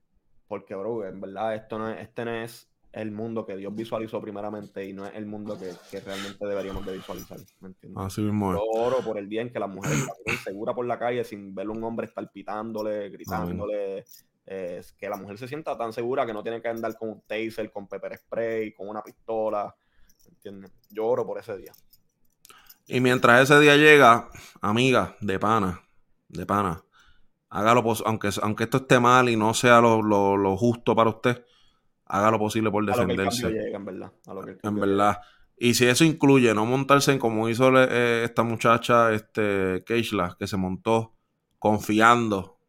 Porque, 0.47 0.75
bro, 0.75 1.05
en 1.05 1.21
verdad 1.21 1.55
esto 1.55 1.77
no 1.77 1.89
es, 1.89 2.01
este 2.01 2.25
no 2.25 2.31
es 2.31 2.69
el 2.91 3.11
mundo 3.11 3.45
que 3.45 3.57
Dios 3.57 3.73
visualizó 3.73 4.21
primeramente 4.21 4.87
y 4.87 4.93
no 4.93 5.05
es 5.05 5.15
el 5.15 5.25
mundo 5.25 5.57
que, 5.57 5.99
realmente 5.99 6.45
deberíamos 6.45 6.85
de 6.85 6.93
visualizar, 6.93 7.39
¿me 7.59 7.69
entiendes? 7.69 8.03
Así 8.03 8.21
mismo 8.21 8.53
Yo 8.53 8.61
oro 8.61 8.97
por 9.03 9.17
el 9.17 9.27
bien 9.27 9.51
que 9.51 9.59
la 9.59 9.67
mujer 9.67 9.93
esté 10.25 10.51
segura 10.51 10.73
por 10.73 10.85
la 10.85 10.99
calle 10.99 11.23
sin 11.23 11.55
ver 11.55 11.69
un 11.69 11.83
hombre 11.83 12.07
palpitándole, 12.07 13.09
gritándole, 13.09 14.05
que 14.45 15.09
la 15.09 15.17
mujer 15.17 15.37
se 15.37 15.47
sienta 15.47 15.77
tan 15.77 15.93
segura 15.93 16.25
que 16.25 16.33
no 16.33 16.43
tiene 16.43 16.61
que 16.61 16.67
andar 16.67 16.97
con 16.97 17.09
un 17.09 17.21
taser, 17.21 17.71
con 17.71 17.87
pepper 17.87 18.17
spray, 18.17 18.73
con 18.73 18.89
una 18.89 19.01
pistola, 19.01 19.73
¿entiendes? 20.27 20.71
Yo 20.89 21.05
oro 21.05 21.25
por 21.25 21.39
ese 21.39 21.57
día. 21.57 21.71
Y 22.87 22.99
mientras 22.99 23.43
ese 23.43 23.59
día 23.59 23.77
llega, 23.77 24.29
amiga, 24.61 25.15
de 25.21 25.39
pana, 25.39 25.81
de 26.27 26.45
pana, 26.45 26.83
hágalo, 27.49 27.83
aunque, 28.05 28.29
aunque 28.41 28.65
esto 28.65 28.77
esté 28.77 28.99
mal 28.99 29.29
y 29.29 29.37
no 29.37 29.53
sea 29.53 29.79
lo, 29.79 30.57
justo 30.57 30.95
para 30.95 31.09
usted, 31.09 31.45
haga 32.05 32.31
lo 32.31 32.39
posible 32.39 32.69
por 32.69 32.85
defenderse. 32.85 33.47
en 33.47 33.85
verdad. 33.85 34.11
en 34.63 34.75
verdad. 34.75 35.21
Y 35.55 35.75
si 35.75 35.85
eso 35.85 36.03
incluye 36.03 36.53
no 36.53 36.65
montarse 36.65 37.13
en 37.13 37.19
como 37.19 37.47
hizo 37.47 37.71
eh, 37.81 38.25
esta 38.25 38.43
muchacha, 38.43 39.13
este 39.13 39.83
Keishla, 39.85 40.35
que 40.37 40.47
se 40.47 40.57
montó 40.57 41.15
confiando 41.57 42.59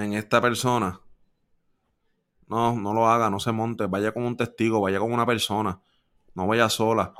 en 0.00 0.14
esta 0.14 0.40
persona. 0.40 1.00
No, 2.46 2.74
no 2.74 2.92
lo 2.92 3.08
haga, 3.08 3.30
no 3.30 3.38
se 3.38 3.52
monte, 3.52 3.86
vaya 3.86 4.12
con 4.12 4.24
un 4.24 4.36
testigo, 4.36 4.80
vaya 4.80 4.98
con 4.98 5.12
una 5.12 5.24
persona. 5.24 5.80
No 6.34 6.46
vaya 6.46 6.68
sola. 6.68 7.12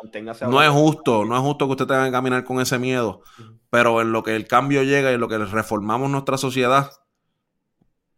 No 0.48 0.62
es 0.62 0.70
justo, 0.70 1.24
no 1.24 1.36
es 1.36 1.42
justo 1.42 1.66
que 1.66 1.72
usted 1.72 1.86
tenga 1.86 2.04
que 2.06 2.12
caminar 2.12 2.44
con 2.44 2.60
ese 2.60 2.78
miedo. 2.78 3.22
Pero 3.70 4.00
en 4.00 4.12
lo 4.12 4.22
que 4.22 4.36
el 4.36 4.46
cambio 4.46 4.82
llega 4.82 5.10
y 5.10 5.14
en 5.14 5.20
lo 5.20 5.28
que 5.28 5.38
reformamos 5.38 6.10
nuestra 6.10 6.36
sociedad 6.36 6.92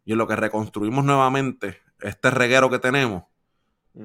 y 0.04 0.12
en 0.12 0.18
lo 0.18 0.26
que 0.26 0.36
reconstruimos 0.36 1.04
nuevamente 1.04 1.78
este 2.00 2.30
reguero 2.30 2.68
que 2.70 2.78
tenemos, 2.78 3.24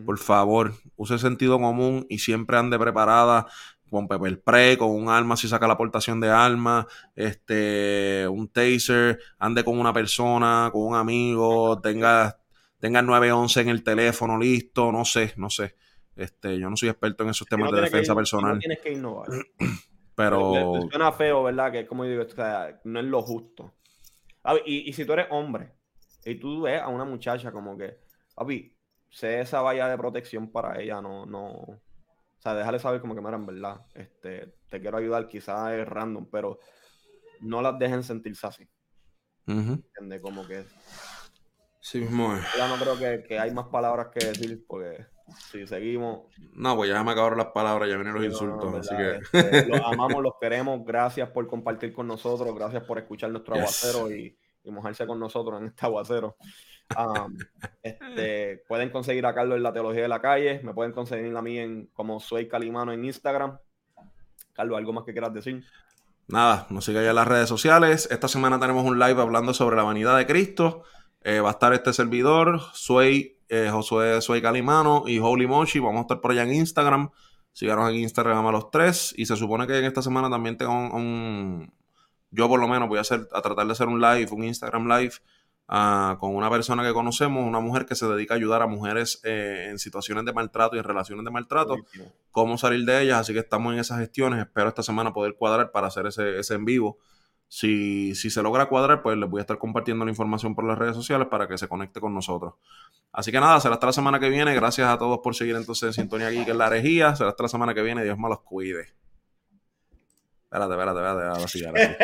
por 0.06 0.18
favor, 0.18 0.74
use 0.96 1.18
sentido 1.18 1.60
común 1.60 2.06
y 2.10 2.20
siempre 2.20 2.58
ande 2.58 2.78
preparada 2.78 3.48
con 3.90 4.08
pepper 4.08 4.36
spray, 4.36 4.78
con 4.78 4.90
un 4.92 5.10
arma 5.10 5.38
si 5.38 5.48
saca 5.48 5.68
la 5.68 5.74
aportación 5.74 6.20
de 6.20 6.30
arma, 6.30 6.88
este, 7.16 8.28
un 8.28 8.48
taser, 8.48 9.20
ande 9.40 9.64
con 9.64 9.80
una 9.80 9.94
persona, 9.94 10.70
con 10.72 10.84
un 10.84 10.96
amigo, 10.96 11.80
tenga, 11.82 12.40
tenga 12.80 13.00
el 13.00 13.06
911 13.06 13.62
en 13.62 13.70
el 13.70 13.84
teléfono 13.84 14.38
listo, 14.38 14.92
no 14.92 15.06
sé, 15.06 15.34
no 15.38 15.50
sé. 15.50 15.76
Este, 16.16 16.60
yo 16.60 16.70
no 16.70 16.76
soy 16.76 16.90
experto 16.90 17.24
en 17.24 17.30
esos 17.30 17.48
temas 17.48 17.72
de 17.72 17.82
defensa 17.82 18.16
personal. 18.16 18.56
No 18.56 18.60
tienes 18.60 18.80
que 18.80 18.94
innovar. 18.94 19.28
Pero. 20.16 20.82
suena 20.90 21.12
feo, 21.12 21.44
¿verdad? 21.44 21.72
Que 21.72 21.86
como 21.86 22.04
digo, 22.04 22.24
no 22.86 23.00
es 23.00 23.06
lo 23.06 23.22
justo. 23.22 23.74
y, 24.66 24.92
si 24.94 25.06
tú 25.06 25.14
eres 25.14 25.28
hombre 25.30 25.74
y 26.26 26.36
tú 26.36 26.62
ves 26.64 26.82
a 26.82 26.88
una 26.88 27.06
muchacha 27.06 27.52
como 27.52 27.78
que, 27.78 28.00
papi, 28.34 28.76
sé 29.12 29.42
esa 29.42 29.62
valla 29.62 29.88
de 29.88 29.98
protección 29.98 30.52
para 30.52 30.82
ella, 30.82 31.02
no, 31.02 31.28
no. 31.28 31.80
Sea, 32.48 32.56
déjale 32.56 32.80
saber 32.80 33.02
como 33.02 33.14
que, 33.14 33.22
mira, 33.22 33.36
en 33.36 33.46
verdad, 33.46 33.86
este, 33.94 34.56
te 34.70 34.80
quiero 34.80 34.98
ayudar, 34.98 35.28
quizás 35.28 35.74
es 35.74 35.88
random, 35.88 36.30
pero 36.32 36.60
no 37.42 37.62
las 37.62 37.78
dejen 37.78 38.04
sentirse 38.04 38.48
así. 38.48 38.70
¿Entiendes? 39.46 40.22
Como 40.22 40.48
que. 40.48 40.66
Sí, 41.82 42.00
mismo 42.00 42.38
Ya 42.58 42.68
no 42.68 42.76
creo 42.76 42.98
que, 42.98 43.24
que 43.28 43.40
hay 43.40 43.52
más 43.52 43.68
palabras 43.68 44.08
que 44.14 44.26
decir 44.26 44.66
porque 44.68 45.08
si 45.52 45.68
seguimos. 45.68 46.26
No, 46.54 46.76
pues 46.76 46.90
ya 46.90 47.04
me 47.04 47.12
acabaron 47.12 47.38
las 47.38 47.48
palabras, 47.48 47.90
ya 47.90 47.96
vienen 47.96 48.14
los 48.14 48.24
insultos. 48.24 48.74
así 48.76 48.96
que... 48.96 49.20
Este, 49.38 49.66
los 49.68 49.82
amamos, 49.82 50.24
los 50.24 50.34
queremos. 50.40 50.86
Gracias 50.86 51.30
por 51.30 51.48
compartir 51.48 51.94
con 51.94 52.08
nosotros. 52.08 52.54
Gracias 52.56 52.84
por 52.84 52.98
escuchar 52.98 53.32
nuestro 53.32 53.56
aguacero 53.56 54.12
y, 54.12 54.38
mojarse 54.66 55.08
con 55.08 55.20
nosotros 55.20 55.62
en 55.62 55.68
este 55.68 55.86
aguacero. 55.86 56.38
este, 57.84 58.64
pueden 58.68 58.90
conseguir 58.90 59.26
a 59.26 59.34
Carlos 59.34 59.58
en 59.58 59.64
la 59.64 59.74
Teología 59.74 60.04
de 60.04 60.08
la 60.08 60.22
Calle. 60.22 60.62
Me 60.64 60.74
pueden 60.74 60.92
conseguir 60.92 61.36
a 61.36 61.42
mí 61.42 61.58
en 61.58 61.88
como 61.94 62.20
soy 62.20 62.48
Calimano 62.48 62.92
en 62.92 63.06
Instagram. 63.06 63.58
Carlos, 64.54 64.78
¿algo 64.78 64.94
más 64.94 65.04
que 65.04 65.12
quieras 65.12 65.34
decir? 65.34 65.64
Nada, 66.28 66.68
nos 66.70 66.86
sigue 66.86 67.04
ya 67.04 67.10
en 67.10 67.16
las 67.16 67.28
redes 67.28 67.48
sociales. 67.48 68.08
Esta 68.12 68.28
semana 68.28 68.60
tenemos 68.60 68.84
un 68.84 69.00
live 69.00 69.22
hablando 69.22 69.54
sobre 69.54 69.76
la 69.76 69.84
vanidad 69.84 70.18
de 70.18 70.26
Cristo. 70.26 70.84
Eh, 71.22 71.40
va 71.40 71.50
a 71.50 71.52
estar 71.54 71.74
este 71.74 71.94
servidor, 71.94 72.62
soy 72.74 73.38
eh, 73.50 73.70
Josué 73.72 74.22
Soy 74.22 74.42
Calimano 74.42 75.04
y 75.06 75.20
Holy 75.20 75.48
Mochi. 75.48 75.80
Vamos 75.80 76.00
a 76.00 76.02
estar 76.02 76.22
por 76.22 76.32
allá 76.32 76.44
en 76.44 76.54
Instagram. 76.54 77.10
Síganos 77.54 77.90
en 77.90 77.96
Instagram 77.96 78.46
a 78.46 78.52
los 78.52 78.70
tres. 78.72 79.14
Y 79.18 79.26
se 79.26 79.36
supone 79.36 79.68
que 79.68 79.78
en 79.78 79.86
esta 79.86 80.02
semana 80.02 80.30
también 80.30 80.58
tengo 80.58 80.74
un, 80.74 81.72
yo 82.32 82.48
por 82.50 82.60
lo 82.60 82.68
menos 82.68 82.90
voy 82.90 82.98
a 82.98 83.02
hacer, 83.02 83.28
a 83.32 83.42
tratar 83.42 83.66
de 83.66 83.72
hacer 83.72 83.88
un 83.88 84.02
live, 84.02 84.28
un 84.32 84.44
Instagram 84.44 84.88
live, 84.88 85.14
con 85.68 86.36
una 86.36 86.50
persona 86.50 86.84
que 86.84 86.94
conocemos, 86.94 87.46
una 87.46 87.60
mujer 87.60 87.86
que 87.86 87.96
se 87.96 88.08
dedica 88.08 88.34
a 88.34 88.38
ayudar 88.38 88.62
a 88.62 88.68
mujeres 88.68 89.20
eh, 89.24 89.68
en 89.70 89.80
situaciones 89.80 90.26
de 90.26 90.34
maltrato 90.34 90.76
y 90.76 90.80
en 90.80 90.86
relaciones 90.86 91.26
de 91.26 91.32
maltrato, 91.32 91.76
cómo 92.32 92.58
salir 92.58 92.86
de 92.86 93.04
ellas, 93.04 93.20
así 93.20 93.34
que 93.34 93.40
estamos 93.40 93.74
en 93.74 93.80
esas 93.80 94.00
gestiones, 94.00 94.40
espero 94.40 94.70
esta 94.70 94.84
semana 94.84 95.14
poder 95.14 95.36
cuadrar 95.36 95.72
para 95.72 95.88
hacer 95.88 96.08
ese, 96.08 96.40
ese 96.40 96.56
en 96.56 96.66
vivo 96.66 96.98
si, 97.50 98.14
si 98.16 98.30
se 98.30 98.44
logra 98.44 98.68
cuadrar, 98.68 99.02
pues 99.02 99.18
les 99.18 99.30
voy 99.30 99.40
a 99.40 99.42
estar 99.42 99.58
compartiendo 99.58 100.04
la 100.04 100.12
información 100.12 100.54
por 100.54 100.66
las 100.66 100.78
redes 100.78 100.96
sociales 100.96 101.28
para 101.30 101.48
que 101.48 101.58
se 101.58 101.68
conecte 101.68 102.02
con 102.02 102.14
nosotros. 102.14 102.56
Así 103.12 103.32
que 103.32 103.40
nada, 103.40 103.60
será 103.60 103.76
hasta 103.76 103.88
la 103.88 103.94
semana 103.94 104.20
que 104.20 104.30
viene. 104.30 104.54
Gracias 104.54 104.88
a 104.88 104.98
todos 104.98 105.20
por 105.24 105.34
seguir 105.34 105.56
entonces 105.56 105.88
en 105.88 105.94
sintonía 105.94 106.28
aquí, 106.28 106.44
que 106.44 106.52
es 106.52 106.58
la 106.58 106.68
herejía. 106.68 107.16
Será 107.16 107.30
hasta 107.30 107.44
la 107.44 107.50
semana 107.50 107.74
que 107.74 107.82
viene. 107.82 108.04
Dios 108.04 108.18
me 108.18 108.28
los 108.28 108.42
cuide. 108.42 108.94
Espérate, 110.44 110.74
espérate, 110.74 111.00
espérate. 111.00 111.28
Ahora 111.28 111.48
sí, 111.48 111.66
ahora 111.66 111.98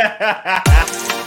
sí. 0.88 1.14